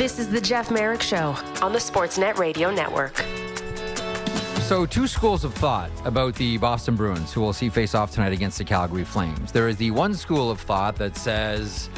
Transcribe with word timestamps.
This 0.00 0.18
is 0.18 0.30
the 0.30 0.40
Jeff 0.40 0.70
Merrick 0.70 1.02
Show 1.02 1.36
on 1.60 1.74
the 1.74 1.78
Sportsnet 1.78 2.38
Radio 2.38 2.70
Network. 2.70 3.18
So, 4.62 4.86
two 4.86 5.06
schools 5.06 5.44
of 5.44 5.52
thought 5.52 5.90
about 6.06 6.34
the 6.36 6.56
Boston 6.56 6.96
Bruins, 6.96 7.34
who 7.34 7.42
will 7.42 7.52
see 7.52 7.68
face 7.68 7.94
off 7.94 8.10
tonight 8.10 8.32
against 8.32 8.56
the 8.56 8.64
Calgary 8.64 9.04
Flames. 9.04 9.52
There 9.52 9.68
is 9.68 9.76
the 9.76 9.90
one 9.90 10.14
school 10.14 10.50
of 10.50 10.58
thought 10.58 10.96
that 10.96 11.18
says, 11.18 11.90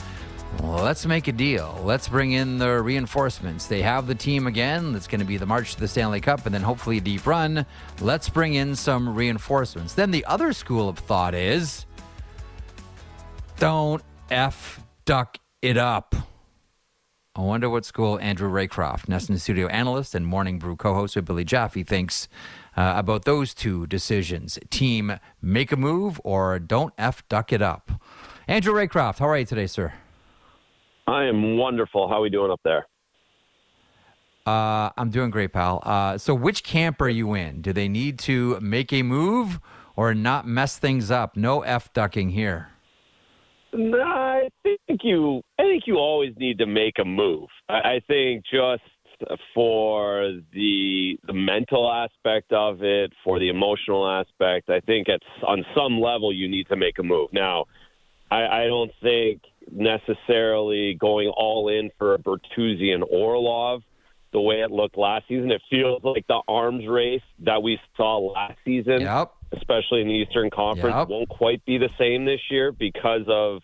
well, 0.58 0.82
let's 0.82 1.06
make 1.06 1.28
a 1.28 1.32
deal. 1.32 1.80
Let's 1.84 2.08
bring 2.08 2.32
in 2.32 2.58
the 2.58 2.82
reinforcements. 2.82 3.66
They 3.66 3.82
have 3.82 4.08
the 4.08 4.16
team 4.16 4.48
again. 4.48 4.92
That's 4.92 5.06
going 5.06 5.20
to 5.20 5.24
be 5.24 5.36
the 5.36 5.46
March 5.46 5.74
to 5.74 5.80
the 5.80 5.86
Stanley 5.86 6.20
Cup 6.20 6.44
and 6.44 6.52
then 6.52 6.62
hopefully 6.62 6.96
a 6.96 7.00
deep 7.00 7.24
run. 7.24 7.64
Let's 8.00 8.28
bring 8.28 8.54
in 8.54 8.74
some 8.74 9.14
reinforcements. 9.14 9.94
Then 9.94 10.10
the 10.10 10.24
other 10.24 10.52
school 10.52 10.88
of 10.88 10.98
thought 10.98 11.36
is 11.36 11.86
don't 13.58 14.02
F 14.28 14.80
duck 15.04 15.38
it 15.62 15.76
up. 15.76 16.16
I 17.34 17.40
wonder 17.40 17.70
what 17.70 17.86
school 17.86 18.18
Andrew 18.20 18.50
Raycroft, 18.50 19.06
NESN 19.06 19.40
studio 19.40 19.66
analyst 19.68 20.14
and 20.14 20.26
Morning 20.26 20.58
Brew 20.58 20.76
co 20.76 20.92
host 20.92 21.16
with 21.16 21.24
Billy 21.24 21.44
Jaffe, 21.44 21.82
thinks 21.82 22.28
uh, 22.76 22.92
about 22.94 23.24
those 23.24 23.54
two 23.54 23.86
decisions. 23.86 24.58
Team 24.68 25.18
make 25.40 25.72
a 25.72 25.76
move 25.76 26.20
or 26.24 26.58
don't 26.58 26.92
F 26.98 27.26
duck 27.30 27.50
it 27.50 27.62
up. 27.62 27.90
Andrew 28.46 28.74
Raycroft, 28.74 29.18
how 29.18 29.28
are 29.28 29.38
you 29.38 29.46
today, 29.46 29.66
sir? 29.66 29.94
I 31.06 31.24
am 31.24 31.56
wonderful. 31.56 32.06
How 32.06 32.16
are 32.16 32.20
we 32.20 32.28
doing 32.28 32.50
up 32.50 32.60
there? 32.64 32.86
Uh, 34.44 34.90
I'm 34.98 35.08
doing 35.08 35.30
great, 35.30 35.54
pal. 35.54 35.82
Uh, 35.84 36.18
so, 36.18 36.34
which 36.34 36.62
camp 36.62 37.00
are 37.00 37.08
you 37.08 37.32
in? 37.32 37.62
Do 37.62 37.72
they 37.72 37.88
need 37.88 38.18
to 38.20 38.60
make 38.60 38.92
a 38.92 39.02
move 39.02 39.58
or 39.96 40.12
not 40.12 40.46
mess 40.46 40.76
things 40.76 41.10
up? 41.10 41.34
No 41.34 41.62
F 41.62 41.90
ducking 41.94 42.28
here. 42.28 42.71
I 43.74 44.48
think 44.62 45.00
you. 45.02 45.42
I 45.58 45.62
think 45.62 45.84
you 45.86 45.96
always 45.96 46.34
need 46.36 46.58
to 46.58 46.66
make 46.66 46.98
a 46.98 47.04
move. 47.04 47.48
I, 47.68 47.74
I 47.74 48.00
think 48.06 48.44
just 48.50 48.82
for 49.54 50.32
the 50.52 51.18
the 51.26 51.32
mental 51.32 51.90
aspect 51.90 52.52
of 52.52 52.82
it, 52.82 53.12
for 53.24 53.38
the 53.38 53.48
emotional 53.48 54.08
aspect, 54.08 54.68
I 54.70 54.80
think 54.80 55.08
it's 55.08 55.24
on 55.46 55.64
some 55.74 56.00
level 56.00 56.32
you 56.32 56.48
need 56.48 56.68
to 56.68 56.76
make 56.76 56.98
a 56.98 57.02
move. 57.02 57.30
Now, 57.32 57.66
I, 58.30 58.64
I 58.64 58.66
don't 58.66 58.92
think 59.02 59.42
necessarily 59.70 60.94
going 60.94 61.28
all 61.28 61.68
in 61.68 61.90
for 61.98 62.14
a 62.14 62.18
Bertuzzi 62.18 62.92
and 62.92 63.04
Orlov 63.10 63.82
the 64.32 64.40
way 64.40 64.56
it 64.60 64.70
looked 64.70 64.96
last 64.96 65.28
season. 65.28 65.50
It 65.50 65.62
feels 65.70 66.02
like 66.02 66.26
the 66.26 66.40
arms 66.48 66.86
race 66.88 67.22
that 67.40 67.62
we 67.62 67.78
saw 67.96 68.18
last 68.18 68.58
season, 68.64 69.02
yep. 69.02 69.32
Especially 69.52 70.00
in 70.00 70.08
the 70.08 70.14
Eastern 70.14 70.50
Conference, 70.50 70.94
yep. 70.96 71.08
won't 71.08 71.28
quite 71.28 71.64
be 71.64 71.78
the 71.78 71.90
same 71.98 72.24
this 72.24 72.40
year 72.50 72.72
because 72.72 73.22
of 73.28 73.62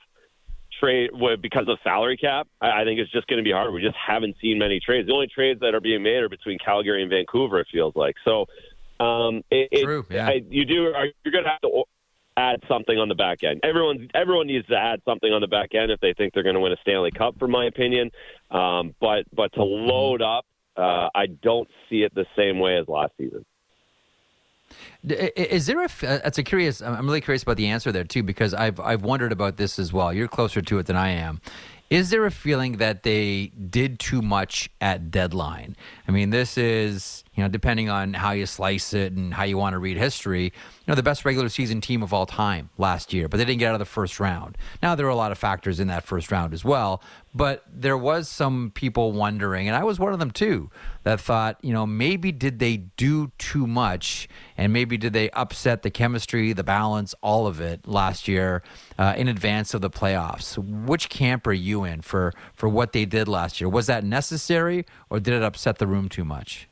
trade 0.80 1.10
because 1.40 1.68
of 1.68 1.78
salary 1.82 2.16
cap. 2.16 2.46
I, 2.60 2.82
I 2.82 2.84
think 2.84 3.00
it's 3.00 3.10
just 3.10 3.26
going 3.26 3.38
to 3.38 3.44
be 3.44 3.52
hard. 3.52 3.72
We 3.72 3.82
just 3.82 3.96
haven't 3.96 4.36
seen 4.40 4.58
many 4.58 4.80
trades. 4.80 5.08
The 5.08 5.14
only 5.14 5.28
trades 5.28 5.60
that 5.60 5.74
are 5.74 5.80
being 5.80 6.02
made 6.02 6.22
are 6.22 6.28
between 6.28 6.58
Calgary 6.58 7.02
and 7.02 7.10
Vancouver. 7.10 7.60
It 7.60 7.68
feels 7.72 7.94
like 7.96 8.16
so. 8.24 8.46
Um, 9.04 9.42
it, 9.50 9.84
True. 9.84 10.04
It, 10.08 10.14
yeah. 10.14 10.28
I, 10.28 10.42
you 10.48 10.64
do. 10.64 10.86
Are, 10.86 11.06
you're 11.24 11.32
going 11.32 11.44
to 11.44 11.50
have 11.50 11.60
to 11.62 11.84
add 12.36 12.62
something 12.68 12.96
on 12.98 13.08
the 13.08 13.14
back 13.14 13.42
end. 13.42 13.60
Everyone 13.62 14.08
everyone 14.14 14.46
needs 14.46 14.66
to 14.68 14.76
add 14.76 15.00
something 15.04 15.32
on 15.32 15.40
the 15.40 15.48
back 15.48 15.74
end 15.74 15.90
if 15.90 16.00
they 16.00 16.14
think 16.14 16.34
they're 16.34 16.42
going 16.42 16.54
to 16.54 16.60
win 16.60 16.72
a 16.72 16.76
Stanley 16.82 17.10
Cup, 17.10 17.38
for 17.38 17.48
my 17.48 17.66
opinion. 17.66 18.10
Um, 18.50 18.94
but 19.00 19.24
but 19.32 19.52
to 19.54 19.62
load 19.62 20.22
up, 20.22 20.46
uh, 20.76 21.08
I 21.14 21.26
don't 21.26 21.68
see 21.88 22.02
it 22.02 22.14
the 22.14 22.26
same 22.36 22.58
way 22.58 22.76
as 22.76 22.86
last 22.88 23.12
season. 23.18 23.44
Is 25.02 25.66
there 25.66 25.82
a? 25.84 25.88
That's 26.00 26.38
uh, 26.38 26.42
a 26.42 26.44
curious. 26.44 26.82
I'm 26.82 27.06
really 27.06 27.20
curious 27.20 27.42
about 27.42 27.56
the 27.56 27.68
answer 27.68 27.92
there 27.92 28.04
too, 28.04 28.22
because 28.22 28.52
I've 28.54 28.80
I've 28.80 29.02
wondered 29.02 29.32
about 29.32 29.56
this 29.56 29.78
as 29.78 29.92
well. 29.92 30.12
You're 30.12 30.28
closer 30.28 30.60
to 30.60 30.78
it 30.78 30.86
than 30.86 30.96
I 30.96 31.10
am. 31.10 31.40
Is 31.90 32.10
there 32.10 32.26
a 32.26 32.30
feeling 32.30 32.76
that 32.76 33.02
they 33.02 33.46
did 33.70 33.98
too 33.98 34.20
much 34.20 34.68
at 34.80 35.10
deadline? 35.10 35.74
I 36.06 36.10
mean, 36.10 36.28
this 36.30 36.58
is, 36.58 37.24
you 37.38 37.44
know, 37.44 37.48
depending 37.48 37.88
on 37.88 38.14
how 38.14 38.32
you 38.32 38.46
slice 38.46 38.92
it 38.92 39.12
and 39.12 39.32
how 39.32 39.44
you 39.44 39.56
want 39.56 39.74
to 39.74 39.78
read 39.78 39.96
history, 39.96 40.46
you 40.46 40.50
know, 40.88 40.96
the 40.96 41.04
best 41.04 41.24
regular 41.24 41.48
season 41.48 41.80
team 41.80 42.02
of 42.02 42.12
all 42.12 42.26
time 42.26 42.68
last 42.78 43.12
year, 43.12 43.28
but 43.28 43.36
they 43.36 43.44
didn't 43.44 43.60
get 43.60 43.68
out 43.68 43.76
of 43.76 43.78
the 43.78 43.84
first 43.84 44.18
round. 44.18 44.58
Now, 44.82 44.96
there 44.96 45.06
are 45.06 45.10
a 45.10 45.14
lot 45.14 45.30
of 45.30 45.38
factors 45.38 45.78
in 45.78 45.86
that 45.86 46.02
first 46.02 46.32
round 46.32 46.52
as 46.52 46.64
well, 46.64 47.00
but 47.32 47.62
there 47.72 47.96
was 47.96 48.28
some 48.28 48.72
people 48.74 49.12
wondering, 49.12 49.68
and 49.68 49.76
I 49.76 49.84
was 49.84 50.00
one 50.00 50.12
of 50.12 50.18
them 50.18 50.32
too, 50.32 50.68
that 51.04 51.20
thought, 51.20 51.58
you 51.62 51.72
know, 51.72 51.86
maybe 51.86 52.32
did 52.32 52.58
they 52.58 52.76
do 52.76 53.30
too 53.38 53.68
much 53.68 54.28
and 54.56 54.72
maybe 54.72 54.96
did 54.96 55.12
they 55.12 55.30
upset 55.30 55.82
the 55.82 55.92
chemistry, 55.92 56.52
the 56.52 56.64
balance, 56.64 57.14
all 57.22 57.46
of 57.46 57.60
it 57.60 57.86
last 57.86 58.26
year 58.26 58.64
uh, 58.98 59.14
in 59.16 59.28
advance 59.28 59.74
of 59.74 59.80
the 59.80 59.90
playoffs? 59.90 60.58
Which 60.58 61.08
camp 61.08 61.46
are 61.46 61.52
you 61.52 61.84
in 61.84 62.02
for, 62.02 62.32
for 62.52 62.68
what 62.68 62.90
they 62.90 63.04
did 63.04 63.28
last 63.28 63.60
year? 63.60 63.68
Was 63.68 63.86
that 63.86 64.02
necessary 64.02 64.84
or 65.08 65.20
did 65.20 65.34
it 65.34 65.44
upset 65.44 65.78
the 65.78 65.86
room 65.86 66.08
too 66.08 66.24
much? 66.24 66.68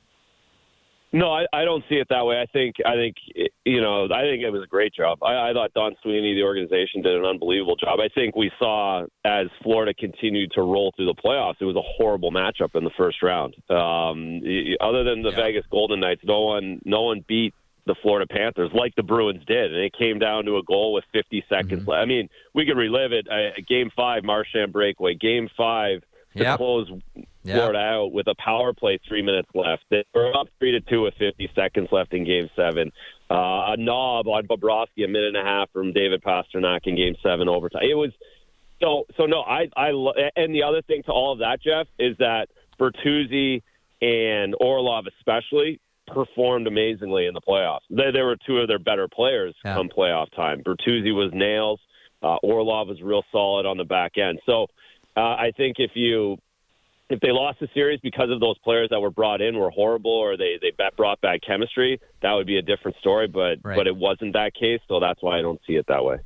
No, 1.13 1.33
I, 1.33 1.47
I 1.53 1.65
don't 1.65 1.85
see 1.89 1.97
it 1.97 2.09
that 2.11 2.27
way. 2.27 2.41
I 2.41 2.47
think 2.47 2.77
I 2.85 2.95
think 2.95 3.17
you 3.65 3.81
know 3.81 4.05
I 4.05 4.23
think 4.23 4.43
it 4.43 4.51
was 4.51 4.63
a 4.63 4.67
great 4.67 4.93
job. 4.93 5.23
I, 5.23 5.51
I 5.51 5.53
thought 5.53 5.73
Don 5.73 5.95
Sweeney, 6.03 6.35
the 6.35 6.43
organization, 6.43 7.03
did 7.03 7.15
an 7.15 7.25
unbelievable 7.25 7.77
job. 7.77 8.01
I 8.01 8.09
think 8.09 8.35
we 8.35 8.51
saw 8.59 9.05
as 9.25 9.47
Florida 9.63 9.95
continued 9.95 10.53
to 10.53 10.63
roll 10.63 10.93
through 10.97 11.07
the 11.07 11.15
playoffs, 11.15 11.57
it 11.61 11.65
was 11.65 11.77
a 11.77 11.83
horrible 11.83 12.33
matchup 12.33 12.75
in 12.75 12.85
the 12.85 12.91
first 12.97 13.23
round. 13.23 13.55
Um, 13.71 14.43
other 14.81 15.05
than 15.05 15.23
the 15.23 15.31
yeah. 15.31 15.37
Vegas 15.37 15.65
Golden 15.71 16.01
Knights, 16.01 16.23
no 16.25 16.43
one 16.43 16.81
no 16.85 17.03
one 17.03 17.25
beat 17.27 17.55
the 17.87 17.95
Florida 18.03 18.27
Panthers 18.29 18.73
like 18.75 18.95
the 18.97 19.05
Bruins 19.05 19.45
did, 19.47 19.73
and 19.73 19.85
it 19.85 19.93
came 19.97 20.19
down 20.19 20.45
to 20.47 20.57
a 20.57 20.63
goal 20.65 20.93
with 20.93 21.05
50 21.13 21.45
seconds 21.49 21.83
mm-hmm. 21.83 21.91
left. 21.91 22.03
I 22.03 22.05
mean, 22.05 22.29
we 22.53 22.67
could 22.67 22.77
relive 22.77 23.13
it. 23.13 23.29
Uh, 23.31 23.53
game 23.69 23.91
five, 23.95 24.25
Marchand 24.25 24.73
breakaway. 24.73 25.15
Game 25.15 25.49
five 25.57 26.03
to 26.37 26.43
yep. 26.43 26.57
close 26.59 26.91
yep. 27.15 27.57
Florida 27.57 27.79
out 27.79 28.13
with 28.13 28.27
a 28.29 28.35
power 28.43 28.73
play 28.73 28.99
three 29.09 29.23
minutes 29.23 29.49
left. 29.55 29.85
They 29.91 30.05
were 30.15 30.37
up 30.37 30.49
three 30.59 30.73
to 30.73 30.81
two 30.81 31.03
with 31.03 31.15
50 31.19 31.51
seconds 31.55 31.89
left 31.93 32.13
in 32.13 32.25
Game 32.25 32.49
Seven. 32.57 32.93
Uh, 33.31 33.73
a 33.73 33.77
knob 33.77 34.29
on 34.29 34.47
Bobrovsky, 34.47 35.05
a 35.05 35.09
minute 35.09 35.35
and 35.35 35.37
a 35.37 35.43
half 35.43 35.71
from 35.73 35.93
David 35.93 36.23
Pastrnak 36.23 36.81
in 36.85 36.97
Game 36.97 37.17
Seven 37.23 37.49
overtime. 37.49 37.83
It 37.83 37.95
was 37.95 38.13
so 38.81 39.05
so. 39.17 39.27
No, 39.27 39.41
I 39.41 39.69
I 39.77 39.89
and 40.37 40.55
the 40.55 40.63
other 40.63 40.83
thing 40.83 41.03
to 41.05 41.13
all 41.13 41.33
of 41.33 41.41
that, 41.41 41.63
Jeff, 41.63 41.87
is 41.99 42.17
that 42.19 42.49
Bertuzzi 42.79 43.63
and 44.01 44.55
Orlov 44.61 45.07
especially 45.19 45.81
performed 46.07 46.67
amazingly 46.67 47.27
in 47.27 47.35
the 47.35 47.41
playoffs. 47.41 47.81
They, 47.91 48.11
they 48.13 48.23
were 48.23 48.37
two 48.47 48.59
of 48.59 48.69
their 48.69 48.79
better 48.79 49.09
players 49.09 49.55
yeah. 49.65 49.75
come 49.75 49.89
playoff 49.89 50.31
time. 50.35 50.63
Bertuzzi 50.63 51.15
was 51.15 51.31
nails. 51.33 51.81
Uh, 52.23 52.37
Orlov 52.43 52.89
was 52.89 53.01
real 53.03 53.25
solid 53.33 53.67
on 53.67 53.77
the 53.77 53.85
back 53.85 54.19
end. 54.19 54.41
So 54.47 54.69
uh, 55.17 55.21
I 55.21 55.53
think 55.57 55.77
if 55.79 55.93
you 55.95 56.39
if 57.09 57.21
they 57.21 57.31
lost 57.31 57.61
the 57.61 57.69
series 57.73 58.01
because 58.03 58.31
of 58.31 58.41
those 58.41 58.59
players 58.59 58.89
that 58.91 59.01
were 59.01 59.11
brought 59.11 59.41
in 59.41 59.57
were 59.57 59.71
horrible 59.71 60.11
or 60.11 60.37
they 60.37 60.59
they 60.61 60.73
brought 60.97 61.21
bad 61.21 61.41
chemistry, 61.47 62.01
that 62.23 62.33
would 62.33 62.47
be 62.47 62.59
a 62.59 62.63
different 62.63 62.97
story. 62.99 63.29
But 63.29 63.59
right. 63.63 63.77
but 63.77 63.87
it 63.87 63.97
wasn't 63.97 64.33
that 64.35 64.55
case, 64.55 64.81
so 64.89 65.01
that's 65.01 65.23
why 65.23 65.39
I 65.39 65.43
don't 65.43 65.61
see 65.67 65.75
it 65.75 65.87
that 65.89 66.05
way. 66.05 66.19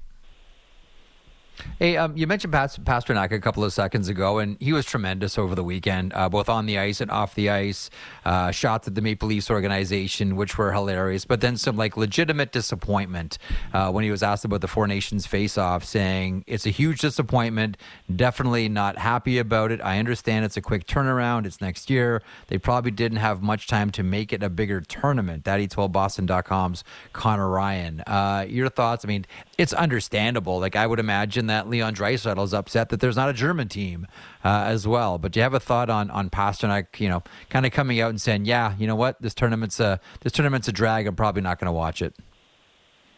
Hey, 1.78 1.97
um, 1.97 2.16
you 2.16 2.26
mentioned 2.26 2.53
Pastrnak 2.53 3.32
a 3.32 3.41
couple 3.41 3.65
of 3.65 3.72
seconds 3.72 4.09
ago, 4.09 4.38
and 4.38 4.56
he 4.60 4.72
was 4.72 4.84
tremendous 4.84 5.38
over 5.38 5.54
the 5.54 5.65
weekend, 5.65 6.12
uh, 6.15 6.28
both 6.28 6.48
on 6.48 6.66
the 6.66 6.78
ice 6.78 7.00
and 7.00 7.10
off 7.10 7.34
the 7.34 7.50
ice. 7.50 7.91
Uh, 8.25 8.50
shots 8.50 8.87
at 8.87 8.94
the 8.94 9.00
Maple 9.00 9.28
Leafs 9.28 9.50
organization, 9.50 10.37
which 10.37 10.59
were 10.59 10.72
hilarious, 10.72 11.25
but 11.25 11.41
then 11.41 11.56
some 11.56 11.76
like 11.76 11.97
legitimate 11.97 12.53
disappointment 12.53 13.38
uh, 13.72 13.91
when 13.91 14.04
he 14.04 14.10
was 14.10 14.22
asked 14.22 14.44
about 14.44 14.60
the 14.60 14.69
Four 14.69 14.87
Nations 14.87 15.26
face-off, 15.26 15.84
saying 15.84 16.44
it's 16.47 16.66
a 16.66 16.71
huge 16.71 17.00
disappointment. 17.00 17.77
Definitely 18.15 18.69
not 18.69 18.98
happy 18.98 19.38
about 19.38 19.72
it. 19.72 19.81
I 19.81 19.98
understand 19.98 20.44
it's 20.44 20.56
a 20.56 20.62
quick 20.62 20.87
turnaround. 20.87 21.47
It's 21.47 21.60
next 21.60 21.88
year. 21.91 22.22
They 22.48 22.59
probably 22.59 22.91
didn't 22.91 23.19
have 23.19 23.42
much 23.42 23.66
time 23.66 23.91
to 23.92 24.03
make 24.03 24.32
it 24.32 24.42
a 24.42 24.50
bigger 24.50 24.81
tournament. 24.81 25.44
That 25.44 25.60
he 25.60 25.66
told 25.66 25.92
Boston.com's 25.92 26.84
Connor 27.12 27.48
Ryan. 27.48 28.00
Uh, 28.06 28.44
your 28.48 28.69
thoughts? 28.69 29.04
I 29.04 29.09
mean, 29.09 29.27
it's 29.59 29.72
understandable. 29.72 30.60
Like 30.60 30.77
I 30.77 30.86
would 30.86 30.98
imagine 30.98 31.47
that 31.50 31.68
Leon 31.68 31.94
Draisaitl 31.94 32.42
is 32.42 32.54
upset 32.54 32.88
that 32.91 33.00
there's 33.00 33.16
not 33.16 33.28
a 33.28 33.32
German 33.32 33.68
team 33.68 34.06
uh, 34.44 34.64
as 34.66 34.86
well. 34.86 35.18
But 35.18 35.32
do 35.32 35.41
you 35.41 35.42
have 35.42 35.54
a 35.54 35.60
thought 35.60 35.91
on 35.91 36.10
on 36.10 36.30
Pastrnak? 36.30 37.00
You 37.00 37.08
know, 37.08 37.22
kind 37.48 37.66
of 37.66 37.72
coming 37.72 38.00
out 38.00 38.10
and 38.10 38.20
saying, 38.20 38.44
"Yeah, 38.44 38.74
you 38.78 38.86
know 38.86 38.97
what, 38.97 39.20
this 39.20 39.34
tournament's 39.34 39.80
a 39.80 40.00
this 40.20 40.32
tournament's 40.32 40.68
a 40.68 40.72
drag. 40.72 41.06
I'm 41.06 41.16
probably 41.16 41.42
not 41.42 41.58
going 41.58 41.66
to 41.66 41.72
watch 41.72 42.02
it." 42.02 42.14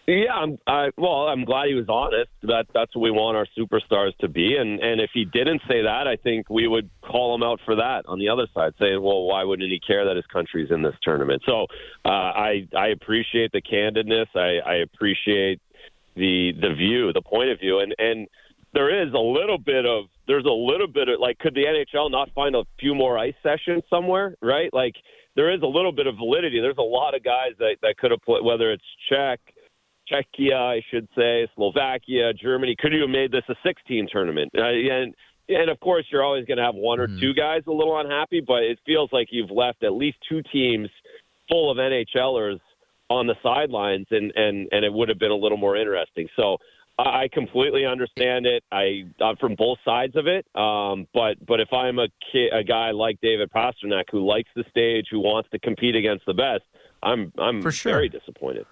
Yeah, 0.07 0.33
I'm, 0.35 0.59
I, 0.67 0.91
well, 0.99 1.29
I'm 1.29 1.45
glad 1.45 1.69
he 1.69 1.75
was 1.75 1.89
honest. 1.89 2.31
That 2.43 2.67
that's 2.75 2.95
what 2.97 3.03
we 3.03 3.13
want 3.13 3.37
our 3.37 3.47
superstars 3.57 4.17
to 4.19 4.29
be. 4.29 4.57
And 4.57 4.81
and 4.81 5.01
if 5.01 5.11
he 5.15 5.25
didn't 5.25 5.63
say 5.69 5.83
that, 5.83 6.09
I 6.09 6.17
think 6.17 6.51
we 6.51 6.67
would 6.67 6.91
call 7.03 7.35
him 7.37 7.45
out 7.45 7.61
for 7.65 7.77
that 7.77 8.03
on 8.07 8.19
the 8.19 8.29
other 8.29 8.49
side, 8.53 8.73
saying, 8.81 9.01
"Well, 9.01 9.23
why 9.25 9.45
wouldn't 9.45 9.71
he 9.71 9.79
care 9.79 10.05
that 10.05 10.17
his 10.17 10.27
country's 10.27 10.73
in 10.73 10.83
this 10.83 10.95
tournament?" 11.03 11.43
So 11.47 11.67
uh, 12.05 12.09
I 12.09 12.67
I 12.77 12.89
appreciate 12.89 13.53
the 13.53 13.63
candidness. 13.63 14.27
I, 14.35 14.59
I 14.69 14.75
appreciate 14.79 15.61
the 16.17 16.53
the 16.61 16.75
view, 16.75 17.13
the 17.13 17.23
point 17.23 17.51
of 17.51 17.59
view, 17.61 17.81
and 17.81 17.95
and 17.99 18.27
there 18.75 18.89
is 19.07 19.13
a 19.13 19.19
little 19.19 19.59
bit 19.59 19.85
of 19.87 20.05
there's 20.27 20.45
a 20.47 20.51
little 20.51 20.87
bit 20.87 21.09
of 21.09 21.21
like 21.21 21.39
could 21.39 21.55
the 21.55 21.65
NHL 21.65 22.11
not 22.11 22.31
find 22.35 22.55
a 22.55 22.65
few 22.81 22.95
more 22.95 23.19
ice 23.19 23.35
sessions 23.43 23.83
somewhere, 23.91 24.35
right? 24.43 24.73
Like 24.73 24.95
there 25.37 25.53
is 25.53 25.63
a 25.63 25.67
little 25.67 25.93
bit 25.93 26.07
of 26.07 26.17
validity. 26.17 26.61
There's 26.61 26.79
a 26.79 26.83
lot 26.83 27.15
of 27.15 27.23
guys 27.23 27.53
that 27.59 27.77
that 27.83 27.97
could 27.99 28.11
have 28.11 28.21
played, 28.21 28.45
whether 28.45 28.71
it's 28.73 28.85
Czech, 29.09 29.41
Czechia, 30.11 30.57
I 30.57 30.83
should 30.91 31.09
say, 31.17 31.49
Slovakia, 31.55 32.33
Germany. 32.35 32.77
Could 32.79 32.93
you 32.93 33.03
have 33.03 33.11
made 33.11 33.31
this 33.33 33.45
a 33.49 33.55
16 33.65 34.09
tournament? 34.11 34.51
Uh, 34.57 34.65
and 34.65 35.15
and 35.49 35.71
of 35.71 35.79
course, 35.81 36.07
you're 36.11 36.23
always 36.25 36.45
going 36.47 36.59
to 36.59 36.65
have 36.65 36.75
one 36.75 37.01
or 37.01 37.09
Mhm. 37.09 37.21
two 37.21 37.35
guys 37.35 37.63
a 37.67 37.73
little 37.73 37.99
unhappy, 37.99 38.41
but 38.41 38.63
it 38.63 38.79
feels 38.87 39.13
like 39.13 39.29
you've 39.33 39.51
left 39.51 39.83
at 39.85 39.93
least 39.93 40.19
two 40.29 40.43
teams 40.53 40.89
full 41.51 41.71
of 41.71 41.79
NHLers 41.79 42.61
on 43.13 43.27
the 43.27 43.37
sidelines, 43.43 44.07
and 44.11 44.33
and 44.35 44.69
and 44.73 44.85
it 44.85 44.93
would 44.93 45.09
have 45.09 45.19
been 45.19 45.31
a 45.31 45.37
little 45.45 45.59
more 45.59 45.77
interesting. 45.77 46.29
So. 46.37 46.59
I 46.99 47.23
I 47.23 47.29
completely 47.33 47.87
understand 47.87 48.45
it. 48.45 48.63
I 48.71 49.05
I'm 49.21 49.37
from 49.37 49.55
both 49.55 49.79
sides 49.83 50.15
of 50.15 50.27
it. 50.27 50.45
Um, 50.55 51.07
but 51.15 51.35
but 51.47 51.59
if 51.59 51.73
I'm 51.73 51.99
a 51.99 52.09
ki 52.31 52.49
a 52.53 52.63
guy 52.63 52.91
like 52.91 53.19
David 53.23 53.51
Pastrnak 53.51 54.05
who 54.13 54.21
likes 54.27 54.51
the 54.55 54.65
stage, 54.69 55.07
who 55.11 55.21
wants 55.21 55.49
to 55.53 55.59
compete 55.59 55.97
against 55.97 56.27
the 56.27 56.35
best, 56.35 56.65
I'm 57.03 57.33
I'm 57.39 57.63
For 57.63 57.73
sure. 57.73 57.93
very 57.93 58.09
disappointed. 58.11 58.67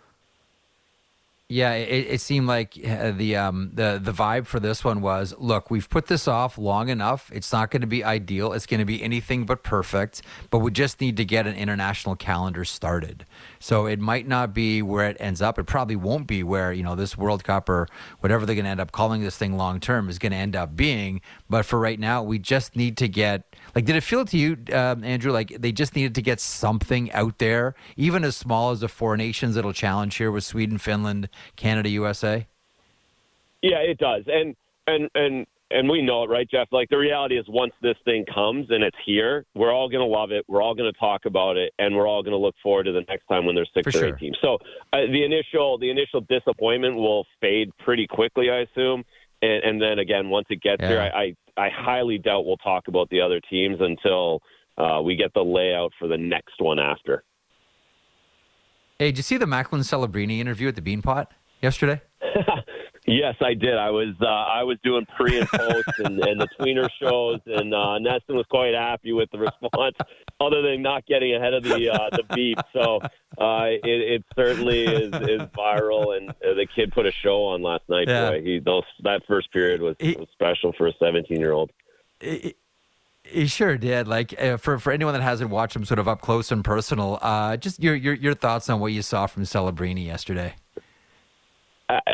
Yeah, 1.52 1.72
it, 1.72 2.06
it 2.08 2.20
seemed 2.20 2.46
like 2.46 2.78
uh, 2.86 3.10
the 3.10 3.34
um, 3.34 3.72
the 3.74 3.98
the 4.00 4.12
vibe 4.12 4.46
for 4.46 4.60
this 4.60 4.84
one 4.84 5.00
was, 5.00 5.34
look, 5.36 5.68
we've 5.68 5.90
put 5.90 6.06
this 6.06 6.28
off 6.28 6.56
long 6.56 6.88
enough. 6.88 7.28
It's 7.34 7.52
not 7.52 7.72
going 7.72 7.80
to 7.80 7.88
be 7.88 8.04
ideal. 8.04 8.52
It's 8.52 8.66
going 8.66 8.78
to 8.78 8.84
be 8.84 9.02
anything 9.02 9.46
but 9.46 9.64
perfect. 9.64 10.22
But 10.50 10.60
we 10.60 10.70
just 10.70 11.00
need 11.00 11.16
to 11.16 11.24
get 11.24 11.48
an 11.48 11.56
international 11.56 12.14
calendar 12.14 12.64
started. 12.64 13.26
So 13.58 13.86
it 13.86 13.98
might 13.98 14.28
not 14.28 14.54
be 14.54 14.80
where 14.80 15.08
it 15.08 15.16
ends 15.18 15.42
up. 15.42 15.58
It 15.58 15.64
probably 15.64 15.96
won't 15.96 16.28
be 16.28 16.44
where 16.44 16.72
you 16.72 16.84
know 16.84 16.94
this 16.94 17.18
World 17.18 17.42
Cup 17.42 17.68
or 17.68 17.88
whatever 18.20 18.46
they're 18.46 18.54
going 18.54 18.64
to 18.66 18.70
end 18.70 18.80
up 18.80 18.92
calling 18.92 19.20
this 19.22 19.36
thing 19.36 19.56
long 19.56 19.80
term 19.80 20.08
is 20.08 20.20
going 20.20 20.30
to 20.30 20.38
end 20.38 20.54
up 20.54 20.76
being. 20.76 21.20
But 21.48 21.66
for 21.66 21.80
right 21.80 21.98
now, 21.98 22.22
we 22.22 22.38
just 22.38 22.76
need 22.76 22.96
to 22.98 23.08
get 23.08 23.49
like. 23.74 23.84
Did 23.84 23.96
it 23.96 24.02
feel 24.02 24.24
to 24.24 24.36
you, 24.36 24.56
um, 24.72 25.04
Andrew, 25.04 25.32
like 25.32 25.48
they 25.58 25.72
just 25.72 25.96
needed 25.96 26.14
to 26.14 26.22
get 26.22 26.40
something 26.40 27.10
out 27.12 27.38
there, 27.38 27.74
even 27.96 28.24
as 28.24 28.36
small 28.36 28.70
as 28.70 28.80
the 28.80 28.88
four 28.88 29.16
nations 29.16 29.54
that'll 29.54 29.72
challenge 29.72 30.16
here 30.16 30.30
with 30.30 30.44
Sweden, 30.44 30.78
Finland, 30.78 31.28
Canada, 31.56 31.88
USA? 31.90 32.46
Yeah, 33.62 33.78
it 33.78 33.98
does, 33.98 34.24
and 34.26 34.56
and 34.86 35.10
and 35.14 35.46
and 35.70 35.88
we 35.88 36.02
know 36.02 36.24
it, 36.24 36.30
right, 36.30 36.48
Jeff? 36.50 36.68
Like 36.72 36.88
the 36.88 36.98
reality 36.98 37.38
is, 37.38 37.46
once 37.48 37.72
this 37.80 37.96
thing 38.04 38.24
comes 38.32 38.66
and 38.70 38.82
it's 38.82 38.96
here, 39.06 39.44
we're 39.54 39.72
all 39.72 39.88
going 39.88 40.00
to 40.00 40.06
love 40.06 40.32
it. 40.32 40.44
We're 40.48 40.62
all 40.62 40.74
going 40.74 40.92
to 40.92 40.98
talk 40.98 41.26
about 41.26 41.56
it, 41.56 41.72
and 41.78 41.94
we're 41.94 42.08
all 42.08 42.22
going 42.22 42.32
to 42.32 42.38
look 42.38 42.56
forward 42.62 42.84
to 42.84 42.92
the 42.92 43.02
next 43.08 43.26
time 43.26 43.46
when 43.46 43.54
there's 43.54 43.70
six 43.72 43.84
For 43.84 43.90
or 43.90 44.00
sure. 44.00 44.08
eight 44.08 44.18
teams. 44.18 44.36
So 44.42 44.58
uh, 44.92 45.02
the 45.12 45.24
initial 45.24 45.78
the 45.78 45.90
initial 45.90 46.22
disappointment 46.22 46.96
will 46.96 47.24
fade 47.40 47.70
pretty 47.78 48.06
quickly, 48.06 48.50
I 48.50 48.60
assume. 48.60 49.04
And, 49.42 49.64
and 49.64 49.82
then 49.82 49.98
again, 49.98 50.28
once 50.28 50.46
it 50.50 50.60
gets 50.62 50.82
here, 50.82 50.96
Yeah. 50.96 51.10
I, 51.14 51.34
I 51.56 51.66
I 51.66 51.68
highly 51.68 52.16
doubt 52.18 52.46
we'll 52.46 52.56
talk 52.58 52.88
about 52.88 53.10
the 53.10 53.20
other 53.20 53.40
teams 53.50 53.78
until 53.80 54.40
uh, 54.78 55.00
we 55.02 55.16
get 55.16 55.34
the 55.34 55.42
layout 55.42 55.92
for 55.98 56.08
the 56.08 56.16
next 56.16 56.54
one 56.58 56.78
after. 56.78 57.22
Hey, 58.98 59.06
did 59.06 59.18
you 59.18 59.22
see 59.22 59.36
the 59.36 59.46
Macklin 59.46 59.82
Celebrini 59.82 60.38
interview 60.40 60.68
at 60.68 60.76
the 60.76 60.82
Beanpot 60.82 61.26
yesterday? 61.62 62.00
Yes, 63.10 63.34
I 63.40 63.54
did. 63.54 63.76
I 63.76 63.90
was 63.90 64.14
uh, 64.20 64.26
I 64.26 64.62
was 64.62 64.78
doing 64.84 65.04
pre 65.16 65.38
and 65.40 65.48
post 65.48 65.88
and, 65.98 66.20
and 66.20 66.40
the 66.40 66.48
tweener 66.58 66.88
shows, 67.00 67.40
and 67.46 67.74
uh, 67.74 67.98
NESN 67.98 68.34
was 68.36 68.46
quite 68.48 68.72
happy 68.74 69.12
with 69.12 69.30
the 69.32 69.38
response, 69.38 69.96
other 70.40 70.62
than 70.62 70.80
not 70.82 71.04
getting 71.06 71.34
ahead 71.34 71.52
of 71.54 71.64
the 71.64 71.90
uh, 71.90 72.08
the 72.12 72.22
beep. 72.34 72.58
So 72.72 73.00
uh, 73.38 73.64
it, 73.66 73.80
it 73.84 74.24
certainly 74.36 74.84
is, 74.84 75.12
is 75.14 75.40
viral, 75.56 76.16
and 76.16 76.30
uh, 76.30 76.54
the 76.54 76.66
kid 76.74 76.92
put 76.92 77.04
a 77.06 77.12
show 77.12 77.46
on 77.46 77.62
last 77.62 77.82
night. 77.88 78.06
Yeah. 78.08 78.30
Boy, 78.30 78.42
he 78.42 78.58
those 78.60 78.84
that 79.02 79.22
first 79.26 79.52
period 79.52 79.82
was, 79.82 79.96
He- 79.98 80.16
was 80.16 80.28
special 80.32 80.72
for 80.78 80.86
a 80.86 80.92
17 81.00 81.38
year 81.40 81.52
old. 81.52 81.72
He, 82.20 82.54
he 83.24 83.46
sure 83.46 83.76
did. 83.76 84.06
Like 84.08 84.40
uh, 84.40 84.56
for 84.56 84.78
for 84.78 84.92
anyone 84.92 85.14
that 85.14 85.22
hasn't 85.22 85.50
watched 85.50 85.74
him 85.74 85.84
sort 85.84 85.98
of 85.98 86.06
up 86.06 86.20
close 86.20 86.52
and 86.52 86.64
personal, 86.64 87.18
uh, 87.22 87.56
just 87.56 87.82
your 87.82 87.94
your 87.94 88.14
your 88.14 88.34
thoughts 88.34 88.70
on 88.70 88.78
what 88.80 88.92
you 88.92 89.02
saw 89.02 89.26
from 89.26 89.42
Celebrini 89.42 90.06
yesterday. 90.06 90.54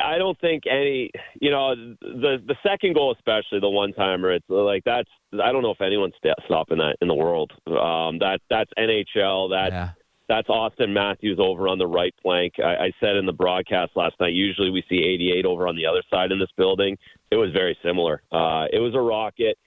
I, 0.03 0.19
don't 0.19 0.39
think 0.41 0.65
any, 0.71 1.11
you 1.41 1.51
know, 1.51 1.75
the 1.75 2.43
the 2.47 2.57
second 2.63 2.95
goal 2.95 3.13
especially 3.13 3.61
the 3.61 3.69
one 3.69 3.93
timer. 3.93 4.33
It's 4.33 4.45
like 4.49 4.83
that's 4.85 5.09
I 5.33 5.53
don't 5.53 5.63
know 5.63 5.73
if 5.73 5.81
anyone's 5.81 6.15
stopping 6.45 6.79
that 6.79 6.97
in 7.01 7.09
the 7.09 7.15
world. 7.15 7.53
Um, 7.67 8.19
that 8.21 8.39
that's 8.49 8.71
NHL. 8.79 9.51
That 9.51 9.73
yeah. 9.73 9.91
that's 10.29 10.49
Auston 10.49 10.91
Matthews 10.91 11.39
over 11.41 11.69
on 11.69 11.79
the 11.79 11.87
right 11.87 12.15
flank. 12.23 12.55
I, 12.59 12.87
I 12.87 12.93
said 13.01 13.17
in 13.17 13.27
the 13.27 13.33
broadcast 13.33 13.93
last 13.97 14.15
night. 14.21 14.33
Usually 14.33 14.71
we 14.71 14.83
see 14.89 15.03
88 15.05 15.45
over 15.47 15.69
on 15.69 15.77
the 15.77 15.87
other 15.87 16.03
side 16.11 16.33
in 16.33 16.39
this 16.39 16.51
building. 16.57 16.97
It 17.31 17.37
was 17.37 17.51
very 17.53 17.77
similar. 17.83 18.23
Uh, 18.33 18.67
it 18.73 18.79
was 18.79 18.95
a 18.95 19.01
rocket. 19.01 19.59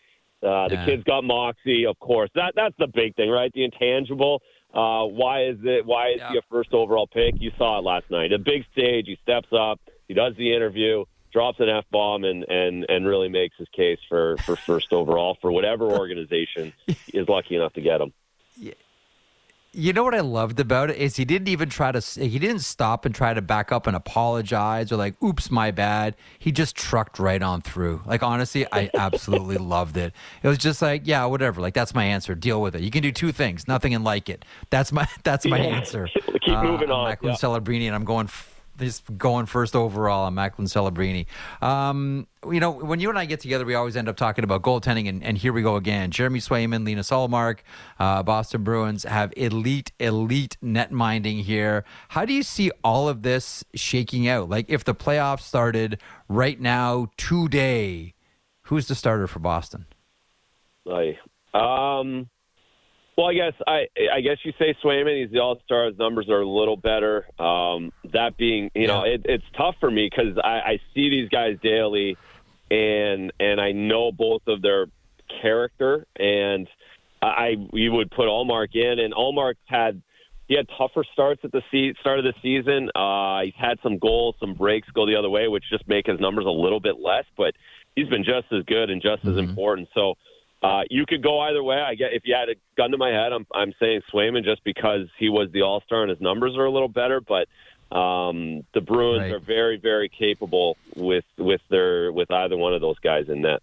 Uh, 0.41 0.69
the 0.69 0.75
Yeah. 0.75 0.85
kid's 0.85 1.03
got 1.03 1.23
moxie, 1.23 1.85
of 1.85 2.00
course. 2.00 2.29
That 2.35 2.53
that's 2.55 2.75
the 2.79 2.88
big 2.88 3.15
thing, 3.15 3.29
right? 3.29 3.51
The 3.53 3.63
intangible. 3.65 4.41
Uh, 4.73 5.05
why 5.05 5.45
is 5.45 5.57
it? 5.63 5.85
Why 5.85 6.09
is 6.09 6.21
he 6.31 6.38
a 6.38 6.41
first 6.50 6.73
overall 6.73 7.07
pick? 7.07 7.35
You 7.39 7.51
saw 7.57 7.79
it 7.79 7.83
last 7.83 8.09
night. 8.09 8.31
A 8.31 8.38
big 8.39 8.63
stage. 8.71 9.07
He 9.07 9.17
steps 9.23 9.50
up. 9.51 9.79
He 10.09 10.13
does 10.15 10.33
the 10.38 10.53
interview, 10.53 11.06
drops 11.31 11.61
an 11.61 11.69
f 11.69 11.85
bomb, 11.91 12.25
and 12.25 12.44
and 12.50 12.85
and 12.89 13.07
really 13.07 13.29
makes 13.29 13.56
his 13.57 13.67
case 13.69 14.00
for 14.09 14.35
for 14.45 14.57
first 14.57 14.91
overall 14.91 15.38
for 15.39 15.51
whatever 15.53 15.85
organization 15.85 16.73
is 17.13 17.29
lucky 17.29 17.56
enough 17.56 17.71
to 17.73 17.81
get 17.81 18.01
him. 18.01 18.11
You 19.71 19.94
know 19.94 20.03
what 20.03 20.15
I 20.15 20.21
loved 20.21 20.59
about 20.59 20.89
it 20.89 20.97
is 20.97 21.15
he 21.17 21.25
didn't 21.25 21.47
even 21.47 21.69
try 21.69 21.91
to 21.91 22.00
he 22.19 22.39
didn't 22.39 22.61
stop 22.61 23.06
and 23.06 23.13
try 23.13 23.35
to 23.35 23.41
back 23.41 23.71
up 23.71 23.85
and 23.85 23.95
apologize 23.95 24.91
or 24.91 24.95
like 24.95 25.21
oops 25.23 25.51
my 25.51 25.69
bad. 25.69 26.15
He 26.39 26.51
just 26.51 26.75
trucked 26.75 27.19
right 27.19 27.41
on 27.41 27.62
through. 27.62 28.01
Like 28.03 28.23
honestly, 28.23 28.65
I 28.71 28.89
absolutely 28.95 29.57
loved 29.75 29.95
it. 29.95 30.12
It 30.41 30.47
was 30.47 30.57
just 30.57 30.81
like, 30.81 31.03
yeah, 31.05 31.23
whatever. 31.25 31.62
Like 31.62 31.75
that's 31.75 31.94
my 31.94 32.03
answer. 32.03 32.33
Deal 32.33 32.59
with 32.59 32.75
it. 32.75 32.81
You 32.81 32.89
can 32.89 33.03
do 33.03 33.12
two 33.12 33.31
things, 33.31 33.67
nothing 33.67 33.94
and 33.94 34.03
like 34.03 34.27
it. 34.27 34.44
That's 34.71 34.91
my 34.91 35.07
that's 35.23 35.45
my 35.45 35.59
Yeah. 35.59 35.75
answer. 35.77 36.07
Keep 36.44 36.47
uh, 36.57 36.63
moving 36.63 36.89
I'm 36.89 36.95
on, 36.95 37.09
Macklin 37.09 37.33
yeah. 37.33 37.38
Celebrini 37.38 37.85
and 37.85 37.94
I'm 37.94 38.05
going 38.05 38.25
just 38.79 39.17
going 39.17 39.45
first 39.45 39.75
overall 39.75 40.25
on 40.25 40.33
Macklin 40.33 40.67
Celebrini. 40.67 41.25
Um, 41.61 42.27
you 42.49 42.59
know, 42.59 42.71
when 42.71 42.99
you 42.99 43.09
and 43.09 43.19
I 43.19 43.25
get 43.25 43.39
together, 43.39 43.65
we 43.65 43.75
always 43.75 43.97
end 43.97 44.07
up 44.07 44.15
talking 44.15 44.43
about 44.43 44.61
goaltending, 44.61 45.09
and, 45.09 45.23
and 45.23 45.37
here 45.37 45.53
we 45.53 45.61
go 45.61 45.75
again. 45.75 46.11
Jeremy 46.11 46.39
Swayman, 46.39 46.85
Linus 46.85 47.09
Ullmark, 47.09 47.59
uh, 47.99 48.23
Boston 48.23 48.63
Bruins 48.63 49.03
have 49.03 49.33
elite, 49.35 49.91
elite 49.99 50.57
net 50.61 50.91
minding 50.91 51.39
here. 51.39 51.83
How 52.09 52.25
do 52.25 52.33
you 52.33 52.43
see 52.43 52.71
all 52.83 53.09
of 53.09 53.23
this 53.23 53.63
shaking 53.75 54.27
out? 54.27 54.49
Like, 54.49 54.65
if 54.69 54.83
the 54.83 54.95
playoffs 54.95 55.41
started 55.41 55.99
right 56.27 56.59
now, 56.59 57.07
today, 57.17 58.13
who's 58.63 58.87
the 58.87 58.95
starter 58.95 59.27
for 59.27 59.39
Boston? 59.39 59.85
Like, 60.85 61.19
um, 61.53 62.29
well, 63.19 63.27
I 63.27 63.33
guess 63.33 63.54
I 63.68 63.88
I 64.13 64.21
guess 64.21 64.38
you 64.45 64.54
say 64.57 64.74
Swayman. 64.81 65.21
He's 65.21 65.30
the 65.30 65.39
All 65.39 65.60
Star. 65.66 65.88
His 65.88 65.98
numbers 65.98 66.30
are 66.30 66.39
a 66.39 66.48
little 66.48 66.77
better. 66.77 67.25
Um, 67.38 67.92
that 68.13 68.38
being, 68.38 68.71
you 68.74 68.88
know, 68.88 69.04
it, 69.04 69.24
it's 69.25 69.44
tough 69.57 69.75
for 69.81 69.92
me 69.92 70.10
because 70.10 70.38
I, 70.42 70.48
I 70.48 70.80
see 70.95 71.10
these 71.10 71.27
guys 71.27 71.57
daily, 71.62 72.15
and 72.72 73.34
and 73.38 73.60
I 73.60 73.74
know 73.74 74.13
both 74.13 74.43
of 74.48 74.62
their 74.62 74.86
character, 75.41 76.08
and 76.15 76.70
I 77.22 77.55
we 77.74 77.89
would 77.89 78.10
put 78.10 78.27
Ullmark 78.27 78.74
in, 78.74 79.00
and 79.00 79.13
Ullmark's 79.13 79.58
had. 79.65 80.01
He 80.48 80.55
had 80.55 80.67
tougher 80.79 81.03
starts 81.13 81.41
at 81.43 81.51
the 81.51 81.62
se- 81.72 81.96
start 82.00 82.17
of 82.17 82.25
the 82.25 82.34
season. 82.41 82.89
Uh, 82.96 83.41
he's 83.43 83.53
had 83.55 83.77
some 83.84 84.00
goals, 84.00 84.34
some 84.39 84.55
breaks 84.55 84.88
go 84.96 85.05
the 85.05 85.15
other 85.15 85.29
way, 85.29 85.48
which 85.48 85.63
just 85.70 85.88
make 85.88 86.08
his 86.08 86.20
numbers 86.20 86.46
a 86.48 86.50
little 86.50 86.79
bit 86.79 87.00
less. 87.00 87.25
But 87.38 87.53
he's 87.96 88.08
been 88.08 88.24
just 88.24 88.48
as 88.51 88.63
good 88.63 88.89
and 88.89 89.00
just 89.00 89.25
as 89.25 89.38
important. 89.38 89.89
So 89.93 90.15
uh, 90.62 90.82
you 90.89 91.06
could 91.06 91.24
go 91.24 91.39
either 91.39 91.63
way. 91.63 91.78
I 91.78 91.96
get 91.96 92.13
if 92.13 92.24
you 92.25 92.36
had 92.36 92.50
a 92.50 92.56
gun 92.78 92.92
to 92.92 92.98
my 92.98 93.10
head, 93.10 93.32
I'm 93.32 93.46
I'm 93.54 93.74
saying 93.80 94.01
Swayman 94.12 94.44
just 94.44 94.63
because 94.63 95.08
he 95.18 95.30
was 95.30 95.50
the 95.51 95.62
All 95.62 95.82
Star 95.82 96.01
and 96.01 96.10
his 96.10 96.20
numbers 96.22 96.58
are 96.58 96.66
a 96.66 96.72
little 96.72 96.89
better. 96.89 97.22
But 97.22 97.48
um, 97.96 98.66
the 98.74 98.82
Bruins 98.82 99.22
Right. 99.22 99.32
are 99.32 99.39
very 99.39 99.78
very 99.78 100.10
capable 100.10 100.78
with 100.96 101.25
with 101.38 101.62
their 101.70 102.12
with 102.12 102.30
either 102.32 102.58
one 102.58 102.74
of 102.74 102.82
those 102.82 103.00
guys 103.00 103.30
in 103.30 103.42
net. 103.42 103.62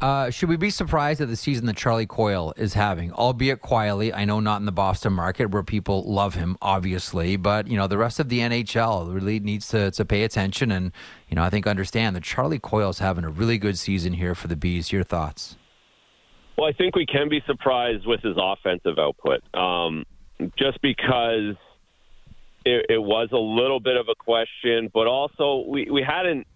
Uh, 0.00 0.28
should 0.28 0.48
we 0.48 0.56
be 0.56 0.70
surprised 0.70 1.20
at 1.20 1.28
the 1.28 1.36
season 1.36 1.66
that 1.66 1.76
Charlie 1.76 2.06
Coyle 2.06 2.52
is 2.56 2.74
having, 2.74 3.12
albeit 3.12 3.60
quietly? 3.60 4.12
I 4.12 4.24
know 4.24 4.40
not 4.40 4.60
in 4.60 4.66
the 4.66 4.72
Boston 4.72 5.12
market 5.12 5.50
where 5.50 5.62
people 5.62 6.02
love 6.02 6.34
him, 6.34 6.56
obviously, 6.60 7.36
but 7.36 7.68
you 7.68 7.76
know 7.76 7.86
the 7.86 7.96
rest 7.96 8.20
of 8.20 8.28
the 8.28 8.40
NHL 8.40 9.12
really 9.14 9.40
needs 9.40 9.68
to 9.68 9.90
to 9.92 10.04
pay 10.04 10.24
attention 10.24 10.70
and 10.70 10.92
you 11.28 11.36
know 11.36 11.42
I 11.42 11.50
think 11.50 11.66
understand 11.66 12.16
that 12.16 12.22
Charlie 12.22 12.58
Coyle 12.58 12.90
is 12.90 12.98
having 12.98 13.24
a 13.24 13.30
really 13.30 13.56
good 13.56 13.78
season 13.78 14.14
here 14.14 14.34
for 14.34 14.48
the 14.48 14.56
Bees. 14.56 14.92
Your 14.92 15.04
thoughts? 15.04 15.56
Well, 16.56 16.68
I 16.68 16.72
think 16.72 16.94
we 16.94 17.06
can 17.06 17.28
be 17.28 17.42
surprised 17.46 18.06
with 18.06 18.20
his 18.20 18.36
offensive 18.38 18.98
output, 18.98 19.42
um, 19.54 20.04
just 20.56 20.80
because 20.82 21.56
it, 22.64 22.86
it 22.88 23.02
was 23.02 23.28
a 23.32 23.38
little 23.38 23.80
bit 23.80 23.96
of 23.96 24.08
a 24.08 24.14
question, 24.14 24.90
but 24.92 25.06
also 25.06 25.64
we, 25.68 25.90
we 25.90 26.02
hadn't 26.02 26.46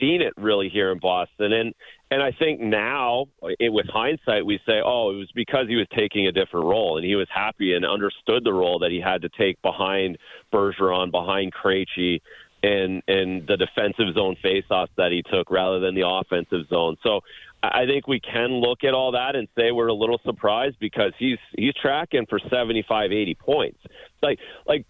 seen 0.00 0.22
it 0.22 0.32
really 0.36 0.68
here 0.68 0.90
in 0.90 0.98
Boston, 0.98 1.52
and 1.52 1.74
and 2.14 2.22
I 2.22 2.30
think 2.30 2.60
now, 2.60 3.26
it, 3.58 3.72
with 3.72 3.86
hindsight, 3.88 4.46
we 4.46 4.60
say, 4.64 4.80
oh, 4.84 5.10
it 5.10 5.16
was 5.16 5.32
because 5.34 5.66
he 5.66 5.74
was 5.74 5.88
taking 5.96 6.28
a 6.28 6.32
different 6.32 6.66
role, 6.66 6.96
and 6.96 7.04
he 7.04 7.16
was 7.16 7.26
happy 7.28 7.74
and 7.74 7.84
understood 7.84 8.44
the 8.44 8.52
role 8.52 8.78
that 8.78 8.92
he 8.92 9.00
had 9.00 9.22
to 9.22 9.28
take 9.30 9.60
behind 9.62 10.18
Bergeron, 10.52 11.10
behind 11.10 11.52
Krejci, 11.52 12.20
and 12.62 13.02
and 13.08 13.44
the 13.48 13.56
defensive 13.56 14.14
zone 14.14 14.36
faceoffs 14.44 14.90
that 14.96 15.10
he 15.10 15.24
took 15.28 15.50
rather 15.50 15.80
than 15.80 15.96
the 15.96 16.06
offensive 16.06 16.68
zone. 16.68 16.96
So 17.02 17.22
I 17.64 17.84
think 17.84 18.06
we 18.06 18.20
can 18.20 18.60
look 18.60 18.84
at 18.84 18.94
all 18.94 19.10
that 19.12 19.34
and 19.34 19.48
say 19.58 19.72
we're 19.72 19.88
a 19.88 19.94
little 19.94 20.20
surprised 20.24 20.76
because 20.78 21.14
he's 21.18 21.38
he's 21.58 21.74
tracking 21.74 22.26
for 22.30 22.38
75, 22.38 23.10
80 23.10 23.34
points. 23.34 23.80
Like 24.22 24.38
like 24.68 24.86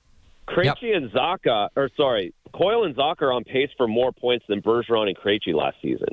Krejci 0.47 0.95
and 0.95 1.11
Zacha, 1.11 1.71
or 1.75 1.89
sorry, 1.97 2.35
Coyle 2.53 2.85
and 2.85 2.95
Zacha 2.95 3.23
are 3.23 3.33
on 3.33 3.45
pace 3.45 3.71
for 3.79 3.89
more 3.89 4.13
points 4.13 4.45
than 4.47 4.61
Bergeron 4.61 5.09
and 5.09 5.17
Krejci 5.17 5.55
last 5.55 5.79
season. 5.81 6.09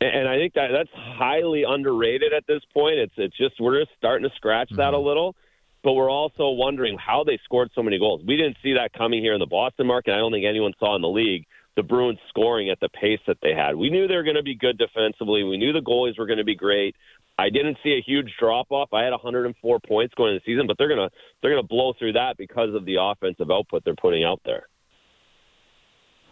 And 0.00 0.28
I 0.28 0.36
think 0.36 0.54
that 0.54 0.68
that's 0.72 0.90
highly 0.92 1.64
underrated 1.64 2.32
at 2.32 2.46
this 2.46 2.62
point. 2.72 2.96
It's 2.96 3.14
it's 3.16 3.36
just 3.36 3.60
we're 3.60 3.80
just 3.80 3.92
starting 3.96 4.28
to 4.28 4.34
scratch 4.36 4.70
that 4.76 4.94
a 4.94 4.96
mm-hmm. 4.96 5.06
little, 5.06 5.36
but 5.82 5.94
we're 5.94 6.10
also 6.10 6.50
wondering 6.50 6.98
how 6.98 7.24
they 7.24 7.38
scored 7.44 7.70
so 7.74 7.82
many 7.82 7.98
goals. 7.98 8.22
We 8.26 8.36
didn't 8.36 8.56
see 8.62 8.74
that 8.74 8.92
coming 8.92 9.22
here 9.22 9.34
in 9.34 9.40
the 9.40 9.46
Boston 9.46 9.86
market. 9.86 10.12
I 10.12 10.18
don't 10.18 10.32
think 10.32 10.46
anyone 10.46 10.72
saw 10.78 10.96
in 10.96 11.02
the 11.02 11.08
league 11.08 11.46
the 11.76 11.82
Bruins 11.82 12.18
scoring 12.30 12.70
at 12.70 12.80
the 12.80 12.88
pace 12.88 13.20
that 13.26 13.36
they 13.42 13.52
had. 13.52 13.76
We 13.76 13.90
knew 13.90 14.08
they 14.08 14.16
were 14.16 14.22
going 14.22 14.36
to 14.36 14.42
be 14.42 14.54
good 14.54 14.78
defensively. 14.78 15.44
We 15.44 15.58
knew 15.58 15.74
the 15.74 15.80
goalies 15.80 16.18
were 16.18 16.26
going 16.26 16.38
to 16.38 16.44
be 16.44 16.56
great. 16.56 16.96
I 17.38 17.50
didn't 17.50 17.76
see 17.84 17.92
a 17.92 18.02
huge 18.02 18.32
drop 18.40 18.68
off. 18.70 18.94
I 18.94 19.02
had 19.02 19.10
104 19.10 19.80
points 19.86 20.14
going 20.14 20.32
into 20.32 20.42
the 20.44 20.52
season, 20.52 20.66
but 20.66 20.78
they're 20.78 20.88
gonna 20.88 21.10
they're 21.42 21.50
gonna 21.50 21.62
blow 21.62 21.92
through 21.98 22.14
that 22.14 22.36
because 22.38 22.74
of 22.74 22.86
the 22.86 22.96
offensive 22.98 23.50
output 23.50 23.84
they're 23.84 23.94
putting 23.94 24.24
out 24.24 24.40
there. 24.44 24.66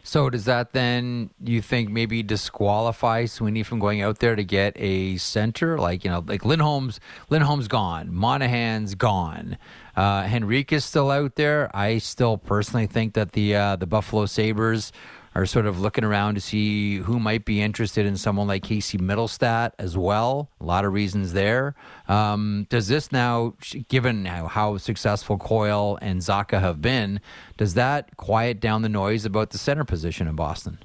So 0.07 0.29
does 0.29 0.45
that 0.45 0.75
then 0.75 1.31
you 1.43 1.63
think 1.63 1.89
maybe 1.89 2.23
disqualify 2.23 3.25
Sweeney 3.25 3.63
from 3.63 3.79
going 3.79 4.03
out 4.03 4.19
there 4.19 4.37
to 4.37 4.45
get 4.45 4.75
a 4.77 5.17
center? 5.17 5.79
Like 5.79 6.05
you 6.05 6.11
know 6.11 6.23
like 6.27 6.45
Lindholm's 6.45 7.01
Lindholm's 7.31 7.69
gone, 7.69 8.15
Monahan's 8.15 8.95
gone, 8.95 9.57
uh, 9.97 10.29
Henrique 10.31 10.75
is 10.75 10.85
still 10.85 11.11
out 11.11 11.37
there. 11.37 11.75
I 11.75 11.97
still 11.99 12.37
personally 12.37 12.87
think 12.87 13.15
that 13.15 13.33
the 13.33 13.57
uh, 13.57 13.77
the 13.77 13.87
Buffalo 13.87 14.27
Sabres 14.27 14.93
are 15.35 15.47
sort 15.47 15.67
of 15.67 15.81
looking 15.81 16.05
around 16.05 16.35
to 16.37 16.41
see 16.41 16.97
who 16.99 17.19
might 17.19 17.45
be 17.45 17.61
interested 17.61 18.07
in 18.07 18.17
someone 18.17 18.47
like 18.47 18.63
Casey 18.63 18.99
Mittelstadt 18.99 19.73
as 19.79 19.97
well. 19.97 20.51
A 20.61 20.65
lot 20.65 20.85
of 20.85 20.93
reasons 20.93 21.33
there. 21.33 21.75
Um, 22.09 22.67
does 22.71 22.89
this 22.89 23.11
now, 23.11 23.55
given 23.89 24.27
how, 24.27 24.47
how 24.47 24.77
successful 24.77 25.37
Coyle 25.37 25.99
and 26.01 26.21
Zacha 26.21 26.61
have 26.61 26.81
been, 26.81 27.21
does 27.57 27.75
that 27.75 28.17
quiet 28.17 28.61
down 28.61 28.83
the 28.83 28.89
noise 28.89 29.25
about 29.25 29.51
the 29.51 29.59
center 29.59 29.85
position 29.85 30.29
in 30.29 30.37
Boston? 30.37 30.79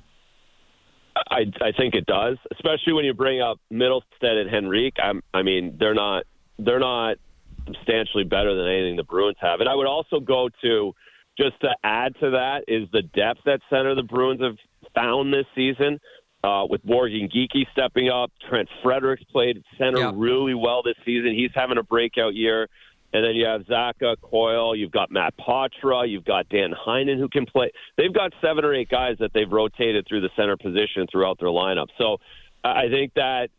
I, 1.29 1.51
I 1.61 1.71
think 1.71 1.95
it 1.95 2.05
does, 2.05 2.37
especially 2.51 2.93
when 2.93 3.05
you 3.05 3.13
bring 3.13 3.41
up 3.41 3.59
Mittelstadt 3.71 4.01
and 4.41 4.49
Henrique. 4.53 4.97
I'm, 5.01 5.21
I 5.33 5.43
mean, 5.43 5.75
they're 5.79 5.93
not 5.93 6.23
they're 6.57 6.79
not 6.79 7.17
substantially 7.65 8.23
better 8.23 8.55
than 8.55 8.67
anything 8.67 8.95
the 8.95 9.03
Bruins 9.03 9.37
have. 9.39 9.59
And 9.59 9.69
I 9.69 9.75
would 9.75 9.87
also 9.87 10.19
go 10.19 10.49
to 10.61 10.93
just 11.39 11.59
to 11.61 11.69
add 11.83 12.15
to 12.19 12.31
that 12.31 12.65
is 12.67 12.87
the 12.91 13.01
depth 13.01 13.47
at 13.47 13.61
center 13.69 13.95
the 13.95 14.03
Bruins 14.03 14.41
have 14.41 14.57
found 14.93 15.33
this 15.33 15.45
season. 15.55 15.99
Uh, 16.41 16.65
with 16.69 16.83
Morgan 16.85 17.27
Geekie 17.27 17.65
stepping 17.73 18.09
up, 18.09 18.31
Trent 18.49 18.69
Frederics 18.81 19.27
played 19.29 19.61
center 19.77 19.99
yeah. 19.99 20.11
really 20.15 20.53
well 20.53 20.81
this 20.81 20.95
season. 21.05 21.33
He's 21.33 21.51
having 21.53 21.77
a 21.77 21.83
breakout 21.83 22.33
year. 22.33 22.69
And 23.11 23.25
then 23.25 23.35
you 23.35 23.45
have 23.45 23.61
Zacha 23.63 24.15
Coyle, 24.21 24.75
you've 24.75 24.91
got 24.91 25.11
Matt 25.11 25.33
Poitras, 25.37 26.09
you've 26.09 26.25
got 26.25 26.47
Dan 26.47 26.71
Heinen 26.71 27.17
who 27.17 27.27
can 27.27 27.45
play. 27.45 27.71
They've 27.97 28.13
got 28.13 28.33
seven 28.41 28.63
or 28.63 28.73
eight 28.73 28.89
guys 28.89 29.15
that 29.19 29.31
they've 29.33 29.51
rotated 29.51 30.05
through 30.07 30.21
the 30.21 30.29
center 30.35 30.55
position 30.55 31.07
throughout 31.11 31.39
their 31.39 31.49
lineup. 31.49 31.87
So 31.97 32.17
I 32.63 32.87
think 32.89 33.13
that 33.15 33.49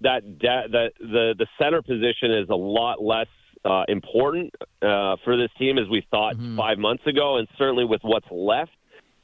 that 0.00 0.22
that 0.42 0.92
the 0.98 1.34
the 1.38 1.46
center 1.58 1.82
position 1.82 2.32
is 2.32 2.48
a 2.50 2.56
lot 2.56 3.02
less 3.02 3.28
uh, 3.64 3.84
important 3.88 4.54
uh, 4.82 5.16
for 5.24 5.36
this 5.36 5.50
team 5.58 5.78
as 5.78 5.88
we 5.88 6.06
thought 6.10 6.34
mm-hmm. 6.34 6.56
five 6.56 6.78
months 6.78 7.06
ago, 7.06 7.36
and 7.36 7.48
certainly 7.58 7.84
with 7.84 8.00
what's 8.02 8.26
left. 8.30 8.72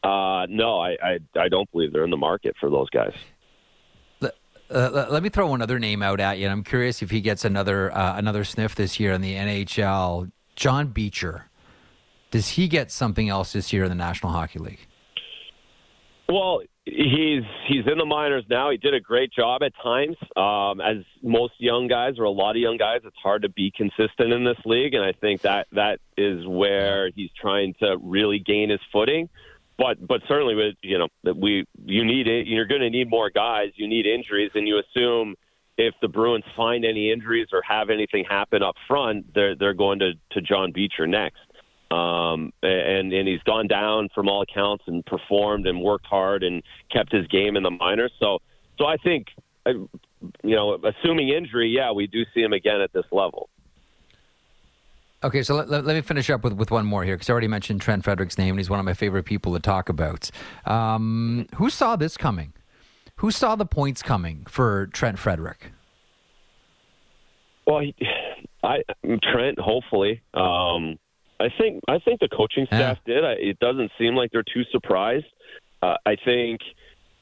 Uh, 0.02 0.46
no, 0.48 0.80
I, 0.80 0.96
I, 1.02 1.18
I 1.38 1.48
don't 1.48 1.70
believe 1.70 1.92
they're 1.92 2.04
in 2.04 2.10
the 2.10 2.16
market 2.16 2.56
for 2.58 2.68
those 2.70 2.90
guys. 2.90 3.14
Uh, 4.72 5.06
let 5.10 5.22
me 5.22 5.28
throw 5.28 5.46
one 5.48 5.60
other 5.60 5.78
name 5.78 6.02
out 6.02 6.18
at 6.18 6.38
you. 6.38 6.44
And 6.46 6.52
I'm 6.52 6.64
curious 6.64 7.02
if 7.02 7.10
he 7.10 7.20
gets 7.20 7.44
another 7.44 7.94
uh, 7.94 8.16
another 8.16 8.42
sniff 8.42 8.74
this 8.74 8.98
year 8.98 9.12
in 9.12 9.20
the 9.20 9.34
NHL. 9.34 10.30
John 10.56 10.88
Beecher, 10.88 11.50
does 12.30 12.48
he 12.48 12.68
get 12.68 12.90
something 12.90 13.28
else 13.28 13.52
this 13.52 13.72
year 13.72 13.84
in 13.84 13.90
the 13.90 13.94
National 13.94 14.32
Hockey 14.32 14.58
League? 14.58 14.86
Well, 16.28 16.62
He's 16.84 17.44
he's 17.68 17.86
in 17.86 17.96
the 17.96 18.04
minors 18.04 18.44
now. 18.50 18.70
He 18.70 18.76
did 18.76 18.92
a 18.92 18.98
great 18.98 19.32
job 19.32 19.62
at 19.62 19.72
times. 19.80 20.16
Um, 20.34 20.80
as 20.80 21.04
most 21.22 21.52
young 21.58 21.86
guys 21.86 22.18
or 22.18 22.24
a 22.24 22.30
lot 22.30 22.56
of 22.56 22.56
young 22.56 22.76
guys, 22.76 23.02
it's 23.04 23.16
hard 23.22 23.42
to 23.42 23.48
be 23.48 23.70
consistent 23.70 24.32
in 24.32 24.42
this 24.42 24.58
league, 24.64 24.94
and 24.94 25.04
I 25.04 25.12
think 25.12 25.42
that 25.42 25.68
that 25.72 26.00
is 26.16 26.44
where 26.44 27.10
he's 27.14 27.30
trying 27.40 27.74
to 27.80 27.96
really 28.02 28.40
gain 28.40 28.70
his 28.70 28.80
footing. 28.92 29.28
But 29.78 30.04
but 30.04 30.22
certainly, 30.26 30.56
with 30.56 30.74
you 30.82 30.98
know 30.98 31.08
that 31.22 31.36
we 31.36 31.66
you 31.84 32.04
need 32.04 32.26
it. 32.26 32.48
You're 32.48 32.66
going 32.66 32.80
to 32.80 32.90
need 32.90 33.08
more 33.08 33.30
guys. 33.30 33.70
You 33.76 33.86
need 33.86 34.04
injuries, 34.04 34.50
and 34.56 34.66
you 34.66 34.80
assume 34.80 35.36
if 35.78 35.94
the 36.02 36.08
Bruins 36.08 36.44
find 36.56 36.84
any 36.84 37.12
injuries 37.12 37.48
or 37.52 37.62
have 37.62 37.90
anything 37.90 38.24
happen 38.28 38.62
up 38.62 38.74
front, 38.88 39.32
they're 39.34 39.54
they're 39.54 39.72
going 39.72 40.00
to 40.00 40.14
to 40.32 40.40
John 40.40 40.72
Beecher 40.72 41.06
next. 41.06 41.40
Um, 41.92 42.52
and 42.62 43.12
and 43.12 43.28
he's 43.28 43.42
gone 43.42 43.66
down 43.66 44.08
from 44.14 44.28
all 44.28 44.42
accounts 44.42 44.84
and 44.86 45.04
performed 45.04 45.66
and 45.66 45.80
worked 45.82 46.06
hard 46.06 46.42
and 46.42 46.62
kept 46.90 47.12
his 47.12 47.26
game 47.26 47.56
in 47.56 47.62
the 47.62 47.70
minors. 47.70 48.12
So 48.18 48.38
so 48.78 48.86
I 48.86 48.96
think 48.96 49.26
you 50.42 50.56
know, 50.56 50.78
assuming 50.84 51.28
injury, 51.28 51.68
yeah, 51.68 51.92
we 51.92 52.06
do 52.06 52.24
see 52.34 52.40
him 52.40 52.52
again 52.52 52.80
at 52.80 52.92
this 52.92 53.04
level. 53.10 53.48
Okay, 55.24 55.42
so 55.42 55.54
let, 55.54 55.68
let, 55.70 55.84
let 55.84 55.94
me 55.94 56.02
finish 56.02 56.30
up 56.30 56.42
with, 56.42 56.54
with 56.54 56.70
one 56.70 56.84
more 56.84 57.04
here 57.04 57.14
because 57.14 57.30
I 57.30 57.32
already 57.32 57.48
mentioned 57.48 57.80
Trent 57.80 58.02
Frederic's 58.02 58.38
name, 58.38 58.50
and 58.50 58.58
he's 58.58 58.70
one 58.70 58.80
of 58.80 58.84
my 58.84 58.94
favorite 58.94 59.24
people 59.24 59.52
to 59.52 59.60
talk 59.60 59.88
about. 59.88 60.30
Um, 60.66 61.46
who 61.56 61.70
saw 61.70 61.94
this 61.94 62.16
coming? 62.16 62.52
Who 63.16 63.30
saw 63.30 63.54
the 63.54 63.66
points 63.66 64.02
coming 64.02 64.44
for 64.48 64.88
Trent 64.88 65.18
Frederick? 65.18 65.72
Well, 67.66 67.80
he, 67.80 67.94
I 68.64 68.82
Trent, 69.22 69.58
hopefully. 69.58 70.22
Um, 70.34 70.98
I 71.42 71.48
think 71.58 71.82
I 71.88 71.98
think 71.98 72.20
the 72.20 72.28
coaching 72.28 72.66
staff 72.66 72.98
yeah. 73.06 73.14
did. 73.14 73.24
I, 73.24 73.32
it 73.32 73.58
doesn't 73.58 73.90
seem 73.98 74.14
like 74.14 74.30
they're 74.30 74.44
too 74.44 74.64
surprised. 74.70 75.26
Uh, 75.82 75.96
I 76.06 76.16
think 76.24 76.60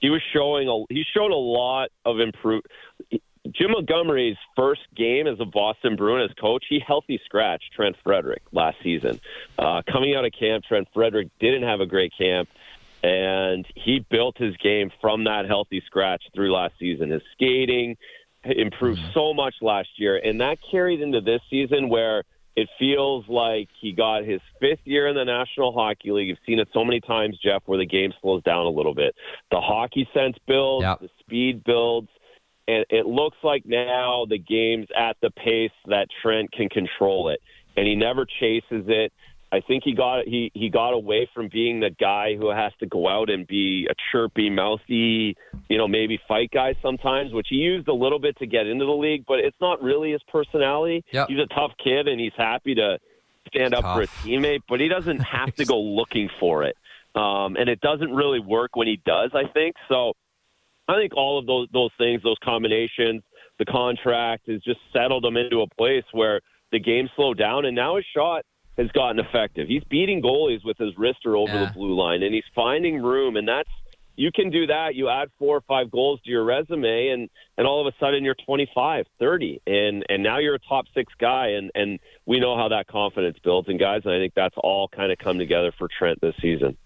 he 0.00 0.10
was 0.10 0.20
showing 0.32 0.68
a 0.68 0.84
he 0.92 1.04
showed 1.14 1.30
a 1.30 1.36
lot 1.36 1.90
of 2.04 2.20
improve. 2.20 2.62
Jim 3.52 3.70
Montgomery's 3.72 4.36
first 4.54 4.82
game 4.94 5.26
as 5.26 5.40
a 5.40 5.44
Boston 5.44 5.96
Bruin 5.96 6.22
as 6.22 6.30
coach, 6.38 6.64
he 6.68 6.78
healthy 6.78 7.18
scratched 7.24 7.72
Trent 7.74 7.96
Frederic 8.04 8.42
last 8.52 8.76
season. 8.82 9.18
Uh, 9.58 9.82
coming 9.90 10.14
out 10.14 10.24
of 10.24 10.32
camp, 10.38 10.64
Trent 10.64 10.88
Frederic 10.92 11.28
didn't 11.40 11.62
have 11.62 11.80
a 11.80 11.86
great 11.86 12.12
camp, 12.16 12.48
and 13.02 13.66
he 13.74 14.04
built 14.10 14.36
his 14.36 14.56
game 14.58 14.90
from 15.00 15.24
that 15.24 15.46
healthy 15.46 15.82
scratch 15.86 16.22
through 16.34 16.52
last 16.52 16.74
season. 16.78 17.10
His 17.10 17.22
skating 17.32 17.96
improved 18.44 19.00
mm-hmm. 19.00 19.12
so 19.14 19.32
much 19.32 19.54
last 19.62 19.88
year, 19.96 20.20
and 20.22 20.40
that 20.40 20.58
carried 20.70 21.00
into 21.00 21.20
this 21.20 21.40
season 21.48 21.88
where 21.88 22.24
it 22.60 22.68
feels 22.78 23.24
like 23.26 23.68
he 23.80 23.92
got 23.92 24.24
his 24.24 24.40
fifth 24.60 24.84
year 24.84 25.08
in 25.08 25.16
the 25.16 25.24
National 25.24 25.72
Hockey 25.72 26.12
League. 26.12 26.28
You've 26.28 26.38
seen 26.44 26.58
it 26.58 26.68
so 26.74 26.84
many 26.84 27.00
times, 27.00 27.38
Jeff, 27.42 27.62
where 27.64 27.78
the 27.78 27.86
game 27.86 28.12
slows 28.20 28.42
down 28.42 28.66
a 28.66 28.70
little 28.70 28.94
bit. 28.94 29.14
The 29.50 29.60
hockey 29.62 30.06
sense 30.12 30.36
builds, 30.46 30.82
yep. 30.82 31.00
the 31.00 31.08
speed 31.20 31.64
builds, 31.64 32.08
and 32.68 32.84
it 32.90 33.06
looks 33.06 33.38
like 33.42 33.64
now 33.64 34.26
the 34.28 34.36
game's 34.36 34.88
at 34.94 35.16
the 35.22 35.30
pace 35.30 35.72
that 35.86 36.08
Trent 36.20 36.52
can 36.52 36.68
control 36.68 37.30
it. 37.30 37.40
And 37.78 37.86
he 37.86 37.96
never 37.96 38.26
chases 38.26 38.84
it. 38.88 39.10
I 39.52 39.60
think 39.60 39.82
he 39.84 39.94
got 39.94 40.26
he 40.26 40.52
he 40.54 40.70
got 40.70 40.90
away 40.90 41.28
from 41.34 41.48
being 41.48 41.80
the 41.80 41.90
guy 41.90 42.36
who 42.36 42.50
has 42.50 42.72
to 42.78 42.86
go 42.86 43.08
out 43.08 43.30
and 43.30 43.46
be 43.46 43.88
a 43.90 43.94
chirpy, 44.12 44.48
mouthy, 44.48 45.36
you 45.68 45.76
know, 45.76 45.88
maybe 45.88 46.20
fight 46.28 46.50
guy 46.52 46.74
sometimes, 46.80 47.32
which 47.32 47.48
he 47.50 47.56
used 47.56 47.88
a 47.88 47.92
little 47.92 48.20
bit 48.20 48.38
to 48.38 48.46
get 48.46 48.66
into 48.68 48.84
the 48.84 48.92
league, 48.92 49.24
but 49.26 49.40
it's 49.40 49.56
not 49.60 49.82
really 49.82 50.12
his 50.12 50.22
personality. 50.28 51.04
Yep. 51.12 51.28
He's 51.28 51.38
a 51.40 51.52
tough 51.52 51.72
kid 51.82 52.06
and 52.06 52.20
he's 52.20 52.32
happy 52.36 52.76
to 52.76 52.98
stand 53.48 53.74
up 53.74 53.82
for 53.82 54.02
a 54.02 54.06
teammate, 54.06 54.60
but 54.68 54.78
he 54.78 54.86
doesn't 54.86 55.18
have 55.20 55.52
to 55.56 55.64
go 55.64 55.80
looking 55.80 56.30
for 56.38 56.62
it. 56.62 56.76
Um, 57.16 57.56
and 57.56 57.68
it 57.68 57.80
doesn't 57.80 58.12
really 58.14 58.38
work 58.38 58.76
when 58.76 58.86
he 58.86 59.00
does, 59.04 59.32
I 59.34 59.50
think. 59.52 59.74
So 59.88 60.12
I 60.86 60.94
think 60.94 61.16
all 61.16 61.40
of 61.40 61.46
those 61.46 61.66
those 61.72 61.90
things, 61.98 62.22
those 62.22 62.38
combinations, 62.44 63.22
the 63.58 63.64
contract 63.64 64.48
has 64.48 64.62
just 64.62 64.78
settled 64.92 65.24
him 65.24 65.36
into 65.36 65.62
a 65.62 65.66
place 65.76 66.04
where 66.12 66.40
the 66.70 66.78
game 66.78 67.08
slowed 67.16 67.36
down 67.36 67.64
and 67.64 67.74
now 67.74 67.96
his 67.96 68.04
shot 68.14 68.44
has 68.80 68.90
gotten 68.92 69.18
effective. 69.18 69.68
He's 69.68 69.84
beating 69.84 70.22
goalies 70.22 70.64
with 70.64 70.78
his 70.78 70.96
wrist 70.96 71.20
or 71.24 71.36
over 71.36 71.52
yeah. 71.52 71.66
the 71.66 71.72
blue 71.72 71.94
line, 71.94 72.22
and 72.22 72.34
he's 72.34 72.44
finding 72.54 73.02
room. 73.02 73.36
And 73.36 73.46
that's 73.46 73.68
you 74.16 74.30
can 74.32 74.50
do 74.50 74.66
that. 74.66 74.94
You 74.94 75.08
add 75.08 75.28
four 75.38 75.56
or 75.56 75.60
five 75.62 75.90
goals 75.90 76.20
to 76.24 76.30
your 76.30 76.44
resume, 76.44 77.08
and 77.08 77.28
and 77.58 77.66
all 77.66 77.86
of 77.86 77.92
a 77.92 77.96
sudden 78.00 78.24
you're 78.24 78.36
25, 78.46 79.06
30, 79.18 79.62
and 79.66 80.04
and 80.08 80.22
now 80.22 80.38
you're 80.38 80.54
a 80.54 80.58
top 80.58 80.86
six 80.94 81.12
guy. 81.20 81.48
And 81.48 81.70
and 81.74 82.00
we 82.26 82.40
know 82.40 82.56
how 82.56 82.68
that 82.68 82.86
confidence 82.86 83.38
builds. 83.42 83.68
in 83.68 83.78
guys, 83.78 84.02
and 84.04 84.14
I 84.14 84.18
think 84.18 84.34
that's 84.34 84.56
all 84.56 84.88
kind 84.88 85.12
of 85.12 85.18
come 85.18 85.38
together 85.38 85.72
for 85.76 85.88
Trent 85.88 86.20
this 86.20 86.34
season. 86.40 86.76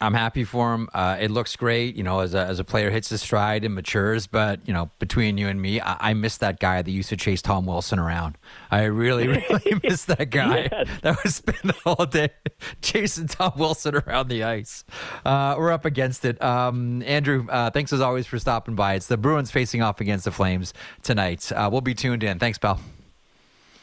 I'm 0.00 0.14
happy 0.14 0.44
for 0.44 0.74
him. 0.74 0.88
Uh, 0.94 1.18
it 1.20 1.30
looks 1.30 1.54
great, 1.56 1.94
you 1.94 2.02
know, 2.02 2.20
as 2.20 2.32
a, 2.32 2.40
as 2.40 2.58
a 2.58 2.64
player 2.64 2.90
hits 2.90 3.10
his 3.10 3.20
stride 3.20 3.64
and 3.64 3.74
matures. 3.74 4.26
But 4.26 4.66
you 4.66 4.72
know, 4.72 4.90
between 4.98 5.36
you 5.36 5.48
and 5.48 5.60
me, 5.60 5.80
I, 5.80 6.10
I 6.10 6.14
miss 6.14 6.38
that 6.38 6.58
guy 6.58 6.80
that 6.80 6.90
used 6.90 7.10
to 7.10 7.16
chase 7.16 7.42
Tom 7.42 7.66
Wilson 7.66 7.98
around. 7.98 8.38
I 8.70 8.84
really, 8.84 9.28
really 9.50 9.80
miss 9.82 10.06
that 10.06 10.30
guy 10.30 10.68
yes. 10.72 10.88
that 11.02 11.22
would 11.22 11.32
spend 11.32 11.58
the 11.64 11.74
whole 11.84 12.06
day 12.06 12.30
chasing 12.82 13.26
Tom 13.26 13.52
Wilson 13.56 13.96
around 13.96 14.28
the 14.28 14.44
ice. 14.44 14.84
Uh, 15.24 15.54
we're 15.58 15.70
up 15.72 15.84
against 15.84 16.24
it. 16.24 16.40
Um, 16.42 17.02
Andrew, 17.02 17.46
uh, 17.50 17.70
thanks 17.70 17.92
as 17.92 18.00
always 18.00 18.26
for 18.26 18.38
stopping 18.38 18.74
by. 18.74 18.94
It's 18.94 19.06
the 19.06 19.18
Bruins 19.18 19.50
facing 19.50 19.82
off 19.82 20.00
against 20.00 20.24
the 20.24 20.32
Flames 20.32 20.72
tonight. 21.02 21.50
Uh, 21.52 21.68
we'll 21.70 21.82
be 21.82 21.94
tuned 21.94 22.22
in. 22.22 22.38
Thanks, 22.38 22.58
pal. 22.58 22.80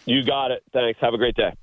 You 0.06 0.24
got 0.24 0.52
it. 0.52 0.64
Thanks. 0.74 1.00
Have 1.02 1.14
a 1.14 1.18
great 1.18 1.36
day. 1.36 1.54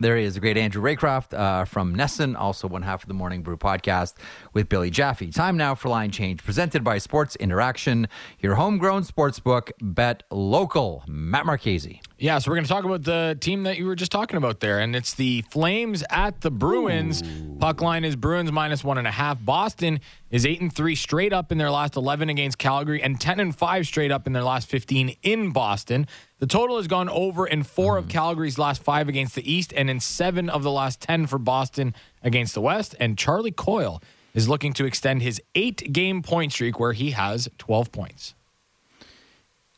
There 0.00 0.16
is 0.16 0.36
a 0.36 0.40
great 0.40 0.56
Andrew 0.56 0.80
Raycroft 0.80 1.36
uh, 1.36 1.64
from 1.64 1.96
NESN, 1.96 2.38
also 2.38 2.68
one 2.68 2.82
half 2.82 3.02
of 3.02 3.08
the 3.08 3.14
Morning 3.14 3.42
Brew 3.42 3.56
podcast 3.56 4.14
with 4.52 4.68
Billy 4.68 4.90
Jaffe. 4.90 5.32
Time 5.32 5.56
now 5.56 5.74
for 5.74 5.88
Line 5.88 6.12
Change, 6.12 6.44
presented 6.44 6.84
by 6.84 6.98
Sports 6.98 7.34
Interaction, 7.36 8.06
your 8.38 8.54
homegrown 8.54 9.02
sports 9.02 9.40
book, 9.40 9.72
bet 9.80 10.22
local. 10.30 11.02
Matt 11.08 11.46
Marchese. 11.46 12.00
Yeah, 12.16 12.38
so 12.38 12.50
we're 12.50 12.56
going 12.56 12.64
to 12.64 12.70
talk 12.70 12.84
about 12.84 13.02
the 13.02 13.36
team 13.40 13.64
that 13.64 13.76
you 13.76 13.86
were 13.86 13.96
just 13.96 14.12
talking 14.12 14.36
about 14.36 14.60
there, 14.60 14.78
and 14.78 14.94
it's 14.94 15.14
the 15.14 15.42
Flames 15.50 16.04
at 16.10 16.42
the 16.42 16.50
Bruins. 16.52 17.22
Ooh. 17.22 17.56
Puck 17.58 17.80
line 17.80 18.04
is 18.04 18.14
Bruins 18.14 18.52
minus 18.52 18.84
one 18.84 18.98
and 18.98 19.06
a 19.06 19.12
half. 19.12 19.44
Boston 19.44 19.98
is 20.30 20.46
eight 20.46 20.60
and 20.60 20.72
three 20.72 20.94
straight 20.94 21.32
up 21.32 21.50
in 21.50 21.58
their 21.58 21.70
last 21.70 21.96
eleven 21.96 22.28
against 22.28 22.58
Calgary, 22.58 23.02
and 23.02 23.20
ten 23.20 23.40
and 23.40 23.56
five 23.56 23.86
straight 23.86 24.12
up 24.12 24.28
in 24.28 24.32
their 24.32 24.44
last 24.44 24.68
fifteen 24.68 25.16
in 25.22 25.50
Boston. 25.50 26.06
The 26.38 26.46
total 26.46 26.76
has 26.76 26.86
gone 26.86 27.08
over 27.08 27.46
in 27.46 27.64
4 27.64 27.94
mm. 27.94 27.98
of 27.98 28.08
Calgary's 28.08 28.58
last 28.58 28.82
five 28.82 29.08
against 29.08 29.34
the 29.34 29.50
East, 29.50 29.72
and 29.76 29.90
in 29.90 30.00
seven 30.00 30.48
of 30.48 30.62
the 30.62 30.70
last 30.70 31.00
ten 31.00 31.26
for 31.26 31.38
Boston 31.38 31.94
against 32.22 32.54
the 32.54 32.60
West. 32.60 32.94
And 33.00 33.18
Charlie 33.18 33.50
Coyle 33.50 34.00
is 34.34 34.48
looking 34.48 34.72
to 34.74 34.84
extend 34.84 35.22
his 35.22 35.42
eight 35.54 35.92
game 35.92 36.22
point 36.22 36.52
streak, 36.52 36.78
where 36.78 36.92
he 36.92 37.10
has 37.10 37.48
twelve 37.58 37.90
points. 37.90 38.34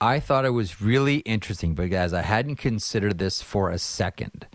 I 0.02 0.18
thought 0.20 0.44
it 0.44 0.50
was 0.50 0.80
really 0.80 1.18
interesting 1.18 1.74
because 1.74 2.14
I 2.14 2.22
hadn't 2.22 2.56
considered 2.56 3.18
this 3.18 3.42
for 3.42 3.70
a 3.70 3.78
second 3.78 4.46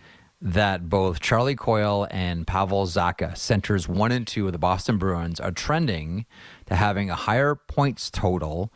that 0.41 0.89
both 0.89 1.19
Charlie 1.19 1.55
Coyle 1.55 2.07
and 2.11 2.45
Pavel 2.45 2.85
Zacha, 2.85 3.35
centers 3.37 3.87
one 3.87 4.11
and 4.11 4.27
two 4.27 4.47
of 4.47 4.53
the 4.53 4.59
Boston 4.59 4.97
Bruins, 4.97 5.39
are 5.39 5.51
trending 5.51 6.25
to 6.67 6.75
having 6.75 7.09
a 7.09 7.15
higher 7.15 7.55
points 7.55 8.11
total 8.11 8.71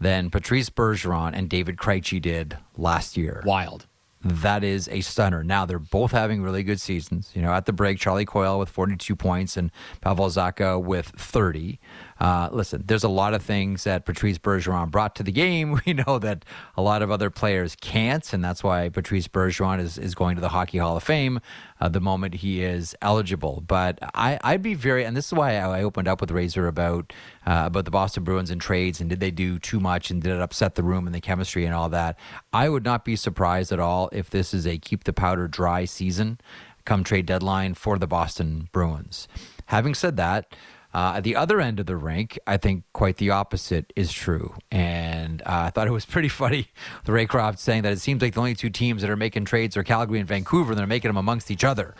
than 0.00 0.30
Patrice 0.30 0.70
Bergeron 0.70 1.32
and 1.34 1.48
David 1.48 1.76
Krejci 1.76 2.20
did 2.20 2.58
last 2.76 3.16
year. 3.16 3.42
Wild 3.44 3.86
that 4.26 4.64
is 4.64 4.88
a 4.88 5.00
stunner. 5.00 5.44
Now 5.44 5.66
they're 5.66 5.78
both 5.78 6.12
having 6.12 6.42
really 6.42 6.62
good 6.62 6.80
seasons. 6.80 7.30
You 7.34 7.42
know, 7.42 7.52
at 7.52 7.66
the 7.66 7.72
break, 7.72 7.98
Charlie 7.98 8.24
Coyle 8.24 8.58
with 8.58 8.68
42 8.68 9.14
points 9.14 9.56
and 9.56 9.70
Pavel 10.00 10.26
Zacha 10.26 10.82
with 10.82 11.06
30. 11.08 11.78
Uh, 12.18 12.48
listen, 12.50 12.82
there's 12.86 13.04
a 13.04 13.08
lot 13.08 13.34
of 13.34 13.42
things 13.42 13.84
that 13.84 14.06
Patrice 14.06 14.38
Bergeron 14.38 14.90
brought 14.90 15.14
to 15.16 15.22
the 15.22 15.32
game. 15.32 15.80
We 15.86 15.92
know 15.92 16.18
that 16.18 16.44
a 16.76 16.82
lot 16.82 17.02
of 17.02 17.10
other 17.10 17.30
players 17.30 17.76
can't, 17.80 18.32
and 18.32 18.42
that's 18.42 18.64
why 18.64 18.88
Patrice 18.88 19.28
Bergeron 19.28 19.78
is, 19.78 19.98
is 19.98 20.14
going 20.16 20.34
to 20.34 20.40
the 20.40 20.48
Hockey 20.48 20.78
Hall 20.78 20.96
of 20.96 21.02
Fame 21.02 21.40
uh, 21.80 21.88
the 21.88 22.00
moment 22.00 22.34
he 22.34 22.64
is 22.64 22.96
eligible. 23.02 23.62
But 23.64 23.98
I, 24.14 24.38
I'd 24.42 24.62
be 24.62 24.74
very, 24.74 25.04
and 25.04 25.16
this 25.16 25.26
is 25.26 25.32
why 25.32 25.56
I 25.56 25.82
opened 25.82 26.08
up 26.08 26.20
with 26.20 26.30
Razor 26.30 26.66
about 26.66 27.12
uh, 27.46 27.64
about 27.66 27.84
the 27.84 27.90
Boston 27.90 28.24
Bruins 28.24 28.50
and 28.50 28.60
trades, 28.60 29.00
and 29.00 29.08
did 29.08 29.20
they 29.20 29.30
do 29.30 29.58
too 29.58 29.78
much, 29.78 30.10
and 30.10 30.22
did 30.22 30.32
it 30.32 30.40
upset 30.40 30.74
the 30.74 30.82
room 30.82 31.06
and 31.06 31.14
the 31.14 31.20
chemistry 31.20 31.64
and 31.64 31.74
all 31.74 31.88
that. 31.90 32.18
I 32.52 32.68
would 32.68 32.84
not 32.84 33.04
be 33.04 33.14
surprised 33.14 33.70
at 33.70 33.78
all 33.78 34.08
if 34.12 34.30
this 34.30 34.52
is 34.52 34.66
a 34.66 34.78
keep 34.78 35.04
the 35.04 35.12
powder 35.12 35.46
dry 35.46 35.84
season 35.84 36.38
come 36.84 37.04
trade 37.04 37.26
deadline 37.26 37.74
for 37.74 37.98
the 37.98 38.06
Boston 38.06 38.68
Bruins. 38.72 39.28
Having 39.66 39.94
said 39.94 40.16
that. 40.16 40.54
Uh, 40.96 41.12
at 41.16 41.24
the 41.24 41.36
other 41.36 41.60
end 41.60 41.78
of 41.78 41.84
the 41.84 41.94
rink, 41.94 42.38
I 42.46 42.56
think 42.56 42.84
quite 42.94 43.18
the 43.18 43.28
opposite 43.28 43.92
is 43.94 44.10
true. 44.10 44.54
And 44.70 45.42
uh, 45.42 45.64
I 45.66 45.70
thought 45.70 45.86
it 45.86 45.90
was 45.90 46.06
pretty 46.14 46.30
funny, 46.30 46.68
the 47.04 47.12
Raycroft 47.12 47.58
saying 47.58 47.82
that 47.82 47.92
it 47.92 48.00
seems 48.00 48.22
like 48.22 48.32
the 48.32 48.40
only 48.40 48.54
two 48.54 48.70
teams 48.70 49.02
that 49.02 49.10
are 49.10 49.16
making 49.16 49.44
trades 49.44 49.76
are 49.76 49.82
Calgary 49.82 50.20
and 50.20 50.26
Vancouver, 50.26 50.72
and 50.72 50.78
they're 50.78 50.86
making 50.86 51.10
them 51.10 51.18
amongst 51.18 51.50
each 51.50 51.64
other. 51.64 51.94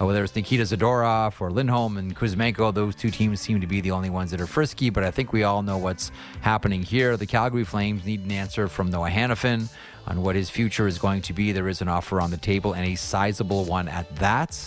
Uh, 0.00 0.06
whether 0.06 0.24
it's 0.24 0.34
Nikita 0.34 0.62
Zadorov 0.62 1.42
or 1.42 1.50
Lindholm 1.50 1.98
and 1.98 2.16
Kuzmenko, 2.16 2.72
those 2.72 2.94
two 2.94 3.10
teams 3.10 3.38
seem 3.38 3.60
to 3.60 3.66
be 3.66 3.82
the 3.82 3.90
only 3.90 4.08
ones 4.08 4.30
that 4.30 4.40
are 4.40 4.46
frisky. 4.46 4.88
But 4.88 5.04
I 5.04 5.10
think 5.10 5.34
we 5.34 5.42
all 5.42 5.62
know 5.62 5.76
what's 5.76 6.10
happening 6.40 6.82
here. 6.82 7.18
The 7.18 7.26
Calgary 7.26 7.64
Flames 7.64 8.06
need 8.06 8.24
an 8.24 8.32
answer 8.32 8.66
from 8.66 8.90
Noah 8.90 9.10
Hanifin 9.10 9.68
on 10.06 10.22
what 10.22 10.36
his 10.36 10.48
future 10.48 10.86
is 10.86 10.98
going 10.98 11.20
to 11.20 11.34
be. 11.34 11.52
There 11.52 11.68
is 11.68 11.82
an 11.82 11.88
offer 11.88 12.18
on 12.18 12.30
the 12.30 12.38
table, 12.38 12.72
and 12.72 12.86
a 12.86 12.94
sizable 12.94 13.66
one 13.66 13.88
at 13.88 14.16
that. 14.16 14.58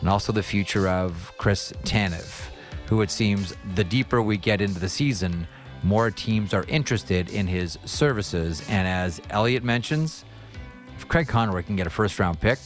And 0.00 0.08
also 0.08 0.32
the 0.32 0.42
future 0.42 0.88
of 0.88 1.30
Chris 1.36 1.74
Tanev 1.84 2.51
who 2.92 3.00
it 3.00 3.10
seems 3.10 3.54
the 3.74 3.82
deeper 3.82 4.20
we 4.20 4.36
get 4.36 4.60
into 4.60 4.78
the 4.78 4.88
season, 4.88 5.48
more 5.82 6.10
teams 6.10 6.52
are 6.52 6.64
interested 6.64 7.30
in 7.30 7.46
his 7.46 7.78
services. 7.86 8.62
And 8.68 8.86
as 8.86 9.18
Elliot 9.30 9.64
mentions, 9.64 10.26
if 10.98 11.08
Craig 11.08 11.26
Conroy 11.26 11.62
can 11.62 11.74
get 11.74 11.86
a 11.86 11.90
first 11.90 12.18
round 12.18 12.38
pick, 12.38 12.58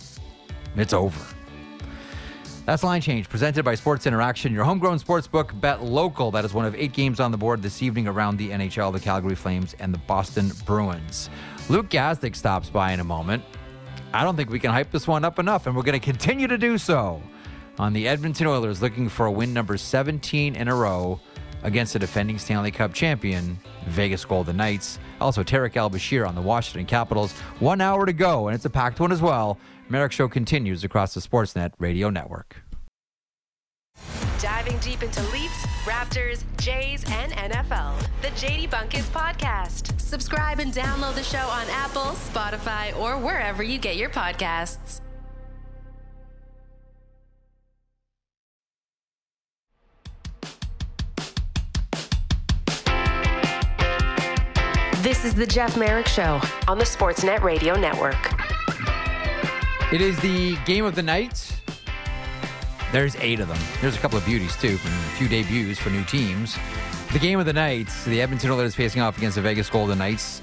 it's 0.75 0.93
over. 0.93 1.25
That's 2.65 2.83
Line 2.83 3.01
Change, 3.01 3.29
presented 3.29 3.65
by 3.65 3.77
Sports 3.77 4.05
Interaction, 4.05 4.53
your 4.53 4.65
homegrown 4.65 4.99
sports 4.99 5.29
book 5.29 5.53
bet 5.61 5.85
local. 5.85 6.33
That 6.33 6.45
is 6.45 6.53
one 6.53 6.65
of 6.65 6.75
eight 6.75 6.93
games 6.93 7.21
on 7.21 7.31
the 7.31 7.39
board 7.39 7.63
this 7.63 7.81
evening 7.81 8.09
around 8.09 8.37
the 8.37 8.51
NHL, 8.51 8.93
the 8.93 8.99
Calgary 8.99 9.37
Flames 9.37 9.77
and 9.79 9.95
the 9.95 9.99
Boston 9.99 10.51
Bruins. 10.65 11.31
Luke 11.69 11.89
Gazdic 11.89 12.35
stops 12.35 12.69
by 12.69 12.91
in 12.91 12.99
a 12.99 13.05
moment. 13.05 13.45
I 14.13 14.25
don't 14.25 14.35
think 14.35 14.51
we 14.51 14.59
can 14.59 14.73
hype 14.73 14.91
this 14.91 15.07
one 15.07 15.25
up 15.25 15.39
enough, 15.39 15.69
and 15.69 15.77
we're 15.77 15.85
going 15.85 16.01
to 16.01 16.05
continue 16.05 16.49
to 16.49 16.59
do 16.59 16.79
so 16.79 17.23
on 17.79 17.93
the 17.93 18.09
Edmonton 18.09 18.47
Oilers 18.47 18.83
looking 18.83 19.09
for 19.09 19.27
a 19.27 19.33
win 19.33 19.53
number 19.53 19.77
17 19.77 20.57
in 20.57 20.69
a 20.69 20.75
row 20.75 21.21
against 21.63 21.93
the 21.93 21.99
defending 21.99 22.39
Stanley 22.39 22.71
Cup 22.71 22.95
champion, 22.95 23.59
Vegas 23.87 24.25
Golden 24.25 24.57
Knights. 24.57 24.99
Also, 25.21 25.43
Tarik 25.43 25.77
El-Bashir 25.77 26.27
on 26.27 26.35
the 26.35 26.41
Washington 26.41 26.87
Capitals. 26.87 27.33
One 27.59 27.81
hour 27.81 28.07
to 28.07 28.13
go, 28.13 28.49
and 28.49 28.55
it's 28.55 28.65
a 28.65 28.71
packed 28.71 29.01
one 29.01 29.13
as 29.13 29.21
well. 29.23 29.59
Merrick 29.89 30.13
Show 30.13 30.29
continues 30.29 30.85
across 30.85 31.15
the 31.15 31.21
Sportsnet 31.21 31.73
radio 31.79 32.11
network. 32.11 32.63
Diving 34.39 34.79
deep 34.79 35.03
into 35.03 35.23
Leafs, 35.33 35.67
Raptors, 35.85 36.45
Jays, 36.59 37.05
and 37.09 37.33
NFL. 37.33 37.99
The 38.21 38.29
JD 38.29 38.69
Bunkis 38.69 39.09
Podcast. 39.11 39.99
Subscribe 39.99 40.59
and 40.59 40.73
download 40.73 41.15
the 41.15 41.23
show 41.23 41.39
on 41.39 41.67
Apple, 41.71 42.13
Spotify, 42.13 42.97
or 42.99 43.17
wherever 43.17 43.63
you 43.63 43.79
get 43.79 43.97
your 43.97 44.11
podcasts. 44.11 45.01
This 55.07 55.25
is 55.25 55.37
the 55.37 55.47
Jeff 55.47 55.77
Merrick 55.77 56.09
Show 56.09 56.41
on 56.67 56.79
the 56.79 56.85
Sportsnet 56.85 57.43
Radio 57.43 57.79
Network. 57.79 58.17
It 59.93 60.01
is 60.01 60.19
the 60.19 60.57
game 60.65 60.85
of 60.85 60.97
the 60.97 61.03
night. 61.05 61.49
There's 62.91 63.15
eight 63.21 63.39
of 63.39 63.47
them. 63.47 63.61
There's 63.81 63.95
a 63.95 64.01
couple 64.01 64.19
of 64.19 64.27
beauties 64.27 64.57
too, 64.57 64.67
and 64.67 64.79
a 64.81 65.11
few 65.11 65.29
debuts 65.29 65.79
for 65.79 65.91
new 65.91 66.03
teams. 66.07 66.59
The 67.13 67.21
game 67.21 67.39
of 67.39 67.47
the 67.47 67.53
night, 67.53 67.89
the 68.05 68.21
Edmonton 68.21 68.51
Oilers 68.51 68.75
facing 68.75 69.01
off 69.01 69.17
against 69.17 69.37
the 69.37 69.43
Vegas 69.43 69.71
Golden 69.71 69.99
Knights. 69.99 70.43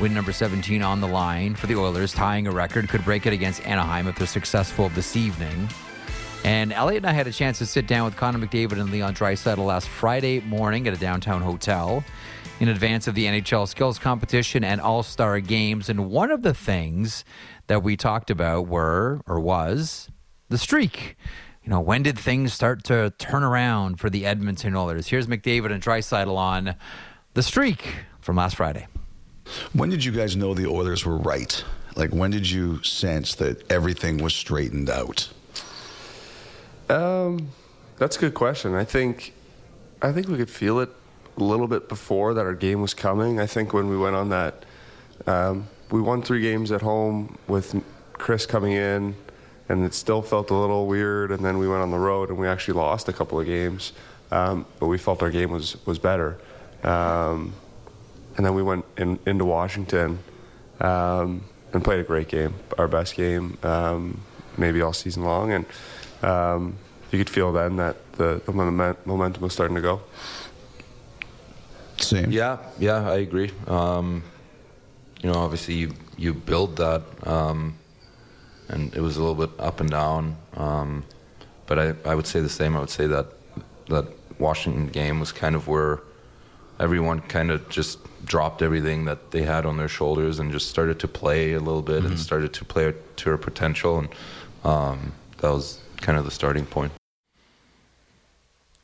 Win 0.00 0.14
number 0.14 0.32
17 0.32 0.82
on 0.82 1.02
the 1.02 1.06
line 1.06 1.54
for 1.54 1.66
the 1.66 1.76
Oilers, 1.76 2.14
tying 2.14 2.46
a 2.46 2.50
record, 2.50 2.88
could 2.88 3.04
break 3.04 3.26
it 3.26 3.34
against 3.34 3.62
Anaheim 3.66 4.06
if 4.06 4.16
they're 4.16 4.26
successful 4.26 4.88
this 4.88 5.16
evening. 5.16 5.68
And 6.44 6.72
Elliot 6.72 7.02
and 7.02 7.10
I 7.10 7.12
had 7.12 7.26
a 7.26 7.32
chance 7.32 7.58
to 7.58 7.66
sit 7.66 7.86
down 7.86 8.06
with 8.06 8.16
Connor 8.16 8.38
McDavid 8.38 8.80
and 8.80 8.90
Leon 8.90 9.16
Draisaitl 9.16 9.58
last 9.58 9.86
Friday 9.86 10.40
morning 10.40 10.88
at 10.88 10.94
a 10.94 10.96
downtown 10.96 11.42
hotel 11.42 12.02
in 12.60 12.68
advance 12.68 13.06
of 13.06 13.14
the 13.14 13.26
NHL 13.26 13.68
skills 13.68 13.98
competition 13.98 14.64
and 14.64 14.80
All 14.80 15.02
Star 15.02 15.40
games. 15.40 15.88
And 15.88 16.10
one 16.10 16.30
of 16.30 16.42
the 16.42 16.54
things 16.54 17.24
that 17.68 17.82
we 17.82 17.96
talked 17.96 18.30
about 18.30 18.66
were, 18.66 19.20
or 19.26 19.38
was, 19.40 20.08
the 20.48 20.58
streak. 20.58 21.16
You 21.62 21.70
know, 21.70 21.80
when 21.80 22.02
did 22.02 22.18
things 22.18 22.52
start 22.52 22.82
to 22.84 23.12
turn 23.18 23.42
around 23.42 24.00
for 24.00 24.08
the 24.08 24.24
Edmonton 24.24 24.74
Oilers? 24.74 25.08
Here's 25.08 25.26
McDavid 25.26 25.70
and 25.70 25.82
Draisaitl 25.82 26.34
on 26.34 26.74
the 27.34 27.42
streak 27.42 27.96
from 28.20 28.36
last 28.36 28.56
Friday. 28.56 28.86
When 29.72 29.90
did 29.90 30.04
you 30.04 30.12
guys 30.12 30.36
know 30.36 30.54
the 30.54 30.66
Oilers 30.66 31.04
were 31.04 31.16
right? 31.16 31.62
Like, 31.94 32.10
when 32.10 32.30
did 32.30 32.48
you 32.48 32.82
sense 32.82 33.34
that 33.36 33.70
everything 33.70 34.18
was 34.18 34.34
straightened 34.34 34.88
out? 34.88 35.28
Um, 36.88 37.48
that's 37.98 38.16
a 38.16 38.20
good 38.20 38.34
question. 38.34 38.74
I 38.74 38.84
think, 38.84 39.34
I 40.00 40.12
think 40.12 40.28
we 40.28 40.36
could 40.36 40.50
feel 40.50 40.80
it 40.80 40.90
a 41.40 41.44
little 41.44 41.68
bit 41.68 41.88
before 41.88 42.34
that 42.34 42.44
our 42.44 42.54
game 42.54 42.80
was 42.80 42.94
coming. 42.94 43.40
I 43.40 43.46
think 43.46 43.72
when 43.72 43.88
we 43.88 43.96
went 43.96 44.16
on 44.16 44.28
that, 44.30 44.64
um, 45.26 45.68
we 45.90 46.00
won 46.00 46.22
three 46.22 46.40
games 46.40 46.72
at 46.72 46.82
home 46.82 47.38
with 47.46 47.82
Chris 48.12 48.46
coming 48.46 48.72
in, 48.72 49.14
and 49.68 49.84
it 49.84 49.94
still 49.94 50.22
felt 50.22 50.50
a 50.50 50.54
little 50.54 50.86
weird. 50.86 51.30
And 51.30 51.44
then 51.44 51.58
we 51.58 51.68
went 51.68 51.82
on 51.82 51.90
the 51.90 51.98
road 51.98 52.30
and 52.30 52.38
we 52.38 52.48
actually 52.48 52.74
lost 52.74 53.08
a 53.08 53.12
couple 53.12 53.38
of 53.38 53.46
games, 53.46 53.92
um, 54.30 54.66
but 54.80 54.86
we 54.86 54.98
felt 54.98 55.22
our 55.22 55.30
game 55.30 55.50
was 55.50 55.76
was 55.86 55.98
better. 55.98 56.38
Um, 56.82 57.52
and 58.36 58.46
then 58.46 58.54
we 58.54 58.62
went 58.62 58.84
in, 58.96 59.18
into 59.26 59.44
Washington 59.44 60.20
um, 60.80 61.44
and 61.72 61.82
played 61.82 62.00
a 62.00 62.04
great 62.04 62.28
game, 62.28 62.54
our 62.78 62.86
best 62.86 63.16
game 63.16 63.58
um, 63.64 64.20
maybe 64.56 64.80
all 64.80 64.92
season 64.92 65.24
long, 65.24 65.52
and 65.52 65.66
um, 66.22 66.76
you 67.10 67.18
could 67.18 67.30
feel 67.30 67.52
then 67.52 67.76
that 67.76 67.96
the, 68.12 68.40
the 68.44 68.52
momentum 68.52 69.42
was 69.42 69.52
starting 69.52 69.76
to 69.76 69.82
go. 69.82 70.00
Same. 71.98 72.30
Yeah, 72.30 72.58
yeah, 72.78 73.08
I 73.08 73.16
agree. 73.16 73.50
Um, 73.66 74.22
you 75.22 75.30
know, 75.30 75.38
obviously 75.38 75.74
you 75.74 75.94
you 76.16 76.34
build 76.34 76.76
that, 76.76 77.02
um, 77.26 77.76
and 78.68 78.94
it 78.94 79.00
was 79.00 79.16
a 79.16 79.22
little 79.22 79.46
bit 79.46 79.58
up 79.58 79.80
and 79.80 79.90
down. 79.90 80.36
Um, 80.56 81.04
but 81.66 81.78
I, 81.78 81.94
I 82.04 82.14
would 82.14 82.26
say 82.26 82.40
the 82.40 82.48
same. 82.48 82.76
I 82.76 82.80
would 82.80 82.90
say 82.90 83.06
that 83.06 83.26
that 83.88 84.06
Washington 84.38 84.88
game 84.88 85.20
was 85.20 85.32
kind 85.32 85.54
of 85.54 85.68
where 85.68 86.00
everyone 86.80 87.20
kind 87.20 87.50
of 87.50 87.68
just 87.68 87.98
dropped 88.24 88.62
everything 88.62 89.04
that 89.06 89.30
they 89.30 89.42
had 89.42 89.66
on 89.66 89.76
their 89.76 89.88
shoulders 89.88 90.38
and 90.38 90.52
just 90.52 90.68
started 90.68 90.98
to 91.00 91.08
play 91.08 91.54
a 91.54 91.60
little 91.60 91.82
bit 91.82 92.02
mm-hmm. 92.02 92.12
and 92.12 92.20
started 92.20 92.52
to 92.52 92.64
play 92.64 92.92
to 93.16 93.24
their 93.24 93.38
potential 93.38 93.98
and 93.98 94.08
um, 94.64 95.12
that 95.38 95.50
was 95.50 95.80
kind 96.00 96.18
of 96.18 96.24
the 96.24 96.30
starting 96.30 96.66
point. 96.66 96.92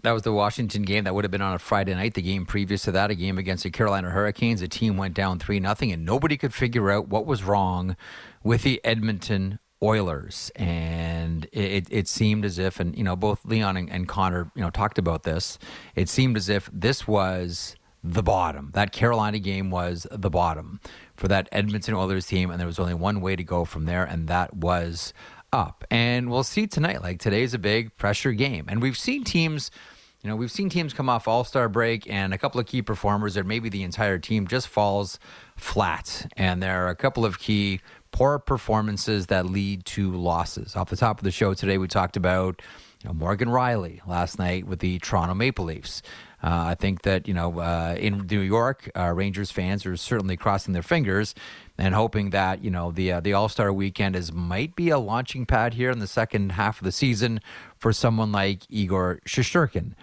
That 0.05 0.13
was 0.13 0.21
the 0.21 0.33
Washington 0.33 0.83
game 0.83 1.05
that 1.05 1.15
would 1.15 1.25
have 1.25 1.31
been 1.31 1.41
on 1.41 1.55
a 1.55 1.59
Friday 1.59 1.95
night. 1.95 2.13
The 2.13 2.21
game 2.21 2.45
previous 2.45 2.83
to 2.83 2.93
that, 2.93 3.11
a 3.11 3.15
game 3.15 3.39
against 3.39 3.63
the 3.63 3.71
Carolina 3.71 4.11
Hurricanes, 4.11 4.61
a 4.61 4.69
team 4.69 4.99
went 4.99 5.15
down 5.15 5.39
3 5.39 5.61
nothing, 5.61 5.91
and 5.93 6.05
nobody 6.05 6.37
could 6.37 6.53
figure 6.53 6.91
out 6.91 7.09
what 7.09 7.25
was 7.25 7.43
wrong 7.43 7.97
with 8.43 8.65
the 8.65 8.83
Edmonton 8.85 9.61
Oilers. 9.83 10.51
And 10.57 11.47
it, 11.53 11.89
it 11.91 12.07
seemed 12.07 12.45
as 12.45 12.59
if, 12.59 12.81
and, 12.81 12.95
you 12.99 13.03
know, 13.03 13.17
both 13.17 13.47
Leon 13.47 13.79
and, 13.79 13.91
and 13.91 14.07
Connor, 14.07 14.53
you 14.55 14.61
know, 14.61 14.69
talked 14.69 14.99
about 14.99 15.23
this. 15.23 15.59
It 15.97 16.11
seemed 16.11 16.37
as 16.37 16.51
if 16.51 16.69
this 16.71 17.09
was 17.09 17.75
the 18.03 18.23
bottom. 18.23 18.73
That 18.75 18.93
Carolina 18.93 19.39
game 19.39 19.71
was 19.71 20.07
the 20.11 20.29
bottom 20.29 20.81
for 21.17 21.29
that 21.29 21.49
Edmonton 21.51 21.95
Oilers 21.95 22.27
team, 22.27 22.51
and 22.51 22.61
there 22.61 22.67
was 22.67 22.79
only 22.79 22.93
one 22.93 23.23
way 23.23 23.37
to 23.37 23.43
go 23.43 23.65
from 23.65 23.87
there, 23.87 24.05
and 24.05 24.29
that 24.29 24.55
was 24.55 25.15
up. 25.51 25.83
And 25.91 26.31
we'll 26.31 26.45
see 26.45 26.67
tonight. 26.67 27.01
Like 27.01 27.21
today's 27.21 27.55
a 27.55 27.59
big 27.59 27.97
pressure 27.97 28.33
game, 28.33 28.67
and 28.69 28.83
we've 28.83 28.99
seen 28.99 29.25
teams. 29.25 29.71
You 30.25 30.31
know, 30.31 30.37
we've 30.37 30.51
seen 30.51 30.71
teams 30.71 30.95
come 30.95 31.11
off 31.11 31.29
All 31.29 31.45
Star 31.45 31.69
break 31.69 32.09
and 32.09 32.33
a 32.33 32.39
couple 32.39 32.59
of 32.59 32.65
key 32.65 32.81
performers, 32.81 33.37
or 33.37 33.45
maybe 33.45 33.69
the 33.69 33.83
entire 33.83 34.19
team 34.19 34.47
just 34.47 34.69
falls 34.69 35.19
flat. 35.55 36.33
And 36.35 36.63
there 36.63 36.87
are 36.87 36.89
a 36.89 36.97
couple 36.97 37.27
of 37.27 37.39
key 37.39 37.81
poor 38.11 38.39
performances 38.39 39.27
that 39.27 39.45
lead 39.45 39.85
to 39.85 40.11
losses. 40.17 40.77
Off 40.77 40.89
the 40.89 40.97
top 40.97 41.19
of 41.19 41.25
the 41.25 41.31
show 41.31 41.53
today, 41.53 41.77
we 41.77 41.89
talked 41.89 42.17
about 42.17 42.63
Morgan 43.13 43.49
Rielly 43.49 44.01
last 44.07 44.39
night 44.39 44.67
with 44.67 44.79
the 44.79 44.99
Toronto 44.99 45.35
Maple 45.35 45.67
Leafs. 45.67 46.03
Uh, 46.43 46.65
I 46.69 46.75
think 46.75 47.03
that 47.03 47.27
you 47.27 47.33
know 47.35 47.59
uh, 47.59 47.97
in 47.99 48.27
New 48.27 48.41
York, 48.41 48.91
uh, 48.95 49.13
Rangers 49.15 49.51
fans 49.51 49.87
are 49.87 49.97
certainly 49.97 50.37
crossing 50.37 50.75
their 50.75 50.83
fingers 50.83 51.35
and 51.79 51.95
hoping 51.95 52.31
that 52.31 52.63
you 52.63 52.71
know 52.71 52.91
the 52.91 53.13
uh, 53.13 53.21
the 53.21 53.33
All 53.33 53.49
Star 53.49 53.73
Weekend 53.73 54.15
is 54.15 54.33
might 54.33 54.77
be 54.77 54.91
a 54.91 54.99
launching 54.99 55.47
pad 55.47 55.75
here 55.75 55.91
in 55.91 56.01
the 56.01 56.07
second 56.07 56.53
half 56.53 56.81
of 56.81 56.85
the 56.85 56.93
season 56.93 57.41
for 57.79 57.93
someone 57.93 58.31
like 58.31 58.63
Igor 58.69 59.21
Shesterkin. 59.27 59.95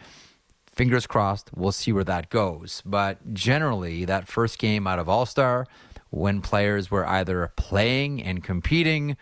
Fingers 0.65 1.05
crossed. 1.05 1.51
We'll 1.53 1.73
see 1.73 1.91
where 1.91 2.03
that 2.05 2.29
goes. 2.29 2.81
But 2.85 3.33
generally, 3.33 4.05
that 4.05 4.27
first 4.27 4.57
game 4.57 4.87
out 4.87 4.97
of 4.99 5.07
All 5.07 5.25
Star, 5.27 5.67
when 6.09 6.41
players 6.41 6.89
were 6.89 7.07
either 7.07 7.51
playing 7.55 8.21
and 8.23 8.43
competing 8.43 9.15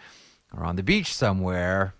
or 0.56 0.64
on 0.64 0.78
the 0.78 0.84
beach 0.84 1.14
somewhere, 1.14 1.96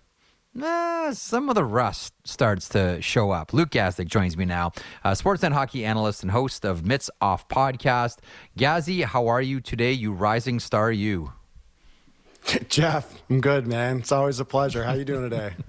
eh, 0.60 1.12
some 1.12 1.48
of 1.48 1.54
the 1.54 1.64
rust 1.64 2.14
starts 2.24 2.68
to 2.70 3.00
show 3.02 3.30
up. 3.30 3.52
Luke 3.52 3.70
Gazdic 3.70 4.06
joins 4.06 4.36
me 4.36 4.44
now, 4.44 4.72
uh, 5.04 5.12
Sportsnet 5.12 5.52
hockey 5.52 5.84
analyst 5.84 6.22
and 6.22 6.32
host 6.32 6.64
of 6.64 6.84
Mitts 6.84 7.10
Off 7.20 7.48
podcast. 7.48 8.18
Gazzy, 8.58 9.04
how 9.04 9.26
are 9.26 9.42
you 9.42 9.60
today, 9.60 9.92
you 9.92 10.12
rising 10.12 10.60
star 10.60 10.90
you? 10.90 11.32
Jeff, 12.68 13.22
I'm 13.28 13.40
good, 13.40 13.66
man. 13.66 13.98
It's 13.98 14.12
always 14.12 14.40
a 14.40 14.44
pleasure. 14.44 14.84
How 14.84 14.94
you 14.94 15.04
doing 15.04 15.28
today? 15.28 15.52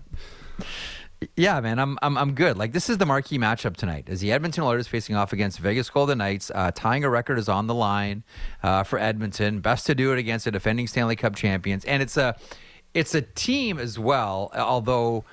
Yeah, 1.38 1.60
man, 1.60 1.78
I'm, 1.78 2.00
I'm 2.02 2.18
I'm 2.18 2.34
good. 2.34 2.58
Like 2.58 2.72
this 2.72 2.90
is 2.90 2.98
the 2.98 3.06
marquee 3.06 3.38
matchup 3.38 3.78
tonight. 3.78 4.10
As 4.10 4.22
the 4.22 4.32
Edmonton 4.32 4.64
Oilers 4.64 4.88
facing 4.88 5.16
off 5.16 5.32
against 5.32 5.60
Vegas 5.60 5.88
Golden 5.88 6.18
Knights, 6.18 6.50
uh, 6.54 6.72
tying 6.74 7.04
a 7.04 7.12
record 7.12 7.38
is 7.38 7.48
on 7.48 7.68
the 7.68 7.76
line 7.76 8.24
uh, 8.64 8.82
for 8.82 8.98
Edmonton. 8.98 9.60
Best 9.60 9.86
to 9.86 9.94
do 9.94 10.12
it 10.14 10.18
against 10.18 10.46
the 10.46 10.52
defending 10.52 10.88
Stanley 10.88 11.16
Cup 11.16 11.36
champions, 11.36 11.86
and 11.86 12.02
it's 12.02 12.18
a 12.18 12.36
it's 12.94 13.16
a 13.16 13.22
team 13.22 13.80
as 13.80 13.98
well. 13.98 14.52
Although 14.56 15.24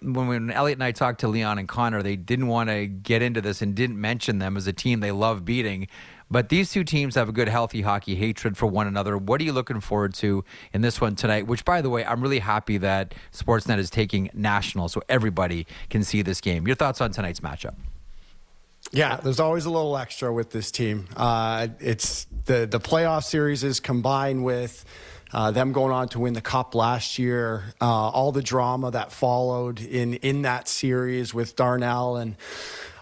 when, 0.00 0.28
when 0.28 0.50
Elliot 0.50 0.76
and 0.76 0.84
I 0.84 0.92
talked 0.92 1.20
to 1.20 1.28
Leon 1.28 1.58
and 1.58 1.68
Connor, 1.68 2.02
they 2.02 2.16
didn't 2.16 2.48
want 2.48 2.70
to 2.70 2.86
get 2.86 3.22
into 3.22 3.40
this 3.40 3.62
and 3.62 3.74
didn't 3.74 4.00
mention 4.00 4.38
them 4.38 4.56
as 4.56 4.66
a 4.66 4.72
team 4.72 5.00
they 5.00 5.12
love 5.12 5.44
beating. 5.44 5.88
But 6.30 6.50
these 6.50 6.70
two 6.70 6.84
teams 6.84 7.14
have 7.14 7.28
a 7.28 7.32
good, 7.32 7.48
healthy 7.48 7.80
hockey 7.80 8.14
hatred 8.14 8.56
for 8.56 8.66
one 8.66 8.86
another. 8.86 9.16
What 9.16 9.40
are 9.40 9.44
you 9.44 9.52
looking 9.52 9.80
forward 9.80 10.12
to 10.14 10.44
in 10.74 10.82
this 10.82 11.00
one 11.00 11.16
tonight? 11.16 11.46
Which, 11.46 11.64
by 11.64 11.80
the 11.80 11.88
way, 11.88 12.04
I'm 12.04 12.20
really 12.20 12.40
happy 12.40 12.76
that 12.78 13.14
Sportsnet 13.32 13.78
is 13.78 13.88
taking 13.88 14.28
national 14.34 14.88
so 14.88 15.00
everybody 15.08 15.66
can 15.88 16.04
see 16.04 16.20
this 16.20 16.42
game. 16.42 16.66
Your 16.66 16.76
thoughts 16.76 17.00
on 17.00 17.12
tonight's 17.12 17.40
matchup? 17.40 17.76
Yeah, 18.92 19.16
there's 19.16 19.40
always 19.40 19.64
a 19.64 19.70
little 19.70 19.96
extra 19.96 20.32
with 20.32 20.50
this 20.50 20.70
team. 20.70 21.08
Uh, 21.16 21.68
it's 21.80 22.26
the 22.44 22.66
the 22.66 22.80
playoff 22.80 23.24
series 23.24 23.64
is 23.64 23.80
combined 23.80 24.44
with. 24.44 24.84
Uh, 25.32 25.50
them 25.50 25.72
going 25.72 25.92
on 25.92 26.08
to 26.08 26.18
win 26.20 26.32
the 26.32 26.40
cup 26.40 26.74
last 26.74 27.18
year, 27.18 27.74
uh, 27.80 27.84
all 27.84 28.32
the 28.32 28.42
drama 28.42 28.90
that 28.90 29.12
followed 29.12 29.80
in 29.80 30.14
in 30.14 30.42
that 30.42 30.68
series 30.68 31.34
with 31.34 31.54
Darnell 31.54 32.16
and 32.16 32.36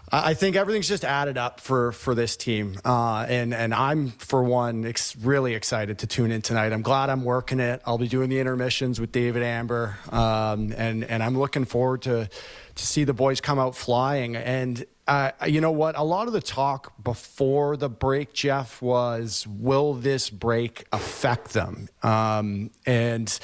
I 0.09 0.35
think 0.35 0.55
everything's 0.55 0.87
just 0.87 1.03
added 1.03 1.37
up 1.37 1.59
for 1.59 1.91
for 1.91 2.15
this 2.15 2.37
team, 2.37 2.79
uh, 2.85 3.25
and 3.27 3.53
and 3.53 3.73
I'm 3.73 4.11
for 4.11 4.41
one 4.41 4.85
ex- 4.85 5.17
really 5.17 5.53
excited 5.53 5.99
to 5.99 6.07
tune 6.07 6.31
in 6.31 6.41
tonight. 6.41 6.71
I'm 6.71 6.81
glad 6.81 7.09
I'm 7.09 7.25
working 7.25 7.59
it. 7.59 7.81
I'll 7.85 7.97
be 7.97 8.07
doing 8.07 8.29
the 8.29 8.39
intermissions 8.39 9.01
with 9.01 9.11
David 9.11 9.43
Amber, 9.43 9.97
um, 10.09 10.73
and 10.77 11.03
and 11.03 11.21
I'm 11.21 11.37
looking 11.37 11.65
forward 11.65 12.03
to 12.03 12.29
to 12.77 12.85
see 12.85 13.03
the 13.03 13.13
boys 13.13 13.41
come 13.41 13.59
out 13.59 13.75
flying. 13.75 14.35
And 14.35 14.85
uh, 15.07 15.31
you 15.45 15.61
know 15.61 15.71
what? 15.71 15.97
A 15.97 16.03
lot 16.03 16.27
of 16.27 16.33
the 16.33 16.41
talk 16.41 16.93
before 17.03 17.77
the 17.77 17.89
break, 17.89 18.33
Jeff, 18.33 18.81
was 18.81 19.45
will 19.47 19.93
this 19.93 20.29
break 20.29 20.85
affect 20.91 21.53
them? 21.53 21.89
Um, 22.03 22.71
and 22.85 23.37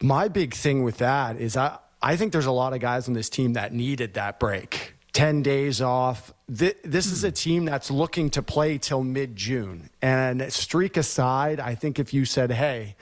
my 0.00 0.28
big 0.28 0.54
thing 0.54 0.82
with 0.82 0.98
that 0.98 1.36
is 1.36 1.56
I 1.56 1.78
I 2.02 2.16
think 2.16 2.32
there's 2.32 2.46
a 2.46 2.52
lot 2.52 2.72
of 2.72 2.80
guys 2.80 3.06
on 3.06 3.14
this 3.14 3.28
team 3.28 3.52
that 3.52 3.72
needed 3.72 4.14
that 4.14 4.40
break 4.40 4.94
10 5.12 5.42
days 5.42 5.80
off. 5.80 6.32
This 6.48 7.06
is 7.06 7.22
a 7.22 7.30
team 7.30 7.64
that's 7.64 7.90
looking 7.90 8.28
to 8.30 8.42
play 8.42 8.76
till 8.78 9.04
mid 9.04 9.36
June. 9.36 9.88
And 10.00 10.52
streak 10.52 10.96
aside, 10.96 11.60
I 11.60 11.76
think 11.76 11.98
if 11.98 12.12
you 12.12 12.24
said, 12.24 12.50
hey, 12.50 12.96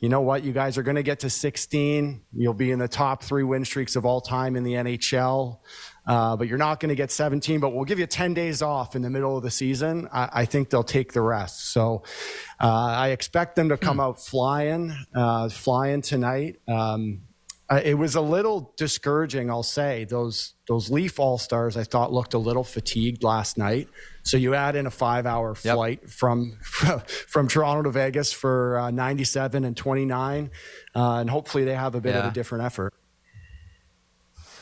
you 0.00 0.08
know 0.08 0.20
what, 0.20 0.44
you 0.44 0.52
guys 0.52 0.78
are 0.78 0.82
going 0.82 0.96
to 0.96 1.02
get 1.02 1.20
to 1.20 1.30
16, 1.30 2.22
you'll 2.32 2.54
be 2.54 2.70
in 2.70 2.78
the 2.78 2.88
top 2.88 3.22
three 3.22 3.42
win 3.42 3.64
streaks 3.64 3.96
of 3.96 4.06
all 4.06 4.20
time 4.20 4.54
in 4.54 4.62
the 4.62 4.74
NHL. 4.74 5.58
Uh, 6.06 6.36
but 6.36 6.48
you're 6.48 6.56
not 6.56 6.80
going 6.80 6.88
to 6.88 6.94
get 6.94 7.10
17, 7.10 7.60
but 7.60 7.74
we'll 7.74 7.84
give 7.84 7.98
you 7.98 8.06
10 8.06 8.32
days 8.32 8.62
off 8.62 8.96
in 8.96 9.02
the 9.02 9.10
middle 9.10 9.36
of 9.36 9.42
the 9.42 9.50
season. 9.50 10.08
I, 10.10 10.30
I 10.32 10.44
think 10.46 10.70
they'll 10.70 10.82
take 10.82 11.12
the 11.12 11.20
rest. 11.20 11.72
So 11.72 12.02
uh, 12.60 12.66
I 12.66 13.08
expect 13.08 13.56
them 13.56 13.68
to 13.68 13.76
come 13.76 13.96
hmm. 13.96 14.00
out 14.00 14.20
flying, 14.24 14.96
uh, 15.14 15.50
flying 15.50 16.00
tonight. 16.00 16.60
Um, 16.66 17.22
uh, 17.70 17.80
it 17.84 17.94
was 17.94 18.14
a 18.14 18.20
little 18.20 18.72
discouraging, 18.76 19.50
I'll 19.50 19.62
say. 19.62 20.04
Those 20.04 20.54
those 20.66 20.90
Leaf 20.90 21.20
All 21.20 21.36
Stars 21.36 21.76
I 21.76 21.84
thought 21.84 22.12
looked 22.12 22.32
a 22.32 22.38
little 22.38 22.64
fatigued 22.64 23.22
last 23.22 23.58
night. 23.58 23.88
So 24.22 24.36
you 24.36 24.54
add 24.54 24.74
in 24.74 24.86
a 24.86 24.90
five 24.90 25.26
hour 25.26 25.54
flight 25.54 26.00
yep. 26.02 26.10
from 26.10 26.58
from 26.62 27.48
Toronto 27.48 27.82
to 27.82 27.90
Vegas 27.90 28.32
for 28.32 28.78
uh, 28.78 28.90
97 28.90 29.64
and 29.64 29.76
29, 29.76 30.50
uh, 30.94 31.14
and 31.16 31.28
hopefully 31.28 31.64
they 31.64 31.74
have 31.74 31.94
a 31.94 32.00
bit 32.00 32.14
yeah. 32.14 32.20
of 32.20 32.26
a 32.26 32.34
different 32.34 32.64
effort. 32.64 32.94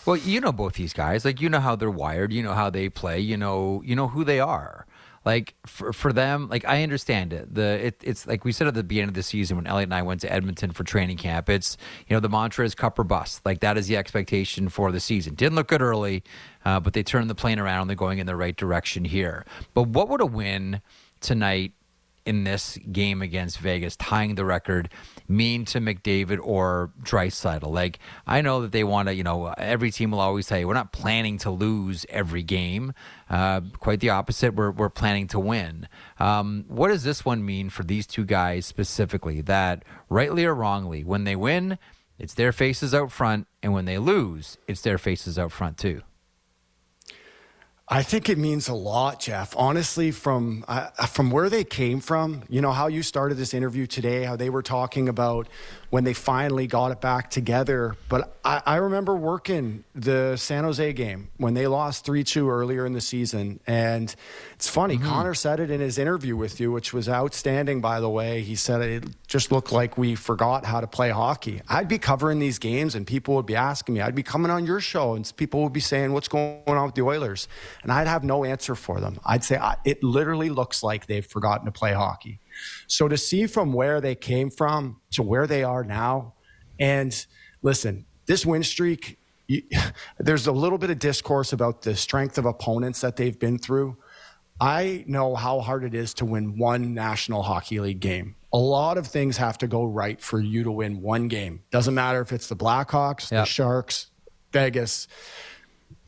Well, 0.05 0.17
you 0.17 0.41
know 0.41 0.53
both 0.53 0.75
these 0.75 0.93
guys. 0.93 1.25
Like 1.25 1.41
you 1.41 1.49
know 1.49 1.61
how 1.61 1.77
they're 1.77 1.91
wired. 1.91 2.33
You 2.33 2.43
know 2.43 2.55
how 2.55 2.71
they 2.71 2.89
play. 2.89 3.21
You 3.21 3.37
know 3.37 3.83
you 3.85 3.95
know 3.95 4.09
who 4.09 4.25
they 4.25 4.41
are 4.41 4.86
like 5.27 5.55
for, 5.67 5.93
for 5.93 6.13
them 6.13 6.49
like 6.49 6.65
i 6.65 6.83
understand 6.83 7.33
it. 7.35 7.55
The 7.55 7.87
it, 7.87 8.01
it's 8.03 8.27
like 8.27 8.45
we 8.45 8.53
said 8.53 8.69
at 8.69 8.75
the 8.75 8.83
beginning 8.83 9.09
of 9.09 9.15
the 9.15 9.23
season 9.23 9.57
when 9.57 9.67
elliot 9.67 9.89
and 9.89 9.95
i 9.95 10.01
went 10.01 10.23
to 10.23 10.33
edmonton 10.33 10.71
for 10.71 10.85
training 10.85 11.19
camp 11.19 11.51
it's 11.51 11.77
you 12.07 12.15
know 12.15 12.21
the 12.21 12.29
mantra 12.31 12.65
is 12.65 12.75
cup 12.75 12.99
or 12.99 13.05
bust. 13.05 13.45
Like 13.45 13.61
that 13.61 13.77
is 13.77 13.89
the 13.89 13.97
expectation 13.97 14.71
for 14.71 14.91
the 14.93 15.01
season. 15.01 15.35
Didn't 15.35 15.57
look 15.57 15.69
good 15.69 15.83
early 15.83 16.23
uh, 16.65 16.81
but 16.81 16.95
they 16.95 17.03
turned 17.03 17.29
the 17.29 17.35
plane 17.35 17.59
around 17.59 17.89
they're 17.89 17.97
going 17.97 18.19
in 18.19 18.27
the 18.27 18.37
right 18.37 18.57
direction 18.57 19.05
here. 19.05 19.45
But 19.75 19.89
what 19.89 20.09
would 20.09 20.21
a 20.23 20.27
win 20.27 20.81
tonight 21.21 21.73
in 22.25 22.45
this 22.45 22.77
game 22.91 23.23
against 23.23 23.59
Vegas, 23.59 23.97
tying 23.97 24.35
the 24.35 24.45
record, 24.45 24.91
mean 25.29 25.65
to 25.67 25.81
McDavid 25.81 26.39
or 26.43 26.93
Draisaitl? 27.03 27.71
Like, 27.71 27.99
I 28.27 28.41
know 28.41 28.63
that 28.63 28.73
they 28.73 28.85
want 28.85 29.09
to, 29.09 29.15
you 29.15 29.25
know, 29.25 29.47
every 29.59 29.91
team 29.91 30.11
will 30.11 30.21
always 30.21 30.47
say, 30.47 30.65
we're 30.65 30.75
not 30.75 30.93
planning 30.93 31.39
to 31.39 31.51
lose 31.51 32.07
every 32.09 32.43
game. 32.43 32.93
Uh, 33.29 33.61
quite 33.79 34.01
the 34.01 34.11
opposite. 34.11 34.55
We're, 34.55 34.71
we're 34.71 34.89
planning 34.89 35.27
to 35.29 35.41
win. 35.41 35.89
Um, 36.19 36.65
what 36.69 36.89
does 36.89 37.03
this 37.03 37.25
one 37.25 37.45
mean 37.45 37.71
for 37.71 37.83
these 37.83 38.07
two 38.07 38.25
guys 38.25 38.67
specifically? 38.67 39.41
That, 39.41 39.85
rightly 40.09 40.45
or 40.45 40.55
wrongly, 40.55 41.05
when 41.05 41.25
they 41.25 41.37
win, 41.37 41.79
it's 42.19 42.35
their 42.35 42.53
faces 42.53 42.95
out 42.95 43.13
front, 43.13 43.47
and 43.63 43.73
when 43.73 43.85
they 43.85 43.99
lose, 43.99 44.57
it's 44.67 44.81
their 44.81 44.99
faces 44.99 45.39
out 45.39 45.53
front 45.53 45.77
too. 45.77 46.03
I 47.89 48.03
think 48.03 48.29
it 48.29 48.37
means 48.37 48.69
a 48.69 48.75
lot, 48.75 49.21
Jeff. 49.21 49.55
Honestly, 49.57 50.11
from 50.11 50.65
uh, 50.67 50.89
from 51.07 51.31
where 51.31 51.49
they 51.49 51.63
came 51.63 52.01
from, 52.01 52.43
you 52.49 52.61
know 52.61 52.73
how 52.73 52.89
you 52.89 53.05
started 53.05 53.37
this 53.37 53.55
interview 53.55 53.87
today, 53.87 54.25
how 54.25 54.35
they 54.35 54.51
were 54.51 54.63
talking 54.63 55.09
about 55.09 55.47
when 55.91 56.03
they 56.03 56.13
finally 56.13 56.67
got 56.67 56.91
it 56.91 57.01
back 57.01 57.31
together. 57.31 57.97
But 58.09 58.37
I, 58.45 58.61
I 58.67 58.77
remember 58.77 59.15
working 59.15 59.85
the 59.95 60.37
San 60.37 60.65
Jose 60.65 60.93
game 60.95 61.29
when 61.37 61.55
they 61.55 61.69
lost 61.69 62.05
three 62.05 62.25
two 62.25 62.51
earlier 62.51 62.87
in 62.87 62.93
the 62.93 63.01
season, 63.01 63.61
and 63.69 64.13
it's 64.55 64.69
funny. 64.69 64.97
Mm-hmm. 64.97 65.07
Connor 65.09 65.35
said 65.35 65.61
it 65.61 65.71
in 65.71 65.81
his 65.81 65.97
interview 65.97 66.37
with 66.37 66.59
you, 66.59 66.73
which 66.73 66.93
was 66.93 67.09
outstanding, 67.09 67.81
by 67.81 68.01
the 68.01 68.11
way. 68.11 68.43
He 68.43 68.57
said 68.57 68.83
it 68.83 69.05
just 69.29 69.53
looked 69.53 69.71
like 69.71 69.97
we 69.97 70.17
forgot 70.17 70.65
how 70.65 70.81
to 70.81 70.89
play 70.89 71.11
hockey. 71.11 71.63
I'd 71.69 71.89
be 71.89 71.99
covering 71.99 72.41
these 72.41 72.59
games, 72.59 72.97
and 72.97 73.07
people 73.07 73.37
would 73.37 73.47
be 73.47 73.55
asking 73.55 73.95
me. 73.95 74.01
I'd 74.01 74.17
be 74.17 74.25
coming 74.25 74.51
on 74.51 74.67
your 74.67 74.81
show, 74.81 75.15
and 75.15 75.33
people 75.37 75.63
would 75.63 75.73
be 75.73 75.79
saying, 75.79 76.13
"What's 76.13 76.27
going 76.29 76.59
on 76.67 76.87
with 76.87 76.97
the 76.97 77.03
Oilers?" 77.03 77.47
And 77.83 77.93
I'd 77.93 78.07
have 78.07 78.25
no 78.25 78.45
answer 78.45 78.75
for 78.75 79.01
them. 79.01 79.19
I'd 79.25 79.45
say, 79.45 79.61
it 79.85 80.03
literally 80.03 80.49
looks 80.51 80.83
like 80.83 81.07
they've 81.07 81.27
forgotten 81.27 81.67
to 81.67 81.73
play 81.73 81.93
hockey. 81.93 82.41
So 82.87 83.09
to 83.09 83.17
see 83.17 83.47
from 83.47 83.73
where 83.73 84.01
they 84.01 84.15
came 84.15 84.51
from 84.51 85.01
to 85.13 85.23
where 85.23 85.47
they 85.47 85.63
are 85.63 85.85
now, 85.85 86.35
and 86.79 87.27
listen, 87.63 88.07
this 88.27 88.45
win 88.47 88.63
streak, 88.63 89.19
you, 89.47 89.63
there's 90.19 90.47
a 90.47 90.53
little 90.53 90.79
bit 90.79 90.91
of 90.91 90.99
discourse 90.99 91.53
about 91.53 91.83
the 91.83 91.95
strength 91.97 92.39
of 92.39 92.45
opponents 92.47 93.01
that 93.03 93.17
they've 93.17 93.39
been 93.39 93.59
through. 93.59 93.97
I 94.59 95.05
know 95.07 95.35
how 95.35 95.61
hard 95.61 95.85
it 95.85 95.95
is 95.95 96.15
to 96.15 96.25
win 96.25 96.59
one 96.59 96.95
National 96.95 97.43
Hockey 97.43 97.79
League 97.79 98.01
game. 98.01 98.37
A 98.55 98.57
lot 98.59 98.97
of 98.97 99.07
things 99.07 99.37
have 99.37 99.59
to 99.59 99.67
go 99.67 99.85
right 99.85 100.19
for 100.19 100.41
you 100.41 100.65
to 100.65 100.71
win 100.73 101.03
one 101.03 101.29
game. 101.29 101.63
Doesn't 101.71 101.95
matter 101.95 102.23
if 102.23 102.33
it's 102.33 102.49
the 102.49 102.57
Blackhawks, 102.57 103.31
Yep. 103.31 103.43
the 103.43 103.47
Sharks, 103.47 104.07
Vegas. 104.53 105.09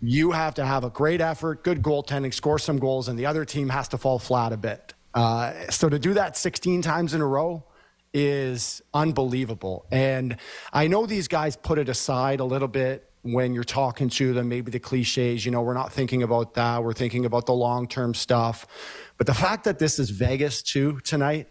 You 0.00 0.30
have 0.30 0.54
to 0.54 0.64
have 0.64 0.84
a 0.84 0.90
great 0.90 1.20
effort, 1.20 1.64
good 1.64 1.82
goaltending, 1.82 2.32
score 2.32 2.58
some 2.58 2.78
goals, 2.78 3.08
and 3.08 3.18
the 3.18 3.26
other 3.26 3.44
team 3.44 3.68
has 3.70 3.88
to 3.88 3.98
fall 3.98 4.18
flat 4.18 4.52
a 4.52 4.56
bit. 4.56 4.94
Uh, 5.14 5.52
so 5.70 5.88
to 5.88 5.98
do 5.98 6.14
that 6.14 6.36
16 6.36 6.82
times 6.82 7.14
in 7.14 7.20
a 7.20 7.26
row 7.26 7.64
is 8.14 8.80
unbelievable. 8.94 9.86
And 9.90 10.36
I 10.72 10.86
know 10.86 11.06
these 11.06 11.28
guys 11.28 11.56
put 11.56 11.78
it 11.78 11.88
aside 11.88 12.40
a 12.40 12.44
little 12.44 12.68
bit 12.68 13.08
when 13.22 13.52
you're 13.52 13.64
talking 13.64 14.08
to 14.08 14.32
them, 14.32 14.48
maybe 14.48 14.70
the 14.70 14.78
cliches, 14.78 15.44
you 15.44 15.50
know, 15.50 15.60
we're 15.60 15.74
not 15.74 15.92
thinking 15.92 16.22
about 16.22 16.54
that. 16.54 16.82
We're 16.82 16.92
thinking 16.92 17.26
about 17.26 17.46
the 17.46 17.52
long 17.52 17.88
term 17.88 18.14
stuff. 18.14 18.66
But 19.16 19.26
the 19.26 19.34
fact 19.34 19.64
that 19.64 19.78
this 19.78 19.98
is 19.98 20.10
Vegas 20.10 20.62
too 20.62 21.00
tonight, 21.00 21.48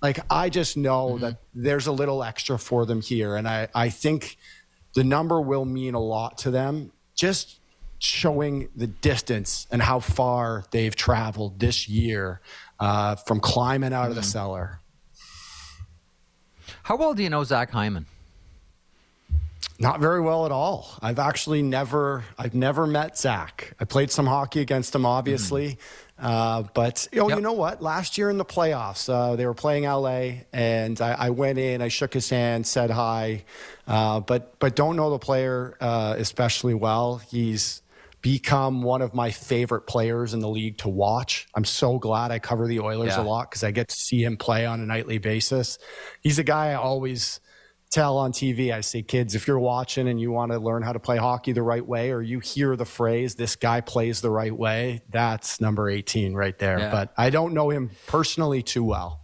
like 0.00 0.18
I 0.30 0.48
just 0.48 0.76
know 0.76 1.18
that 1.18 1.38
there's 1.54 1.86
a 1.86 1.92
little 1.92 2.24
extra 2.24 2.58
for 2.58 2.86
them 2.86 3.00
here. 3.00 3.36
And 3.36 3.46
I, 3.46 3.68
I 3.74 3.90
think 3.90 4.36
the 4.94 5.04
number 5.04 5.40
will 5.40 5.64
mean 5.64 5.94
a 5.94 6.00
lot 6.00 6.38
to 6.38 6.50
them. 6.50 6.92
Just 7.14 7.60
showing 8.02 8.68
the 8.74 8.88
distance 8.88 9.66
and 9.70 9.80
how 9.80 10.00
far 10.00 10.64
they've 10.72 10.96
traveled 10.96 11.60
this 11.60 11.88
year 11.88 12.40
uh, 12.80 13.14
from 13.14 13.38
climbing 13.38 13.92
out 13.92 14.08
of 14.10 14.16
the 14.16 14.22
cellar. 14.24 14.80
How 16.82 16.96
well 16.96 17.14
do 17.14 17.22
you 17.22 17.30
know 17.30 17.44
Zach 17.44 17.70
Hyman? 17.70 18.06
Not 19.78 20.00
very 20.00 20.20
well 20.20 20.46
at 20.46 20.52
all. 20.52 20.90
I've 21.00 21.18
actually 21.18 21.62
never, 21.62 22.24
I've 22.38 22.54
never 22.54 22.86
met 22.86 23.16
Zach. 23.18 23.74
I 23.80 23.84
played 23.84 24.10
some 24.10 24.26
hockey 24.26 24.60
against 24.60 24.94
him, 24.94 25.06
obviously, 25.06 25.78
uh, 26.18 26.64
but 26.74 27.08
oh, 27.16 27.28
Yep. 27.28 27.36
you 27.36 27.42
know 27.42 27.52
what? 27.52 27.82
Last 27.82 28.18
year 28.18 28.30
in 28.30 28.38
the 28.38 28.44
playoffs, 28.44 29.08
uh, 29.08 29.34
they 29.36 29.46
were 29.46 29.54
playing 29.54 29.84
LA, 29.84 30.42
and 30.52 31.00
I, 31.00 31.12
I 31.12 31.30
went 31.30 31.58
in, 31.58 31.82
I 31.82 31.88
shook 31.88 32.14
his 32.14 32.28
hand, 32.30 32.66
said 32.66 32.90
hi, 32.90 33.44
uh, 33.88 34.20
but 34.20 34.58
but 34.60 34.76
don't 34.76 34.94
know 34.96 35.10
the 35.10 35.18
player 35.18 35.76
uh, 35.80 36.14
especially 36.18 36.74
well. 36.74 37.16
He's 37.18 37.81
become 38.22 38.82
one 38.82 39.02
of 39.02 39.14
my 39.14 39.30
favorite 39.30 39.82
players 39.82 40.32
in 40.32 40.40
the 40.40 40.48
league 40.48 40.78
to 40.78 40.88
watch. 40.88 41.48
I'm 41.54 41.64
so 41.64 41.98
glad 41.98 42.30
I 42.30 42.38
cover 42.38 42.66
the 42.68 42.80
Oilers 42.80 43.08
Yeah. 43.16 43.22
a 43.22 43.24
lot 43.24 43.50
because 43.50 43.64
I 43.64 43.72
get 43.72 43.88
to 43.88 43.96
see 43.96 44.22
him 44.22 44.36
play 44.36 44.64
on 44.64 44.80
a 44.80 44.86
nightly 44.86 45.18
basis. 45.18 45.78
He's 46.20 46.38
a 46.38 46.44
guy 46.44 46.70
I 46.70 46.74
always 46.74 47.40
tell 47.90 48.16
on 48.16 48.32
TV. 48.32 48.72
I 48.72 48.80
say, 48.80 49.02
kids, 49.02 49.34
if 49.34 49.46
you're 49.46 49.58
watching 49.58 50.08
and 50.08 50.20
you 50.20 50.30
want 50.30 50.52
to 50.52 50.58
learn 50.58 50.82
how 50.82 50.92
to 50.92 51.00
play 51.00 51.16
hockey 51.18 51.52
the 51.52 51.62
right 51.62 51.84
way, 51.86 52.10
or 52.12 52.22
you 52.22 52.38
hear 52.38 52.74
the 52.76 52.84
phrase, 52.86 53.34
this 53.34 53.56
guy 53.56 53.80
plays 53.80 54.20
the 54.20 54.30
right 54.30 54.56
way, 54.56 55.02
that's 55.10 55.60
number 55.60 55.90
18 55.90 56.32
right 56.32 56.58
there. 56.58 56.78
Yeah. 56.78 56.90
But 56.90 57.12
I 57.18 57.28
don't 57.30 57.52
know 57.52 57.70
him 57.70 57.90
personally 58.06 58.62
too 58.62 58.84
well. 58.84 59.20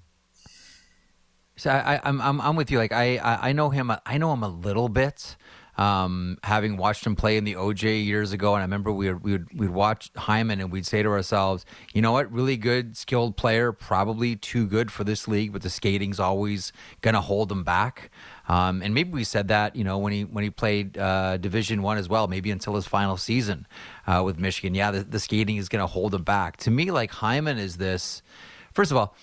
So 1.56 1.70
I, 1.70 1.94
I, 1.94 2.00
I'm, 2.04 2.20
I'm 2.20 2.40
I'm 2.40 2.56
with 2.56 2.70
you. 2.70 2.78
Like 2.78 2.92
I, 2.92 3.16
I 3.18 3.48
I 3.48 3.52
know 3.52 3.70
him. 3.70 3.90
I 4.06 4.18
know 4.18 4.32
him 4.32 4.44
a 4.44 4.48
little 4.48 4.88
bit. 4.88 5.36
Um, 5.78 6.38
having 6.42 6.76
watched 6.76 7.06
him 7.06 7.14
play 7.14 7.36
in 7.36 7.44
the 7.44 7.54
OJ 7.54 8.04
years 8.04 8.32
ago, 8.32 8.54
and 8.54 8.60
I 8.60 8.64
remember 8.64 8.90
we 8.90 9.12
would 9.12 9.22
we 9.22 9.32
would 9.32 9.58
we'd 9.58 9.70
watch 9.70 10.10
Hyman 10.16 10.60
and 10.60 10.72
we'd 10.72 10.84
say 10.84 11.04
to 11.04 11.08
ourselves, 11.08 11.64
you 11.94 12.02
know 12.02 12.10
what, 12.10 12.30
really 12.32 12.56
good, 12.56 12.96
skilled 12.96 13.36
player, 13.36 13.70
probably 13.70 14.34
too 14.34 14.66
good 14.66 14.90
for 14.90 15.04
this 15.04 15.28
league, 15.28 15.52
but 15.52 15.62
the 15.62 15.70
skating's 15.70 16.18
always 16.18 16.72
gonna 17.00 17.20
hold 17.20 17.52
him 17.52 17.62
back. 17.62 18.10
Um, 18.48 18.82
and 18.82 18.92
maybe 18.92 19.10
we 19.10 19.22
said 19.22 19.48
that, 19.48 19.76
you 19.76 19.84
know, 19.84 19.98
when 19.98 20.12
he 20.12 20.24
when 20.24 20.42
he 20.42 20.50
played 20.50 20.98
uh, 20.98 21.36
Division 21.36 21.80
One 21.82 21.96
as 21.96 22.08
well, 22.08 22.26
maybe 22.26 22.50
until 22.50 22.74
his 22.74 22.86
final 22.86 23.16
season 23.16 23.64
uh, 24.04 24.22
with 24.24 24.36
Michigan. 24.36 24.74
Yeah, 24.74 24.90
the, 24.90 25.04
the 25.04 25.20
skating 25.20 25.58
is 25.58 25.68
gonna 25.68 25.86
hold 25.86 26.12
him 26.12 26.24
back. 26.24 26.56
To 26.58 26.72
me, 26.72 26.90
like 26.90 27.12
Hyman 27.12 27.56
is 27.56 27.76
this. 27.76 28.20
First 28.72 28.90
of 28.90 28.96
all, 28.96 29.14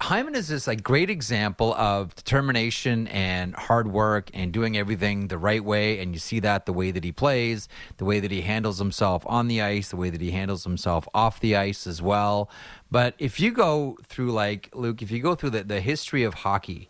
Hyman 0.00 0.34
is 0.34 0.48
this 0.48 0.66
like 0.66 0.82
great 0.82 1.08
example 1.08 1.72
of 1.74 2.14
determination 2.14 3.06
and 3.08 3.54
hard 3.54 3.88
work 3.88 4.30
and 4.34 4.52
doing 4.52 4.76
everything 4.76 5.28
the 5.28 5.38
right 5.38 5.64
way. 5.64 5.98
And 6.00 6.12
you 6.12 6.18
see 6.18 6.40
that 6.40 6.66
the 6.66 6.72
way 6.72 6.90
that 6.90 7.04
he 7.04 7.12
plays, 7.12 7.68
the 7.96 8.04
way 8.04 8.20
that 8.20 8.30
he 8.30 8.42
handles 8.42 8.78
himself 8.78 9.24
on 9.26 9.48
the 9.48 9.62
ice, 9.62 9.88
the 9.88 9.96
way 9.96 10.10
that 10.10 10.20
he 10.20 10.32
handles 10.32 10.64
himself 10.64 11.08
off 11.14 11.40
the 11.40 11.56
ice 11.56 11.86
as 11.86 12.02
well. 12.02 12.50
But 12.90 13.14
if 13.18 13.40
you 13.40 13.50
go 13.50 13.96
through 14.04 14.32
like 14.32 14.68
Luke, 14.74 15.00
if 15.00 15.10
you 15.10 15.20
go 15.20 15.34
through 15.34 15.50
the, 15.50 15.64
the 15.64 15.80
history 15.80 16.22
of 16.22 16.34
hockey, 16.34 16.88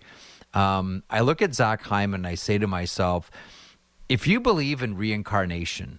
um, 0.53 1.03
I 1.09 1.21
look 1.21 1.41
at 1.41 1.55
Zach 1.55 1.83
Hyman 1.83 2.21
and 2.21 2.27
I 2.27 2.35
say 2.35 2.59
to 2.59 2.67
myself, 2.67 3.31
if 4.09 4.27
you 4.27 4.41
believe 4.41 4.83
in 4.83 4.97
reincarnation, 4.97 5.99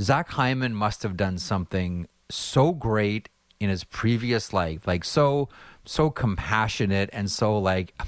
Zach 0.00 0.30
Hyman 0.30 0.74
must 0.74 1.02
have 1.02 1.16
done 1.16 1.38
something 1.38 2.06
so 2.30 2.72
great 2.72 3.28
in 3.60 3.68
his 3.68 3.84
previous 3.84 4.52
life, 4.52 4.86
like 4.86 5.04
so 5.04 5.48
so 5.84 6.10
compassionate 6.10 7.10
and 7.12 7.30
so 7.30 7.58
like 7.58 8.00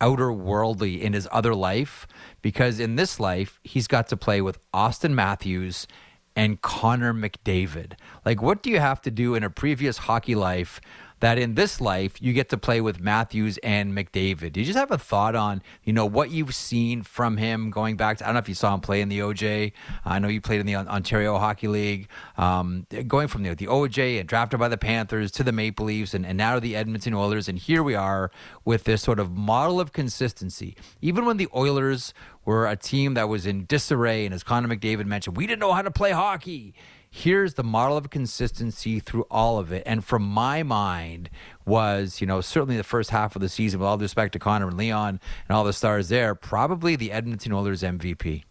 outer 0.00 0.32
worldly 0.32 1.02
in 1.02 1.12
his 1.12 1.28
other 1.30 1.54
life, 1.54 2.06
because 2.40 2.80
in 2.80 2.96
this 2.96 3.20
life 3.20 3.60
he's 3.62 3.86
got 3.86 4.08
to 4.08 4.16
play 4.16 4.40
with 4.40 4.58
Auston 4.72 5.12
Matthews 5.12 5.86
and 6.34 6.60
Connor 6.62 7.12
McDavid. 7.12 7.92
Like, 8.24 8.40
what 8.40 8.62
do 8.62 8.70
you 8.70 8.80
have 8.80 9.02
to 9.02 9.10
do 9.10 9.34
in 9.34 9.42
a 9.42 9.50
previous 9.50 9.98
hockey 9.98 10.34
life? 10.34 10.80
That 11.22 11.38
in 11.38 11.54
this 11.54 11.80
life 11.80 12.20
you 12.20 12.32
get 12.32 12.48
to 12.48 12.58
play 12.58 12.80
with 12.80 13.00
Matthews 13.00 13.56
and 13.58 13.96
McDavid. 13.96 14.52
Do 14.54 14.60
you 14.60 14.66
just 14.66 14.76
have 14.76 14.90
a 14.90 14.98
thought 14.98 15.36
on 15.36 15.62
you 15.84 15.92
know 15.92 16.04
what 16.04 16.32
you've 16.32 16.52
seen 16.52 17.04
from 17.04 17.36
him 17.36 17.70
going 17.70 17.96
back 17.96 18.18
to 18.18 18.24
I 18.24 18.26
don't 18.26 18.34
know 18.34 18.40
if 18.40 18.48
you 18.48 18.56
saw 18.56 18.74
him 18.74 18.80
play 18.80 19.00
in 19.00 19.08
the 19.08 19.20
OJ. 19.20 19.72
I 20.04 20.18
know 20.18 20.26
you 20.26 20.40
played 20.40 20.58
in 20.58 20.66
the 20.66 20.74
Ontario 20.74 21.38
Hockey 21.38 21.68
League. 21.68 22.08
Um, 22.36 22.88
going 23.06 23.28
from 23.28 23.44
the, 23.44 23.54
the 23.54 23.68
OJ 23.68 24.18
and 24.18 24.28
drafted 24.28 24.58
by 24.58 24.66
the 24.66 24.76
Panthers 24.76 25.30
to 25.32 25.44
the 25.44 25.52
Maple 25.52 25.86
Leafs 25.86 26.12
and, 26.12 26.26
and 26.26 26.36
now 26.36 26.54
to 26.54 26.60
the 26.60 26.74
Edmonton 26.74 27.14
Oilers. 27.14 27.48
And 27.48 27.56
here 27.56 27.84
we 27.84 27.94
are 27.94 28.32
with 28.64 28.82
this 28.82 29.00
sort 29.00 29.20
of 29.20 29.30
model 29.30 29.78
of 29.78 29.92
consistency. 29.92 30.76
Even 31.00 31.24
when 31.24 31.36
the 31.36 31.46
Oilers 31.54 32.12
were 32.44 32.66
a 32.66 32.74
team 32.74 33.14
that 33.14 33.28
was 33.28 33.46
in 33.46 33.64
disarray, 33.66 34.24
and 34.24 34.34
as 34.34 34.42
Connor 34.42 34.74
McDavid 34.74 35.06
mentioned, 35.06 35.36
we 35.36 35.46
didn't 35.46 35.60
know 35.60 35.72
how 35.72 35.82
to 35.82 35.90
play 35.92 36.10
hockey 36.10 36.74
here's 37.14 37.54
the 37.54 37.62
model 37.62 37.98
of 37.98 38.08
consistency 38.08 38.98
through 38.98 39.26
all 39.30 39.58
of 39.58 39.70
it. 39.70 39.82
And 39.84 40.02
from 40.02 40.22
my 40.22 40.62
mind 40.62 41.28
was, 41.66 42.22
you 42.22 42.26
know, 42.26 42.40
certainly 42.40 42.78
the 42.78 42.82
first 42.82 43.10
half 43.10 43.36
of 43.36 43.42
the 43.42 43.50
season, 43.50 43.80
with 43.80 43.86
all 43.86 43.98
due 43.98 44.04
respect 44.04 44.32
to 44.32 44.38
Connor 44.38 44.68
and 44.68 44.78
Leon 44.78 45.20
and 45.46 45.56
all 45.56 45.62
the 45.62 45.74
stars 45.74 46.08
there, 46.08 46.34
probably 46.34 46.96
the 46.96 47.12
Edmonton 47.12 47.52
Oilers 47.52 47.82
MVP. 47.82 48.44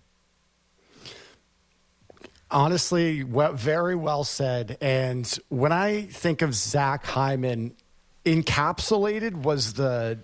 Honestly, 2.52 3.24
very 3.24 3.95
well 3.95 4.24
said. 4.24 4.78
And 4.80 5.28
when 5.50 5.71
I 5.71 6.04
think 6.04 6.43
of 6.43 6.54
Zach 6.54 7.04
Hyman, 7.04 7.76
encapsulated 8.26 9.41
was 9.41 9.74
the 9.74 10.19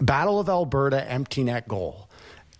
Battle 0.00 0.38
of 0.38 0.48
Alberta 0.48 1.10
empty 1.10 1.42
net 1.42 1.66
goal. 1.66 2.07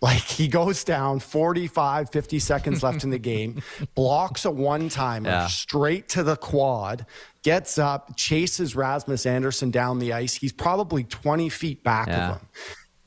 Like 0.00 0.22
he 0.22 0.46
goes 0.46 0.84
down 0.84 1.18
45, 1.18 2.11
50 2.11 2.38
seconds 2.38 2.82
left 2.82 3.02
in 3.02 3.11
the 3.11 3.18
game, 3.18 3.62
blocks 3.96 4.44
a 4.44 4.50
one 4.50 4.88
timer 4.88 5.28
Yeah. 5.30 5.46
straight 5.48 6.08
to 6.11 6.22
the 6.22 6.37
quad, 6.37 7.04
gets 7.42 7.78
up, 7.78 8.16
chases 8.16 8.76
Rasmus 8.76 9.26
Andersson 9.26 9.70
down 9.72 9.98
the 9.98 10.12
ice. 10.12 10.34
He's 10.37 10.52
probably 10.52 11.02
20 11.04 11.48
feet 11.48 11.82
back 11.82 12.06
Yeah. 12.08 12.30
of 12.30 12.37
him, 12.38 12.48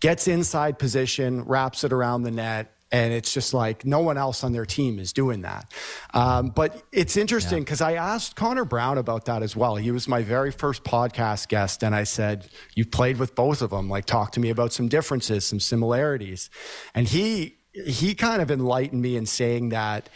gets 0.01 0.27
inside 0.27 0.79
position, 0.79 1.43
wraps 1.45 1.83
it 1.85 1.93
around 1.93 2.23
the 2.23 2.31
net. 2.31 2.73
And 2.91 3.13
it's 3.13 3.33
just 3.33 3.53
like 3.53 3.85
no 3.85 3.99
one 3.99 4.17
else 4.17 4.43
on 4.43 4.51
their 4.51 4.65
team 4.65 4.99
is 4.99 5.13
doing 5.13 5.41
that. 5.41 5.71
Um, 6.13 6.49
but 6.49 6.83
it's 6.91 7.15
interesting 7.15 7.63
because 7.63 7.81
I 7.81 7.93
asked 7.93 8.35
Connor 8.35 8.65
Brown 8.65 8.97
about 8.97 9.25
that 9.25 9.43
as 9.43 9.55
well. 9.55 9.77
He 9.77 9.91
was 9.91 10.07
my 10.07 10.23
very 10.23 10.51
first 10.51 10.83
podcast 10.83 11.47
guest. 11.47 11.83
And 11.83 11.95
I 11.95 12.03
said, 12.03 12.49
You've 12.75 12.91
played 12.91 13.17
with 13.17 13.33
both 13.33 13.61
of 13.61 13.69
them. 13.69 13.89
Like, 13.89 14.05
talk 14.05 14.31
to 14.33 14.39
me 14.39 14.49
about 14.49 14.73
some 14.73 14.89
differences, 14.89 15.45
some 15.45 15.59
similarities. 15.59 16.49
And 16.93 17.07
he, 17.07 17.57
he 17.71 18.13
kind 18.13 18.41
of 18.41 18.51
enlightened 18.51 19.01
me 19.01 19.15
in 19.15 19.25
saying 19.25 19.69
that 19.69 20.09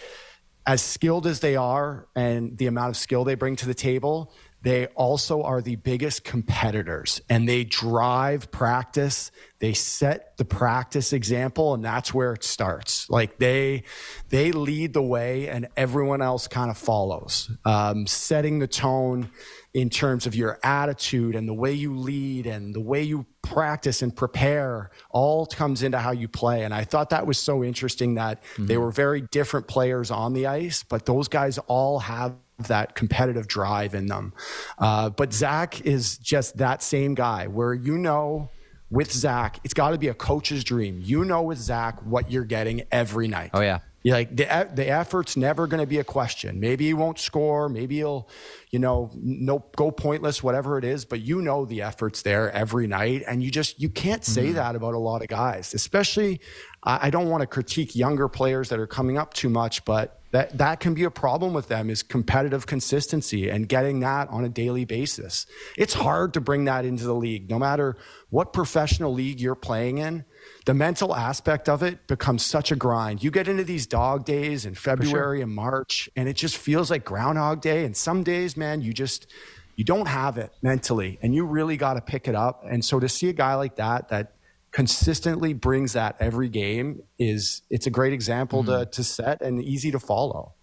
as 0.68 0.82
skilled 0.82 1.28
as 1.28 1.40
they 1.42 1.56
are 1.56 2.08
and 2.16 2.58
the 2.58 2.68
amount 2.68 2.90
of 2.90 2.98
skill 2.98 3.24
they 3.24 3.36
bring 3.36 3.56
to 3.56 3.68
the 3.68 3.74
table, 3.74 4.34
they 4.66 4.88
also 4.96 5.44
are 5.44 5.62
the 5.62 5.76
biggest 5.76 6.24
competitors 6.24 7.22
and 7.30 7.48
they 7.48 7.64
drive 7.64 8.50
practice. 8.50 9.30
They 9.60 9.74
set 9.74 10.36
the 10.38 10.44
practice 10.44 11.14
example 11.14 11.76
and 11.76 11.86
that's 11.86 12.16
where 12.16 12.34
it 12.34 12.44
starts. 12.44 13.08
Like 13.08 13.38
they, 13.38 13.84
they 14.30 14.52
lead 14.52 14.94
the 14.94 15.04
way 15.04 15.50
and 15.50 15.68
everyone 15.78 16.24
else 16.24 16.48
kind 16.48 16.72
of 16.72 16.80
follows, 16.80 17.52
um, 17.64 18.08
setting 18.08 18.58
the 18.58 18.66
tone 18.66 19.30
in 19.76 19.92
terms 19.92 20.26
of 20.26 20.34
your 20.34 20.58
attitude 20.64 21.36
and 21.36 21.48
the 21.48 21.54
way 21.54 21.72
you 21.72 21.96
lead 21.96 22.48
and 22.48 22.74
the 22.74 22.82
way 22.82 23.04
you 23.04 23.28
practice 23.44 24.02
and 24.02 24.16
prepare 24.16 24.90
all 25.12 25.46
comes 25.46 25.84
into 25.84 26.00
how 26.00 26.10
you 26.10 26.28
play. 26.28 26.64
And 26.64 26.74
I 26.74 26.86
thought 26.86 27.12
that 27.12 27.28
was 27.28 27.38
so 27.38 27.64
interesting 27.64 28.16
that 28.16 28.42
they 28.58 28.78
were 28.78 28.90
very 28.90 29.22
different 29.30 29.68
players 29.68 30.10
on 30.10 30.34
the 30.34 30.48
ice, 30.48 30.82
but 30.82 31.06
those 31.06 31.28
guys 31.28 31.60
all 31.68 32.00
have 32.00 32.34
that 32.60 32.96
competitive 32.96 33.48
drive 33.48 33.94
in 33.94 34.08
them. 34.08 34.34
Uh, 34.78 35.10
but 35.10 35.34
Zach 35.34 35.82
is 35.82 36.18
just 36.18 36.58
that 36.58 36.82
same 36.82 37.16
guy 37.16 37.48
where 37.48 37.74
you 37.74 37.98
know 37.98 38.50
with 38.90 39.12
Zach, 39.12 39.60
it's 39.64 39.74
got 39.74 39.92
to 39.92 39.98
be 39.98 40.08
a 40.08 40.14
coach's 40.14 40.64
dream. 40.64 41.00
You 41.04 41.26
know, 41.26 41.42
with 41.42 41.58
Zach, 41.58 42.02
what 42.04 42.32
you're 42.32 42.46
getting 42.46 42.84
every 42.92 43.28
night. 43.28 43.52
Oh, 43.54 43.62
yeah. 43.62 43.80
You're 44.06 44.18
like 44.18 44.36
the 44.36 44.70
the 44.72 44.88
effort's 44.88 45.36
never 45.36 45.66
going 45.66 45.82
to 45.82 45.88
be 45.88 45.98
a 45.98 46.04
question. 46.04 46.60
Maybe 46.60 46.86
he 46.86 46.94
won't 46.94 47.18
score. 47.18 47.70
Maybe 47.70 47.96
he'll, 47.96 48.30
you 48.70 48.78
know, 48.78 49.10
no 49.16 49.66
go 49.76 49.90
pointless, 49.90 50.44
whatever 50.44 50.78
it 50.78 50.84
is. 50.86 51.06
But 51.06 51.22
you 51.22 51.42
know 51.42 51.66
the 51.66 51.82
effort's 51.82 52.22
there 52.22 52.52
every 52.52 52.86
night, 52.86 53.24
and 53.28 53.42
you 53.42 53.50
just 53.50 53.82
you 53.82 53.90
can't 53.90 54.24
say 54.24 54.46
Mm-hmm. 54.46 54.56
that 54.58 54.76
about 54.76 54.94
a 54.94 55.00
lot 55.00 55.24
of 55.24 55.28
guys. 55.28 55.74
Especially, 55.74 56.40
I, 56.84 57.08
I 57.08 57.10
don't 57.10 57.30
want 57.30 57.42
to 57.42 57.48
critique 57.48 57.96
younger 57.96 58.28
players 58.28 58.70
that 58.70 58.78
are 58.78 58.86
coming 58.86 59.18
up 59.18 59.34
too 59.34 59.50
much, 59.50 59.84
but 59.86 60.22
that 60.34 60.56
that 60.60 60.80
can 60.80 60.94
be 60.94 61.04
a 61.04 61.10
problem 61.10 61.54
with 61.56 61.68
them 61.68 61.90
is 61.90 62.04
competitive 62.04 62.68
consistency 62.68 63.50
and 63.50 63.68
getting 63.68 64.02
that 64.02 64.30
on 64.30 64.46
a 64.46 64.50
daily 64.50 64.86
basis. 64.86 65.48
It's 65.78 65.96
hard 65.96 66.34
to 66.36 66.42
bring 66.42 66.66
that 66.66 66.86
into 66.86 67.06
the 67.06 67.16
league, 67.16 67.50
no 67.50 67.58
matter 67.58 67.98
what 68.30 68.54
professional 68.54 69.14
league 69.14 69.40
you're 69.40 69.56
playing 69.56 69.98
in 69.98 70.26
the 70.66 70.74
mental 70.74 71.16
aspect 71.16 71.70
of 71.70 71.84
it 71.84 72.08
becomes 72.08 72.44
such 72.44 72.72
a 72.72 72.76
grind. 72.76 73.24
You 73.24 73.30
get 73.30 73.48
into 73.48 73.64
these 73.64 73.86
dog 73.86 74.26
days 74.26 74.66
in 74.66 74.74
February 74.74 75.42
and 75.42 75.54
March, 75.54 76.10
and 76.16 76.28
it 76.28 76.36
just 76.36 76.58
feels 76.58 76.90
like 76.90 77.06
Groundhog 77.06 77.62
Day. 77.62 77.86
And 77.86 77.96
some 77.96 78.24
days, 78.24 78.58
man, 78.58 78.82
you 78.82 78.92
just 78.92 79.28
you 79.76 79.84
don't 79.84 80.08
have 80.08 80.38
it 80.38 80.52
mentally, 80.64 81.20
and 81.22 81.36
you 81.36 81.46
really 81.46 81.78
got 81.78 81.94
to 81.94 82.02
pick 82.02 82.28
it 82.28 82.34
up. 82.34 82.66
And 82.68 82.84
so 82.84 83.00
to 83.00 83.08
see 83.08 83.30
a 83.30 83.34
guy 83.34 83.54
like 83.56 83.76
that 83.76 84.10
that 84.10 84.34
consistently 84.72 85.54
brings 85.54 85.94
that 85.94 86.18
every 86.20 86.50
game 86.50 87.02
is 87.20 87.62
it's 87.70 87.86
a 87.86 87.92
great 87.92 88.12
example 88.12 88.64
to 88.64 88.72
mm. 88.72 88.92
to 88.92 89.04
set 89.04 89.42
and 89.42 89.64
easy 89.64 89.92
to 89.92 90.00
follow. 90.00 90.55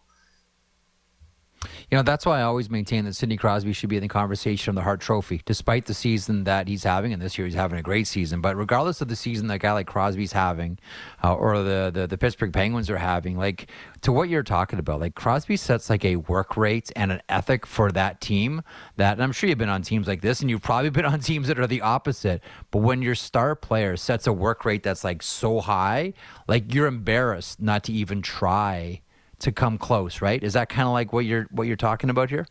You 1.91 1.97
know, 1.97 2.03
that's 2.03 2.25
why 2.25 2.41
I 2.41 2.43
always 2.43 2.71
maintain 2.71 3.05
that 3.05 3.15
Sidney 3.15 3.37
Crosby 3.37 3.73
should 3.73 3.89
be 3.89 3.97
in 3.97 4.03
the 4.03 4.09
conversation 4.09 4.71
of 4.71 4.75
the 4.77 4.83
Hart 4.83 5.01
Trophy, 5.01 5.43
despite 5.45 5.87
the 5.87 5.95
season 5.95 6.45
that 6.45 6.69
he's 6.69 6.85
having. 6.85 7.13
And 7.13 7.21
this 7.21 7.37
year 7.37 7.47
he's 7.47 7.55
having 7.55 7.79
a 7.79 7.83
great 7.83 8.07
season. 8.07 8.41
But 8.41 8.57
regardless 8.57 9.01
of 9.01 9.09
the 9.09 9.17
season 9.17 9.47
that 9.49 9.55
a 9.55 9.59
guy 9.59 9.73
like 9.73 9.87
Crosby's 9.87 10.33
having, 10.33 10.79
uh, 11.23 11.35
or 11.35 11.63
the, 11.63 11.91
the 11.93 12.07
the 12.07 12.19
Pittsburgh 12.19 12.53
Penguins 12.53 12.89
are 12.91 12.97
having, 12.97 13.37
like 13.37 13.71
to 14.03 14.13
what 14.13 14.29
you're 14.29 14.43
talking 14.43 14.79
about, 14.79 15.01
like 15.01 15.15
Crosby 15.15 15.57
sets 15.57 15.91
like 15.91 16.05
a 16.05 16.17
work 16.17 16.57
rate 16.57 16.91
and 16.97 17.13
an 17.13 17.21
ethic 17.29 17.67
for 17.67 17.93
that 17.93 18.21
team 18.21 18.63
that, 18.97 19.13
and 19.13 19.23
I'm 19.23 19.33
sure 19.33 19.49
you've 19.49 19.59
been 19.59 19.69
on 19.69 19.83
teams 19.83 20.09
like 20.09 20.23
this, 20.23 20.41
and 20.41 20.49
you've 20.49 20.63
probably 20.63 20.91
been 21.03 21.05
on 21.05 21.21
teams 21.21 21.49
that 21.49 21.59
are 21.59 21.67
the 21.67 21.83
opposite. 21.83 22.43
But 22.71 22.79
when 22.79 23.03
your 23.03 23.15
star 23.15 23.55
player 23.55 23.97
sets 23.97 24.27
a 24.27 24.33
work 24.33 24.65
rate 24.65 24.83
that's 24.83 25.05
like 25.05 25.23
so 25.23 25.61
high, 25.61 26.15
like 26.49 26.73
you're 26.75 26.87
embarrassed 26.87 27.61
not 27.61 27.85
to 27.85 27.93
even 27.93 28.23
try 28.23 29.03
to 29.43 29.53
come 29.53 29.79
close, 29.79 30.21
right? 30.21 30.43
Is 30.43 30.55
that 30.55 30.69
kind 30.69 30.87
of 30.89 30.93
like 30.93 31.13
what 31.13 31.25
you're 31.25 31.47
what 31.51 31.67
you're 31.67 31.77
talking 31.77 32.11
about 32.11 32.31
here? 32.31 32.47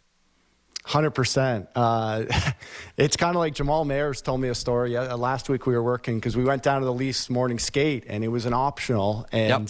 Hundred 0.84 1.12
percent. 1.12 1.68
Uh, 1.76 2.26
it's 2.98 3.16
kind 3.16 3.36
of 3.36 3.40
like 3.40 3.54
Jamal 3.54 3.86
Mayers 3.86 4.24
told 4.24 4.42
me 4.42 4.50
a 4.50 4.56
story 4.56 4.98
uh, 4.98 5.16
last 5.16 5.48
week. 5.48 5.68
We 5.68 5.76
were 5.76 5.84
working 5.84 6.16
because 6.18 6.36
we 6.36 6.44
went 6.44 6.64
down 6.64 6.80
to 6.82 6.86
the 6.86 6.94
Leafs 6.94 7.30
morning 7.30 7.60
skate, 7.60 8.06
and 8.08 8.24
it 8.24 8.30
was 8.30 8.46
an 8.46 8.54
optional. 8.54 9.28
And 9.32 9.50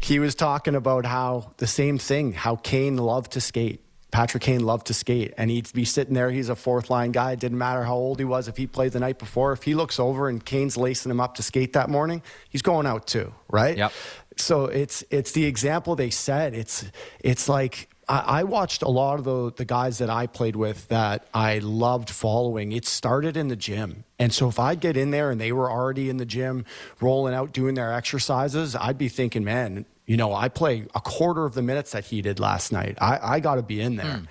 he 0.00 0.18
was 0.18 0.34
talking 0.34 0.74
about 0.74 1.06
how 1.06 1.52
the 1.58 1.68
same 1.68 1.98
thing, 1.98 2.32
how 2.32 2.56
Kane 2.56 2.96
loved 2.96 3.32
to 3.32 3.40
skate. 3.40 3.84
Patrick 4.10 4.42
Kane 4.42 4.64
loved 4.64 4.88
to 4.88 4.94
skate, 4.94 5.32
and 5.38 5.50
he'd 5.52 5.72
be 5.72 5.84
sitting 5.84 6.14
there. 6.14 6.32
He's 6.32 6.48
a 6.48 6.56
fourth 6.56 6.90
line 6.90 7.12
guy. 7.12 7.30
It 7.30 7.38
didn't 7.38 7.58
matter 7.58 7.84
how 7.84 7.94
old 7.94 8.18
he 8.18 8.24
was. 8.24 8.48
If 8.48 8.56
he 8.56 8.66
played 8.66 8.90
the 8.90 8.98
night 8.98 9.20
before, 9.20 9.52
if 9.52 9.62
he 9.62 9.76
looks 9.76 10.00
over 10.00 10.28
and 10.28 10.44
Kane's 10.44 10.76
lacing 10.76 11.10
him 11.12 11.20
up 11.20 11.36
to 11.36 11.44
skate 11.44 11.74
that 11.74 11.88
morning, 11.88 12.20
he's 12.48 12.60
going 12.62 12.86
out 12.86 13.06
too, 13.06 13.32
right? 13.48 13.76
Yep. 13.78 13.92
So 14.40 14.66
it's 14.66 15.04
it's 15.10 15.32
the 15.32 15.44
example 15.44 15.96
they 15.96 16.10
set. 16.10 16.54
It's 16.54 16.84
it's 17.20 17.48
like 17.48 17.88
I, 18.08 18.40
I 18.40 18.42
watched 18.44 18.82
a 18.82 18.88
lot 18.88 19.18
of 19.18 19.24
the 19.24 19.52
the 19.52 19.64
guys 19.64 19.98
that 19.98 20.10
I 20.10 20.26
played 20.26 20.56
with 20.56 20.88
that 20.88 21.26
I 21.32 21.58
loved 21.58 22.10
following. 22.10 22.72
It 22.72 22.86
started 22.86 23.36
in 23.36 23.48
the 23.48 23.56
gym, 23.56 24.04
and 24.18 24.32
so 24.32 24.48
if 24.48 24.58
I'd 24.58 24.80
get 24.80 24.96
in 24.96 25.10
there 25.10 25.30
and 25.30 25.40
they 25.40 25.52
were 25.52 25.70
already 25.70 26.10
in 26.10 26.16
the 26.16 26.26
gym, 26.26 26.64
rolling 27.00 27.34
out, 27.34 27.52
doing 27.52 27.74
their 27.74 27.92
exercises, 27.92 28.74
I'd 28.74 28.98
be 28.98 29.08
thinking, 29.08 29.44
man, 29.44 29.84
you 30.06 30.16
know, 30.16 30.34
I 30.34 30.48
play 30.48 30.86
a 30.94 31.00
quarter 31.00 31.44
of 31.44 31.54
the 31.54 31.62
minutes 31.62 31.92
that 31.92 32.06
he 32.06 32.20
did 32.20 32.40
last 32.40 32.72
night. 32.72 32.98
I, 33.00 33.36
I 33.36 33.40
got 33.40 33.54
to 33.54 33.62
be 33.62 33.80
in 33.80 33.94
there. 33.94 34.16
Hmm. 34.16 34.24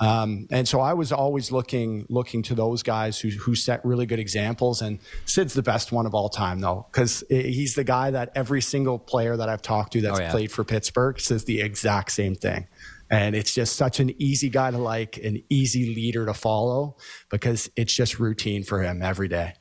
Um, 0.00 0.46
and 0.50 0.66
so 0.66 0.80
I 0.80 0.94
was 0.94 1.12
always 1.12 1.52
looking 1.52 2.06
looking 2.08 2.42
to 2.44 2.54
those 2.54 2.82
guys 2.82 3.18
who 3.20 3.28
who 3.28 3.54
set 3.54 3.84
really 3.84 4.06
good 4.06 4.18
examples. 4.18 4.80
And 4.80 4.98
Sid's 5.26 5.52
the 5.52 5.62
best 5.62 5.92
one 5.92 6.06
of 6.06 6.14
all 6.14 6.30
time, 6.30 6.60
though, 6.60 6.86
because 6.90 7.22
he's 7.28 7.74
the 7.74 7.84
guy 7.84 8.10
that 8.10 8.32
every 8.34 8.62
single 8.62 8.98
player 8.98 9.36
that 9.36 9.50
I've 9.50 9.60
talked 9.62 9.92
to 9.92 10.00
that's 10.00 10.18
Oh, 10.18 10.22
yeah. 10.22 10.30
played 10.30 10.50
for 10.50 10.64
Pittsburgh 10.64 11.20
says 11.20 11.44
the 11.44 11.60
exact 11.60 12.12
same 12.12 12.34
thing. 12.34 12.66
And 13.10 13.34
it's 13.34 13.52
just 13.52 13.76
such 13.76 14.00
an 14.00 14.14
easy 14.22 14.48
guy 14.48 14.70
to 14.70 14.78
like, 14.78 15.18
an 15.18 15.42
easy 15.50 15.94
leader 15.94 16.24
to 16.26 16.32
follow, 16.32 16.96
because 17.28 17.68
it's 17.76 17.92
just 17.92 18.18
routine 18.20 18.62
for 18.64 18.82
him 18.82 19.02
every 19.02 19.28
day. 19.28 19.54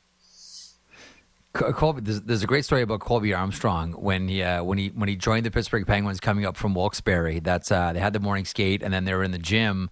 Colby, 1.54 2.02
there's, 2.02 2.21
there's 2.21 2.43
a 2.43 2.47
great 2.47 2.63
story 2.63 2.84
about 2.84 2.99
Colby 2.99 3.34
Armstrong 3.34 3.93
when 3.93 4.28
he 4.28 4.43
uh, 4.43 4.63
when 4.63 4.78
he 4.78 4.89
when 4.89 5.10
he 5.10 5.15
joined 5.15 5.47
the 5.47 5.52
Pittsburgh 5.52 5.86
Penguins 5.86 6.19
coming 6.19 6.45
up 6.45 6.56
from 6.56 6.75
Wilkes-Barre. 6.75 7.39
That's 7.39 7.71
uh, 7.71 7.91
they 7.91 7.99
had 7.99 8.13
the 8.13 8.19
morning 8.19 8.45
skate 8.45 8.84
and 8.84 8.93
then 8.93 9.06
they 9.06 9.15
were 9.15 9.23
in 9.23 9.32
the 9.32 9.39
gym 9.39 9.89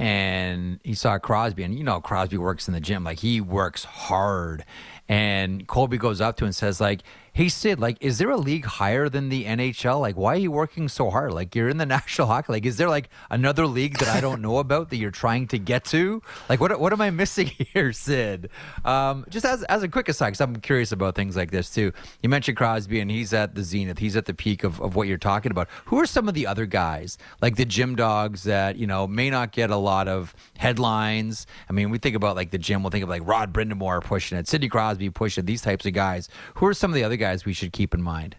and 0.00 0.80
he 0.82 0.94
saw 0.94 1.18
Crosby 1.18 1.62
and 1.62 1.76
you 1.76 1.84
know 1.84 2.00
Crosby 2.00 2.38
works 2.38 2.66
in 2.66 2.72
the 2.72 2.80
gym 2.80 3.04
like 3.04 3.18
he 3.18 3.38
works 3.38 3.84
hard. 3.84 4.64
And 5.10 5.66
Colby 5.66 5.98
goes 5.98 6.22
up 6.22 6.38
to 6.38 6.44
him 6.44 6.46
and 6.46 6.56
says 6.56 6.80
like 6.80 7.02
hey 7.40 7.48
Sid 7.48 7.80
like 7.80 7.96
is 8.02 8.18
there 8.18 8.28
a 8.28 8.36
league 8.36 8.66
higher 8.66 9.08
than 9.08 9.30
the 9.30 9.46
NHL 9.46 9.98
like 9.98 10.14
why 10.14 10.34
are 10.34 10.38
you 10.38 10.50
working 10.50 10.90
so 10.90 11.08
hard? 11.08 11.32
Like 11.32 11.54
you're 11.54 11.70
in 11.70 11.78
the 11.78 11.86
National 11.96 12.26
Hockey 12.26 12.52
League. 12.52 12.66
Is 12.66 12.76
there 12.76 12.90
like 12.90 13.08
another 13.30 13.66
league 13.66 13.96
that 13.96 14.08
I 14.08 14.20
don't 14.20 14.42
know 14.42 14.58
about 14.58 14.90
that 14.90 14.96
you're 14.96 15.10
trying 15.10 15.46
to 15.48 15.58
get 15.58 15.86
to? 15.86 16.22
Like 16.50 16.60
what 16.60 16.78
what 16.78 16.92
am 16.92 17.00
I 17.00 17.08
missing 17.08 17.46
here 17.72 17.94
Sid? 17.94 18.50
Um, 18.84 19.24
just 19.30 19.46
as 19.46 19.62
as 19.62 19.82
a 19.82 19.88
quick 19.88 20.10
aside 20.10 20.26
because 20.26 20.42
I'm 20.42 20.56
curious 20.56 20.92
about 20.92 21.14
things 21.14 21.34
like 21.34 21.50
this 21.50 21.70
too. 21.70 21.94
You 22.22 22.28
mentioned 22.28 22.58
Crosby 22.58 23.00
and 23.00 23.10
he's 23.10 23.32
at 23.32 23.54
the 23.54 23.62
zenith. 23.62 24.00
He's 24.00 24.16
at 24.16 24.26
the 24.26 24.34
peak 24.34 24.62
of, 24.62 24.78
of 24.78 24.94
what 24.94 25.08
you're 25.08 25.16
talking 25.16 25.50
about. 25.50 25.68
Who 25.86 25.98
are 25.98 26.04
some 26.04 26.28
of 26.28 26.34
the 26.34 26.46
other 26.46 26.66
guys 26.66 27.16
like 27.40 27.56
the 27.56 27.64
gym 27.64 27.96
dogs 27.96 28.42
that 28.42 28.76
you 28.76 28.86
know 28.86 29.06
may 29.06 29.30
not 29.30 29.52
get 29.52 29.70
a 29.70 29.78
lot 29.78 30.08
of 30.08 30.34
headlines? 30.58 31.46
I 31.70 31.72
mean 31.72 31.88
we 31.88 31.96
think 31.96 32.16
about 32.16 32.36
like 32.36 32.50
the 32.50 32.58
gym. 32.58 32.82
We'll 32.82 32.90
think 32.90 33.04
of 33.04 33.08
like 33.08 33.26
Rod 33.26 33.50
Brind'Amour 33.54 34.04
pushing 34.04 34.36
it 34.36 34.46
Sidney 34.46 34.68
Crosby 34.68 35.08
pushing 35.08 35.44
it 35.44 35.46
these 35.46 35.62
types 35.62 35.86
of 35.86 35.94
guys. 35.94 36.28
Who 36.56 36.66
are 36.66 36.74
some 36.74 36.90
of 36.90 36.94
the 36.96 37.04
other 37.04 37.16
guys 37.30 37.44
we 37.44 37.52
should 37.52 37.72
keep 37.72 37.94
in 37.94 38.02
mind 38.02 38.34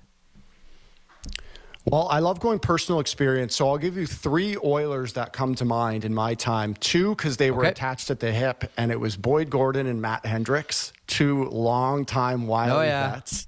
Well, 1.85 2.07
I 2.09 2.19
love 2.19 2.39
going 2.39 2.59
personal 2.59 2.99
experience, 2.99 3.55
so 3.55 3.67
I'll 3.67 3.79
give 3.79 3.97
you 3.97 4.05
three 4.05 4.55
Oilers 4.63 5.13
that 5.13 5.33
come 5.33 5.55
to 5.55 5.65
mind 5.65 6.05
in 6.05 6.13
my 6.13 6.35
time. 6.35 6.75
Two 6.75 7.15
because 7.15 7.37
they 7.37 7.49
were 7.49 7.61
Okay. 7.61 7.71
attached 7.71 8.11
at 8.11 8.19
the 8.19 8.31
hip, 8.31 8.71
and 8.77 8.91
it 8.91 8.99
was 8.99 9.17
Boyd 9.17 9.49
Gordon 9.49 9.87
and 9.87 9.99
Matt 9.99 10.23
Hendricks, 10.23 10.93
two 11.07 11.45
longtime 11.49 12.43
oh, 12.43 12.47
Wild 12.47 12.77
Oh, 12.77 12.81
yeah. 12.83 13.11
vets. 13.13 13.47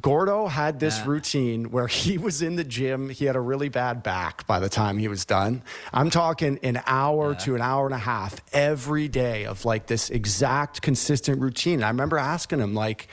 Gordo 0.00 0.48
had 0.48 0.80
this 0.80 1.06
routine 1.06 1.70
where 1.70 1.86
he 1.86 2.18
was 2.26 2.42
in 2.42 2.56
the 2.56 2.64
gym. 2.64 3.08
He 3.10 3.24
had 3.26 3.36
a 3.36 3.40
really 3.40 3.68
bad 3.70 4.02
back 4.02 4.44
by 4.46 4.58
the 4.58 4.68
time 4.68 4.98
he 4.98 5.06
was 5.08 5.24
done. 5.24 5.62
I'm 5.92 6.10
talking 6.10 6.58
an 6.64 6.82
hour 6.84 7.34
to 7.36 7.54
an 7.54 7.62
hour 7.62 7.86
and 7.86 7.94
a 7.94 7.98
half 7.98 8.40
every 8.52 9.06
day 9.08 9.46
of 9.46 9.64
like 9.64 9.86
this 9.86 10.10
exact 10.10 10.82
consistent 10.82 11.40
routine. 11.40 11.82
I 11.84 11.88
remember 11.88 12.18
asking 12.18 12.58
him, 12.58 12.74
like, 12.74 13.06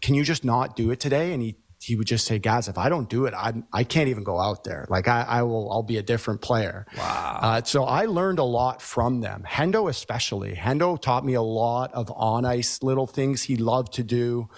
can 0.00 0.14
you 0.14 0.24
just 0.24 0.44
not 0.44 0.76
do 0.76 0.90
it 0.90 1.00
today? 1.00 1.32
And 1.32 1.42
he 1.42 1.56
he 1.78 1.94
would 1.94 2.06
just 2.06 2.26
say, 2.26 2.38
guys, 2.38 2.68
if 2.68 2.78
I 2.78 2.88
don't 2.88 3.08
do 3.08 3.26
it, 3.26 3.34
I 3.34 3.52
I 3.72 3.84
can't 3.84 4.08
even 4.08 4.24
go 4.24 4.40
out 4.40 4.64
there. 4.64 4.86
Like 4.88 5.08
I, 5.08 5.22
I 5.22 5.42
will 5.42 5.70
I'll 5.70 5.82
be 5.82 5.98
a 5.98 6.02
different 6.02 6.40
player. 6.40 6.86
Wow. 6.96 7.38
Uh, 7.42 7.62
so 7.62 7.84
I 7.84 8.06
learned 8.06 8.38
a 8.38 8.44
lot 8.44 8.80
from 8.80 9.20
them. 9.20 9.44
Hendo 9.46 9.88
especially. 9.90 10.54
Hendo 10.54 11.00
taught 11.00 11.24
me 11.24 11.34
a 11.34 11.42
lot 11.42 11.92
of 11.92 12.10
on 12.16 12.44
ice 12.44 12.82
little 12.82 13.06
things 13.06 13.42
he 13.42 13.56
loved 13.56 13.92
to 13.94 14.02
do. 14.02 14.48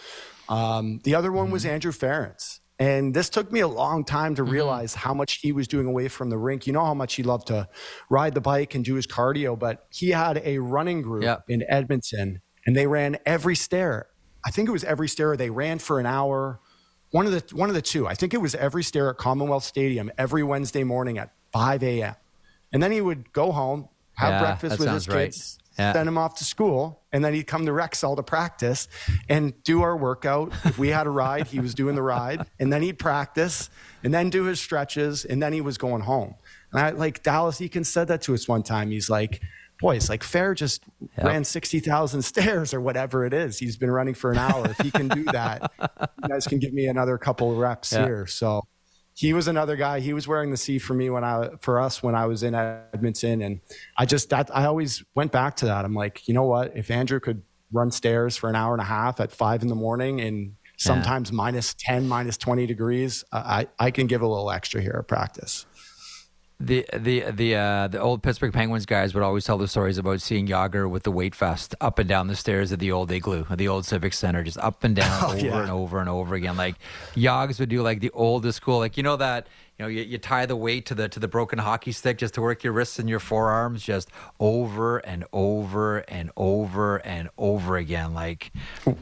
Um, 0.48 1.00
the 1.04 1.14
other 1.14 1.32
one 1.32 1.50
was 1.50 1.66
Andrew 1.66 1.92
Ference. 1.92 2.60
And 2.80 3.12
this 3.12 3.28
took 3.28 3.50
me 3.50 3.58
a 3.58 3.66
long 3.68 4.04
time 4.04 4.36
to 4.36 4.44
realize 4.44 4.94
how 4.94 5.12
much 5.12 5.40
he 5.42 5.50
was 5.50 5.66
doing 5.66 5.86
away 5.86 6.06
from 6.06 6.30
the 6.30 6.38
rink. 6.38 6.64
You 6.68 6.72
know 6.72 6.84
how 6.84 6.94
much 6.94 7.14
he 7.16 7.24
loved 7.24 7.48
to 7.48 7.68
ride 8.08 8.34
the 8.34 8.40
bike 8.40 8.76
and 8.76 8.84
do 8.84 8.94
his 8.94 9.04
cardio, 9.06 9.58
but 9.58 9.86
he 9.90 10.10
had 10.10 10.40
a 10.44 10.58
running 10.58 11.02
group 11.02 11.24
Yep. 11.24 11.44
in 11.48 11.64
Edmonton 11.68 12.40
and 12.64 12.76
they 12.76 12.86
ran 12.86 13.18
every 13.26 13.56
stair. 13.56 14.06
I 14.48 14.50
think 14.50 14.66
it 14.66 14.72
was 14.72 14.82
every 14.84 15.08
stair. 15.08 15.36
They 15.36 15.50
ran 15.50 15.78
for 15.78 16.00
an 16.00 16.06
hour. 16.06 16.58
One 17.10 17.26
of 17.26 17.32
the 17.32 17.54
one 17.54 17.68
of 17.68 17.74
the 17.74 17.82
two. 17.82 18.08
I 18.08 18.14
think 18.14 18.32
it 18.32 18.38
was 18.38 18.54
every 18.54 18.82
stair 18.82 19.10
at 19.10 19.18
Commonwealth 19.18 19.62
Stadium 19.64 20.10
every 20.16 20.42
Wednesday 20.42 20.84
morning 20.84 21.18
at 21.18 21.34
5 21.52 21.82
a.m. 21.82 22.14
And 22.72 22.82
then 22.82 22.90
he 22.90 23.02
would 23.02 23.30
go 23.34 23.52
home, 23.52 23.90
have 24.14 24.30
Yeah, 24.30 24.40
breakfast 24.40 24.78
with 24.78 24.88
his 24.88 25.06
right. 25.06 25.24
kids, 25.26 25.58
Yeah. 25.78 25.92
send 25.92 26.08
him 26.08 26.16
off 26.16 26.34
to 26.38 26.44
school, 26.44 27.02
and 27.12 27.22
then 27.22 27.34
he'd 27.34 27.46
come 27.46 27.66
to 27.66 27.72
Rexall 27.72 28.16
to 28.16 28.22
practice 28.22 28.88
and 29.28 29.52
do 29.64 29.82
our 29.82 29.94
workout. 29.94 30.50
If 30.64 30.78
we 30.78 30.88
had 30.88 31.06
a 31.06 31.10
ride, 31.10 31.48
he 31.48 31.60
was 31.60 31.74
doing 31.74 31.94
the 31.94 32.02
ride, 32.02 32.46
and 32.58 32.72
then 32.72 32.80
he'd 32.80 32.98
practice, 32.98 33.68
and 34.02 34.14
then 34.14 34.30
do 34.30 34.44
his 34.44 34.58
stretches, 34.60 35.26
and 35.26 35.42
then 35.42 35.52
he 35.52 35.60
was 35.60 35.76
going 35.76 36.02
home. 36.02 36.36
And 36.72 36.80
I 36.80 36.90
like 36.90 37.22
Dallas 37.22 37.58
Eakins 37.60 37.86
said 37.86 38.08
that 38.08 38.22
to 38.22 38.32
us 38.34 38.48
one 38.48 38.62
time. 38.62 38.90
He's 38.92 39.10
like, 39.10 39.42
"Boys, 39.80 40.08
like 40.08 40.22
Fair 40.22 40.54
just 40.54 40.82
Yep. 41.16 41.26
ran 41.26 41.44
sixty 41.44 41.80
thousand 41.80 42.22
stairs 42.32 42.72
or 42.74 42.80
whatever 42.80 43.24
it 43.24 43.32
is. 43.32 43.58
He's 43.58 43.76
been 43.76 43.90
running 43.90 44.14
for 44.14 44.30
an 44.32 44.38
hour. 44.38 44.66
If 44.70 44.78
he 44.78 44.90
can 44.90 45.08
do 45.08 45.24
that, 45.24 45.70
you 46.22 46.28
guys 46.28 46.46
can 46.46 46.58
give 46.58 46.72
me 46.72 46.86
another 46.86 47.18
couple 47.18 47.54
reps 47.56 47.92
Yeah. 47.92 48.04
here." 48.06 48.26
So 48.26 48.62
he 49.14 49.32
was 49.32 49.48
another 49.48 49.74
guy. 49.76 50.00
He 50.00 50.12
was 50.12 50.28
wearing 50.28 50.50
the 50.52 50.56
C 50.56 50.78
for 50.78 50.94
me 50.94 51.10
when 51.10 51.24
I 51.24 51.50
for 51.60 51.80
us 51.80 52.02
when 52.02 52.14
I 52.14 52.26
was 52.26 52.42
in 52.42 52.54
Edmonton, 52.54 53.42
and 53.42 53.60
I 53.96 54.06
just 54.06 54.30
that 54.30 54.50
I 54.54 54.64
always 54.66 55.02
went 55.14 55.32
back 55.32 55.56
to 55.56 55.66
that. 55.66 55.84
I'm 55.84 55.94
like, 55.94 56.26
you 56.28 56.34
know 56.34 56.44
what? 56.44 56.76
If 56.76 56.90
Andrew 56.90 57.18
could 57.20 57.42
run 57.72 57.90
stairs 57.90 58.36
for 58.36 58.48
an 58.48 58.56
hour 58.56 58.72
and 58.72 58.80
a 58.80 58.84
half 58.86 59.20
at 59.20 59.30
five 59.32 59.60
in 59.62 59.68
the 59.68 59.74
morning 59.74 60.20
and 60.22 60.54
sometimes 60.78 61.32
minus 61.32 61.74
10, 61.74 62.06
minus 62.08 62.36
20 62.38 62.64
degrees, 62.66 63.24
I, 63.32 63.66
I 63.80 63.90
can 63.90 64.06
give 64.06 64.22
a 64.22 64.26
little 64.28 64.50
extra 64.50 64.80
here 64.80 64.96
at 65.00 65.08
practice. 65.08 65.66
The 66.60 66.84
the 66.92 67.30
the 67.30 67.54
uh, 67.54 67.86
the 67.86 68.00
old 68.00 68.20
Pittsburgh 68.24 68.52
Penguins 68.52 68.84
guys 68.84 69.14
would 69.14 69.22
always 69.22 69.44
tell 69.44 69.58
the 69.58 69.68
stories 69.68 69.96
about 69.96 70.20
seeing 70.20 70.48
Jagr 70.48 70.90
with 70.90 71.04
the 71.04 71.12
weight 71.12 71.36
vest 71.36 71.76
up 71.80 72.00
and 72.00 72.08
down 72.08 72.26
the 72.26 72.34
stairs 72.34 72.72
of 72.72 72.80
the 72.80 72.90
old 72.90 73.12
igloo, 73.12 73.44
the 73.54 73.68
old 73.68 73.84
Civic 73.86 74.12
Center, 74.12 74.42
just 74.42 74.58
up 74.58 74.82
and 74.82 74.96
down 74.96 75.08
Oh, 75.22 75.34
over 75.34 75.38
yeah. 75.46 75.62
and 75.62 75.70
over 75.70 76.00
and 76.00 76.08
over 76.08 76.34
again. 76.34 76.56
Like 76.56 76.74
Yogs 77.14 77.60
would 77.60 77.68
do 77.68 77.80
like 77.82 78.00
the 78.00 78.10
oldest 78.10 78.56
school, 78.56 78.78
like 78.78 78.96
you 78.96 79.04
know 79.04 79.14
that 79.14 79.46
you 79.78 79.84
know 79.84 79.88
you, 79.88 80.02
you 80.02 80.18
tie 80.18 80.46
the 80.46 80.56
weight 80.56 80.84
to 80.86 80.96
the 80.96 81.08
to 81.08 81.20
the 81.20 81.28
broken 81.28 81.60
hockey 81.60 81.92
stick 81.92 82.18
just 82.18 82.34
to 82.34 82.40
work 82.40 82.64
your 82.64 82.72
wrists 82.72 82.98
and 82.98 83.08
your 83.08 83.20
forearms, 83.20 83.84
just 83.84 84.08
over 84.40 84.98
and 84.98 85.26
over 85.32 85.98
and 86.08 86.32
over 86.36 86.96
and 86.96 87.28
over 87.38 87.76
again. 87.76 88.14
Like 88.14 88.50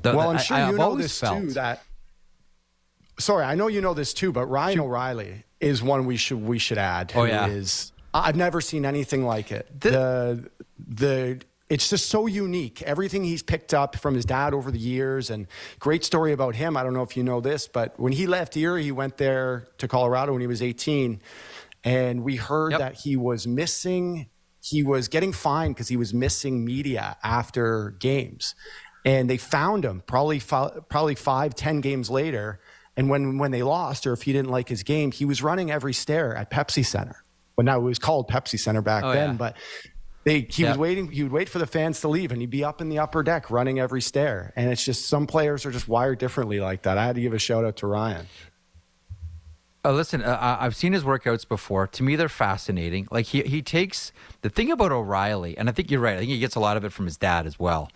the, 0.03 0.15
well, 0.15 0.29
I'm 0.29 0.37
sure 0.39 0.59
I, 0.59 0.61
you 0.61 0.67
have 0.67 0.75
know 0.77 0.83
always 0.83 1.07
this 1.07 1.19
felt, 1.21 1.41
too. 1.41 1.51
That 1.53 1.83
sorry, 3.19 3.45
I 3.45 3.55
know 3.55 3.69
you 3.69 3.81
know 3.81 3.95
this 3.95 4.13
too, 4.15 4.33
but 4.33 4.47
Ryan 4.47 4.81
O'Reilly 4.81 5.45
is 5.61 5.83
one 5.83 6.07
we 6.07 6.17
should 6.17 6.43
we 6.43 6.59
should 6.59 6.79
add. 6.79 7.13
Oh, 7.15 7.25
yeah. 7.25 7.47
is 7.47 7.93
I've 8.15 8.37
never 8.37 8.61
seen 8.61 8.85
anything 8.85 9.25
like 9.25 9.53
it. 9.53 9.81
The- 9.81 10.51
The 10.89 11.41
it's 11.69 11.91
just 11.91 12.07
so 12.11 12.27
unique. 12.27 12.81
Everything 12.83 13.25
he's 13.25 13.43
picked 13.43 13.75
up 13.75 13.97
from 13.97 14.15
his 14.15 14.25
dad 14.25 14.55
over 14.55 14.71
the 14.71 14.79
years, 14.79 15.31
and 15.31 15.49
great 15.81 16.05
story 16.05 16.33
about 16.33 16.55
him. 16.55 16.77
I 16.77 16.83
don't 16.85 16.95
know 16.95 17.03
if 17.03 17.17
you 17.17 17.25
know 17.25 17.41
this, 17.41 17.67
but 17.67 17.99
when 17.99 18.13
he 18.13 18.27
left 18.29 18.57
Erie, 18.57 18.85
he 18.85 18.93
went 18.93 19.17
there 19.17 19.67
to 19.79 19.89
Colorado 19.89 20.31
when 20.33 20.41
he 20.43 20.47
was 20.47 20.63
18, 20.63 21.21
and 21.83 22.23
we 22.23 22.37
heard 22.37 22.71
Yep. 22.73 22.79
that 22.81 22.95
he 23.01 23.17
was 23.17 23.47
missing. 23.49 24.27
He 24.61 24.85
was 24.85 25.09
getting 25.09 25.33
fined 25.33 25.75
because 25.75 25.89
he 25.89 25.97
was 25.97 26.15
missing 26.15 26.65
media 26.65 27.17
after 27.25 27.91
games, 27.99 28.55
and 29.05 29.29
they 29.29 29.37
found 29.39 29.85
him 29.85 30.03
probably 30.07 30.39
probably 30.41 31.15
five 31.17 31.55
ten 31.57 31.81
games 31.81 32.09
later. 32.11 32.61
And 32.97 33.11
when 33.11 33.39
when 33.39 33.51
they 33.51 33.63
lost, 33.63 34.07
or 34.07 34.13
if 34.13 34.23
he 34.23 34.33
didn't 34.33 34.51
like 34.51 34.69
his 34.69 34.83
game, 34.83 35.13
he 35.13 35.25
was 35.25 35.43
running 35.43 35.71
every 35.71 35.93
stair 35.93 36.35
at 36.35 36.51
Pepsi 36.51 36.85
Center. 36.85 37.23
Well, 37.57 37.65
now 37.65 37.79
it 37.79 37.83
was 37.83 37.99
called 37.99 38.29
Pepsi 38.31 38.59
Center 38.59 38.83
back 38.83 39.05
Oh, 39.05 39.13
then, 39.13 39.31
yeah. 39.31 39.37
but 39.37 39.57
they 40.25 40.41
he 40.49 40.65
was 40.65 40.79
waiting. 40.79 41.11
He 41.11 41.23
would 41.23 41.33
wait 41.33 41.49
for 41.49 41.59
the 41.59 41.67
fans 41.67 42.01
to 42.01 42.09
leave, 42.09 42.33
and 42.33 42.41
he'd 42.41 42.51
be 42.51 42.65
up 42.65 42.81
in 42.81 42.89
the 42.89 42.99
upper 42.99 43.23
deck 43.23 43.51
running 43.51 43.79
every 43.79 44.01
stair. 44.03 44.53
And 44.57 44.71
it's 44.71 44.85
just 44.85 45.07
some 45.07 45.27
players 45.27 45.67
are 45.67 45.71
just 45.71 45.89
wired 45.89 46.19
differently 46.19 46.59
like 46.59 46.83
that. 46.83 46.97
I 46.99 47.05
had 47.05 47.17
to 47.17 47.21
give 47.21 47.33
a 47.35 47.39
shout 47.39 47.65
out 47.65 47.77
to 47.79 47.87
Ryan. 47.87 48.27
Oh, 49.85 49.93
listen, 49.93 50.23
uh, 50.23 50.37
I- 50.41 50.65
I've 50.67 50.75
seen 50.75 50.93
his 50.93 51.05
workouts 51.05 51.47
before. 51.47 51.87
To 51.87 52.03
me, 52.03 52.17
they're 52.17 52.29
fascinating. 52.29 53.07
Like 53.11 53.27
he 53.27 53.43
he 53.43 53.63
takes 53.63 54.11
the 54.43 54.49
thing 54.49 54.73
about 54.73 54.91
O'Reilly, 54.91 55.57
and 55.57 55.69
I 55.69 55.73
think 55.73 55.91
you're 55.91 56.01
right. 56.01 56.17
I 56.17 56.19
think 56.21 56.31
he 56.31 56.39
gets 56.41 56.57
a 56.57 56.61
lot 56.61 56.77
of 56.77 56.85
it 56.85 56.93
from 56.93 57.05
his 57.05 57.17
dad 57.17 57.47
as 57.47 57.59
well. 57.59 57.91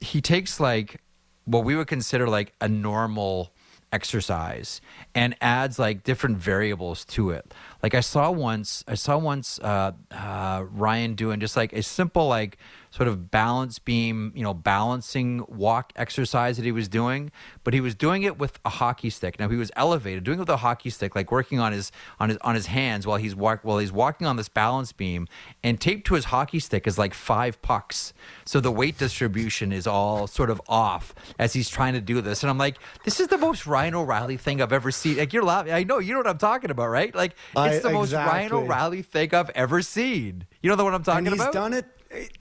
He 0.00 0.20
takes 0.20 0.60
like 0.60 1.00
what 1.46 1.64
we 1.64 1.74
would 1.74 1.88
consider 1.88 2.28
like 2.28 2.52
a 2.60 2.68
normal 2.68 3.50
exercise 3.94 4.80
and 5.14 5.36
adds 5.40 5.78
like 5.78 6.02
different 6.02 6.36
variables 6.36 7.04
to 7.04 7.30
it. 7.30 7.54
Like 7.82 7.94
I 7.94 8.00
saw 8.00 8.30
once, 8.32 8.82
I 8.88 8.94
saw 8.94 9.16
once 9.16 9.60
uh, 9.60 9.92
uh, 10.10 10.64
Ryan 10.68 11.14
doing 11.14 11.38
just 11.38 11.56
like 11.56 11.72
a 11.72 11.82
simple 11.82 12.26
like 12.26 12.58
sort 12.94 13.08
of 13.08 13.28
balance 13.28 13.80
beam, 13.80 14.30
you 14.36 14.42
know, 14.44 14.54
balancing 14.54 15.44
walk 15.48 15.92
exercise 15.96 16.56
that 16.58 16.64
he 16.64 16.70
was 16.70 16.86
doing, 16.88 17.32
but 17.64 17.74
he 17.74 17.80
was 17.80 17.92
doing 17.96 18.22
it 18.22 18.38
with 18.38 18.60
a 18.64 18.68
hockey 18.68 19.10
stick. 19.10 19.40
Now 19.40 19.48
he 19.48 19.56
was 19.56 19.72
elevated, 19.74 20.22
doing 20.22 20.38
it 20.38 20.42
with 20.42 20.48
a 20.50 20.58
hockey 20.58 20.90
stick, 20.90 21.16
like 21.16 21.32
working 21.32 21.58
on 21.58 21.72
his 21.72 21.90
on 22.20 22.28
his 22.28 22.38
on 22.42 22.54
his 22.54 22.66
hands 22.66 23.04
while 23.04 23.16
he's 23.16 23.34
walk 23.34 23.60
while 23.64 23.78
he's 23.78 23.90
walking 23.90 24.28
on 24.28 24.36
this 24.36 24.48
balance 24.48 24.92
beam, 24.92 25.26
and 25.64 25.80
taped 25.80 26.06
to 26.06 26.14
his 26.14 26.26
hockey 26.26 26.60
stick 26.60 26.86
is 26.86 26.96
like 26.96 27.14
five 27.14 27.60
pucks. 27.62 28.12
So 28.44 28.60
the 28.60 28.70
weight 28.70 28.96
distribution 28.96 29.72
is 29.72 29.88
all 29.88 30.28
sort 30.28 30.48
of 30.50 30.62
off 30.68 31.14
as 31.38 31.52
he's 31.52 31.68
trying 31.68 31.94
to 31.94 32.00
do 32.00 32.20
this. 32.20 32.44
And 32.44 32.50
I'm 32.50 32.58
like, 32.58 32.76
this 33.04 33.18
is 33.18 33.26
the 33.26 33.38
most 33.38 33.66
Ryan 33.66 33.96
O'Reilly 33.96 34.36
thing 34.36 34.62
I've 34.62 34.72
ever 34.72 34.92
seen. 34.92 35.16
Like 35.16 35.32
you're 35.32 35.42
laughing. 35.42 35.72
I 35.72 35.82
know 35.82 35.98
you 35.98 36.12
know 36.12 36.20
what 36.20 36.28
I'm 36.28 36.38
talking 36.38 36.70
about, 36.70 36.88
right? 36.90 37.12
Like 37.12 37.32
it's 37.56 37.56
I- 37.56 37.88
the 37.88 37.90
most 37.90 38.12
Ryan. 38.12 38.52
O'Reilly 38.52 39.02
thing 39.02 39.34
I've 39.34 39.50
ever 39.50 39.82
seen. 39.82 40.46
You 40.62 40.70
know 40.70 40.76
the 40.76 40.84
one 40.84 40.94
I'm 40.94 41.02
talking 41.02 41.26
about. 41.26 41.32
and 41.32 41.40
he's 41.40 41.42
about? 41.42 41.52
done 41.52 41.72
it. 41.72 41.86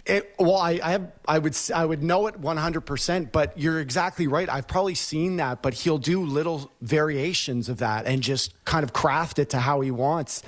It, 0.06 0.36
well, 0.40 0.58
I, 0.58 0.80
I 0.84 0.92
have, 0.92 1.12
I 1.28 1.40
would, 1.40 1.58
I 1.74 1.86
would 1.86 2.04
know 2.04 2.28
it 2.28 2.40
100%, 2.40 3.32
but 3.32 3.58
you're 3.58 3.80
exactly 3.80 4.28
right. 4.28 4.50
I've 4.50 4.68
probably 4.68 4.96
seen 4.96 5.38
that, 5.38 5.62
but 5.62 5.74
he'll 5.74 5.98
do 5.98 6.24
little 6.24 6.72
variations 6.82 7.70
of 7.70 7.78
that 7.80 8.06
and 8.06 8.22
just 8.22 8.54
kind 8.66 8.84
of 8.84 8.94
craft 8.94 9.40
it 9.40 9.50
to 9.52 9.60
how 9.60 9.82
he 9.82 9.92
wants. 9.92 10.44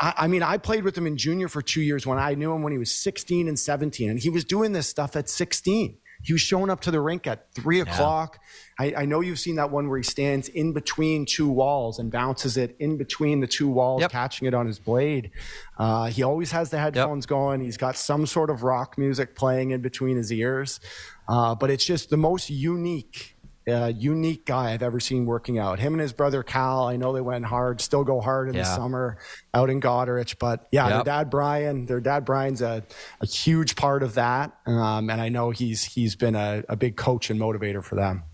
I, 0.00 0.14
I 0.18 0.26
mean, 0.26 0.42
I 0.42 0.58
played 0.58 0.84
with 0.84 0.96
him 0.96 1.06
in 1.06 1.16
junior 1.16 1.48
for 1.48 1.62
two 1.62 1.82
years 1.82 2.06
when 2.06 2.18
I 2.18 2.34
knew 2.34 2.52
him 2.52 2.62
when 2.62 2.72
he 2.72 2.78
was 2.78 2.94
16 2.94 3.48
and 3.48 3.58
17, 3.58 4.10
and 4.10 4.18
he 4.18 4.30
was 4.30 4.44
doing 4.44 4.72
this 4.72 4.88
stuff 4.88 5.16
at 5.16 5.28
16. 5.28 5.98
He 6.24 6.32
was 6.32 6.40
showing 6.42 6.70
up 6.70 6.80
to 6.80 6.90
the 6.90 7.00
rink 7.00 7.26
at 7.26 7.52
three 7.54 7.80
o'clock. 7.80 8.38
I, 8.78 8.94
I 8.98 9.04
know 9.04 9.20
you've 9.20 9.38
seen 9.38 9.56
that 9.56 9.70
one 9.70 9.88
where 9.88 9.98
he 9.98 10.02
stands 10.02 10.48
in 10.48 10.72
between 10.72 11.26
two 11.26 11.48
walls 11.48 11.98
and 11.98 12.10
bounces 12.10 12.56
it 12.56 12.74
in 12.80 12.96
between 12.96 13.40
the 13.40 13.46
two 13.46 13.68
walls, 13.68 14.00
Yep. 14.00 14.10
catching 14.10 14.48
it 14.48 14.54
on 14.54 14.66
his 14.66 14.78
blade. 14.78 15.30
Uh, 15.78 16.06
he 16.06 16.22
always 16.22 16.50
has 16.52 16.70
the 16.70 16.78
headphones 16.78 17.26
going. 17.26 17.60
He's 17.60 17.76
got 17.76 17.96
some 17.96 18.26
sort 18.26 18.50
of 18.50 18.62
rock 18.62 18.96
music 18.98 19.36
playing 19.36 19.70
in 19.70 19.80
between 19.82 20.16
his 20.16 20.32
ears. 20.32 20.80
Uh, 21.28 21.54
but 21.54 21.70
it's 21.70 21.84
just 21.84 22.10
the 22.10 22.16
most 22.16 22.50
unique, 22.50 23.33
uh, 23.68 23.92
unique 23.96 24.44
guy 24.44 24.72
I've 24.72 24.82
ever 24.82 25.00
seen 25.00 25.24
working 25.26 25.58
out. 25.58 25.78
Him 25.78 25.94
and 25.94 26.00
his 26.00 26.12
brother 26.12 26.42
Cal, 26.42 26.86
I 26.86 26.96
know 26.96 27.12
they 27.12 27.20
went 27.20 27.44
hard, 27.46 27.80
still 27.80 28.04
go 28.04 28.20
hard 28.20 28.48
in 28.48 28.56
the 28.56 28.64
summer 28.64 29.16
out 29.54 29.70
in 29.70 29.80
Goderich. 29.80 30.38
But 30.38 30.66
yeah, 30.70 30.86
Yep. 30.88 30.94
their 30.96 31.04
dad 31.14 31.30
Brian, 31.30 31.86
their 31.86 32.00
dad 32.00 32.24
Brian's 32.24 32.60
a, 32.62 32.82
a 33.20 33.26
huge 33.26 33.74
part 33.76 34.02
of 34.02 34.14
that. 34.14 34.52
Um, 34.66 35.08
and 35.10 35.20
I 35.20 35.28
know 35.30 35.50
he's 35.50 35.84
he's 35.84 36.14
been 36.16 36.34
a, 36.34 36.62
a 36.68 36.76
big 36.76 36.96
coach 36.96 37.30
and 37.30 37.40
motivator 37.40 37.82
for 37.82 37.94
them. 37.94 38.24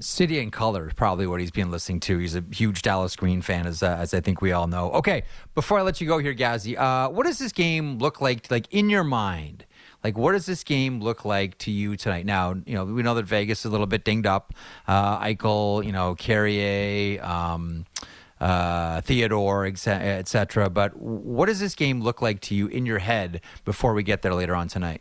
City 0.00 0.40
and 0.40 0.52
Colour 0.52 0.88
is 0.88 0.94
probably 0.94 1.24
what 1.26 1.38
he's 1.38 1.52
been 1.52 1.70
listening 1.70 2.00
to. 2.00 2.18
He's 2.18 2.34
a 2.34 2.42
huge 2.50 2.82
Dallas 2.82 3.14
Green 3.14 3.42
fan, 3.42 3.64
as 3.64 3.80
uh, 3.80 3.96
as 4.00 4.12
I 4.12 4.20
think 4.20 4.42
we 4.42 4.50
all 4.50 4.66
know. 4.66 4.90
Okay, 4.90 5.22
before 5.54 5.78
I 5.78 5.82
let 5.82 6.00
you 6.00 6.08
go 6.08 6.18
here, 6.18 6.34
Gazzy, 6.34 6.76
uh, 6.76 7.10
what 7.10 7.26
does 7.26 7.38
this 7.38 7.52
game 7.52 7.98
look 7.98 8.20
like? 8.20 8.50
Like 8.50 8.66
in 8.72 8.90
your 8.90 9.04
mind, 9.04 9.64
like 10.04 10.16
what 10.16 10.32
does 10.32 10.46
this 10.46 10.62
game 10.62 11.00
look 11.00 11.24
like 11.24 11.58
to 11.58 11.70
you 11.72 11.96
tonight? 11.96 12.26
Now, 12.26 12.54
you 12.66 12.74
know 12.74 12.84
we 12.84 13.02
know 13.02 13.14
that 13.14 13.24
Vegas 13.24 13.60
is 13.60 13.64
a 13.64 13.70
little 13.70 13.86
bit 13.86 14.04
dinged 14.04 14.26
up. 14.26 14.52
Uh, 14.86 15.18
Eichel, 15.20 15.84
you 15.84 15.92
know, 15.92 16.14
Carrier. 16.14 17.20
Um, 17.24 17.86
uh, 18.40 19.00
Theodore, 19.00 19.64
et 19.64 19.78
ce- 19.78 19.86
et 19.88 20.28
cetera. 20.28 20.68
But 20.68 20.96
what 20.98 21.46
does 21.46 21.60
this 21.60 21.74
game 21.74 22.02
look 22.02 22.20
like 22.20 22.40
to 22.42 22.54
you 22.54 22.66
in 22.66 22.84
your 22.84 22.98
head 22.98 23.40
before 23.64 23.94
we 23.94 24.02
get 24.02 24.20
there 24.20 24.34
later 24.34 24.54
on 24.54 24.68
tonight? 24.68 25.00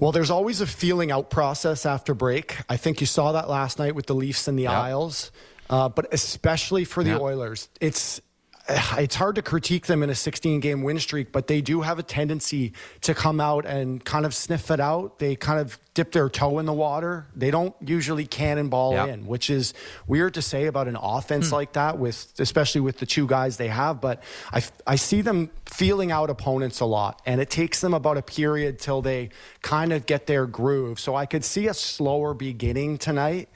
Well, 0.00 0.10
there's 0.10 0.30
always 0.30 0.60
a 0.60 0.66
feeling 0.66 1.10
out 1.12 1.28
process 1.30 1.84
after 1.84 2.14
break. 2.14 2.56
I 2.68 2.76
think 2.76 3.00
you 3.00 3.06
saw 3.06 3.32
that 3.32 3.48
last 3.48 3.78
night 3.78 3.94
with 3.94 4.06
the 4.06 4.14
Leafs 4.14 4.48
and 4.48 4.58
the 4.58 4.64
Yep. 4.64 4.72
Isles, 4.72 5.30
uh, 5.70 5.88
but 5.88 6.06
especially 6.12 6.84
for 6.84 7.04
the 7.04 7.10
Yep. 7.10 7.20
Oilers, 7.20 7.68
it's 7.80 8.20
it's 8.98 9.14
hard 9.14 9.34
to 9.36 9.42
critique 9.42 9.86
them 9.86 10.02
in 10.02 10.10
a 10.10 10.14
16 10.14 10.60
game 10.60 10.82
win 10.82 10.98
streak, 10.98 11.32
but 11.32 11.46
they 11.46 11.60
do 11.60 11.80
have 11.80 11.98
a 11.98 12.02
tendency 12.02 12.72
to 13.02 13.14
come 13.14 13.40
out 13.40 13.64
and 13.64 14.04
kind 14.04 14.26
of 14.26 14.34
sniff 14.34 14.70
it 14.70 14.80
out. 14.80 15.18
They 15.18 15.36
kind 15.36 15.60
of 15.60 15.78
dip 15.94 16.12
their 16.12 16.28
toe 16.28 16.58
in 16.58 16.66
the 16.66 16.72
water. 16.72 17.26
They 17.34 17.50
don't 17.50 17.74
usually 17.80 18.26
cannonball 18.26 18.92
Yep. 18.92 19.08
in, 19.08 19.26
which 19.26 19.50
is 19.50 19.74
weird 20.06 20.34
to 20.34 20.42
say 20.42 20.66
about 20.66 20.86
an 20.86 20.96
offense 21.00 21.48
hmm. 21.48 21.54
like 21.54 21.72
that, 21.72 21.98
with 21.98 22.32
especially 22.38 22.80
with 22.80 22.98
the 22.98 23.06
two 23.06 23.26
guys 23.26 23.56
they 23.56 23.68
have. 23.68 24.00
But 24.00 24.22
I, 24.52 24.62
I 24.86 24.96
see 24.96 25.22
them 25.22 25.50
feeling 25.64 26.12
out 26.12 26.30
opponents 26.30 26.80
a 26.80 26.84
lot, 26.84 27.22
and 27.26 27.40
it 27.40 27.50
takes 27.50 27.80
them 27.80 27.94
about 27.94 28.16
a 28.16 28.22
period 28.22 28.78
till 28.78 29.02
they 29.02 29.30
kind 29.62 29.92
of 29.92 30.06
get 30.06 30.26
their 30.26 30.46
groove. 30.46 31.00
So 31.00 31.14
I 31.14 31.26
could 31.26 31.44
see 31.44 31.66
a 31.68 31.74
slower 31.74 32.34
beginning 32.34 32.98
tonight. 32.98 33.48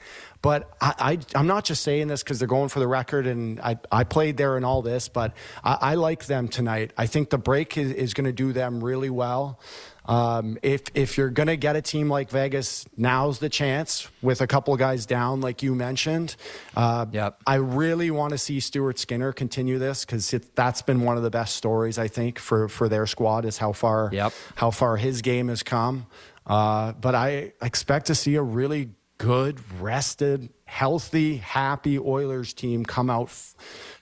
But 0.43 0.69
I, 0.81 0.93
I, 0.99 1.39
I'm 1.39 1.47
not 1.47 1.63
just 1.63 1.83
saying 1.83 2.09
this 2.09 2.21
because 2.21 2.37
they're 2.37 2.49
going 2.49 2.67
for 2.67 2.81
the 2.81 2.87
record, 2.87 3.25
and 3.27 3.61
I, 3.61 3.79
I 3.89 4.03
played 4.03 4.35
there 4.35 4.57
and 4.57 4.65
all 4.65 4.81
this, 4.81 5.07
but 5.07 5.33
I, 5.63 5.77
I 5.81 5.95
like 5.95 6.25
them 6.25 6.49
tonight. 6.49 6.91
I 6.97 7.07
think 7.07 7.29
the 7.29 7.37
break 7.37 7.77
is, 7.77 7.91
is 7.93 8.13
going 8.13 8.25
to 8.25 8.33
do 8.33 8.51
them 8.51 8.83
really 8.83 9.09
well. 9.09 9.57
Um, 10.05 10.57
if 10.61 10.81
if 10.95 11.17
you're 11.17 11.29
going 11.29 11.47
to 11.47 11.55
get 11.55 11.77
a 11.77 11.81
team 11.81 12.09
like 12.09 12.29
Vegas, 12.29 12.85
now's 12.97 13.39
the 13.39 13.47
chance 13.47 14.09
with 14.21 14.41
a 14.41 14.47
couple 14.47 14.73
of 14.73 14.79
guys 14.81 15.05
down, 15.05 15.39
like 15.39 15.63
you 15.63 15.73
mentioned. 15.75 16.35
Uh, 16.75 17.05
Yep. 17.13 17.41
I 17.47 17.55
really 17.55 18.11
want 18.11 18.31
to 18.31 18.37
see 18.37 18.59
Stuart 18.59 18.99
Skinner 18.99 19.31
continue 19.31 19.79
this 19.79 20.03
because 20.03 20.29
that's 20.55 20.81
been 20.81 21.03
one 21.03 21.15
of 21.15 21.23
the 21.23 21.29
best 21.31 21.55
stories 21.55 21.97
I 21.97 22.09
think 22.09 22.37
for 22.37 22.67
for 22.67 22.89
their 22.89 23.07
squad 23.07 23.45
is 23.45 23.57
how 23.57 23.71
far 23.71 24.09
Yep. 24.11 24.33
how 24.55 24.71
far 24.71 24.97
his 24.97 25.21
game 25.21 25.47
has 25.47 25.63
come. 25.63 26.05
Uh, 26.45 26.91
but 26.91 27.15
I 27.15 27.53
expect 27.61 28.07
to 28.07 28.15
see 28.15 28.35
a 28.35 28.41
really 28.41 28.89
good, 29.23 29.57
rested, 29.79 30.49
healthy, 30.65 31.37
happy 31.37 31.97
Oilers 31.97 32.53
team 32.53 32.83
come 32.83 33.09
out, 33.09 33.31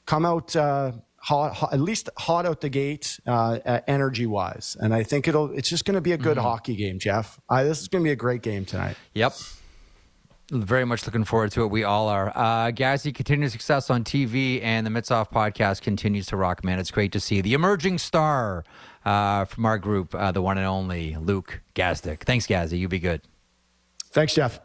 come 0.07 0.25
out 0.25 0.55
uh, 0.55 0.93
hot, 1.17 1.53
hot, 1.53 1.73
at 1.73 1.79
least 1.79 2.09
hot 2.17 2.47
out 2.47 2.61
the 2.61 2.69
gate, 2.69 3.19
uh, 3.27 3.81
energy 3.87 4.25
wise. 4.25 4.75
And 4.79 4.95
I 4.95 5.03
think 5.03 5.27
it'll. 5.27 5.51
It's 5.51 5.69
just 5.69 5.85
going 5.85 5.93
to 5.93 6.01
be 6.01 6.13
a 6.13 6.17
good 6.17 6.37
hockey 6.37 6.75
game, 6.75 6.97
Jeff. 6.97 7.39
I, 7.47 7.63
this 7.63 7.81
is 7.81 7.87
going 7.87 8.03
to 8.03 8.07
be 8.07 8.11
a 8.11 8.15
great 8.15 8.41
game 8.41 8.65
tonight. 8.65 8.97
Yep. 9.13 9.33
Very 10.49 10.85
much 10.85 11.05
looking 11.05 11.23
forward 11.23 11.51
to 11.51 11.61
it. 11.63 11.67
We 11.67 11.83
all 11.83 12.07
are. 12.09 12.29
Uh, 12.35 12.71
Gazzy 12.71 13.13
continues 13.13 13.51
success 13.51 13.91
on 13.91 14.03
TV, 14.03 14.61
and 14.63 14.87
the 14.87 14.89
Mitsoff 14.89 15.31
podcast 15.31 15.81
continues 15.81 16.25
to 16.27 16.35
rock, 16.35 16.65
man. 16.65 16.79
It's 16.79 16.91
great 16.91 17.11
to 17.11 17.19
see 17.19 17.41
the 17.41 17.53
emerging 17.53 17.99
star 17.99 18.65
uh, 19.05 19.45
from 19.45 19.67
our 19.67 19.77
group, 19.77 20.15
uh, 20.15 20.31
the 20.31 20.41
one 20.41 20.57
and 20.57 20.65
only 20.65 21.15
Luke 21.15 21.61
Gazdic. 21.75 22.23
Thanks, 22.23 22.47
Gazzy. 22.47 22.79
You 22.79 22.87
be 22.87 22.99
good. 22.99 23.21
Thanks, 24.11 24.33
Jeff. 24.33 24.59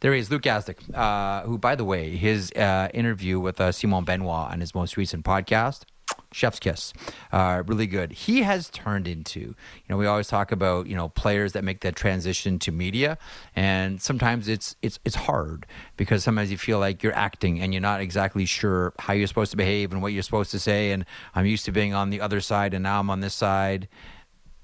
There 0.00 0.12
he 0.12 0.20
is, 0.20 0.30
Luke 0.30 0.42
Gazdic, 0.42 0.94
uh, 0.94 1.42
who, 1.42 1.58
by 1.58 1.74
the 1.74 1.84
way, 1.84 2.16
his 2.16 2.52
uh, 2.52 2.88
interview 2.94 3.40
with 3.40 3.60
uh, 3.60 3.72
Simon 3.72 4.04
Benoit 4.04 4.52
on 4.52 4.60
his 4.60 4.74
most 4.74 4.96
recent 4.96 5.24
podcast, 5.24 5.82
Chef's 6.32 6.58
Kiss, 6.58 6.92
uh, 7.32 7.62
really 7.66 7.86
good. 7.86 8.12
He 8.12 8.42
has 8.42 8.68
turned 8.70 9.08
into, 9.08 9.40
you 9.40 9.56
know, 9.88 9.96
we 9.96 10.06
always 10.06 10.28
talk 10.28 10.52
about, 10.52 10.86
you 10.86 10.94
know, 10.94 11.08
players 11.08 11.52
that 11.52 11.64
make 11.64 11.80
that 11.80 11.96
transition 11.96 12.58
to 12.60 12.72
media, 12.72 13.18
and 13.56 14.00
sometimes 14.00 14.46
it's 14.48 14.76
it's 14.82 14.98
it's 15.04 15.16
hard 15.16 15.66
because 15.96 16.22
sometimes 16.22 16.50
you 16.50 16.58
feel 16.58 16.78
like 16.78 17.02
you're 17.02 17.16
acting 17.16 17.60
and 17.60 17.72
you're 17.72 17.80
not 17.80 18.00
exactly 18.00 18.44
sure 18.44 18.92
how 18.98 19.12
you're 19.12 19.26
supposed 19.26 19.50
to 19.52 19.56
behave 19.56 19.92
and 19.92 20.02
what 20.02 20.12
you're 20.12 20.22
supposed 20.22 20.50
to 20.50 20.58
say. 20.58 20.92
And 20.92 21.04
I'm 21.34 21.46
used 21.46 21.64
to 21.64 21.72
being 21.72 21.94
on 21.94 22.10
the 22.10 22.20
other 22.20 22.40
side, 22.40 22.74
and 22.74 22.82
now 22.82 23.00
I'm 23.00 23.10
on 23.10 23.20
this 23.20 23.34
side. 23.34 23.88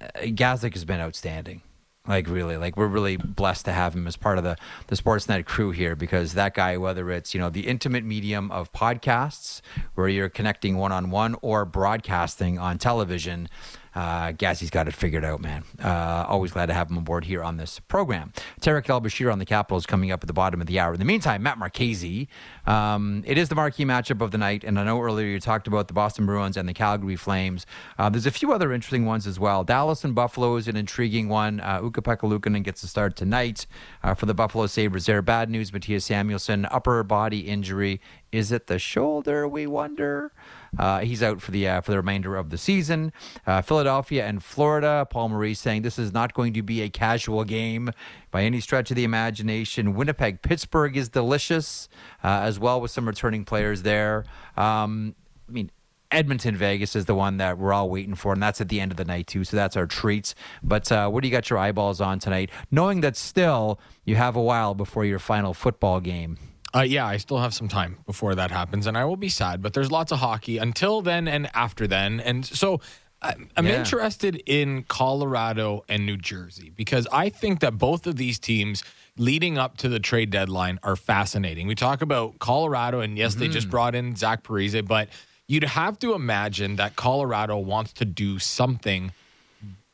Uh, 0.00 0.26
has 0.40 0.84
been 0.84 1.00
outstanding. 1.00 1.62
Like 2.06 2.28
really, 2.28 2.58
like 2.58 2.76
we're 2.76 2.86
really 2.86 3.16
blessed 3.16 3.64
to 3.64 3.72
have 3.72 3.94
him 3.94 4.06
as 4.06 4.14
part 4.16 4.36
of 4.36 4.44
the 4.44 4.58
the 4.88 4.96
Sportsnet 4.96 5.46
crew 5.46 5.70
here 5.70 5.96
because 5.96 6.34
that 6.34 6.52
guy, 6.52 6.76
whether 6.76 7.10
it's 7.10 7.32
you 7.32 7.40
know 7.40 7.48
the 7.48 7.66
intimate 7.66 8.04
medium 8.04 8.50
of 8.50 8.70
podcasts 8.74 9.62
where 9.94 10.06
you're 10.06 10.28
connecting 10.28 10.76
one 10.76 10.92
on 10.92 11.10
one 11.10 11.34
or 11.40 11.64
broadcasting 11.64 12.58
on 12.58 12.76
television, 12.76 13.48
uh, 13.94 14.32
Gazzy's 14.32 14.70
got 14.70 14.88
it 14.88 14.94
figured 14.94 15.24
out, 15.24 15.40
man. 15.40 15.64
Uh, 15.82 16.24
always 16.28 16.52
glad 16.52 16.66
to 16.66 16.74
have 16.74 16.90
him 16.90 16.98
aboard 16.98 17.24
here 17.24 17.42
on 17.42 17.56
this 17.56 17.80
program. 17.80 18.32
Tarik 18.60 18.88
El-Bashir 18.88 19.32
on 19.32 19.38
the 19.38 19.44
Capitals 19.44 19.86
coming 19.86 20.10
up 20.10 20.22
at 20.22 20.26
the 20.26 20.32
bottom 20.32 20.60
of 20.60 20.66
the 20.66 20.78
hour. 20.80 20.94
In 20.94 20.98
the 20.98 21.04
meantime, 21.04 21.42
Matt 21.42 21.58
Marchese. 21.58 22.28
Um, 22.66 23.22
it 23.26 23.38
is 23.38 23.48
the 23.48 23.54
marquee 23.54 23.84
matchup 23.84 24.20
of 24.20 24.30
the 24.30 24.38
night, 24.38 24.64
and 24.64 24.78
I 24.78 24.84
know 24.84 25.00
earlier 25.00 25.26
you 25.26 25.40
talked 25.40 25.66
about 25.66 25.88
the 25.88 25.94
Boston 25.94 26.26
Bruins 26.26 26.56
and 26.56 26.68
the 26.68 26.74
Calgary 26.74 27.16
Flames. 27.16 27.66
Uh, 27.98 28.08
there's 28.08 28.26
a 28.26 28.30
few 28.30 28.52
other 28.52 28.72
interesting 28.72 29.04
ones 29.04 29.26
as 29.26 29.38
well. 29.38 29.64
Dallas 29.64 30.04
and 30.04 30.14
Buffalo 30.14 30.56
is 30.56 30.66
an 30.66 30.76
intriguing 30.76 31.28
one. 31.28 31.60
Uh, 31.60 31.80
Ukko-Pekka 31.82 32.28
Luukkonen 32.28 32.62
gets 32.62 32.80
to 32.80 32.88
start 32.88 33.16
tonight 33.16 33.66
uh, 34.02 34.14
for 34.14 34.26
the 34.26 34.34
Buffalo 34.34 34.66
Sabres. 34.66 35.06
There, 35.06 35.22
bad 35.22 35.50
news: 35.50 35.70
Mattias 35.70 36.02
Samuelsson 36.02 36.66
upper 36.70 37.02
body 37.02 37.40
injury. 37.40 38.00
Is 38.32 38.50
it 38.50 38.66
the 38.66 38.78
shoulder? 38.80 39.46
We 39.46 39.66
wonder. 39.66 40.32
Uh, 40.78 41.00
he's 41.00 41.22
out 41.22 41.40
for 41.40 41.50
the 41.50 41.68
uh, 41.68 41.80
for 41.80 41.90
the 41.90 41.96
remainder 41.96 42.36
of 42.36 42.50
the 42.50 42.58
season. 42.58 43.12
Uh, 43.46 43.62
Philadelphia 43.62 44.26
and 44.26 44.42
Florida. 44.42 45.06
Paul 45.10 45.30
Maurice 45.30 45.60
saying 45.60 45.82
this 45.82 45.98
is 45.98 46.12
not 46.12 46.34
going 46.34 46.52
to 46.54 46.62
be 46.62 46.82
a 46.82 46.88
casual 46.88 47.44
game 47.44 47.90
by 48.30 48.42
any 48.42 48.60
stretch 48.60 48.90
of 48.90 48.96
the 48.96 49.04
imagination. 49.04 49.94
Winnipeg 49.94 50.42
Pittsburgh 50.42 50.96
is 50.96 51.08
delicious 51.08 51.88
uh, 52.22 52.40
as 52.42 52.58
well 52.58 52.80
with 52.80 52.90
some 52.90 53.06
returning 53.06 53.44
players 53.44 53.82
there. 53.82 54.24
Um, 54.56 55.14
I 55.48 55.52
mean. 55.52 55.70
Edmonton 56.10 56.54
Vegas 56.54 56.94
is 56.94 57.06
the 57.06 57.14
one 57.14 57.38
that 57.38 57.58
we're 57.58 57.72
all 57.72 57.90
waiting 57.90 58.14
for, 58.14 58.34
and 58.34 58.42
that's 58.42 58.60
at 58.60 58.68
the 58.68 58.78
end 58.80 58.92
of 58.92 58.96
the 58.96 59.04
night 59.04 59.26
too. 59.26 59.42
So 59.42 59.56
that's 59.56 59.76
our 59.76 59.86
treats. 59.86 60.36
But 60.62 60.92
uh, 60.92 61.08
what 61.08 61.22
do 61.22 61.28
you 61.28 61.32
got 61.32 61.50
your 61.50 61.58
eyeballs 61.58 62.00
on 62.00 62.20
tonight? 62.20 62.50
Knowing 62.70 63.00
that 63.00 63.16
still 63.16 63.80
you 64.04 64.14
have 64.14 64.36
a 64.36 64.42
while 64.42 64.74
before 64.74 65.04
your 65.04 65.18
final 65.18 65.54
football 65.54 65.98
game. 65.98 66.38
Uh, 66.74 66.80
yeah, 66.82 67.06
I 67.06 67.18
still 67.18 67.38
have 67.38 67.54
some 67.54 67.68
time 67.68 67.98
before 68.04 68.34
that 68.34 68.50
happens, 68.50 68.86
and 68.86 68.98
I 68.98 69.04
will 69.04 69.16
be 69.16 69.28
sad. 69.28 69.62
But 69.62 69.74
there's 69.74 69.92
lots 69.92 70.10
of 70.12 70.18
hockey 70.18 70.58
until 70.58 71.02
then 71.02 71.28
and 71.28 71.48
after 71.54 71.86
then, 71.86 72.18
and 72.20 72.44
so 72.44 72.80
I'm, 73.22 73.48
I'm 73.56 73.66
Yeah. 73.66 73.78
interested 73.78 74.42
in 74.44 74.82
Colorado 74.84 75.84
and 75.88 76.04
New 76.04 76.16
Jersey 76.16 76.70
because 76.74 77.06
I 77.12 77.28
think 77.28 77.60
that 77.60 77.78
both 77.78 78.06
of 78.06 78.16
these 78.16 78.38
teams 78.38 78.82
leading 79.16 79.56
up 79.56 79.76
to 79.78 79.88
the 79.88 80.00
trade 80.00 80.30
deadline 80.30 80.80
are 80.82 80.96
fascinating. 80.96 81.68
We 81.68 81.76
talk 81.76 82.02
about 82.02 82.40
Colorado, 82.40 83.00
and 83.00 83.16
yes, 83.16 83.36
they 83.36 83.46
just 83.46 83.70
brought 83.70 83.94
in 83.94 84.16
Zach 84.16 84.42
Parise, 84.42 84.84
but 84.86 85.08
you'd 85.46 85.62
have 85.62 85.98
to 86.00 86.14
imagine 86.14 86.74
that 86.76 86.96
Colorado 86.96 87.56
wants 87.58 87.92
to 87.94 88.04
do 88.04 88.40
something 88.40 89.12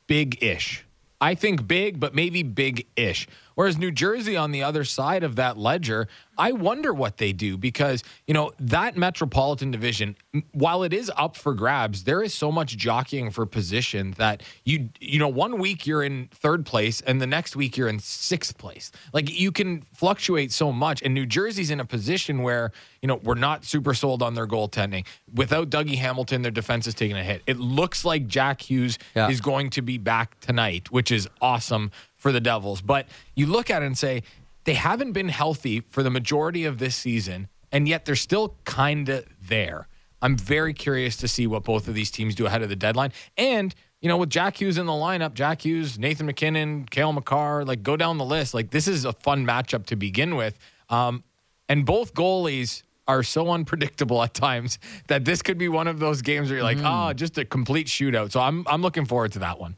big 0.06 0.42
ish. 0.42 0.84
I 1.20 1.34
think 1.34 1.68
big, 1.68 2.00
but 2.00 2.14
maybe 2.14 2.42
big 2.42 2.86
ish. 2.96 3.28
Whereas 3.54 3.76
New 3.78 3.90
Jersey 3.90 4.36
on 4.36 4.52
the 4.52 4.62
other 4.62 4.84
side 4.84 5.22
of 5.22 5.36
that 5.36 5.56
ledger, 5.58 6.08
I 6.38 6.52
wonder 6.52 6.94
what 6.94 7.18
they 7.18 7.32
do 7.32 7.58
because, 7.58 8.02
you 8.26 8.32
know, 8.32 8.52
that 8.58 8.96
metropolitan 8.96 9.70
division, 9.70 10.16
while 10.52 10.82
it 10.82 10.92
is 10.94 11.10
up 11.16 11.36
for 11.36 11.52
grabs, 11.54 12.04
there 12.04 12.22
is 12.22 12.32
so 12.32 12.50
much 12.50 12.76
jockeying 12.78 13.30
for 13.30 13.44
position 13.44 14.12
that 14.16 14.42
you, 14.64 14.88
you 15.00 15.18
know, 15.18 15.28
one 15.28 15.58
week 15.58 15.86
you're 15.86 16.02
in 16.02 16.28
third 16.32 16.64
place 16.64 17.00
and 17.02 17.20
the 17.20 17.26
next 17.26 17.56
week 17.56 17.76
you're 17.76 17.88
in 17.88 17.98
sixth 17.98 18.56
place. 18.56 18.90
Like 19.12 19.30
you 19.38 19.52
can 19.52 19.82
fluctuate 19.92 20.52
so 20.52 20.72
much. 20.72 21.02
And 21.02 21.12
New 21.12 21.26
Jersey's 21.26 21.70
in 21.70 21.80
a 21.80 21.84
position 21.84 22.42
where, 22.42 22.72
you 23.02 23.06
know, 23.06 23.16
we're 23.16 23.34
not 23.34 23.64
super 23.66 23.92
sold 23.92 24.22
on 24.22 24.34
their 24.34 24.46
goaltending. 24.46 25.04
Without 25.34 25.68
Dougie 25.68 25.96
Hamilton, 25.98 26.40
their 26.42 26.50
defense 26.50 26.86
is 26.86 26.94
taking 26.94 27.16
a 27.16 27.22
hit. 27.24 27.42
It 27.46 27.58
looks 27.58 28.04
like 28.04 28.26
Jack 28.26 28.62
Hughes 28.62 28.98
Yeah. 29.14 29.28
is 29.28 29.40
going 29.42 29.68
to 29.70 29.82
be 29.82 29.98
back 29.98 30.40
tonight, 30.40 30.90
which 30.90 31.10
is 31.12 31.28
awesome 31.42 31.90
for 32.20 32.30
the 32.30 32.40
Devils. 32.40 32.80
But 32.80 33.08
you 33.34 33.46
look 33.46 33.70
at 33.70 33.82
it 33.82 33.86
and 33.86 33.98
say, 33.98 34.22
they 34.64 34.74
haven't 34.74 35.12
been 35.12 35.30
healthy 35.30 35.80
for 35.80 36.02
the 36.02 36.10
majority 36.10 36.64
of 36.64 36.78
this 36.78 36.94
season, 36.94 37.48
and 37.72 37.88
yet 37.88 38.04
they're 38.04 38.14
still 38.14 38.54
kind 38.64 39.08
of 39.08 39.24
there. 39.42 39.88
I'm 40.22 40.36
very 40.36 40.74
curious 40.74 41.16
to 41.16 41.28
see 41.28 41.46
what 41.46 41.64
both 41.64 41.88
of 41.88 41.94
these 41.94 42.10
teams 42.10 42.34
do 42.34 42.46
ahead 42.46 42.62
of 42.62 42.68
the 42.68 42.76
deadline. 42.76 43.12
And, 43.38 43.74
you 44.02 44.08
know, 44.08 44.18
with 44.18 44.28
Jack 44.28 44.60
Hughes 44.60 44.76
in 44.76 44.84
the 44.84 44.92
lineup, 44.92 45.32
Jack 45.32 45.64
Hughes, 45.64 45.98
Nathan 45.98 46.26
MacKinnon, 46.26 46.84
Cale 46.84 47.12
Makar, 47.12 47.64
like 47.64 47.82
go 47.82 47.96
down 47.96 48.18
the 48.18 48.24
list. 48.24 48.52
Like 48.52 48.70
this 48.70 48.86
is 48.86 49.06
a 49.06 49.14
fun 49.14 49.46
matchup 49.46 49.86
to 49.86 49.96
begin 49.96 50.36
with. 50.36 50.58
Um, 50.90 51.24
and 51.70 51.86
both 51.86 52.12
goalies 52.12 52.82
are 53.08 53.22
so 53.22 53.50
unpredictable 53.50 54.22
at 54.22 54.34
times 54.34 54.78
that 55.08 55.24
this 55.24 55.40
could 55.40 55.56
be 55.58 55.68
one 55.68 55.88
of 55.88 55.98
those 55.98 56.20
games 56.22 56.48
where 56.48 56.58
you're 56.58 56.64
like, 56.64 56.82
ah, 56.84 57.12
just 57.12 57.38
a 57.38 57.44
complete 57.44 57.86
shootout. 57.86 58.30
So 58.30 58.40
I'm 58.40 58.64
I'm 58.68 58.82
looking 58.82 59.06
forward 59.06 59.32
to 59.32 59.38
that 59.40 59.58
one. 59.58 59.76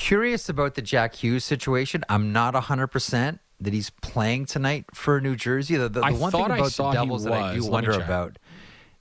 Curious 0.00 0.48
about 0.48 0.76
the 0.76 0.82
Jack 0.82 1.16
Hughes 1.16 1.44
situation. 1.44 2.04
I'm 2.08 2.32
not 2.32 2.54
100% 2.54 3.38
that 3.60 3.72
he's 3.74 3.90
playing 3.90 4.46
tonight 4.46 4.86
for 4.94 5.20
New 5.20 5.36
Jersey. 5.36 5.76
The, 5.76 5.90
the, 5.90 6.00
the 6.00 6.14
one 6.14 6.32
thing 6.32 6.46
about 6.46 6.72
the 6.72 6.90
Devils 6.90 7.24
that 7.24 7.34
I 7.34 7.54
do. 7.54 7.62
Let 7.64 7.70
wonder 7.70 7.90
about, 7.90 8.38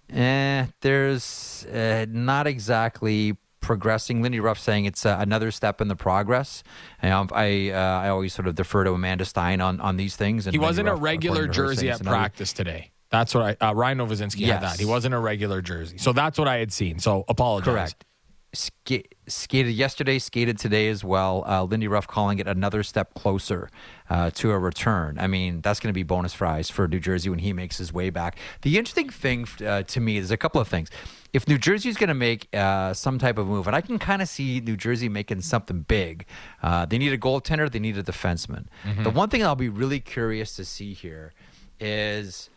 eh, 0.09 0.65
there's 0.81 1.65
uh, 1.67 2.05
not 2.09 2.47
exactly 2.47 3.37
progressing. 3.61 4.21
Lindy 4.21 4.41
Ruff 4.41 4.59
saying 4.59 4.83
it's 4.85 5.05
uh, 5.05 5.15
another 5.21 5.51
step 5.51 5.79
in 5.79 5.87
the 5.87 5.95
progress. 5.95 6.63
Um, 7.01 7.29
I 7.31 7.69
uh, 7.69 7.77
I 7.77 8.09
always 8.09 8.33
sort 8.33 8.49
of 8.49 8.55
defer 8.55 8.83
to 8.83 8.91
Amanda 8.91 9.23
Stein 9.23 9.61
on, 9.61 9.79
on 9.79 9.95
these 9.95 10.17
things. 10.17 10.47
And 10.47 10.53
He 10.53 10.59
wasn't 10.59 10.89
a 10.89 10.95
regular 10.95 11.43
according 11.43 11.53
to 11.53 11.61
her, 11.61 11.67
jersey 11.69 11.89
at 11.91 12.03
practice 12.03 12.51
today. 12.51 12.91
That's 13.09 13.33
what 13.33 13.57
I 13.61 13.67
uh, 13.69 13.73
Ryan 13.73 13.99
Novozinsky 13.99 14.47
had 14.47 14.63
that. 14.63 14.77
He 14.77 14.85
wasn't 14.85 15.13
a 15.15 15.19
regular 15.19 15.61
jersey. 15.61 15.97
So 15.97 16.11
that's 16.11 16.37
what 16.37 16.49
I 16.49 16.57
had 16.57 16.73
seen. 16.73 16.99
So 16.99 17.23
apologize. 17.29 17.73
Correct. 17.73 18.05
Ska- 18.51 19.03
skated 19.27 19.73
yesterday, 19.73 20.17
skated 20.17 20.57
today 20.57 20.89
as 20.89 21.03
well. 21.03 21.43
Uh, 21.47 21.63
Lindy 21.63 21.87
Ruff 21.87 22.07
calling 22.07 22.39
it 22.39 22.47
another 22.47 22.81
step 22.81 23.13
closer 23.13 23.69
uh, 24.09 24.31
to 24.31 24.49
a 24.51 24.57
return. 24.57 25.19
I 25.19 25.27
mean, 25.27 25.61
that's 25.61 25.79
going 25.79 25.89
to 25.89 25.93
be 25.93 26.01
bonus 26.01 26.33
fries 26.33 26.67
for 26.69 26.87
New 26.87 26.99
Jersey 26.99 27.29
when 27.29 27.39
he 27.39 27.53
makes 27.53 27.77
his 27.77 27.93
way 27.93 28.09
back. 28.09 28.39
The 28.63 28.77
interesting 28.79 29.09
thing 29.09 29.47
uh, 29.63 29.83
to 29.83 29.99
me 29.99 30.17
is 30.17 30.31
a 30.31 30.37
couple 30.37 30.59
of 30.59 30.67
things. 30.67 30.89
If 31.31 31.47
New 31.47 31.59
Jersey 31.59 31.89
is 31.89 31.95
going 31.97 32.07
to 32.07 32.15
make 32.15 32.47
uh, 32.55 32.95
some 32.95 33.19
type 33.19 33.37
of 33.37 33.45
move, 33.45 33.67
and 33.67 33.75
I 33.75 33.81
can 33.81 33.99
kind 33.99 34.19
of 34.19 34.27
see 34.27 34.59
New 34.61 34.75
Jersey 34.75 35.09
making 35.09 35.41
something 35.41 35.81
big, 35.81 36.25
uh, 36.63 36.87
they 36.87 36.97
need 36.97 37.13
a 37.13 37.19
goaltender, 37.19 37.71
they 37.71 37.77
need 37.77 37.99
a 37.99 38.03
defenseman. 38.03 38.65
The 39.03 39.11
one 39.11 39.29
thing 39.29 39.43
I'll 39.43 39.55
be 39.55 39.69
really 39.69 39.99
curious 39.99 40.55
to 40.55 40.65
see 40.65 40.93
here 40.93 41.33
is 41.79 42.49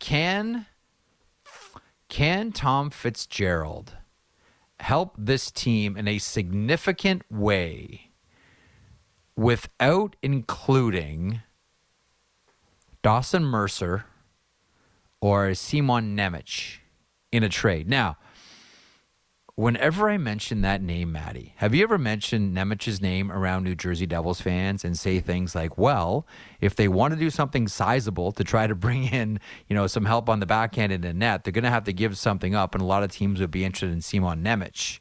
can 0.00 0.66
can 2.08 2.50
Tom 2.52 2.90
Fitzgerald 2.90 3.92
help 4.80 5.14
this 5.18 5.50
team 5.50 5.96
in 5.96 6.06
a 6.06 6.18
significant 6.18 7.22
way 7.30 8.10
without 9.36 10.16
including 10.22 11.42
Dawson 13.02 13.44
Mercer 13.44 14.04
or 15.20 15.54
Simon 15.54 16.16
Nemec 16.16 16.78
in 17.32 17.42
a 17.42 17.48
trade. 17.48 17.88
Now, 17.88 18.16
whenever 19.56 20.08
I 20.10 20.18
mention 20.18 20.60
that 20.60 20.82
name, 20.82 21.10
Maddie, 21.12 21.54
have 21.56 21.74
you 21.74 21.82
ever 21.82 21.96
mentioned 21.98 22.54
Nemec's 22.54 23.00
name 23.00 23.32
around 23.32 23.64
New 23.64 23.74
Jersey 23.74 24.06
Devils 24.06 24.40
fans 24.40 24.84
and 24.84 24.98
say 24.98 25.18
things 25.18 25.54
like, 25.54 25.76
well, 25.78 26.26
if 26.60 26.76
they 26.76 26.88
want 26.88 27.14
to 27.14 27.18
do 27.18 27.30
something 27.30 27.66
sizable 27.66 28.32
to 28.32 28.44
try 28.44 28.66
to 28.66 28.74
bring 28.74 29.04
in, 29.12 29.40
you 29.66 29.74
know, 29.74 29.86
some 29.86 30.04
help 30.04 30.28
on 30.28 30.40
the 30.40 30.46
backhand 30.46 30.92
and 30.92 31.02
the 31.02 31.12
net, 31.14 31.42
they're 31.44 31.52
going 31.52 31.64
to 31.64 31.70
have 31.70 31.84
to 31.84 31.92
give 31.92 32.16
something 32.18 32.54
up, 32.54 32.74
and 32.74 32.82
a 32.82 32.86
lot 32.86 33.02
of 33.02 33.10
teams 33.10 33.40
would 33.40 33.50
be 33.50 33.64
interested 33.64 33.90
in 33.92 34.00
Simon 34.02 34.44
Nemec. 34.44 35.00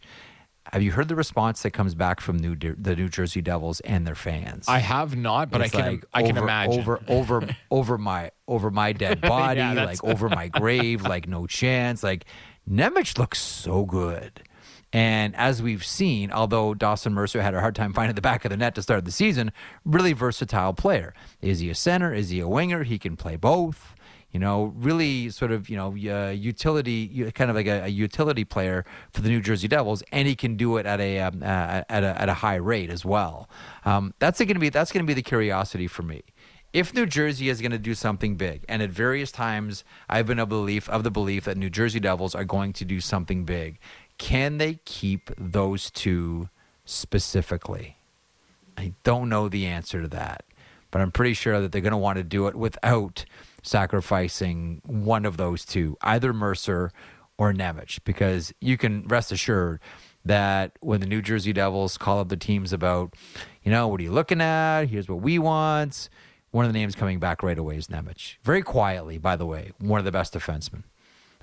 Have 0.74 0.82
you 0.82 0.93
heard 0.93 1.10
the 1.10 1.16
response 1.16 1.62
that 1.62 1.72
comes 1.72 1.93
back 1.93 2.20
from 2.20 2.38
New 2.38 2.56
the 2.56 2.95
New 2.95 3.08
Jersey 3.08 3.39
Devils 3.39 3.82
and 3.82 4.08
their 4.08 4.16
fans? 4.16 4.66
I 4.68 4.80
have 4.80 5.16
not, 5.16 5.51
but 5.51 5.62
It's 5.62 5.76
I 5.76 5.78
can 5.82 5.91
like 5.91 6.06
I 6.12 6.24
can 6.24 6.38
over, 6.39 6.43
imagine. 6.43 6.80
over 6.80 7.01
over 7.08 7.56
over 7.70 7.97
my 7.99 8.32
over 8.47 8.72
my 8.72 8.91
dead 8.91 9.22
body, 9.22 9.60
Yeah, 9.60 9.86
like 9.86 10.03
over 10.03 10.28
my 10.28 10.47
grave, 10.47 11.03
like 11.03 11.28
no 11.28 11.45
chance. 11.45 12.01
Like 12.01 12.26
Nemec 12.68 13.20
looks 13.20 13.39
so 13.39 13.86
good, 13.86 14.41
And 14.95 15.35
as 15.35 15.61
we've 15.61 15.83
seen, 15.83 16.31
although 16.31 16.73
Dawson 16.73 17.13
Mercer 17.13 17.41
had 17.41 17.53
a 17.53 17.59
hard 17.59 17.75
time 17.75 17.91
finding 17.91 18.15
the 18.15 18.21
back 18.21 18.45
of 18.45 18.49
the 18.49 18.55
net 18.55 18.75
to 18.75 18.81
start 18.81 19.03
the 19.03 19.11
season, 19.11 19.51
really 19.83 20.13
versatile 20.13 20.71
player. 20.71 21.13
Is 21.41 21.59
he 21.59 21.69
a 21.69 21.75
center? 21.75 22.13
Is 22.13 22.29
he 22.29 22.39
a 22.39 22.47
winger? 22.47 22.83
He 22.83 22.97
can 22.97 23.17
play 23.17 23.35
both. 23.35 23.93
You 24.31 24.39
know, 24.39 24.73
really 24.77 25.31
sort 25.31 25.51
of, 25.51 25.69
you 25.69 25.75
know, 25.75 25.89
uh, 25.89 26.29
utility, 26.29 27.29
kind 27.33 27.49
of 27.49 27.57
like 27.57 27.67
a, 27.67 27.83
a, 27.83 27.87
utility 27.87 28.45
player 28.45 28.85
for 29.11 29.19
the 29.19 29.27
New 29.27 29.41
Jersey 29.41 29.67
Devils, 29.67 30.01
and 30.13 30.29
he 30.29 30.35
can 30.35 30.55
do 30.55 30.77
it 30.77 30.85
at 30.85 31.01
a 31.01 31.19
um, 31.19 31.41
uh, 31.41 31.83
at 31.89 32.03
a 32.03 32.21
at 32.21 32.27
a 32.27 32.33
high 32.33 32.55
rate 32.55 32.89
as 32.89 33.03
well. 33.03 33.49
Um, 33.83 34.13
that's 34.19 34.39
going 34.39 34.47
to 34.49 34.59
be 34.59 34.69
that's 34.69 34.93
going 34.93 35.05
to 35.05 35.07
be 35.07 35.13
the 35.13 35.21
curiosity 35.21 35.87
for 35.87 36.03
me 36.03 36.23
if 36.75 36.93
New 36.93 37.05
Jersey 37.05 37.47
is 37.47 37.61
going 37.61 37.71
to 37.71 37.79
do 37.79 37.95
something 37.95 38.35
big, 38.35 38.65
and 38.67 38.81
at 38.81 38.89
various 38.89 39.31
times 39.31 39.85
I've 40.09 40.27
been 40.27 40.39
the 40.39 40.45
belief 40.45 40.89
of 40.89 41.03
the 41.03 41.11
belief 41.11 41.45
that 41.45 41.55
New 41.55 41.69
Jersey 41.69 42.01
Devils 42.01 42.35
are 42.35 42.43
going 42.43 42.73
to 42.73 42.83
do 42.83 42.99
something 42.99 43.45
big, 43.45 43.79
can 44.18 44.57
they 44.57 44.80
keep 44.86 45.32
those 45.38 45.91
two 45.91 46.49
specifically? 46.86 47.97
I 48.78 48.93
don't 49.03 49.30
know 49.30 49.49
the 49.49 49.66
answer 49.66 50.01
to 50.01 50.07
that, 50.09 50.45
but 50.91 51.01
I'm 51.01 51.11
pretty 51.11 51.34
sure 51.34 51.61
that 51.61 51.72
they're 51.72 51.82
going 51.82 51.91
to 51.91 51.97
want 51.97 52.18
to 52.18 52.24
do 52.24 52.47
it 52.47 52.55
without 52.55 53.26
sacrificing 53.61 54.82
one 54.86 55.26
of 55.26 55.38
those 55.38 55.66
two, 55.66 55.97
either 56.01 56.34
Mercer 56.34 56.91
or 57.38 57.53
Nemec, 57.53 57.99
because 58.05 58.53
you 58.61 58.78
can 58.78 59.03
rest 59.07 59.32
assured 59.32 59.80
that 60.24 60.78
when 60.82 60.99
the 60.99 61.05
New 61.05 61.22
Jersey 61.22 61.53
Devils 61.53 61.97
call 61.97 62.20
up 62.20 62.30
the 62.30 62.38
teams 62.38 62.74
about, 62.74 63.13
you 63.63 63.72
know, 63.72 63.88
what 63.88 63.99
are 63.99 64.03
you 64.03 64.11
looking 64.11 64.41
at? 64.41 64.86
Here's 64.86 65.07
what 65.07 65.22
we 65.22 65.38
want. 65.38 66.09
One 66.51 66.66
of 66.66 66.72
the 66.72 66.80
names 66.80 66.95
coming 66.95 67.20
back 67.20 67.43
right 67.43 67.57
away 67.57 67.78
is 67.78 67.88
Nemec. 67.88 68.36
Very 68.43 68.61
quietly, 68.61 69.18
by 69.18 69.36
the 69.36 69.45
way, 69.45 69.72
one 69.80 69.99
of 69.99 70.05
the 70.05 70.11
best 70.11 70.34
defensemen. 70.34 70.84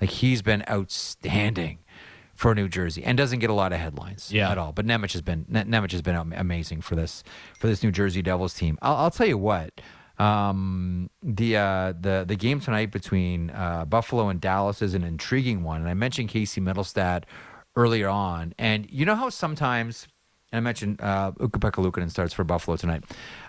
Like 0.01 0.09
he's 0.09 0.41
been 0.41 0.63
outstanding 0.69 1.79
for 2.33 2.55
New 2.55 2.67
Jersey 2.67 3.03
and 3.03 3.17
doesn't 3.17 3.39
get 3.39 3.49
a 3.49 3.53
lot 3.53 3.73
of 3.73 3.79
headlines 3.79 4.31
yeah. 4.31 4.51
at 4.51 4.57
all. 4.57 4.71
But 4.71 4.85
Nemec 4.85 5.11
has 5.13 5.21
been 5.21 5.45
Nemec 5.45 5.91
has 5.91 6.01
been 6.01 6.15
amazing 6.15 6.81
for 6.81 6.95
this 6.95 7.23
for 7.59 7.67
this 7.67 7.83
New 7.83 7.91
Jersey 7.91 8.21
Devils 8.21 8.53
team. 8.53 8.77
I'll, 8.81 8.95
I'll 8.95 9.11
tell 9.11 9.27
you 9.27 9.37
what. 9.37 9.81
Um, 10.19 11.09
the 11.23 11.57
uh, 11.57 11.93
the 11.99 12.23
the 12.27 12.35
game 12.35 12.59
tonight 12.59 12.91
between 12.91 13.49
uh, 13.49 13.85
Buffalo 13.85 14.29
and 14.29 14.39
Dallas 14.39 14.81
is 14.81 14.93
an 14.93 15.03
intriguing 15.03 15.63
one, 15.63 15.81
and 15.81 15.89
I 15.89 15.95
mentioned 15.95 16.29
Casey 16.29 16.61
Mittelstadt 16.61 17.23
earlier 17.75 18.09
on, 18.09 18.53
and 18.59 18.87
you 18.91 19.05
know 19.05 19.15
how 19.15 19.29
sometimes 19.29 20.07
and 20.53 20.57
I 20.57 20.61
mentioned 20.61 21.01
uh, 21.01 21.31
Ukko-Pekka 21.41 22.11
starts 22.11 22.31
for 22.31 22.43
Buffalo 22.43 22.77
tonight. 22.77 23.03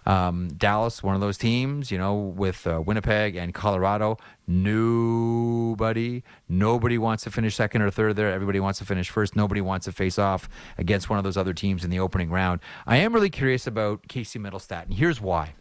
Um, 0.07 0.49
Dallas, 0.49 1.03
one 1.03 1.15
of 1.15 1.21
those 1.21 1.37
teams, 1.37 1.91
you 1.91 1.99
know, 1.99 2.15
with 2.15 2.67
uh, 2.67 2.81
Winnipeg 2.81 3.37
and 3.37 3.53
Colorado. 3.53 4.17
Nobody, 4.47 6.23
nobody 6.49 6.97
wants 6.97 7.25
to 7.25 7.31
finish 7.31 7.57
second 7.57 7.83
or 7.83 7.91
third 7.91 8.17
there. 8.17 8.33
Everybody 8.33 8.59
wants 8.59 8.79
to 8.79 8.87
finish 8.87 9.11
first. 9.11 9.37
Nobody 9.37 9.61
wants 9.61 9.85
to 9.85 9.93
face 9.93 10.19
off 10.19 10.49
against 10.79 11.11
one 11.11 11.19
of 11.19 11.25
those 11.25 11.37
other 11.37 11.53
teams 11.53 11.85
in 11.85 11.91
the 11.91 12.01
opening 12.01 12.31
round. 12.31 12.61
I 12.87 12.97
am 12.97 13.13
really 13.13 13.31
curious 13.31 13.67
about 13.67 14.09
Casey 14.09 14.39
Mittelstadt, 14.39 14.85
and 14.85 14.95
here's 14.95 15.21
why. 15.21 15.57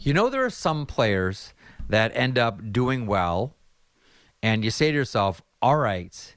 You 0.00 0.12
know, 0.12 0.28
there 0.28 0.44
are 0.44 0.50
some 0.50 0.84
players 0.84 1.54
that 1.88 2.10
end 2.16 2.38
up 2.38 2.72
doing 2.72 3.06
well, 3.06 3.54
and 4.42 4.64
you 4.64 4.72
say 4.72 4.90
to 4.90 4.96
yourself, 4.96 5.42
all 5.60 5.76
right, 5.76 6.36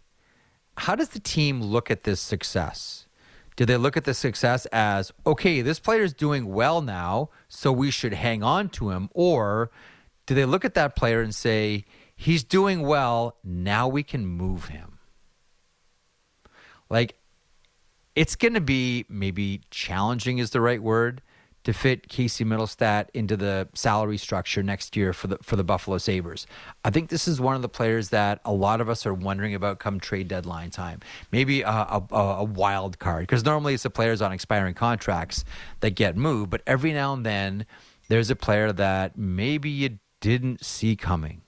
how 0.77 0.93
does 0.93 1.09
the 1.09 1.19
team 1.19 1.63
look 1.63 1.89
at 1.89 2.03
this 2.03 2.21
success? 2.21 3.04
Do 3.55 3.65
they 3.65 3.77
look 3.77 3.95
at 3.95 4.03
the 4.03 4.13
success 4.13 4.65
as, 4.67 5.13
okay, 5.25 5.61
this 5.61 5.79
player 5.79 6.03
is 6.03 6.13
doing 6.13 6.47
well 6.47 6.81
now, 6.81 7.29
so 7.47 7.71
we 7.71 7.89
should 7.89 8.13
hang 8.13 8.43
on 8.43 8.69
to 8.69 8.89
him? 8.89 9.09
Or 9.13 9.71
do 10.25 10.35
they 10.35 10.45
look 10.45 10.65
at 10.65 10.73
that 10.73 10.95
player 10.95 11.21
and 11.21 11.33
say, 11.33 11.85
he's 12.15 12.43
doing 12.43 12.81
well, 12.81 13.37
now 13.43 13.87
we 13.87 14.03
can 14.03 14.25
move 14.25 14.65
him? 14.65 14.99
Like, 16.89 17.17
it's 18.15 18.35
going 18.35 18.53
to 18.53 18.61
be 18.61 19.05
maybe 19.09 19.61
challenging, 19.71 20.37
is 20.37 20.51
the 20.51 20.61
right 20.61 20.81
word 20.81 21.21
to 21.65 21.73
fit 21.73 22.07
Casey 22.07 22.45
Mittelstadt 22.45 23.07
into 23.13 23.35
the 23.35 23.67
salary 23.73 24.17
structure 24.17 24.63
next 24.63 24.95
year 24.95 25.11
for 25.11 25.27
the 25.27 25.37
for 25.41 25.55
the 25.55 25.63
Buffalo 25.63 25.97
Sabres. 25.97 26.47
I 26.85 26.91
think 26.91 27.09
this 27.09 27.27
is 27.27 27.41
one 27.41 27.55
of 27.55 27.61
the 27.61 27.69
players 27.69 28.09
that 28.09 28.39
a 28.45 28.53
lot 28.53 28.81
of 28.81 28.87
us 28.87 29.05
are 29.05 29.13
wondering 29.13 29.53
about 29.53 29.79
come 29.79 29.99
trade 29.99 30.27
deadline 30.27 30.69
time. 30.69 31.01
Maybe 31.31 31.63
a, 31.63 31.69
a, 31.69 32.03
a 32.11 32.43
wild 32.43 32.99
card 32.99 33.23
because 33.23 33.43
normally 33.43 33.73
it's 33.73 33.83
the 33.83 33.89
players 33.89 34.21
on 34.21 34.31
expiring 34.31 34.75
contracts 34.75 35.43
that 35.79 35.91
get 35.91 36.15
moved, 36.15 36.51
but 36.51 36.61
every 36.65 36.93
now 36.93 37.13
and 37.13 37.25
then 37.25 37.65
there's 38.09 38.29
a 38.29 38.35
player 38.35 38.71
that 38.71 39.17
maybe 39.17 39.69
you 39.69 39.97
didn't 40.21 40.63
see 40.63 40.95
coming 40.95 41.41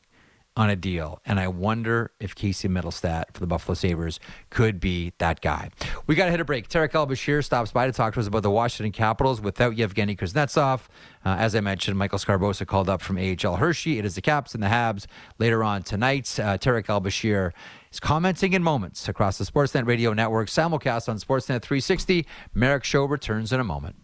on 0.58 0.72
a 0.72 0.76
deal. 0.76 1.22
And 1.24 1.40
I 1.40 1.48
wonder 1.48 2.12
if 2.20 2.34
Casey 2.34 2.68
Mittelstadt 2.68 3.26
for 3.32 3.40
the 3.40 3.46
Buffalo 3.46 3.76
Sabres 3.76 4.20
could 4.50 4.80
be 4.80 5.14
that 5.20 5.40
guy. 5.40 5.70
We 6.08 6.16
got 6.16 6.26
to 6.26 6.32
hit 6.32 6.40
a 6.40 6.46
break. 6.46 6.68
Tarik 6.68 6.96
El-Bashir 6.96 7.46
stops 7.46 7.72
by 7.72 7.86
to 7.86 7.92
talk 7.92 8.16
to 8.16 8.20
us 8.20 8.28
about 8.28 8.42
the 8.42 8.50
Washington 8.50 8.92
Capitals 8.92 9.40
without 9.40 9.78
Yevgeny 9.78 10.16
Kuznetsov. 10.16 10.88
Uh, 11.24 11.36
as 11.38 11.56
I 11.56 11.62
mentioned, 11.62 11.96
Michael 11.98 12.18
Sgarbossa 12.18 12.66
called 12.66 12.90
up 12.90 13.04
from 13.04 13.20
AHL 13.20 13.58
Hershey. 13.58 14.00
It 14.00 14.06
is 14.06 14.16
the 14.16 14.22
Caps 14.22 14.56
and 14.56 14.64
the 14.64 14.68
Habs 14.68 15.06
later 15.38 15.64
on 15.64 15.84
tonight. 15.84 16.40
Uh, 16.40 16.58
Tarik 16.58 16.90
El-Bashir 16.90 17.52
is 17.92 18.00
commenting 18.00 18.54
in 18.54 18.64
moments 18.64 19.08
across 19.08 19.38
the 19.38 19.46
Sportsnet 19.46 19.86
Radio 19.86 20.12
Network, 20.12 20.50
simulcast 20.50 21.08
on 21.08 21.18
Sportsnet 21.20 21.62
360. 21.62 22.26
Merrick 22.56 22.84
Show 22.84 23.06
returns 23.06 23.54
in 23.54 23.60
a 23.60 23.64
moment. 23.64 23.96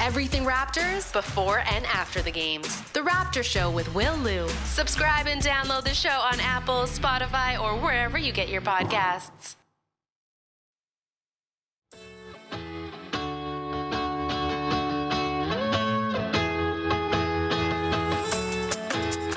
Everything 0.00 0.42
Raptors 0.42 1.12
before 1.12 1.60
and 1.60 1.86
after 1.86 2.22
the 2.22 2.30
games. 2.30 2.80
The 2.92 3.00
Raptor 3.00 3.42
Show 3.42 3.70
with 3.70 3.92
Will 3.94 4.16
Lou. 4.18 4.48
Subscribe 4.64 5.26
and 5.26 5.42
download 5.42 5.84
the 5.84 5.94
show 5.94 6.08
on 6.10 6.38
Apple, 6.40 6.82
Spotify, 6.84 7.60
or 7.60 7.76
wherever 7.80 8.18
you 8.18 8.32
get 8.32 8.48
your 8.48 8.60
podcasts. 8.60 9.56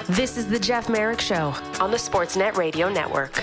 This 0.10 0.38
is 0.38 0.48
the 0.48 0.60
Jeff 0.60 0.90
Merrick 0.90 1.22
Show 1.22 1.54
on 1.80 1.92
the 1.92 1.98
Sportsnet 1.98 2.58
Radio 2.58 2.90
Network. 2.90 3.42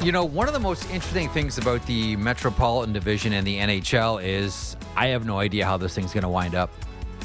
You 0.00 0.12
know, 0.12 0.24
one 0.24 0.46
of 0.46 0.54
the 0.54 0.60
most 0.60 0.84
interesting 0.90 1.28
things 1.30 1.58
about 1.58 1.84
the 1.86 2.14
Metropolitan 2.14 2.92
Division 2.92 3.32
in 3.32 3.44
the 3.44 3.56
NHL 3.56 4.22
is 4.22 4.75
I 4.96 5.08
have 5.08 5.26
no 5.26 5.38
idea 5.38 5.64
how 5.64 5.76
this 5.76 5.94
thing's 5.94 6.12
going 6.12 6.22
to 6.22 6.28
wind 6.28 6.54
up. 6.54 6.70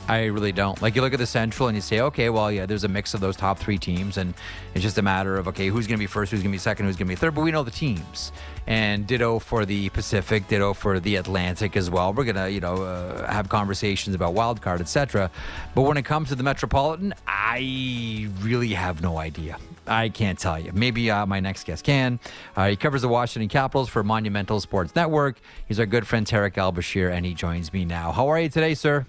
I 0.07 0.26
really 0.26 0.51
don't. 0.51 0.82
Like 0.82 0.95
you 0.95 1.01
look 1.01 1.13
at 1.13 1.19
the 1.19 1.26
Central 1.26 1.69
and 1.69 1.76
you 1.76 1.82
say, 1.82 2.01
okay, 2.01 2.30
well, 2.30 2.51
yeah, 2.51 2.65
there's 2.65 2.84
a 2.84 2.88
mix 2.89 3.13
of 3.13 3.22
those 3.22 3.38
top 3.38 3.59
three 3.59 3.78
teams, 3.78 4.17
and 4.17 4.34
it's 4.74 4.84
just 4.84 4.97
a 4.97 5.01
matter 5.01 5.38
of 5.38 5.47
okay, 5.47 5.67
who's 5.67 5.88
going 5.88 5.97
to 5.97 6.03
be 6.03 6.07
first, 6.07 6.32
who's 6.32 6.41
going 6.41 6.51
to 6.51 6.55
be 6.55 6.59
second, 6.59 6.86
who's 6.86 6.97
going 6.97 7.07
to 7.07 7.11
be 7.11 7.15
third. 7.15 7.34
But 7.34 7.41
we 7.41 7.51
know 7.51 7.63
the 7.63 7.72
teams, 7.72 8.32
and 8.67 9.07
ditto 9.07 9.39
for 9.39 9.65
the 9.65 9.89
Pacific, 9.89 10.47
ditto 10.47 10.74
for 10.74 10.99
the 10.99 11.15
Atlantic 11.15 11.78
as 11.78 11.89
well. 11.89 12.13
We're 12.13 12.26
gonna, 12.26 12.49
you 12.49 12.59
know, 12.59 12.84
uh, 12.84 13.32
have 13.32 13.47
conversations 13.47 14.15
about 14.15 14.34
wild 14.34 14.61
card, 14.61 14.82
etc. 14.82 15.32
But 15.76 15.84
when 15.84 15.97
it 15.97 16.03
comes 16.03 16.30
to 16.30 16.36
the 16.36 16.43
Metropolitan, 16.43 17.13
I 17.28 18.28
really 18.41 18.74
have 18.74 19.01
no 19.01 19.17
idea. 19.17 19.57
I 19.92 20.08
can't 20.08 20.39
tell 20.39 20.58
you. 20.58 20.72
Maybe 20.74 21.12
uh, 21.12 21.26
my 21.26 21.42
next 21.42 21.66
guest 21.66 21.84
can. 21.84 22.20
Uh, 22.56 22.70
he 22.70 22.76
covers 22.78 23.02
the 23.02 23.10
Washington 23.10 23.50
Capitals 23.50 23.89
for 23.89 24.04
Monumental 24.04 24.62
Sports 24.62 24.96
Network. 24.96 25.42
He's 25.68 25.80
our 25.80 25.86
good 25.86 26.08
friend 26.08 26.26
Tarik 26.26 26.58
El-Bashir, 26.58 27.12
and 27.12 27.26
he 27.26 27.34
joins 27.34 27.74
me 27.74 27.84
now. 27.84 28.14
How 28.14 28.30
are 28.30 28.39
you 28.39 28.48
today, 28.48 28.74
sir? 28.74 29.06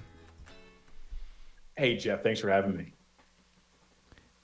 Hey, 1.76 1.96
Jeff. 1.96 2.22
Thanks 2.24 2.40
for 2.40 2.50
having 2.50 2.76
me. 2.76 2.92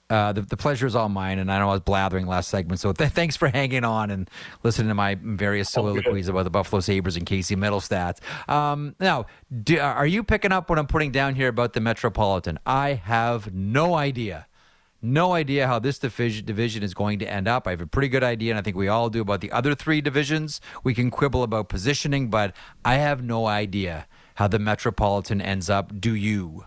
Uh, 0.09 0.31
the, 0.31 0.41
the 0.41 0.57
pleasure 0.57 0.87
is 0.87 0.95
all 0.95 1.09
mine, 1.09 1.37
and 1.37 1.51
I 1.51 1.59
know 1.59 1.69
I 1.69 1.73
was 1.73 1.81
blathering 1.81 2.25
last 2.25 2.49
segment, 2.49 2.79
so 2.79 2.91
th- 2.93 3.11
thanks 3.11 3.35
for 3.35 3.47
hanging 3.47 3.83
on 3.83 4.09
and 4.09 4.27
listening 4.63 4.87
to 4.87 4.95
my 4.95 5.15
various 5.21 5.69
soliloquies 5.69 6.27
about 6.29 6.45
the 6.45 6.49
Buffalo 6.49 6.79
Sabres 6.79 7.15
and 7.15 7.27
Casey 7.27 7.55
Mittelstadt. 7.55 8.17
Um, 8.49 8.95
now, 8.99 9.27
do, 9.63 9.77
are 9.77 10.07
you 10.07 10.23
picking 10.23 10.51
up 10.51 10.67
what 10.67 10.79
I'm 10.79 10.87
putting 10.87 11.11
down 11.11 11.35
here 11.35 11.49
about 11.49 11.73
the 11.73 11.79
Metropolitan? 11.79 12.57
I 12.65 12.93
have 12.93 13.53
no 13.53 13.93
idea. 13.93 14.47
No 15.01 15.31
idea 15.33 15.65
how 15.65 15.79
this 15.79 15.97
division, 15.97 16.83
is 16.83 16.93
going 16.93 17.19
to 17.19 17.31
end 17.31 17.47
up. 17.47 17.67
I 17.67 17.71
have 17.71 17.81
a 17.81 17.87
pretty 17.87 18.09
good 18.09 18.23
idea, 18.23 18.51
and 18.51 18.59
I 18.59 18.61
think 18.61 18.75
we 18.75 18.89
all 18.89 19.09
do 19.09 19.21
about 19.21 19.39
the 19.39 19.51
other 19.51 19.73
three 19.73 20.01
divisions. 20.01 20.59
We 20.83 20.93
can 20.93 21.09
quibble 21.09 21.43
about 21.43 21.69
positioning, 21.69 22.29
but 22.29 22.53
I 22.83 22.95
have 22.95 23.23
no 23.23 23.45
idea 23.45 24.07
how 24.35 24.49
the 24.49 24.59
Metropolitan 24.59 25.41
ends 25.41 25.69
up. 25.69 26.01
Do 26.01 26.13
you? 26.13 26.65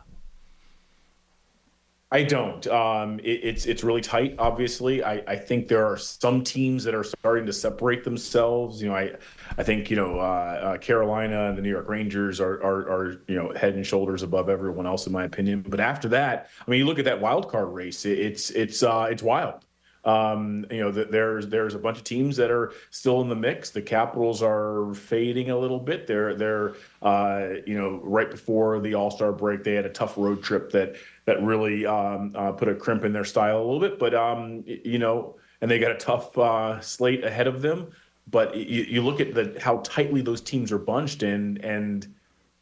I 2.12 2.24
don't. 2.24 2.66
Um, 2.66 3.20
it, 3.20 3.40
it's 3.42 3.64
it's 3.64 3.82
really 3.82 4.02
tight. 4.02 4.34
Obviously, 4.38 5.02
I, 5.02 5.22
I 5.26 5.34
think 5.34 5.66
there 5.66 5.86
are 5.86 5.96
some 5.96 6.44
teams 6.44 6.84
that 6.84 6.94
are 6.94 7.04
starting 7.04 7.46
to 7.46 7.54
separate 7.54 8.04
themselves. 8.04 8.82
You 8.82 8.90
know, 8.90 8.94
I 8.94 9.12
I 9.56 9.62
think 9.62 9.88
you 9.88 9.96
know 9.96 10.18
uh, 10.20 10.74
uh, 10.74 10.78
Carolina 10.78 11.48
and 11.48 11.56
the 11.56 11.62
New 11.62 11.70
York 11.70 11.88
Rangers 11.88 12.38
are, 12.38 12.62
are, 12.62 12.80
are 12.80 13.22
you 13.28 13.36
know 13.36 13.50
head 13.56 13.76
and 13.76 13.86
shoulders 13.86 14.22
above 14.22 14.50
everyone 14.50 14.86
else 14.86 15.06
in 15.06 15.12
my 15.12 15.24
opinion. 15.24 15.64
But 15.66 15.80
after 15.80 16.06
that, 16.08 16.50
I 16.60 16.70
mean, 16.70 16.80
you 16.80 16.84
look 16.84 16.98
at 16.98 17.06
that 17.06 17.18
wild 17.18 17.50
card 17.50 17.72
race. 17.72 18.04
It, 18.04 18.18
it's 18.18 18.50
it's 18.50 18.82
uh, 18.82 19.08
it's 19.10 19.22
wild. 19.22 19.64
Um, 20.04 20.66
you 20.70 20.80
know, 20.80 20.90
there's 20.90 21.46
there's 21.46 21.74
a 21.74 21.78
bunch 21.78 21.98
of 21.98 22.04
teams 22.04 22.36
that 22.36 22.50
are 22.50 22.72
still 22.90 23.20
in 23.20 23.28
the 23.28 23.36
mix. 23.36 23.70
The 23.70 23.82
Capitals 23.82 24.42
are 24.42 24.92
fading 24.94 25.50
a 25.50 25.58
little 25.58 25.78
bit. 25.78 26.06
They're 26.06 26.34
they're 26.34 26.74
uh, 27.00 27.48
you 27.66 27.78
know 27.78 28.00
right 28.02 28.30
before 28.30 28.80
the 28.80 28.94
All 28.94 29.10
Star 29.10 29.32
break, 29.32 29.62
they 29.62 29.74
had 29.74 29.86
a 29.86 29.90
tough 29.90 30.18
road 30.18 30.42
trip 30.42 30.72
that 30.72 30.96
that 31.24 31.42
really 31.42 31.86
um, 31.86 32.32
uh, 32.34 32.52
put 32.52 32.68
a 32.68 32.74
crimp 32.74 33.04
in 33.04 33.12
their 33.12 33.24
style 33.24 33.58
a 33.58 33.64
little 33.64 33.80
bit. 33.80 33.98
But 33.98 34.14
um, 34.14 34.64
you 34.66 34.98
know, 34.98 35.36
and 35.60 35.70
they 35.70 35.78
got 35.78 35.92
a 35.92 35.96
tough 35.96 36.36
uh, 36.36 36.80
slate 36.80 37.24
ahead 37.24 37.46
of 37.46 37.62
them. 37.62 37.90
But 38.30 38.56
you, 38.56 38.84
you 38.84 39.02
look 39.02 39.20
at 39.20 39.34
the 39.34 39.56
how 39.60 39.78
tightly 39.78 40.20
those 40.22 40.40
teams 40.40 40.72
are 40.72 40.78
bunched 40.78 41.22
in, 41.22 41.58
and 41.58 42.06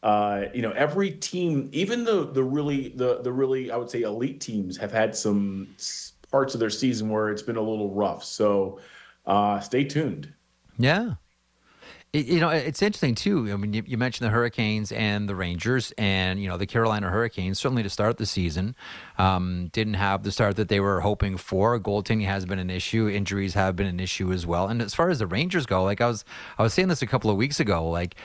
uh, 0.03 0.45
you 0.55 0.63
know 0.63 0.73
every 0.73 1.11
team, 1.11 1.69
even 1.73 2.05
the 2.05 2.31
the 2.31 2.43
really 2.43 2.89
the 2.91 3.21
the 3.23 3.33
really 3.33 3.71
I 3.71 3.77
would 3.77 3.91
say 3.91 4.03
elite 4.03 4.41
teams 4.41 4.77
have 4.79 4.93
had 4.93 5.15
some 5.15 5.69
parts 6.31 6.55
of 6.55 6.61
their 6.61 6.71
season 6.71 7.09
where 7.09 7.31
it's 7.31 7.43
been 7.43 7.57
a 7.57 7.63
little 7.63 7.91
rough. 7.91 8.25
So 8.25 8.81
uh, 9.27 9.61
stay 9.61 9.85
tuned. 9.85 10.33
Yeah. 10.79 11.15
It, 12.13 12.27
you 12.27 12.41
know, 12.41 12.49
it's 12.49 12.83
interesting 12.83 13.15
too. 13.15 13.53
I 13.53 13.57
mean, 13.57 13.73
you, 13.73 13.85
you, 13.87 13.97
mentioned 13.97 14.27
the 14.27 14.33
Hurricanes 14.33 14.91
and 14.91 15.29
the 15.29 15.37
Rangers, 15.37 15.93
and 15.97 16.43
you 16.43 16.49
know 16.49 16.57
the 16.57 16.67
Carolina 16.67 17.09
Hurricanes. 17.09 17.61
Certainly 17.61 17.85
to 17.85 17.91
start 17.91 18.17
the 18.17 18.27
season, 18.27 18.75
um, 19.17 19.69
didn't 19.69 19.95
have 19.95 20.25
the 20.25 20.33
start 20.33 20.57
that 20.57 20.69
they 20.69 20.81
were 20.81 21.01
hoping 21.03 21.37
for. 21.37 21.79
Goaltending 21.79 22.25
has 22.25 22.47
been 22.47 22.59
an 22.59 22.69
issue. 22.69 23.09
Injuries 23.09 23.55
have 23.55 23.77
been 23.77 23.87
an 23.87 24.01
issue 24.01 24.33
as 24.33 24.45
well. 24.45 24.67
And 24.67 24.83
as 24.83 24.93
far 24.93 25.11
as 25.11 25.21
the 25.21 25.27
Rangers 25.29 25.67
go, 25.67 25.85
like 25.85 26.01
I 26.01 26.09
was, 26.09 26.25
I 26.59 26.65
was 26.65 26.75
saying 26.75 26.89
this 26.89 27.01
a 27.01 27.07
couple 27.07 27.31
of 27.31 27.37
weeks 27.37 27.61
ago. 27.61 27.89
Like 27.89 28.17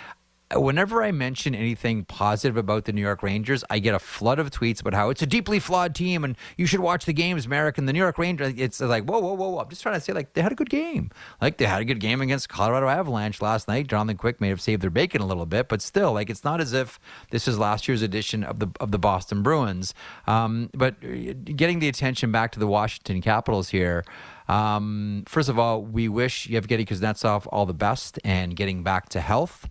whenever 0.54 1.02
I 1.02 1.12
mention 1.12 1.56
anything 1.56 2.06
positive 2.06 2.56
about 2.56 2.86
the 2.86 2.93
New 2.93 3.02
York 3.02 3.24
Rangers, 3.24 3.64
I 3.70 3.80
get 3.80 3.96
a 3.96 4.00
flood 4.00 4.38
of 4.38 4.52
tweets 4.52 4.80
about 4.80 4.93
how 4.93 5.10
it's 5.10 5.22
a 5.22 5.26
deeply 5.26 5.60
flawed 5.60 5.96
team 5.96 6.24
and 6.24 6.38
you 6.56 6.68
should 6.68 6.82
watch 6.82 7.06
the 7.06 7.14
games, 7.14 7.48
Merrick. 7.48 7.78
And 7.78 7.88
the 7.88 7.93
New 7.93 8.00
York 8.00 8.18
Rangers, 8.18 8.54
it's 8.58 8.80
like, 8.80 9.06
whoa, 9.06 9.20
whoa, 9.20 9.34
whoa, 9.34 9.50
whoa. 9.50 9.60
I'm 9.60 9.70
just 9.70 9.82
trying 9.82 9.96
to 9.96 10.02
say, 10.02 10.14
like, 10.14 10.34
they 10.34 10.41
had 10.41 10.52
a 10.52 10.56
good 10.56 10.70
game. 10.70 11.10
Like, 11.41 11.58
they 11.58 11.66
had 11.66 11.82
a 11.82 11.86
good 11.86 12.00
game 12.00 12.22
against 12.22 12.48
Colorado 12.48 12.88
Avalanche 12.88 13.41
last 13.41 13.68
night. 13.68 13.88
Jonathan 13.88 14.18
Quick 14.18 14.39
may 14.39 14.50
have 14.50 14.62
saved 14.62 14.84
their 14.84 14.91
bacon 14.91 15.22
a 15.22 15.26
little 15.26 15.48
bit, 15.48 15.68
but 15.68 15.82
still, 15.82 16.14
like, 16.14 16.30
it's 16.30 16.43
not 16.43 16.62
as 16.62 16.74
if 16.74 17.00
this 17.32 17.48
is 17.48 17.58
last 17.58 17.88
year's 17.88 18.02
edition 18.02 18.43
of 18.43 18.60
the 18.60 18.68
of 18.80 18.91
the 18.91 19.00
Boston 19.00 19.41
Bruins. 19.41 19.93
Um, 20.28 20.70
but 20.74 20.96
uh, 21.04 21.34
getting 21.46 21.80
the 21.80 21.88
attention 21.88 22.32
back 22.32 22.52
to 22.52 22.60
the 22.60 22.68
Washington 22.68 23.22
Capitals 23.22 23.70
here. 23.70 24.06
Um, 24.48 25.24
first 25.28 25.50
of 25.50 25.58
all, 25.58 25.82
we 25.82 26.08
wish 26.08 26.48
Yevgeny 26.48 26.86
Kuznetsov 26.86 27.48
all 27.52 27.66
the 27.66 27.74
best 27.74 28.20
and 28.24 28.56
getting 28.56 28.84
back 28.84 29.10
to 29.10 29.20
health 29.20 29.68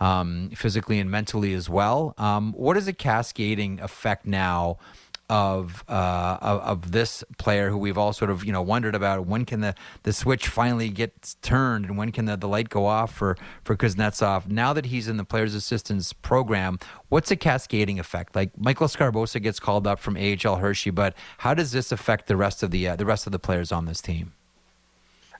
um, 0.00 0.50
physically 0.54 0.98
and 0.98 1.10
mentally 1.10 1.54
as 1.54 1.68
well. 1.68 2.14
Um, 2.18 2.52
what 2.52 2.76
is 2.76 2.88
a 2.88 2.92
cascading 2.92 3.80
effect 3.80 4.26
now? 4.26 4.78
Of, 5.30 5.84
uh, 5.90 6.38
of, 6.40 6.60
of 6.62 6.92
this 6.92 7.22
player 7.36 7.68
who 7.68 7.76
we've 7.76 7.98
all 7.98 8.14
sort 8.14 8.30
of 8.30 8.46
you 8.46 8.50
know 8.50 8.62
wondered 8.62 8.94
about 8.94 9.26
when 9.26 9.44
can 9.44 9.60
the, 9.60 9.74
the 10.04 10.14
switch 10.14 10.48
finally 10.48 10.88
get 10.88 11.34
turned 11.42 11.84
and 11.84 11.98
when 11.98 12.12
can 12.12 12.24
the, 12.24 12.38
the 12.38 12.48
light 12.48 12.70
go 12.70 12.86
off 12.86 13.12
for 13.12 13.36
for 13.62 13.76
Kuznetsov 13.76 14.48
now 14.48 14.72
that 14.72 14.86
he's 14.86 15.06
in 15.06 15.18
the 15.18 15.26
players 15.26 15.54
assistance 15.54 16.14
program 16.14 16.78
what's 17.10 17.30
a 17.30 17.36
cascading 17.36 17.98
effect 18.00 18.34
like 18.34 18.56
Michael 18.56 18.86
Sgarbossa 18.86 19.42
gets 19.42 19.60
called 19.60 19.86
up 19.86 19.98
from 19.98 20.16
AHL 20.16 20.56
Hershey 20.56 20.88
but 20.88 21.12
how 21.36 21.52
does 21.52 21.72
this 21.72 21.92
affect 21.92 22.26
the 22.26 22.34
rest 22.34 22.62
of 22.62 22.70
the 22.70 22.88
uh, 22.88 22.96
the 22.96 23.04
rest 23.04 23.26
of 23.26 23.32
the 23.32 23.38
players 23.38 23.70
on 23.70 23.84
this 23.84 24.00
team 24.00 24.32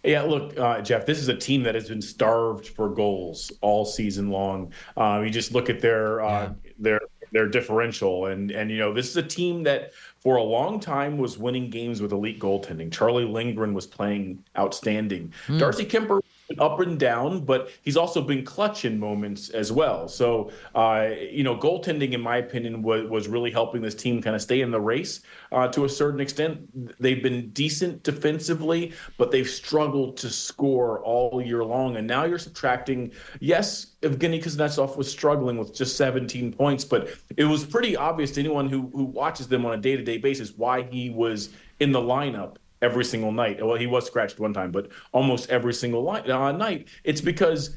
yeah, 0.05 0.22
look, 0.22 0.59
uh, 0.59 0.80
Jeff, 0.80 1.07
this 1.07 1.18
is 1.18 1.28
a 1.28 1.34
team 1.34 1.62
that 1.64 1.74
has 1.74 1.88
been 1.88 2.03
starved 2.03 2.68
for 2.68 2.88
goals 2.88 3.51
all 3.61 3.84
season 3.84 4.30
long. 4.30 4.72
Um, 4.96 5.24
you 5.24 5.30
just 5.30 5.53
look 5.53 5.68
at 5.68 5.80
their 5.80 6.20
uh, 6.20 6.53
yeah. 6.64 6.70
their 6.78 7.01
their 7.32 7.49
differential, 7.49 8.26
and 8.26 8.51
and 8.51 8.70
you 8.70 8.78
know 8.78 8.92
this 8.92 9.09
is 9.09 9.16
a 9.16 9.22
team 9.22 9.62
that 9.64 9.92
for 10.20 10.36
a 10.36 10.42
long 10.42 10.80
time 10.80 11.18
was 11.18 11.38
winning 11.38 11.70
games 11.70 12.01
with 12.01 12.12
elite 12.12 12.40
goaltending. 12.40 12.92
Charlie 12.92 13.24
Lindgren 13.24 13.74
was 13.74 13.86
playing 13.86 14.44
outstanding. 14.57 15.32
Mm. 15.46 15.59
Darcy 15.59 15.84
Kuemper 15.84 16.20
up 16.59 16.80
and 16.80 16.99
down, 16.99 17.40
but 17.44 17.70
he's 17.82 17.96
also 17.96 18.22
been 18.22 18.44
clutch 18.44 18.84
in 18.84 18.99
moments 18.99 19.51
as 19.51 19.70
well. 19.70 20.09
So, 20.09 20.51
uh, 20.74 21.11
you 21.30 21.44
know, 21.44 21.57
goaltending, 21.57 22.12
in 22.12 22.20
my 22.20 22.38
opinion, 22.38 22.82
was, 22.82 23.09
was 23.09 23.28
really 23.28 23.51
helping 23.51 23.82
this 23.82 23.94
team 23.94 24.22
kind 24.22 24.34
of 24.34 24.40
stay 24.40 24.62
in 24.62 24.70
the 24.70 24.80
race 24.80 25.20
uh, 25.53 25.68
to 25.68 25.84
a 25.84 25.88
certain 25.88 26.20
extent. 26.20 26.99
They've 27.01 27.22
been 27.22 27.51
decent 27.51 28.03
defensively, 28.03 28.92
but 29.18 29.30
they've 29.30 29.49
struggled 29.49 30.16
to 30.18 30.30
score 30.30 31.01
all 31.01 31.42
year 31.42 31.64
long. 31.64 31.96
And 31.96 32.07
now 32.07 32.24
you're 32.24 32.38
subtracting, 32.38 33.12
yes, 33.40 33.94
Evgeny 34.03 34.42
Kuznetsov 34.42 34.96
was 34.96 35.11
struggling 35.11 35.59
with 35.59 35.74
just 35.74 35.96
17 35.96 36.53
points, 36.53 36.84
but 36.84 37.09
it 37.36 37.44
was 37.44 37.64
pretty 37.64 37.96
obvious 37.96 38.30
to 38.32 38.40
anyone 38.40 38.68
who, 38.68 38.90
who 38.94 39.05
watches 39.05 39.49
them 39.49 39.66
on 39.66 39.74
a 39.74 39.76
day 39.76 39.96
to 39.96 40.03
day 40.03 40.16
basis 40.16 40.53
why 40.57 40.82
he 40.82 41.11
was 41.11 41.51
in 41.80 41.92
the 41.92 42.01
lineup 42.01 42.57
every 42.83 43.05
single 43.05 43.33
night. 43.33 43.64
Well, 43.64 43.76
he 43.76 43.87
was 43.87 44.07
scratched 44.07 44.39
one 44.39 44.53
time, 44.53 44.70
but 44.70 44.89
almost 45.12 45.51
every 45.51 45.74
single 45.74 46.03
line, 46.03 46.31
uh, 46.31 46.53
night. 46.53 46.89
It's 47.05 47.20
because 47.20 47.76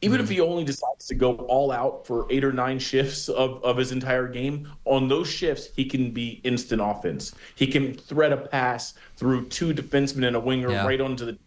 even 0.00 0.18
mm-hmm. 0.18 0.24
if 0.24 0.30
he 0.30 0.40
only 0.40 0.64
decides 0.64 1.06
to 1.06 1.14
go 1.14 1.36
all 1.36 1.72
out 1.72 2.06
for 2.06 2.26
eight 2.30 2.44
or 2.44 2.52
nine 2.52 2.78
shifts 2.78 3.28
of, 3.28 3.62
of 3.64 3.76
his 3.76 3.90
entire 3.90 4.28
game, 4.28 4.68
on 4.84 5.08
those 5.08 5.28
shifts, 5.28 5.70
he 5.74 5.84
can 5.84 6.10
be 6.10 6.40
instant 6.44 6.82
offense. 6.82 7.34
He 7.54 7.66
can 7.66 7.94
thread 7.94 8.32
a 8.32 8.36
pass 8.36 8.94
through 9.16 9.46
two 9.48 9.72
defensemen 9.72 10.26
and 10.26 10.36
a 10.36 10.40
winger 10.40 10.70
yeah. 10.70 10.86
right 10.86 11.00
onto 11.00 11.24
the 11.24 11.38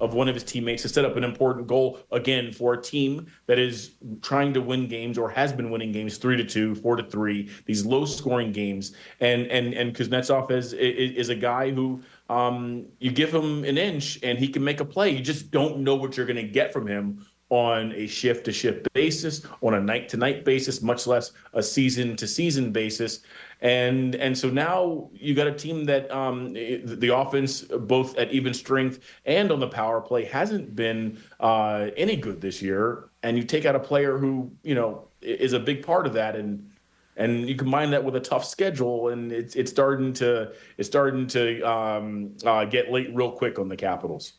of 0.00 0.14
one 0.14 0.28
of 0.28 0.34
his 0.34 0.44
teammates 0.44 0.82
to 0.82 0.88
set 0.88 1.04
up 1.04 1.16
an 1.16 1.24
important 1.24 1.66
goal 1.66 1.98
again 2.12 2.52
for 2.52 2.74
a 2.74 2.82
team 2.82 3.26
that 3.46 3.58
is 3.58 3.92
trying 4.22 4.54
to 4.54 4.60
win 4.60 4.86
games 4.86 5.18
or 5.18 5.28
has 5.28 5.52
been 5.52 5.70
winning 5.70 5.92
games 5.92 6.18
three 6.18 6.36
to 6.36 6.44
two, 6.44 6.74
four 6.76 6.96
to 6.96 7.02
three, 7.02 7.50
these 7.66 7.84
low 7.84 8.04
scoring 8.04 8.52
games. 8.52 8.94
And 9.20 9.46
and 9.46 9.74
and 9.74 9.94
Kuznetsov 9.94 10.50
is 10.50 10.72
is 10.72 11.28
a 11.28 11.34
guy 11.34 11.70
who 11.70 12.02
um, 12.28 12.86
you 12.98 13.10
give 13.10 13.34
him 13.34 13.64
an 13.64 13.78
inch 13.78 14.18
and 14.22 14.38
he 14.38 14.48
can 14.48 14.62
make 14.62 14.80
a 14.80 14.84
play. 14.84 15.10
You 15.10 15.20
just 15.20 15.50
don't 15.50 15.78
know 15.78 15.94
what 15.94 16.16
you're 16.16 16.26
going 16.26 16.36
to 16.36 16.42
get 16.42 16.72
from 16.72 16.86
him 16.86 17.26
on 17.50 17.92
a 17.92 18.06
shift 18.06 18.44
to 18.44 18.52
shift 18.52 18.92
basis, 18.92 19.46
on 19.62 19.74
a 19.74 19.80
night 19.80 20.08
to 20.10 20.16
night 20.16 20.44
basis, 20.44 20.82
much 20.82 21.06
less 21.06 21.32
a 21.54 21.62
season 21.62 22.16
to 22.16 22.26
season 22.26 22.72
basis 22.72 23.20
and 23.60 24.14
and 24.14 24.38
so 24.38 24.50
now 24.50 25.10
you 25.12 25.34
got 25.34 25.48
a 25.48 25.54
team 25.54 25.84
that 25.86 26.10
um, 26.12 26.52
the 26.52 27.12
offense, 27.14 27.62
both 27.62 28.16
at 28.16 28.30
even 28.30 28.54
strength 28.54 29.00
and 29.24 29.50
on 29.50 29.58
the 29.58 29.66
power 29.66 30.00
play, 30.00 30.24
hasn't 30.24 30.76
been 30.76 31.18
uh, 31.40 31.88
any 31.96 32.16
good 32.16 32.40
this 32.40 32.62
year. 32.62 33.08
And 33.24 33.36
you 33.36 33.42
take 33.42 33.64
out 33.64 33.74
a 33.74 33.80
player 33.80 34.16
who 34.16 34.52
you 34.62 34.76
know 34.76 35.08
is 35.22 35.54
a 35.54 35.58
big 35.58 35.84
part 35.84 36.06
of 36.06 36.12
that, 36.12 36.36
and 36.36 36.70
and 37.16 37.48
you 37.48 37.56
combine 37.56 37.90
that 37.90 38.04
with 38.04 38.14
a 38.14 38.20
tough 38.20 38.44
schedule, 38.44 39.08
and 39.08 39.32
it's 39.32 39.56
it's 39.56 39.72
starting 39.72 40.12
to 40.14 40.52
it's 40.76 40.88
starting 40.88 41.26
to 41.28 41.60
um, 41.62 42.36
uh, 42.44 42.64
get 42.64 42.92
late 42.92 43.10
real 43.12 43.32
quick 43.32 43.58
on 43.58 43.68
the 43.68 43.76
Capitals. 43.76 44.34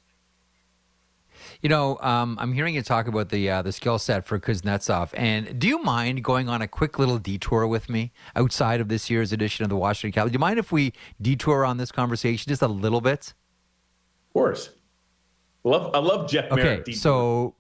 You 1.62 1.68
know, 1.68 1.98
um, 2.00 2.38
I'm 2.40 2.54
hearing 2.54 2.74
you 2.74 2.82
talk 2.82 3.08
about 3.08 3.30
the 3.30 3.50
uh, 3.50 3.62
the 3.62 3.74
skill 3.74 4.00
set 4.00 4.26
for 4.26 4.40
Kuznetsov, 4.40 5.10
and 5.14 5.60
do 5.60 5.68
you 5.68 5.84
mind 5.84 6.24
going 6.24 6.48
on 6.48 6.62
a 6.62 6.70
quick 6.70 6.98
little 6.98 7.18
detour 7.18 7.68
with 7.68 7.90
me 7.90 8.14
outside 8.34 8.80
of 8.80 8.88
this 8.88 9.10
year's 9.10 9.34
edition 9.34 9.64
of 9.64 9.70
the 9.70 9.76
Washington 9.76 10.14
Capitals? 10.14 10.32
Do 10.32 10.36
you 10.36 10.40
mind 10.40 10.58
if 10.58 10.72
we 10.72 10.94
detour 11.22 11.66
on 11.66 11.76
this 11.76 11.92
conversation 11.92 12.50
just 12.50 12.62
a 12.62 12.68
little 12.68 13.02
bit? 13.02 13.34
Of 14.30 14.34
course. 14.34 14.70
Love, 15.66 15.94
I 15.94 16.00
love 16.00 16.30
Jeff. 16.30 16.50
Okay, 16.50 16.94
so 16.94 17.56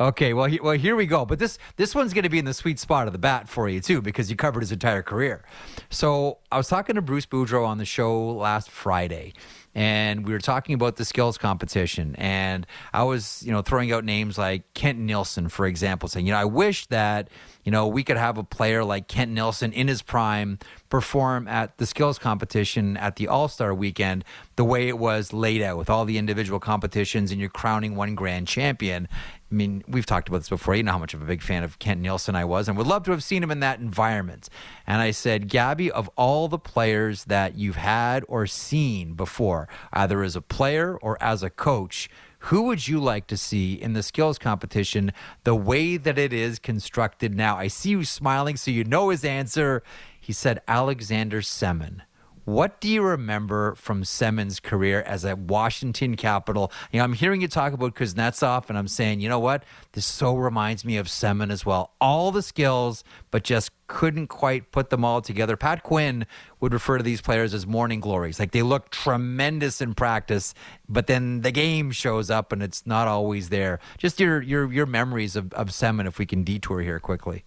Okay, 0.00 0.32
well, 0.32 0.46
he, 0.46 0.60
well, 0.60 0.74
here 0.74 0.94
we 0.94 1.06
go. 1.06 1.24
But 1.24 1.38
this 1.40 1.58
this 1.76 1.94
one's 1.94 2.12
going 2.12 2.22
to 2.22 2.28
be 2.28 2.38
in 2.38 2.44
the 2.44 2.54
sweet 2.54 2.78
spot 2.78 3.06
of 3.08 3.12
the 3.12 3.18
bat 3.18 3.48
for 3.48 3.68
you 3.68 3.80
too, 3.80 4.00
because 4.00 4.30
you 4.30 4.36
covered 4.36 4.60
his 4.60 4.70
entire 4.70 5.02
career. 5.02 5.44
So 5.90 6.38
I 6.52 6.56
was 6.56 6.68
talking 6.68 6.94
to 6.94 7.02
Bruce 7.02 7.26
Boudreau 7.26 7.66
on 7.66 7.78
the 7.78 7.84
show 7.84 8.30
last 8.30 8.70
Friday, 8.70 9.32
and 9.74 10.26
we 10.26 10.32
were 10.32 10.40
talking 10.40 10.74
about 10.74 10.96
the 10.96 11.04
skills 11.04 11.38
competition 11.38 12.16
and 12.16 12.66
i 12.92 13.02
was 13.02 13.42
you 13.44 13.52
know 13.52 13.62
throwing 13.62 13.92
out 13.92 14.04
names 14.04 14.36
like 14.36 14.62
kent 14.74 14.98
nilsson 14.98 15.48
for 15.48 15.66
example 15.66 16.08
saying 16.08 16.26
you 16.26 16.32
know 16.32 16.38
i 16.38 16.44
wish 16.44 16.86
that 16.86 17.28
you 17.64 17.70
know 17.70 17.86
we 17.86 18.02
could 18.02 18.16
have 18.16 18.38
a 18.38 18.42
player 18.42 18.82
like 18.82 19.06
kent 19.08 19.30
nilsson 19.30 19.72
in 19.72 19.86
his 19.86 20.02
prime 20.02 20.58
perform 20.88 21.46
at 21.46 21.76
the 21.78 21.86
skills 21.86 22.18
competition 22.18 22.96
at 22.96 23.16
the 23.16 23.28
all-star 23.28 23.72
weekend 23.74 24.24
the 24.56 24.64
way 24.64 24.88
it 24.88 24.98
was 24.98 25.32
laid 25.32 25.62
out 25.62 25.78
with 25.78 25.88
all 25.88 26.04
the 26.04 26.18
individual 26.18 26.58
competitions 26.58 27.30
and 27.30 27.40
you're 27.40 27.50
crowning 27.50 27.94
one 27.94 28.16
grand 28.16 28.48
champion 28.48 29.06
I 29.50 29.54
mean, 29.54 29.82
we've 29.88 30.04
talked 30.04 30.28
about 30.28 30.38
this 30.38 30.48
before. 30.50 30.74
You 30.74 30.82
know 30.82 30.92
how 30.92 30.98
much 30.98 31.14
of 31.14 31.22
a 31.22 31.24
big 31.24 31.40
fan 31.40 31.64
of 31.64 31.78
Kent 31.78 32.00
Nilsson 32.00 32.36
I 32.36 32.44
was, 32.44 32.68
and 32.68 32.76
would 32.76 32.86
love 32.86 33.04
to 33.04 33.12
have 33.12 33.24
seen 33.24 33.42
him 33.42 33.50
in 33.50 33.60
that 33.60 33.80
environment. 33.80 34.48
And 34.86 35.00
I 35.00 35.10
said, 35.10 35.48
Gabby, 35.48 35.90
of 35.90 36.10
all 36.16 36.48
the 36.48 36.58
players 36.58 37.24
that 37.24 37.56
you've 37.56 37.76
had 37.76 38.24
or 38.28 38.46
seen 38.46 39.14
before, 39.14 39.66
either 39.92 40.22
as 40.22 40.36
a 40.36 40.42
player 40.42 40.98
or 40.98 41.16
as 41.22 41.42
a 41.42 41.48
coach, 41.48 42.10
who 42.40 42.62
would 42.62 42.86
you 42.86 43.00
like 43.00 43.26
to 43.28 43.36
see 43.36 43.74
in 43.74 43.94
the 43.94 44.02
skills 44.02 44.38
competition 44.38 45.12
the 45.44 45.56
way 45.56 45.96
that 45.96 46.18
it 46.18 46.32
is 46.32 46.58
constructed 46.58 47.34
now? 47.34 47.56
I 47.56 47.68
see 47.68 47.90
you 47.90 48.04
smiling, 48.04 48.56
so 48.56 48.70
you 48.70 48.84
know 48.84 49.08
his 49.08 49.24
answer. 49.24 49.82
He 50.20 50.32
said, 50.32 50.60
Alexander 50.68 51.40
Semin. 51.40 52.02
What 52.48 52.80
do 52.80 52.88
you 52.88 53.02
remember 53.02 53.74
from 53.74 54.04
Semin's 54.04 54.58
career 54.58 55.02
as 55.02 55.22
a 55.22 55.36
Washington 55.36 56.16
Capital? 56.16 56.72
You 56.90 56.96
know, 56.96 57.04
I'm 57.04 57.12
hearing 57.12 57.42
you 57.42 57.48
talk 57.48 57.74
about 57.74 57.94
Kuznetsov, 57.94 58.70
and 58.70 58.78
I'm 58.78 58.88
saying, 58.88 59.20
you 59.20 59.28
know 59.28 59.38
what? 59.38 59.64
This 59.92 60.06
so 60.06 60.34
reminds 60.34 60.82
me 60.82 60.96
of 60.96 61.08
Semin 61.08 61.50
as 61.50 61.66
well. 61.66 61.92
All 62.00 62.32
the 62.32 62.40
skills, 62.40 63.04
but 63.30 63.44
just 63.44 63.70
couldn't 63.86 64.28
quite 64.28 64.72
put 64.72 64.88
them 64.88 65.04
all 65.04 65.20
together. 65.20 65.58
Pat 65.58 65.82
Quinn 65.82 66.24
would 66.58 66.72
refer 66.72 66.96
to 66.96 67.04
these 67.04 67.20
players 67.20 67.52
as 67.52 67.66
morning 67.66 68.00
glories. 68.00 68.38
Like 68.38 68.52
they 68.52 68.62
look 68.62 68.88
tremendous 68.88 69.82
in 69.82 69.92
practice, 69.92 70.54
but 70.88 71.06
then 71.06 71.42
the 71.42 71.52
game 71.52 71.90
shows 71.90 72.30
up 72.30 72.50
and 72.50 72.62
it's 72.62 72.86
not 72.86 73.06
always 73.06 73.50
there. 73.50 73.78
Just 73.98 74.18
your 74.20 74.40
your 74.40 74.72
your 74.72 74.86
memories 74.86 75.36
of, 75.36 75.52
of 75.52 75.68
if 75.82 76.18
we 76.18 76.24
can 76.24 76.44
detour 76.44 76.80
here 76.80 76.98
quickly. 76.98 77.44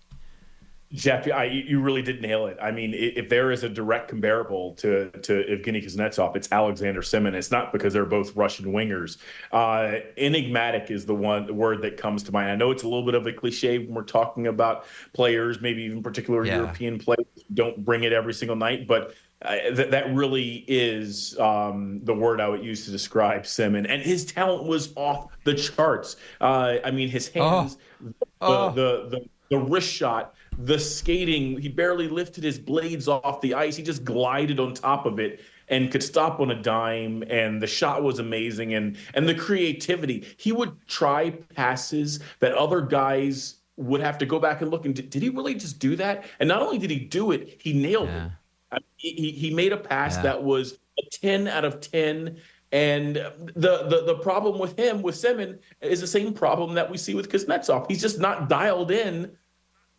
Jeff, 0.93 1.25
I, 1.31 1.45
you 1.45 1.79
really 1.79 2.01
did 2.01 2.21
nail 2.21 2.47
it. 2.47 2.57
I 2.61 2.69
mean, 2.71 2.93
if 2.93 3.29
there 3.29 3.51
is 3.51 3.63
a 3.63 3.69
direct 3.69 4.09
comparable 4.09 4.73
to 4.75 5.09
to 5.09 5.43
Evgeny 5.45 5.83
Kuznetsov, 5.83 6.35
it's 6.35 6.51
Alexander 6.51 7.01
Semin. 7.01 7.33
It's 7.33 7.49
not 7.49 7.71
because 7.71 7.93
they're 7.93 8.05
both 8.05 8.35
Russian 8.35 8.73
wingers. 8.73 9.17
Uh, 9.53 9.99
enigmatic 10.17 10.91
is 10.91 11.05
the 11.05 11.15
one 11.15 11.55
word 11.55 11.81
that 11.83 11.95
comes 11.95 12.23
to 12.23 12.33
mind. 12.33 12.49
I 12.49 12.55
know 12.55 12.71
it's 12.71 12.83
a 12.83 12.87
little 12.87 13.05
bit 13.05 13.15
of 13.15 13.25
a 13.25 13.31
cliche 13.31 13.79
when 13.79 13.93
we're 13.93 14.03
talking 14.03 14.47
about 14.47 14.85
players, 15.13 15.61
maybe 15.61 15.83
even 15.83 16.03
particular 16.03 16.45
yeah. 16.45 16.57
European 16.57 16.99
players 16.99 17.25
don't 17.53 17.85
bring 17.85 18.03
it 18.03 18.11
every 18.11 18.33
single 18.33 18.57
night, 18.57 18.85
but 18.85 19.13
uh, 19.43 19.55
th- 19.73 19.89
that 19.91 20.13
really 20.13 20.65
is 20.67 21.39
um, 21.39 22.01
the 22.03 22.13
word 22.13 22.41
I 22.41 22.49
would 22.49 22.63
use 22.63 22.83
to 22.85 22.91
describe 22.91 23.43
Semin. 23.43 23.85
And 23.89 24.01
his 24.01 24.25
talent 24.25 24.65
was 24.65 24.93
off 24.97 25.31
the 25.45 25.53
charts. 25.53 26.17
Uh, 26.41 26.77
I 26.83 26.91
mean, 26.91 27.07
his 27.07 27.29
hands, 27.29 27.77
oh. 28.03 28.05
The, 28.05 28.13
oh. 28.41 28.71
the, 28.71 29.09
the 29.09 29.29
the 29.51 29.59
wrist 29.59 29.91
shot 29.91 30.33
the 30.65 30.79
skating. 30.79 31.59
He 31.59 31.69
barely 31.69 32.07
lifted 32.07 32.43
his 32.43 32.59
blades 32.59 33.07
off 33.07 33.41
the 33.41 33.53
ice. 33.53 33.75
He 33.75 33.83
just 33.83 34.03
glided 34.03 34.59
on 34.59 34.73
top 34.73 35.05
of 35.05 35.19
it 35.19 35.41
and 35.69 35.91
could 35.91 36.03
stop 36.03 36.39
on 36.39 36.51
a 36.51 36.61
dime. 36.61 37.23
And 37.29 37.61
the 37.61 37.67
shot 37.67 38.03
was 38.03 38.19
amazing. 38.19 38.73
And 38.73 38.97
and 39.13 39.27
the 39.27 39.35
creativity. 39.35 40.25
He 40.37 40.51
would 40.51 40.75
try 40.87 41.31
passes 41.55 42.19
that 42.39 42.53
other 42.53 42.81
guys 42.81 43.55
would 43.77 44.01
have 44.01 44.17
to 44.19 44.25
go 44.25 44.39
back 44.39 44.61
and 44.61 44.69
look 44.69 44.85
and 44.85 44.93
did, 44.93 45.09
did 45.09 45.23
he 45.23 45.29
really 45.29 45.55
just 45.55 45.79
do 45.79 45.95
that? 45.95 46.25
And 46.39 46.47
not 46.47 46.61
only 46.61 46.77
did 46.77 46.91
he 46.91 46.99
do 46.99 47.31
it, 47.31 47.59
he 47.59 47.73
nailed 47.73 48.09
yeah. 48.09 48.25
it. 48.25 48.31
I 48.73 48.75
mean, 48.75 49.15
he 49.17 49.31
he 49.31 49.53
made 49.53 49.73
a 49.73 49.77
pass 49.77 50.15
yeah. 50.17 50.23
that 50.23 50.43
was 50.43 50.77
a 50.99 51.09
ten 51.09 51.47
out 51.47 51.65
of 51.65 51.81
ten. 51.81 52.37
And 52.73 53.15
the, 53.15 53.85
the 53.89 54.03
the 54.05 54.19
problem 54.21 54.57
with 54.57 54.79
him 54.79 55.01
with 55.01 55.15
Semin 55.15 55.59
is 55.81 55.99
the 55.99 56.07
same 56.07 56.33
problem 56.33 56.73
that 56.75 56.89
we 56.89 56.97
see 56.97 57.15
with 57.15 57.29
Kuznetsov. 57.29 57.85
He's 57.89 58.01
just 58.01 58.19
not 58.19 58.47
dialed 58.47 58.91
in 58.91 59.35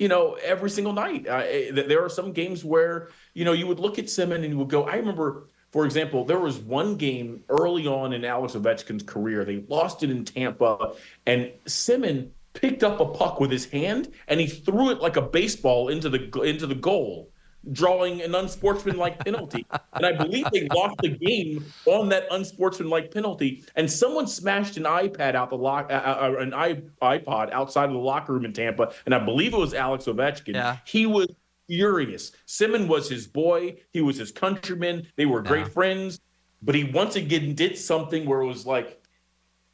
you 0.02 0.08
know, 0.08 0.36
every 0.42 0.68
single 0.68 0.92
night. 0.92 1.28
Uh, 1.28 1.44
there 1.72 2.04
are 2.04 2.08
some 2.08 2.32
games 2.32 2.64
where, 2.64 3.10
you 3.34 3.44
know, 3.44 3.52
you 3.52 3.68
would 3.68 3.78
look 3.78 4.00
at 4.00 4.06
Semin 4.06 4.42
and 4.42 4.46
you 4.46 4.58
would 4.58 4.68
go, 4.68 4.82
I 4.82 4.96
remember, 4.96 5.44
for 5.70 5.84
example, 5.84 6.24
there 6.24 6.40
was 6.40 6.58
one 6.58 6.96
game 6.96 7.44
early 7.48 7.86
on 7.86 8.12
in 8.12 8.24
Alex 8.24 8.54
Ovechkin's 8.54 9.04
career. 9.04 9.44
They 9.44 9.62
lost 9.68 10.02
it 10.02 10.10
in 10.10 10.24
Tampa, 10.24 10.94
and 11.24 11.52
Semin 11.66 12.30
picked 12.52 12.82
up 12.82 12.98
a 12.98 13.06
puck 13.06 13.38
with 13.38 13.52
his 13.52 13.64
hand 13.66 14.12
and 14.26 14.40
he 14.40 14.48
threw 14.48 14.90
it 14.90 15.00
like 15.00 15.16
a 15.16 15.22
baseball 15.22 15.88
into 15.88 16.10
the 16.10 16.40
into 16.42 16.66
the 16.66 16.74
goal 16.74 17.30
drawing 17.70 18.22
an 18.22 18.34
unsportsmanlike 18.34 19.24
penalty. 19.24 19.64
And 19.92 20.04
I 20.04 20.12
believe 20.12 20.46
they 20.52 20.66
lost 20.74 20.96
the 21.00 21.10
game 21.10 21.64
on 21.86 22.08
that 22.08 22.26
unsportsmanlike 22.30 23.12
penalty. 23.12 23.64
And 23.76 23.90
someone 23.90 24.26
smashed 24.26 24.76
an 24.76 24.84
iPad 24.84 25.34
out 25.34 25.50
the 25.50 25.56
lock, 25.56 25.90
uh, 25.90 25.94
uh, 25.94 26.34
an 26.40 26.50
iPod 26.50 27.52
outside 27.52 27.84
of 27.84 27.92
the 27.92 27.98
locker 27.98 28.32
room 28.32 28.44
in 28.44 28.52
Tampa. 28.52 28.92
And 29.06 29.14
I 29.14 29.24
believe 29.24 29.54
it 29.54 29.58
was 29.58 29.74
Alex 29.74 30.06
Ovechkin. 30.06 30.54
Yeah. 30.54 30.78
He 30.84 31.06
was 31.06 31.28
furious. 31.68 32.32
Semin 32.46 32.88
was 32.88 33.08
his 33.08 33.26
boy. 33.26 33.76
He 33.92 34.00
was 34.00 34.16
his 34.16 34.32
countryman. 34.32 35.06
They 35.16 35.26
were 35.26 35.40
great 35.40 35.66
yeah. 35.66 35.72
friends. 35.72 36.20
But 36.62 36.74
he 36.74 36.84
once 36.84 37.16
again 37.16 37.54
did 37.54 37.78
something 37.78 38.26
where 38.26 38.40
it 38.40 38.46
was 38.46 38.66
like, 38.66 39.00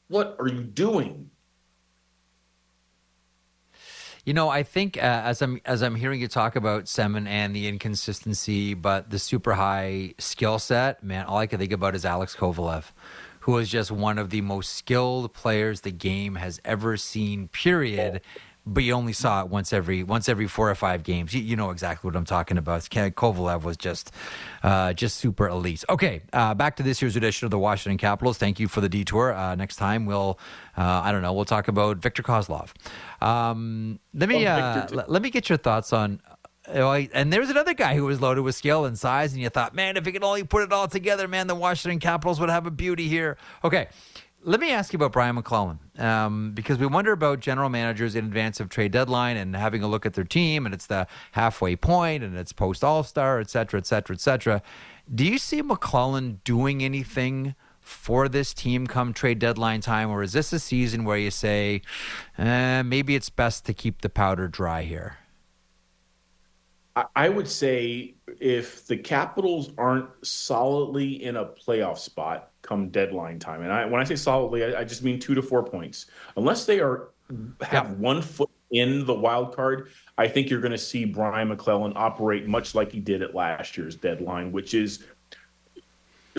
what 0.08 0.36
are 0.38 0.48
you 0.48 0.62
doing? 0.62 1.30
You 4.28 4.34
know, 4.34 4.50
I 4.50 4.62
think 4.62 4.98
uh, 4.98 5.00
as 5.00 5.40
I'm 5.40 5.58
as 5.64 5.82
I'm 5.82 5.94
hearing 5.94 6.20
you 6.20 6.28
talk 6.28 6.54
about 6.54 6.84
Semin 6.84 7.26
and 7.26 7.56
the 7.56 7.66
inconsistency, 7.66 8.74
but 8.74 9.08
the 9.08 9.18
super 9.18 9.54
high 9.54 10.12
skill 10.18 10.58
set, 10.58 11.02
man, 11.02 11.24
all 11.24 11.38
I 11.38 11.46
can 11.46 11.58
think 11.58 11.72
about 11.72 11.94
is 11.94 12.04
Alex 12.04 12.36
Kovalev, 12.36 12.92
who 13.40 13.56
is 13.56 13.70
just 13.70 13.90
one 13.90 14.18
of 14.18 14.28
the 14.28 14.42
most 14.42 14.74
skilled 14.74 15.32
players 15.32 15.80
the 15.80 15.92
game 15.92 16.34
has 16.34 16.60
ever 16.62 16.98
seen. 16.98 17.48
Period 17.48 18.20
but 18.68 18.84
you 18.84 18.92
only 18.92 19.12
saw 19.12 19.42
it 19.42 19.48
once 19.48 19.72
every 19.72 20.02
once 20.02 20.28
every 20.28 20.46
four 20.46 20.70
or 20.70 20.74
five 20.74 21.02
games. 21.02 21.34
You, 21.34 21.42
you 21.42 21.56
know 21.56 21.70
exactly 21.70 22.08
what 22.08 22.16
I'm 22.16 22.24
talking 22.24 22.58
about. 22.58 22.82
Kovalev 22.82 23.62
was 23.62 23.76
just 23.76 24.12
uh, 24.62 24.92
just 24.92 25.16
super 25.16 25.48
elite. 25.48 25.84
Okay, 25.88 26.22
uh, 26.32 26.54
back 26.54 26.76
to 26.76 26.82
this 26.82 27.02
year's 27.02 27.16
edition 27.16 27.46
of 27.46 27.50
the 27.50 27.58
Washington 27.58 27.98
Capitals. 27.98 28.38
Thank 28.38 28.60
you 28.60 28.68
for 28.68 28.80
the 28.80 28.88
detour. 28.88 29.32
Uh, 29.32 29.54
next 29.54 29.76
time 29.76 30.06
we'll 30.06 30.38
uh, 30.76 31.02
I 31.04 31.12
don't 31.12 31.22
know 31.22 31.32
we'll 31.32 31.44
talk 31.44 31.68
about 31.68 31.98
Victor 31.98 32.22
Kozlov. 32.22 32.72
Um, 33.22 33.98
let 34.14 34.28
me 34.28 34.46
oh, 34.46 34.50
uh, 34.50 34.86
let, 34.90 35.10
let 35.10 35.22
me 35.22 35.30
get 35.30 35.48
your 35.48 35.58
thoughts 35.58 35.92
on. 35.92 36.20
And 36.70 37.32
there's 37.32 37.48
another 37.48 37.72
guy 37.72 37.94
who 37.94 38.04
was 38.04 38.20
loaded 38.20 38.42
with 38.42 38.54
skill 38.54 38.84
and 38.84 38.98
size, 38.98 39.32
and 39.32 39.40
you 39.40 39.48
thought, 39.48 39.74
man, 39.74 39.96
if 39.96 40.04
he 40.04 40.12
could 40.12 40.22
only 40.22 40.44
put 40.44 40.62
it 40.62 40.70
all 40.70 40.86
together, 40.86 41.26
man, 41.26 41.46
the 41.46 41.54
Washington 41.54 41.98
Capitals 41.98 42.38
would 42.40 42.50
have 42.50 42.66
a 42.66 42.70
beauty 42.70 43.08
here. 43.08 43.38
Okay, 43.64 43.88
let 44.48 44.60
me 44.60 44.70
ask 44.72 44.94
you 44.94 44.96
about 44.96 45.12
Brian 45.12 45.34
MacLellan 45.34 45.78
um, 45.98 46.52
because 46.52 46.78
we 46.78 46.86
wonder 46.86 47.12
about 47.12 47.40
general 47.40 47.68
managers 47.68 48.14
in 48.14 48.24
advance 48.24 48.60
of 48.60 48.70
trade 48.70 48.92
deadline 48.92 49.36
and 49.36 49.54
having 49.54 49.82
a 49.82 49.86
look 49.86 50.06
at 50.06 50.14
their 50.14 50.24
team, 50.24 50.64
and 50.64 50.74
it's 50.74 50.86
the 50.86 51.06
halfway 51.32 51.76
point, 51.76 52.24
and 52.24 52.34
it's 52.36 52.52
post 52.54 52.82
All 52.82 53.02
Star, 53.02 53.40
et 53.40 53.50
cetera, 53.50 53.78
et 53.78 53.86
cetera, 53.86 54.16
et 54.16 54.20
cetera. 54.20 54.62
Do 55.14 55.26
you 55.26 55.36
see 55.36 55.60
MacLellan 55.60 56.40
doing 56.44 56.82
anything 56.82 57.56
for 57.82 58.26
this 58.26 58.54
team 58.54 58.86
come 58.86 59.12
trade 59.12 59.38
deadline 59.38 59.82
time, 59.82 60.08
or 60.08 60.22
is 60.22 60.32
this 60.32 60.50
a 60.54 60.58
season 60.58 61.04
where 61.04 61.18
you 61.18 61.30
say 61.30 61.82
eh, 62.38 62.80
maybe 62.82 63.14
it's 63.14 63.28
best 63.28 63.66
to 63.66 63.74
keep 63.74 64.00
the 64.00 64.08
powder 64.08 64.48
dry 64.48 64.82
here? 64.82 65.18
I 67.14 67.28
would 67.28 67.48
say 67.48 68.14
if 68.40 68.86
the 68.86 68.96
Capitals 68.96 69.70
aren't 69.78 70.08
solidly 70.26 71.22
in 71.22 71.36
a 71.36 71.44
playoff 71.44 71.98
spot 71.98 72.47
come 72.68 72.90
deadline 72.90 73.38
time, 73.38 73.62
and 73.62 73.72
I, 73.72 73.86
when 73.86 74.00
I 74.00 74.04
say 74.04 74.16
solidly, 74.16 74.64
I, 74.64 74.80
I, 74.80 74.84
just 74.84 75.02
mean 75.02 75.18
two 75.18 75.34
to 75.34 75.42
four 75.42 75.64
points. 75.64 76.06
Unless 76.36 76.66
they 76.66 76.80
are 76.80 77.10
have 77.62 77.90
yeah. 77.90 77.94
one 77.94 78.20
foot 78.20 78.50
in 78.70 79.06
the 79.06 79.14
wild 79.14 79.56
card, 79.56 79.88
I 80.18 80.28
think 80.28 80.50
you're 80.50 80.60
going 80.60 80.72
to 80.72 80.78
see 80.78 81.04
Brian 81.04 81.48
MacLellan 81.48 81.94
operate 81.96 82.46
much 82.46 82.74
like 82.74 82.92
he 82.92 83.00
did 83.00 83.22
at 83.22 83.34
last 83.34 83.76
year's 83.76 83.96
deadline, 83.96 84.52
which 84.52 84.74
is 84.74 85.04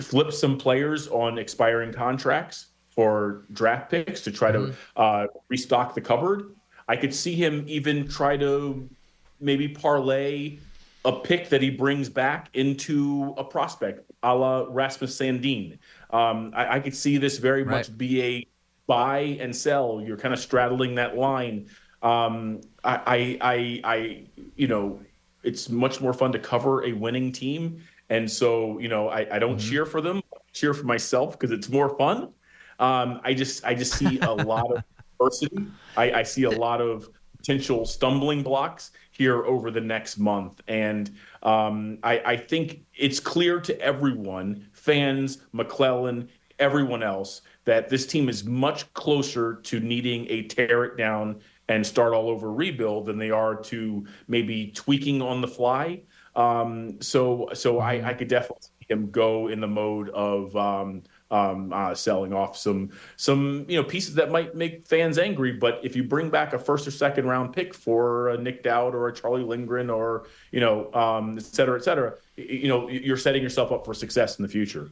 flip 0.00 0.32
some 0.32 0.56
players 0.56 1.08
on 1.08 1.38
expiring 1.38 1.92
contracts 1.92 2.66
for 2.90 3.42
draft 3.52 3.90
picks 3.90 4.20
to 4.22 4.30
try 4.30 4.52
mm-hmm. 4.52 4.70
to 4.70 5.00
uh, 5.00 5.26
restock 5.48 5.94
the 5.94 6.00
cupboard. 6.00 6.54
I 6.88 6.96
could 6.96 7.14
see 7.14 7.34
him 7.34 7.64
even 7.66 8.06
try 8.08 8.36
to 8.36 8.88
maybe 9.40 9.68
parlay 9.68 10.58
a 11.04 11.12
pick 11.12 11.48
that 11.48 11.62
he 11.62 11.70
brings 11.70 12.08
back 12.08 12.50
into 12.54 13.34
a 13.38 13.44
prospect, 13.44 14.10
a 14.22 14.34
la 14.34 14.66
Rasmus 14.68 15.18
Sandin. 15.18 15.78
Um, 16.12 16.52
I, 16.54 16.76
I, 16.76 16.80
could 16.80 16.94
see 16.94 17.18
this 17.18 17.38
very 17.38 17.62
right. 17.62 17.76
much 17.78 17.96
be 17.96 18.22
a 18.22 18.46
buy 18.86 19.38
and 19.40 19.54
sell. 19.54 20.02
You're 20.04 20.16
kind 20.16 20.34
of 20.34 20.40
straddling 20.40 20.96
that 20.96 21.16
line. 21.16 21.68
Um, 22.02 22.60
I, 22.82 23.38
I, 23.40 23.80
I, 23.84 24.26
you 24.56 24.66
know, 24.66 25.00
it's 25.42 25.68
much 25.68 26.00
more 26.00 26.12
fun 26.12 26.32
to 26.32 26.38
cover 26.38 26.84
a 26.84 26.92
winning 26.92 27.30
team, 27.30 27.82
and 28.08 28.30
so 28.30 28.78
you 28.78 28.88
know, 28.88 29.08
I, 29.08 29.26
I 29.30 29.38
don't 29.38 29.56
mm-hmm. 29.56 29.70
cheer 29.70 29.86
for 29.86 30.00
them. 30.00 30.22
I 30.32 30.38
cheer 30.52 30.74
for 30.74 30.84
myself 30.84 31.38
because 31.38 31.52
it's 31.52 31.68
more 31.68 31.96
fun. 31.96 32.32
Um, 32.80 33.20
I 33.22 33.34
just, 33.34 33.64
I 33.64 33.74
just 33.74 33.94
see 33.94 34.18
a 34.20 34.32
lot 34.32 34.72
of 34.72 34.82
diversity. 35.18 35.66
I, 35.96 36.12
I 36.12 36.22
see 36.22 36.44
a 36.44 36.50
lot 36.50 36.80
of 36.80 37.08
potential 37.36 37.86
stumbling 37.86 38.42
blocks 38.42 38.92
here 39.12 39.44
over 39.44 39.70
the 39.70 39.80
next 39.80 40.18
month. 40.18 40.60
And 40.66 41.14
um, 41.42 41.98
I, 42.02 42.18
I, 42.20 42.36
think 42.36 42.84
it's 42.94 43.20
clear 43.20 43.60
to 43.60 43.78
everyone, 43.80 44.68
fans, 44.80 45.38
MacLellan, 45.52 46.28
everyone 46.58 47.02
else, 47.02 47.42
that 47.64 47.88
this 47.88 48.06
team 48.06 48.28
is 48.28 48.44
much 48.44 48.92
closer 48.94 49.56
to 49.62 49.80
needing 49.80 50.26
a 50.28 50.42
tear 50.42 50.84
it 50.84 50.96
down 50.96 51.40
and 51.68 51.86
start 51.86 52.12
all 52.12 52.28
over 52.28 52.52
rebuild 52.52 53.06
than 53.06 53.18
they 53.18 53.30
are 53.30 53.54
to 53.54 54.04
maybe 54.26 54.72
tweaking 54.74 55.22
on 55.22 55.40
the 55.40 55.48
fly. 55.48 56.02
Um, 56.34 57.00
so, 57.00 57.48
so 57.54 57.78
I, 57.78 58.10
I 58.10 58.14
could 58.14 58.28
definitely 58.28 58.68
see 58.80 58.86
him 58.88 59.10
go 59.10 59.48
in 59.48 59.60
the 59.60 59.68
mode 59.68 60.08
of 60.10 60.54
um, 60.56 61.02
um, 61.30 61.72
uh, 61.72 61.94
selling 61.94 62.32
off 62.32 62.56
some 62.56 62.90
some 63.16 63.64
you 63.68 63.76
know 63.76 63.84
pieces 63.84 64.14
that 64.14 64.30
might 64.30 64.54
make 64.54 64.86
fans 64.86 65.18
angry. 65.18 65.52
But 65.52 65.80
if 65.82 65.94
you 65.94 66.02
bring 66.02 66.30
back 66.30 66.52
a 66.52 66.58
first 66.58 66.86
or 66.86 66.90
second 66.90 67.26
round 67.26 67.52
pick 67.52 67.74
for 67.74 68.30
a 68.30 68.38
Nic 68.38 68.62
Dowd 68.62 68.94
or 68.94 69.08
a 69.08 69.12
Charlie 69.12 69.42
Lindgren 69.42 69.90
or 69.90 70.26
you 70.50 70.60
know 70.60 70.92
um, 70.92 71.38
et 71.38 71.44
cetera, 71.44 71.78
et 71.78 71.84
cetera, 71.84 72.14
you 72.36 72.68
know 72.68 72.88
you're 72.88 73.16
setting 73.16 73.42
yourself 73.42 73.72
up 73.72 73.84
for 73.84 73.94
success 73.94 74.38
in 74.38 74.42
the 74.42 74.48
future. 74.48 74.90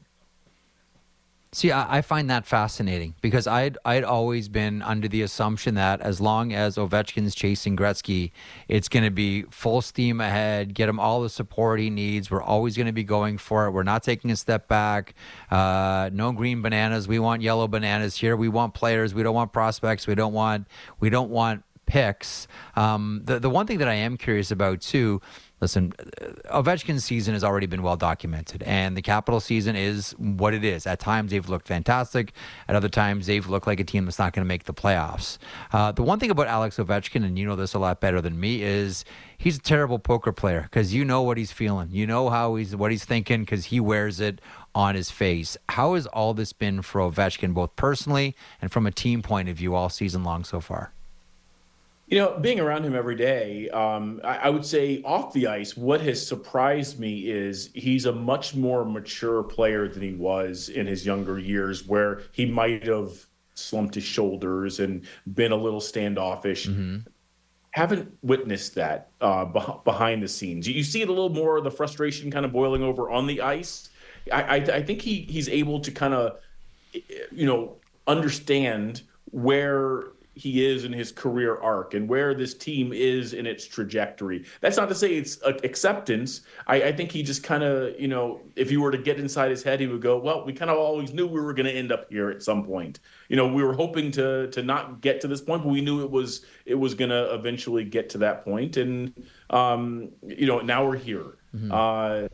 See, 1.51 1.73
I, 1.73 1.99
I, 1.99 2.03
find 2.03 2.29
that 2.29 2.45
fascinating 2.47 3.15
because 3.23 3.47
I'd 3.47 3.79
I'd 3.83 4.05
always 4.05 4.51
been 4.51 4.83
under 4.83 5.09
the 5.09 5.23
assumption 5.23 5.77
that 5.77 6.03
as 6.03 6.21
long 6.21 6.53
as 6.53 6.77
Ovechkin's 6.77 7.35
chasing 7.35 7.75
Gretzky, 7.75 8.33
it's 8.69 8.91
going 8.91 9.05
to 9.05 9.11
be 9.11 9.45
full 9.45 9.81
steam 9.81 10.21
ahead. 10.21 10.75
Get 10.75 10.91
him 10.91 11.01
all 11.01 11.23
the 11.23 11.31
support 11.31 11.81
he 11.81 11.89
needs. 11.89 12.31
We're 12.31 12.43
always 12.43 12.77
going 12.77 12.87
to 12.87 12.93
be 12.93 13.03
going 13.03 13.39
for 13.39 13.65
it. 13.65 13.71
We're 13.71 13.83
not 13.83 14.03
taking 14.03 14.31
a 14.31 14.37
step 14.37 14.69
back. 14.69 15.15
Uh, 15.51 16.11
no 16.13 16.33
green 16.33 16.61
bananas. 16.61 17.09
We 17.09 17.19
want 17.19 17.41
yellow 17.41 17.67
bananas 17.67 18.17
here. 18.17 18.37
We 18.37 18.49
want 18.51 18.75
players. 18.75 19.15
We 19.15 19.23
don't 19.23 19.35
want 19.35 19.55
prospects. 19.55 20.07
We 20.07 20.15
don't 20.15 20.35
want 20.35 20.69
we 21.01 21.09
don't 21.09 21.31
want 21.31 21.63
picks. 21.87 22.47
Um, 22.77 23.23
the 23.25 23.39
the 23.41 23.49
one 23.49 23.67
thing 23.67 23.79
that 23.79 23.89
I 23.89 23.95
am 23.95 24.19
curious 24.19 24.51
about 24.51 24.83
too 24.83 25.23
listen, 25.61 25.93
uh, 25.99 26.63
Ovechkin's 26.63 27.05
season 27.05 27.35
has 27.35 27.45
already 27.45 27.67
been 27.67 27.83
well 27.83 27.97
documented, 27.97 28.63
and 28.63 28.97
the 28.97 29.03
Capital 29.03 29.41
season 29.41 29.77
is 29.77 30.13
what 30.13 30.55
it 30.55 30.65
is. 30.65 30.87
At 30.87 31.01
times, 31.01 31.31
they've 31.31 31.49
looked 31.49 31.67
fantastic. 31.67 32.33
At 32.69 32.77
other 32.77 32.89
times, 32.89 33.27
they've 33.27 33.47
looked 33.47 33.67
like 33.67 33.81
a 33.81 33.85
team 33.85 34.05
that's 34.05 34.19
not 34.19 34.33
going 34.33 34.45
to 34.45 34.49
make 34.49 34.65
the 34.65 34.75
playoffs. 34.75 35.39
Uh, 35.73 35.93
the 35.93 36.03
one 36.03 36.19
thing 36.19 36.31
about 36.31 36.47
Alex 36.47 36.77
Ovechkin, 36.77 37.25
and 37.25 37.39
you 37.39 37.47
know 37.47 37.57
this 37.57 37.75
a 37.75 37.79
lot 37.79 38.01
better 38.01 38.21
than 38.21 38.39
me, 38.39 38.63
is 38.63 39.05
he's 39.37 39.57
a 39.57 39.61
terrible 39.61 39.99
poker 39.99 40.33
player 40.33 40.63
because 40.63 40.95
you 40.95 41.05
know 41.05 41.23
what 41.23 41.39
he's 41.39 41.53
feeling. 41.53 41.89
You 41.91 42.07
know 42.07 42.31
how 42.31 42.57
he's 42.57 42.75
what 42.75 42.91
he's 42.91 43.05
thinking 43.05 43.41
because 43.41 43.67
he 43.67 43.81
wears 43.81 44.21
it 44.21 44.41
on 44.75 44.95
his 44.95 45.11
face. 45.11 45.57
How 45.71 45.95
has 45.95 46.07
all 46.07 46.35
this 46.35 46.53
been 46.53 46.83
for 46.83 47.01
Ovechkin, 47.01 47.55
both 47.55 47.77
personally 47.77 48.37
and 48.61 48.71
from 48.71 48.87
a 48.87 48.91
team 48.91 49.23
point 49.23 49.49
of 49.49 49.57
view, 49.57 49.75
all 49.75 49.89
season 49.89 50.25
long 50.25 50.45
so 50.45 50.61
far? 50.61 50.93
You 52.09 52.19
know, 52.19 52.39
being 52.39 52.59
around 52.59 52.85
him 52.85 52.95
every 52.95 53.17
day, 53.17 53.69
um, 53.69 54.21
I, 54.25 54.37
I, 54.39 54.49
would 54.49 54.65
say 54.65 55.03
off 55.03 55.35
the 55.35 55.47
ice, 55.47 55.77
what 55.77 56.01
has 56.01 56.27
surprised 56.27 56.99
me 56.99 57.29
is 57.29 57.69
he's 57.75 58.07
a 58.07 58.13
much 58.13 58.55
more 58.55 58.85
mature 58.87 59.43
player 59.43 59.89
than 59.89 60.03
he 60.03 60.15
was 60.15 60.71
in 60.71 60.87
his 60.87 61.05
younger 61.05 61.39
years, 61.39 61.87
where 61.87 62.23
he 62.33 62.47
might 62.47 62.87
have 62.87 63.27
slumped 63.53 63.95
his 63.95 64.05
shoulders 64.05 64.81
and 64.81 65.05
been 65.35 65.53
a 65.53 65.57
little 65.57 65.83
standoffish. 65.83 66.67
Mm-hmm. 66.67 67.09
Haven't 67.73 68.17
witnessed 68.23 68.75
that 68.77 69.11
uh, 69.21 69.45
behind 69.85 70.23
the 70.23 70.29
scenes. 70.29 70.67
You 70.67 70.83
see 70.83 71.03
it 71.03 71.09
a 71.09 71.13
little 71.13 71.29
more, 71.29 71.61
the 71.61 71.71
frustration 71.71 72.31
kind 72.31 72.47
of 72.47 72.53
boiling 72.53 72.83
over 72.83 73.11
on 73.11 73.27
the 73.27 73.43
ice. 73.43 73.91
I, 74.33 74.43
I, 74.43 74.55
I 74.57 74.83
think 74.83 75.03
he 75.03 75.27
he's 75.29 75.49
able 75.49 75.81
to 75.81 75.91
kind 75.91 76.15
of, 76.15 76.41
you 77.31 77.47
know, 77.47 77.77
understand 78.07 79.03
where 79.31 80.05
he 80.39 80.65
is 80.65 80.85
in 80.85 80.93
his 80.93 81.13
career 81.13 81.57
arc 81.57 81.95
and 81.95 82.09
where 82.09 82.35
this 82.35 82.55
team 82.55 82.93
is 82.93 83.33
in 83.33 83.47
its 83.47 83.67
trajectory. 83.67 84.45
That's 84.61 84.77
not 84.77 84.89
to 84.89 84.95
say 84.95 85.15
it's 85.15 85.39
acceptance. 85.43 86.43
I, 86.67 86.83
I 86.85 86.93
think 86.93 87.11
he 87.11 87.23
just 87.23 87.43
kind 87.43 87.63
of, 87.63 87.99
you 88.01 88.09
know, 88.09 88.41
if 88.57 88.71
you 88.71 88.81
were 88.81 88.91
to 88.91 88.99
get 88.99 89.19
inside 89.19 89.51
his 89.51 89.63
head, 89.63 89.81
he 89.81 89.87
would 89.87 90.03
go, 90.03 90.19
"Well, 90.19 90.45
we 90.45 90.53
kind 90.53 90.71
of 90.71 90.79
always 90.79 91.13
knew 91.13 91.27
we 91.27 91.41
were 91.41 91.53
going 91.53 91.67
to 91.67 91.73
end 91.73 91.93
up 91.93 92.09
here 92.11 92.31
at 92.31 92.43
some 92.43 92.65
point. 92.65 93.01
You 93.29 93.37
know, 93.37 93.47
we 93.47 93.63
were 93.63 93.75
hoping 93.75 94.11
to 94.13 94.49
to 94.49 94.63
not 94.63 95.01
get 95.01 95.21
to 95.23 95.29
this 95.29 95.41
point, 95.41 95.63
but 95.63 95.71
we 95.71 95.81
knew 95.81 96.03
it 96.03 96.11
was 96.11 96.47
it 96.65 96.77
was 96.77 96.95
going 96.95 97.11
to 97.11 97.35
eventually 97.35 97.85
get 97.85 98.09
to 98.11 98.19
that 98.19 98.45
point, 98.45 98.77
and 98.77 99.13
um, 99.51 100.11
you 100.23 100.47
know, 100.47 100.61
now 100.61 100.87
we're 100.87 100.97
here." 100.97 101.39
Mm-hmm. 101.55 101.73
Uh, 101.73 102.29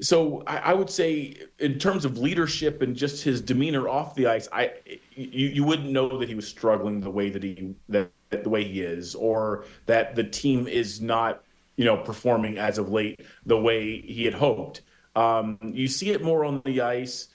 so 0.00 0.42
I, 0.46 0.58
I, 0.58 0.74
would 0.74 0.90
say, 0.90 1.36
in 1.58 1.78
terms 1.78 2.04
of 2.04 2.18
leadership 2.18 2.82
and 2.82 2.94
just 2.94 3.24
his 3.24 3.40
demeanor 3.40 3.88
off 3.88 4.14
the 4.14 4.26
ice, 4.26 4.48
I 4.52 4.72
you, 5.14 5.48
you 5.48 5.64
wouldn't 5.64 5.90
know 5.90 6.18
that 6.18 6.28
he 6.28 6.34
was 6.34 6.46
struggling 6.46 7.00
the 7.00 7.10
way 7.10 7.30
that 7.30 7.42
he 7.42 7.74
that, 7.88 8.10
the 8.30 8.48
way 8.48 8.64
he 8.64 8.82
is, 8.82 9.14
or 9.14 9.64
that 9.86 10.14
the 10.14 10.24
team 10.24 10.66
is 10.66 11.00
not 11.00 11.42
you 11.76 11.84
know 11.84 11.96
performing 11.96 12.58
as 12.58 12.78
of 12.78 12.90
late 12.90 13.20
the 13.46 13.58
way 13.58 14.00
he 14.02 14.24
had 14.24 14.34
hoped. 14.34 14.82
Um, 15.14 15.58
you 15.62 15.88
see 15.88 16.10
it 16.10 16.22
more 16.22 16.44
on 16.44 16.60
the 16.64 16.82
ice. 16.82 17.28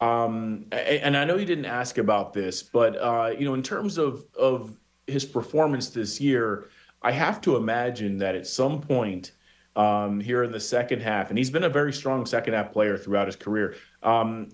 Um, 0.00 0.66
and 0.72 1.16
I 1.16 1.24
know 1.24 1.36
you 1.36 1.44
didn't 1.44 1.66
ask 1.66 1.98
about 1.98 2.32
this, 2.32 2.62
but 2.62 2.96
uh, 2.96 3.32
you 3.36 3.44
know, 3.44 3.54
in 3.54 3.62
terms 3.62 3.98
of 3.98 4.24
of 4.38 4.76
his 5.06 5.24
performance 5.24 5.88
this 5.90 6.20
year, 6.20 6.68
I 7.02 7.10
have 7.12 7.40
to 7.42 7.56
imagine 7.56 8.18
that 8.18 8.34
at 8.34 8.46
some 8.46 8.80
point 8.80 9.32
um, 9.76 10.20
here 10.20 10.42
in 10.42 10.50
the 10.50 10.60
second 10.60 11.02
half, 11.02 11.28
and 11.28 11.38
he's 11.38 11.50
been 11.50 11.64
a 11.64 11.68
very 11.68 11.92
strong 11.92 12.26
second 12.26 12.54
half 12.54 12.72
player 12.72 12.96
throughout 12.96 13.26
his 13.26 13.36
career. 13.36 13.76
Um, 14.02 14.48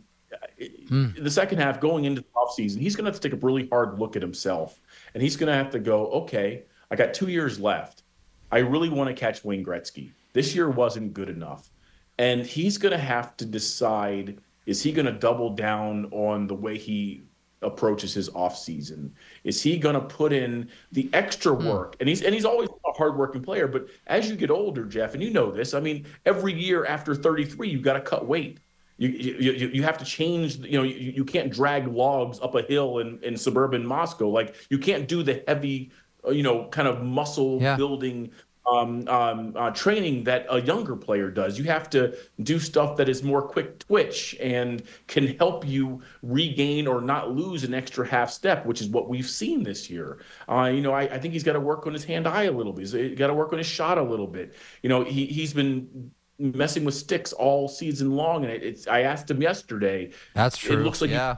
hmm. 0.88 1.10
The 1.16 1.30
second 1.30 1.58
half, 1.58 1.80
going 1.80 2.04
into 2.04 2.20
the 2.20 2.26
offseason, 2.36 2.78
he's 2.80 2.96
going 2.96 3.04
to 3.04 3.10
have 3.10 3.20
to 3.20 3.28
take 3.28 3.40
a 3.40 3.46
really 3.46 3.68
hard 3.68 3.98
look 3.98 4.16
at 4.16 4.22
himself, 4.22 4.80
and 5.14 5.22
he's 5.22 5.36
going 5.36 5.48
to 5.48 5.54
have 5.54 5.70
to 5.70 5.78
go, 5.78 6.08
okay, 6.08 6.64
I 6.90 6.96
got 6.96 7.14
two 7.14 7.28
years 7.28 7.60
left. 7.60 8.02
I 8.50 8.58
really 8.58 8.90
want 8.90 9.08
to 9.08 9.14
catch 9.14 9.44
Wayne 9.44 9.64
Gretzky. 9.64 10.10
This 10.32 10.54
year 10.54 10.68
wasn't 10.68 11.14
good 11.14 11.28
enough, 11.28 11.70
and 12.18 12.44
he's 12.44 12.76
going 12.76 12.92
to 12.92 12.98
have 12.98 13.36
to 13.38 13.46
decide: 13.46 14.38
is 14.66 14.82
he 14.82 14.92
going 14.92 15.06
to 15.06 15.12
double 15.12 15.54
down 15.54 16.06
on 16.06 16.48
the 16.48 16.54
way 16.54 16.76
he 16.76 17.22
approaches 17.62 18.14
his 18.14 18.28
off 18.30 18.58
season? 18.58 19.14
Is 19.44 19.62
he 19.62 19.78
going 19.78 19.94
to 19.94 20.00
put 20.00 20.32
in 20.32 20.68
the 20.92 21.08
extra 21.12 21.54
hmm. 21.54 21.68
work? 21.68 21.96
And 22.00 22.08
he's 22.08 22.22
and 22.22 22.34
he's 22.34 22.44
always 22.44 22.68
a 22.68 22.92
hardworking 22.92 23.42
player, 23.42 23.66
but 23.66 23.86
as 24.06 24.28
you 24.28 24.36
get 24.36 24.50
older, 24.50 24.84
Jeff, 24.84 25.14
and 25.14 25.22
you 25.22 25.30
know 25.30 25.50
this, 25.50 25.74
I 25.74 25.80
mean, 25.80 26.06
every 26.26 26.52
year 26.52 26.84
after 26.86 27.14
33, 27.14 27.68
you've 27.68 27.82
got 27.82 27.94
to 27.94 28.00
cut 28.00 28.26
weight. 28.26 28.58
You, 28.98 29.08
you, 29.08 29.68
you 29.72 29.82
have 29.82 29.98
to 29.98 30.04
change, 30.04 30.58
you 30.58 30.78
know, 30.78 30.84
you, 30.84 30.94
you 30.94 31.24
can't 31.24 31.52
drag 31.52 31.88
logs 31.88 32.38
up 32.40 32.54
a 32.54 32.62
hill 32.62 32.98
in, 32.98 33.18
in 33.24 33.36
suburban 33.36 33.84
Moscow. 33.84 34.28
Like 34.28 34.54
you 34.70 34.78
can't 34.78 35.08
do 35.08 35.24
the 35.24 35.42
heavy, 35.48 35.90
uh, 36.24 36.30
you 36.30 36.44
know, 36.44 36.68
kind 36.68 36.86
of 36.86 37.02
muscle 37.02 37.60
yeah. 37.60 37.74
building 37.74 38.30
um, 38.66 39.06
um, 39.08 39.52
uh, 39.56 39.70
training 39.70 40.24
that 40.24 40.46
a 40.48 40.60
younger 40.60 40.94
player 40.94 41.30
does. 41.30 41.58
You 41.58 41.64
have 41.64 41.90
to 41.90 42.16
do 42.42 42.58
stuff 42.58 42.96
that 42.96 43.08
is 43.08 43.22
more 43.22 43.42
quick 43.42 43.78
twitch 43.80 44.36
and 44.40 44.82
can 45.08 45.36
help 45.38 45.66
you 45.66 46.00
regain 46.22 46.86
or 46.86 47.00
not 47.00 47.32
lose 47.32 47.64
an 47.64 47.74
extra 47.74 48.06
half 48.06 48.30
step, 48.30 48.64
which 48.64 48.80
is 48.80 48.88
what 48.88 49.08
we've 49.08 49.28
seen 49.28 49.62
this 49.62 49.90
year. 49.90 50.18
Uh, 50.48 50.70
you 50.72 50.80
know, 50.80 50.92
I, 50.92 51.02
I, 51.02 51.18
think 51.18 51.34
he's 51.34 51.42
got 51.42 51.54
to 51.54 51.60
work 51.60 51.86
on 51.86 51.92
his 51.92 52.04
hand 52.04 52.26
eye 52.26 52.44
a 52.44 52.52
little 52.52 52.72
bit. 52.72 52.88
He's 52.88 53.18
got 53.18 53.28
to 53.28 53.34
work 53.34 53.52
on 53.52 53.58
his 53.58 53.66
shot 53.66 53.98
a 53.98 54.02
little 54.02 54.28
bit. 54.28 54.54
You 54.82 54.88
know, 54.88 55.02
he, 55.04 55.26
he's 55.26 55.52
been 55.52 56.12
messing 56.38 56.84
with 56.84 56.94
sticks 56.94 57.32
all 57.32 57.68
season 57.68 58.12
long. 58.12 58.44
And 58.44 58.52
it, 58.52 58.62
it's, 58.62 58.86
I 58.86 59.02
asked 59.02 59.30
him 59.30 59.42
yesterday. 59.42 60.12
That's 60.34 60.56
true. 60.56 60.80
It 60.80 60.84
looks 60.84 61.00
like, 61.00 61.10
yeah. 61.10 61.34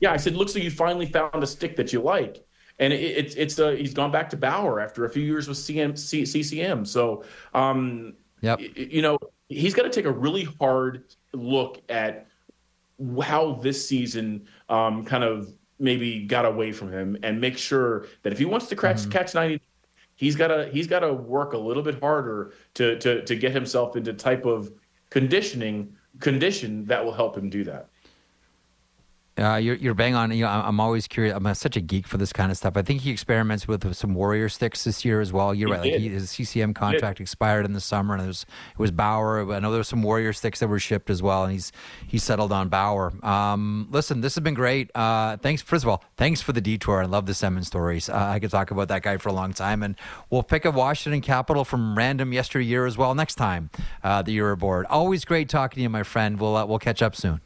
yeah, 0.00 0.12
I 0.12 0.16
said, 0.16 0.34
looks 0.36 0.54
like 0.54 0.64
you 0.64 0.70
finally 0.70 1.06
found 1.06 1.42
a 1.42 1.46
stick 1.46 1.76
that 1.76 1.92
you 1.92 2.00
like 2.00 2.44
and 2.78 2.92
it, 2.92 2.96
it's 2.96 3.34
it's 3.34 3.58
uh, 3.58 3.70
he's 3.70 3.94
gone 3.94 4.10
back 4.10 4.30
to 4.30 4.36
Bauer 4.36 4.80
after 4.80 5.04
a 5.04 5.10
few 5.10 5.22
years 5.22 5.48
with 5.48 5.58
CM, 5.58 5.96
C, 5.98 6.24
CCM. 6.24 6.84
So, 6.84 7.24
um, 7.52 8.14
yep. 8.40 8.60
you 8.60 9.02
know, 9.02 9.18
he's 9.48 9.74
got 9.74 9.82
to 9.82 9.90
take 9.90 10.04
a 10.04 10.12
really 10.12 10.44
hard 10.60 11.04
look 11.32 11.82
at 11.88 12.26
how 13.22 13.54
this 13.62 13.86
season 13.86 14.46
um, 14.68 15.04
kind 15.04 15.24
of 15.24 15.52
maybe 15.78 16.24
got 16.24 16.44
away 16.44 16.72
from 16.72 16.92
him, 16.92 17.16
and 17.22 17.40
make 17.40 17.58
sure 17.58 18.06
that 18.22 18.32
if 18.32 18.38
he 18.38 18.44
wants 18.44 18.66
to 18.68 18.76
catch 18.76 18.98
mm-hmm. 18.98 19.10
catch 19.10 19.34
ninety. 19.34 19.60
He's 20.16 20.36
got 20.36 20.46
to 20.46 20.68
he's 20.68 20.86
got 20.86 21.00
to 21.00 21.12
work 21.12 21.54
a 21.54 21.58
little 21.58 21.82
bit 21.82 21.98
harder 21.98 22.52
to 22.74 22.96
to 23.00 23.24
to 23.24 23.34
get 23.34 23.50
himself 23.50 23.96
into 23.96 24.12
type 24.12 24.44
of 24.44 24.70
conditioning 25.10 25.96
condition 26.20 26.84
that 26.86 27.04
will 27.04 27.12
help 27.12 27.36
him 27.36 27.50
do 27.50 27.64
that. 27.64 27.88
Uh, 29.36 29.56
you're, 29.56 29.74
you're 29.74 29.94
bang 29.94 30.14
on. 30.14 30.30
You 30.30 30.44
know, 30.44 30.48
I'm 30.48 30.78
always 30.78 31.08
curious. 31.08 31.34
I'm 31.34 31.52
such 31.54 31.76
a 31.76 31.80
geek 31.80 32.06
for 32.06 32.18
this 32.18 32.32
kind 32.32 32.52
of 32.52 32.56
stuff. 32.56 32.76
I 32.76 32.82
think 32.82 33.00
he 33.00 33.10
experiments 33.10 33.66
with 33.66 33.94
some 33.94 34.14
Warrior 34.14 34.48
sticks 34.48 34.84
this 34.84 35.04
year 35.04 35.20
as 35.20 35.32
well. 35.32 35.52
You're 35.52 35.68
he 35.68 35.72
right. 35.74 35.92
Like 35.92 36.00
he, 36.00 36.08
his 36.08 36.30
CCM 36.30 36.72
contract 36.72 37.20
expired 37.20 37.64
in 37.64 37.72
the 37.72 37.80
summer, 37.80 38.14
and 38.14 38.22
it 38.22 38.26
was 38.28 38.46
it 38.72 38.78
was 38.78 38.92
Bauer. 38.92 39.52
I 39.52 39.58
know 39.58 39.70
there 39.70 39.78
was 39.78 39.88
some 39.88 40.02
Warrior 40.02 40.32
sticks 40.32 40.60
that 40.60 40.68
were 40.68 40.78
shipped 40.78 41.10
as 41.10 41.20
well, 41.20 41.42
and 41.44 41.52
he's 41.52 41.72
he 42.06 42.18
settled 42.18 42.52
on 42.52 42.68
Bauer. 42.68 43.12
Um, 43.24 43.88
listen, 43.90 44.20
this 44.20 44.36
has 44.36 44.42
been 44.42 44.54
great. 44.54 44.94
Uh, 44.94 45.36
thanks. 45.38 45.62
First 45.62 45.82
of 45.84 45.88
all, 45.88 46.04
thanks 46.16 46.40
for 46.40 46.52
the 46.52 46.60
detour. 46.60 47.02
I 47.02 47.06
love 47.06 47.26
the 47.26 47.32
Semin 47.32 47.64
stories. 47.64 48.08
Uh, 48.08 48.14
I 48.14 48.38
could 48.38 48.50
talk 48.50 48.70
about 48.70 48.88
that 48.88 49.02
guy 49.02 49.16
for 49.16 49.30
a 49.30 49.32
long 49.32 49.52
time, 49.52 49.82
and 49.82 49.96
we'll 50.30 50.44
pick 50.44 50.64
a 50.64 50.70
Washington 50.70 51.20
Capital 51.20 51.64
from 51.64 51.98
random 51.98 52.32
yesteryear 52.32 52.86
as 52.86 52.96
well 52.96 53.14
next 53.16 53.34
time 53.34 53.70
uh, 54.04 54.22
that 54.22 54.30
you're 54.30 54.52
aboard. 54.52 54.86
Always 54.86 55.24
great 55.24 55.48
talking 55.48 55.76
to 55.76 55.82
you, 55.82 55.90
my 55.90 56.04
friend. 56.04 56.38
We'll 56.38 56.56
uh, 56.56 56.66
we'll 56.66 56.78
catch 56.78 57.02
up 57.02 57.16
soon. 57.16 57.40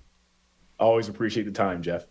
Always 0.79 1.09
appreciate 1.09 1.45
the 1.45 1.53
time, 1.53 1.83
Jeff. 1.83 2.07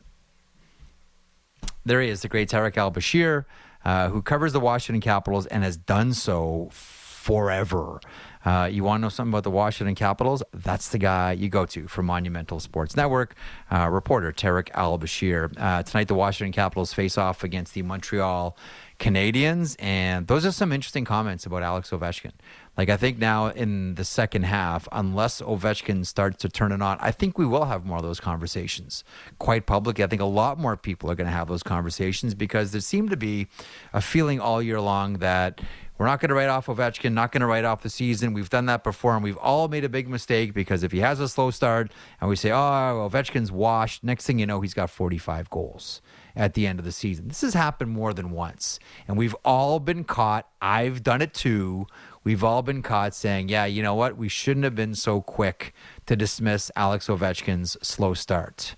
There 1.86 2.01
he 2.01 2.09
is, 2.09 2.22
the 2.22 2.28
great 2.28 2.49
Tarik 2.49 2.78
El-Bashir, 2.78 3.45
uh, 3.86 4.09
who 4.09 4.22
covers 4.22 4.51
the 4.51 4.59
Washington 4.59 4.99
Capitals 4.99 5.45
and 5.45 5.63
has 5.63 5.78
done 5.78 6.13
so 6.13 6.68
forever. 6.72 8.01
Uh, 8.45 8.70
you 8.72 8.84
want 8.84 8.99
to 8.99 9.01
know 9.03 9.09
something 9.09 9.32
about 9.32 9.43
the 9.43 9.51
Washington 9.51 9.95
Capitals? 9.95 10.41
That's 10.53 10.89
the 10.89 10.97
guy 10.97 11.34
you 11.34 11.49
go 11.49 11.65
to 11.65 11.88
for 11.88 12.03
Monumental 12.03 12.59
Sports 12.59 12.95
Network. 12.95 13.36
Uh, 13.72 13.89
reporter 13.89 14.32
Tarik 14.32 14.72
El-Bashir. 14.74 15.53
Uh, 15.57 15.84
tonight, 15.84 16.07
the 16.07 16.13
Washington 16.13 16.53
Capitals 16.53 16.93
face 16.93 17.18
off 17.18 17.43
against 17.43 17.74
the 17.74 17.82
Montreal 17.82 18.57
Canadiens, 18.99 19.76
and 19.80 20.28
those 20.28 20.45
are 20.45 20.51
some 20.51 20.72
interesting 20.72 21.05
comments 21.05 21.45
about 21.45 21.63
Alex 21.63 21.89
Ovechkin. 21.91 22.32
Like 22.78 22.89
I 22.89 22.97
think 22.97 23.17
now 23.17 23.47
in 23.47 23.95
the 23.95 24.05
second 24.05 24.43
half, 24.43 24.88
unless 24.91 25.41
Ovechkin 25.41 26.05
starts 26.05 26.38
to 26.43 26.49
turn 26.49 26.71
it 26.71 26.82
on, 26.82 26.97
I 27.01 27.11
think 27.11 27.38
we 27.38 27.45
will 27.45 27.65
have 27.65 27.86
more 27.86 27.97
of 27.97 28.03
those 28.03 28.19
conversations 28.19 29.03
quite 29.39 29.65
publicly. 29.65 30.03
I 30.03 30.07
think 30.07 30.21
a 30.21 30.25
lot 30.25 30.59
more 30.59 30.78
people 30.78 31.09
are 31.09 31.15
going 31.15 31.25
to 31.28 31.34
have 31.34 31.47
those 31.47 31.63
conversations 31.63 32.36
because 32.36 32.71
there 32.71 32.82
seemed 32.82 33.09
to 33.09 33.17
be 33.17 33.47
a 33.93 34.01
feeling 34.01 34.39
all 34.39 34.61
year 34.61 34.80
long 34.80 35.13
that 35.15 35.59
we're 35.97 36.05
not 36.05 36.19
going 36.19 36.30
to 36.30 36.36
write 36.36 36.49
off 36.49 36.67
Ovechkin, 36.67 37.13
not 37.13 37.32
going 37.32 37.41
to 37.41 37.47
write 37.47 37.65
off 37.65 37.82
the 37.82 37.89
season. 37.89 38.34
We've 38.34 38.49
done 38.49 38.67
that 38.67 38.84
before, 38.84 39.15
and 39.15 39.23
we've 39.23 39.38
all 39.38 39.67
made 39.67 39.84
a 39.84 39.89
big 39.89 40.07
mistake 40.07 40.53
because 40.53 40.84
if 40.84 40.91
he 40.91 40.99
has 40.99 41.19
a 41.19 41.28
slow 41.28 41.49
start 41.49 41.91
and 42.21 42.30
we 42.30 42.36
say, 42.36 42.51
oh, 42.51 43.09
Ovechkin's 43.09 43.51
washed, 43.51 44.03
next 44.03 44.28
thing 44.28 44.38
you 44.38 44.45
know, 44.45 44.61
he's 44.61 44.75
got 44.75 44.91
45 44.91 45.49
goals 45.49 46.01
at 46.36 46.53
the 46.53 46.67
end 46.67 46.78
of 46.78 46.86
the 46.86 46.91
season. 46.91 47.28
This 47.30 47.41
has 47.41 47.55
happened 47.55 47.89
more 47.89 48.13
than 48.13 48.30
once, 48.30 48.80
and 49.07 49.17
we've 49.17 49.36
all 49.43 49.80
been 49.80 50.03
caught. 50.03 50.47
I've 50.61 51.01
done 51.01 51.23
it 51.23 51.34
too 51.34 51.88
we've 52.28 52.43
all 52.43 52.61
been 52.61 52.82
caught 52.82 53.15
saying, 53.15 53.47
yeah, 53.47 53.63
you 53.63 53.82
know 53.82 53.95
what? 53.95 54.17
We 54.17 54.28
shouldn't 54.28 54.65
have 54.65 54.75
been 54.75 54.95
so 54.95 55.21
quick 55.21 55.73
to 56.07 56.13
dismiss 56.13 56.69
Alex 56.75 57.07
Ovechkin's 57.07 57.78
slow 57.82 58.13
start. 58.13 58.75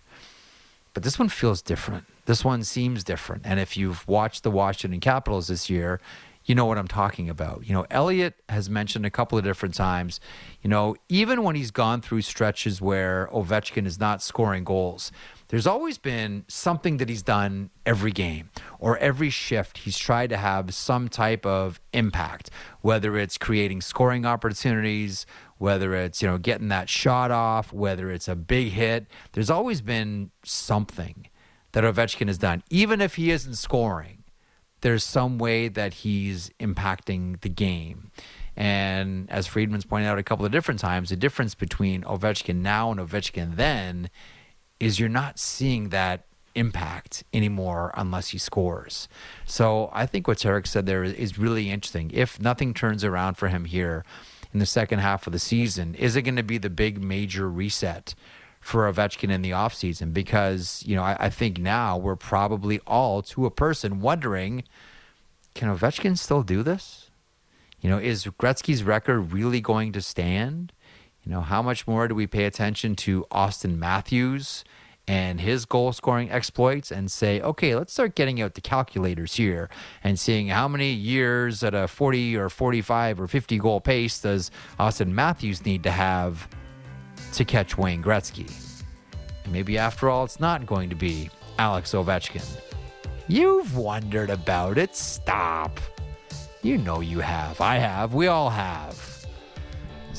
But 0.93 1.01
this 1.01 1.17
one 1.17 1.29
feels 1.29 1.63
different. 1.63 2.05
This 2.27 2.45
one 2.45 2.63
seems 2.63 3.03
different. 3.03 3.47
And 3.47 3.59
if 3.59 3.75
you've 3.75 4.07
watched 4.07 4.43
the 4.43 4.51
Washington 4.51 4.99
Capitals 4.99 5.47
this 5.47 5.67
year, 5.67 5.99
you 6.45 6.53
know 6.53 6.67
what 6.67 6.77
I'm 6.77 6.87
talking 6.87 7.27
about. 7.27 7.65
You 7.65 7.73
know, 7.73 7.87
Elliotte 7.89 8.35
has 8.49 8.69
mentioned 8.69 9.07
a 9.07 9.09
couple 9.09 9.35
of 9.39 9.43
different 9.43 9.73
times, 9.73 10.19
you 10.61 10.69
know, 10.69 10.95
even 11.07 11.41
when 11.41 11.55
he's 11.55 11.71
gone 11.71 12.01
through 12.01 12.21
stretches 12.21 12.79
where 12.79 13.29
Ovechkin 13.33 13.87
is 13.87 13.99
not 13.99 14.21
scoring 14.21 14.63
goals, 14.63 15.11
there's 15.49 15.67
always 15.67 15.97
been 15.97 16.45
something 16.47 16.97
that 16.97 17.09
he's 17.09 17.23
done 17.23 17.71
every 17.85 18.11
game 18.11 18.51
or 18.77 18.97
every 18.99 19.31
shift. 19.31 19.79
He's 19.79 19.97
tried 19.97 20.29
to 20.29 20.37
have 20.37 20.73
some 20.73 21.09
type 21.09 21.45
of 21.45 21.81
impact, 21.91 22.51
whether 22.81 23.17
it's 23.17 23.37
creating 23.37 23.81
scoring 23.81 24.25
opportunities, 24.25 25.25
whether 25.57 25.95
it's, 25.95 26.21
you 26.21 26.27
know, 26.27 26.37
getting 26.37 26.67
that 26.67 26.87
shot 26.87 27.31
off, 27.31 27.73
whether 27.73 28.11
it's 28.11 28.27
a 28.27 28.35
big 28.35 28.73
hit. 28.73 29.07
There's 29.33 29.49
always 29.49 29.81
been 29.81 30.29
something 30.43 31.27
that 31.71 31.83
Ovechkin 31.83 32.27
has 32.27 32.37
done, 32.37 32.63
even 32.69 33.01
if 33.01 33.15
he 33.15 33.31
isn't 33.31 33.55
scoring. 33.55 34.23
There's 34.81 35.03
some 35.03 35.39
way 35.39 35.67
that 35.67 35.95
he's 35.95 36.51
impacting 36.59 37.41
the 37.41 37.49
game. 37.49 38.11
And 38.55 39.29
as 39.31 39.47
Friedman's 39.47 39.85
pointed 39.85 40.07
out 40.07 40.19
a 40.19 40.23
couple 40.23 40.45
of 40.45 40.51
different 40.51 40.79
times, 40.79 41.09
the 41.09 41.15
difference 41.15 41.55
between 41.55 42.03
Ovechkin 42.03 42.57
now 42.57 42.91
and 42.91 42.99
Ovechkin 42.99 43.55
then 43.55 44.09
is 44.79 44.99
you're 44.99 45.09
not 45.09 45.39
seeing 45.39 45.89
that 45.89 46.25
impact 46.55 47.23
anymore 47.33 47.91
unless 47.95 48.29
he 48.29 48.37
scores. 48.37 49.07
So 49.45 49.89
I 49.93 50.05
think 50.05 50.27
what 50.27 50.39
Tarik 50.39 50.67
said 50.67 50.85
there 50.85 51.03
is 51.03 51.37
really 51.37 51.69
interesting. 51.69 52.11
If 52.13 52.39
nothing 52.39 52.73
turns 52.73 53.03
around 53.03 53.35
for 53.35 53.47
him 53.47 53.65
here 53.65 54.03
in 54.53 54.59
the 54.59 54.65
second 54.65 54.99
half 54.99 55.27
of 55.27 55.33
the 55.33 55.39
season, 55.39 55.95
is 55.95 56.15
it 56.15 56.23
going 56.23 56.35
to 56.35 56.43
be 56.43 56.57
the 56.57 56.69
big 56.69 57.01
major 57.03 57.49
reset 57.49 58.15
for 58.59 58.91
Ovechkin 58.91 59.31
in 59.31 59.41
the 59.41 59.51
offseason? 59.51 60.13
Because, 60.13 60.83
you 60.85 60.95
know, 60.95 61.03
I, 61.03 61.15
I 61.19 61.29
think 61.29 61.59
now 61.59 61.97
we're 61.97 62.15
probably 62.15 62.79
all 62.87 63.21
to 63.23 63.45
a 63.45 63.51
person 63.51 64.01
wondering 64.01 64.63
can 65.55 65.75
Ovechkin 65.75 66.17
still 66.17 66.43
do 66.43 66.63
this? 66.63 67.09
You 67.81 67.89
know, 67.89 67.97
is 67.97 68.25
Gretzky's 68.25 68.83
record 68.83 69.33
really 69.33 69.61
going 69.61 69.91
to 69.93 70.01
stand? 70.01 70.73
You 71.23 71.31
know, 71.31 71.41
how 71.41 71.61
much 71.61 71.87
more 71.87 72.07
do 72.07 72.15
we 72.15 72.27
pay 72.27 72.45
attention 72.45 72.95
to 72.97 73.25
Auston 73.31 73.77
Matthews 73.77 74.63
and 75.07 75.41
his 75.41 75.65
goal 75.65 75.91
scoring 75.91 76.29
exploits 76.29 76.91
and 76.91 77.11
say, 77.11 77.41
okay, 77.41 77.75
let's 77.75 77.91
start 77.91 78.15
getting 78.15 78.39
out 78.41 78.53
the 78.53 78.61
calculators 78.61 79.35
here 79.35 79.67
and 80.03 80.19
seeing 80.19 80.49
how 80.49 80.67
many 80.67 80.91
years 80.91 81.63
at 81.63 81.73
a 81.73 81.87
40 81.87 82.37
or 82.37 82.47
45 82.47 83.19
or 83.19 83.27
50 83.27 83.57
goal 83.57 83.81
pace 83.81 84.21
does 84.21 84.51
Auston 84.79 85.09
Matthews 85.09 85.65
need 85.65 85.81
to 85.83 85.91
have 85.91 86.47
to 87.33 87.43
catch 87.43 87.75
Wayne 87.75 88.03
Gretzky? 88.03 88.51
And 89.43 89.51
maybe 89.51 89.79
after 89.79 90.09
all, 90.09 90.23
it's 90.23 90.39
not 90.39 90.67
going 90.67 90.89
to 90.89 90.95
be 90.95 91.31
Alex 91.57 91.93
Ovechkin. 91.93 92.45
You've 93.27 93.75
wondered 93.75 94.29
about 94.29 94.77
it. 94.77 94.95
Stop. 94.95 95.79
You 96.61 96.77
know 96.77 96.99
you 96.99 97.19
have. 97.19 97.61
I 97.61 97.77
have. 97.77 98.13
We 98.13 98.27
all 98.27 98.51
have 98.51 99.08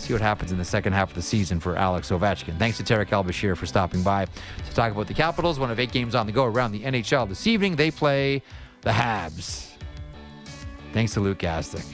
see 0.01 0.12
what 0.12 0.22
happens 0.22 0.53
in 0.53 0.59
the 0.59 0.64
second 0.64 0.92
half 0.92 1.11
of 1.11 1.14
the 1.14 1.22
season 1.22 1.61
for 1.61 1.76
Alex 1.76 2.11
Ovechkin. 2.11 2.59
Thanks 2.59 2.76
to 2.78 2.84
Tarik 2.84 3.12
El-Bashir 3.12 3.57
for 3.57 3.66
stopping 3.66 4.03
by 4.03 4.24
to 4.24 4.74
talk 4.74 4.92
about 4.92 5.07
the 5.07 5.14
Capitals. 5.14 5.59
One 5.59 5.70
of 5.70 5.78
eight 5.78 5.92
games 5.92 6.14
on 6.14 6.26
the 6.26 6.32
go 6.32 6.44
around 6.44 6.72
the 6.72 6.82
NHL 6.82 7.28
this 7.28 7.46
evening. 7.46 7.76
They 7.76 7.90
play 7.90 8.42
the 8.80 8.90
Habs. 8.90 9.68
Thanks 10.92 11.14
to 11.14 11.20
Luke 11.20 11.38
Gazdic. 11.38 11.84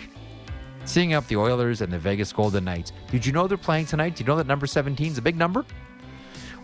Seeing 0.85 1.15
up 1.15 1.27
the 1.27 1.37
Oilers 1.37 1.81
and 1.81 1.93
the 1.93 1.99
Vegas 1.99 2.33
Golden 2.33 2.65
Knights. 2.65 2.93
Did 3.11 3.27
you 3.27 3.33
know 3.33 3.47
they're 3.49 3.59
playing 3.59 3.87
tonight? 3.87 4.17
Do 4.17 4.23
you 4.23 4.29
know 4.29 4.37
that 4.37 4.47
number 4.47 4.67
17 4.67 5.13
is 5.13 5.19
a 5.19 5.23
big 5.23 5.37
number? 5.37 5.65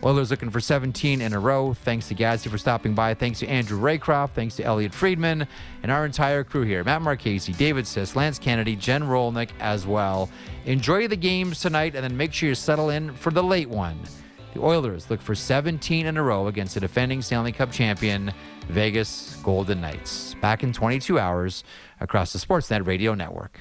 Oilers 0.04 0.32
looking 0.32 0.50
for 0.50 0.60
17 0.60 1.20
in 1.20 1.32
a 1.32 1.38
row. 1.38 1.74
Thanks 1.74 2.08
to 2.08 2.14
Gazdic 2.14 2.50
for 2.50 2.58
stopping 2.58 2.92
by. 2.92 3.14
Thanks 3.14 3.38
to 3.38 3.46
Andrew 3.46 3.78
Raycroft. 3.78 4.30
Thanks 4.30 4.56
to 4.56 4.64
Elliotte 4.64 4.92
Friedman 4.92 5.46
and 5.82 5.92
our 5.92 6.04
entire 6.04 6.42
crew 6.42 6.62
here. 6.62 6.82
Matt 6.82 7.02
Marchese, 7.02 7.52
David 7.52 7.86
Siss, 7.86 8.16
Lance 8.16 8.38
Kennedy, 8.38 8.74
Jen 8.74 9.04
Rolnick 9.04 9.50
as 9.60 9.86
well. 9.86 10.28
Enjoy 10.66 11.06
the 11.06 11.16
games 11.16 11.60
tonight 11.60 11.94
and 11.94 12.02
then 12.02 12.16
make 12.16 12.32
sure 12.32 12.48
you 12.48 12.54
settle 12.56 12.90
in 12.90 13.14
for 13.14 13.30
the 13.30 13.42
late 13.42 13.68
one. 13.68 13.96
The 14.54 14.60
Oilers 14.60 15.08
look 15.08 15.22
for 15.22 15.36
17 15.36 16.04
in 16.06 16.16
a 16.16 16.22
row 16.22 16.48
against 16.48 16.74
the 16.74 16.80
defending 16.80 17.22
Stanley 17.22 17.52
Cup 17.52 17.70
champion, 17.70 18.32
Vegas 18.68 19.36
Golden 19.44 19.80
Knights. 19.80 20.34
Back 20.40 20.64
in 20.64 20.72
22 20.72 21.18
hours 21.18 21.62
across 22.00 22.32
the 22.32 22.38
Sportsnet 22.40 22.86
Radio 22.86 23.14
Network. 23.14 23.60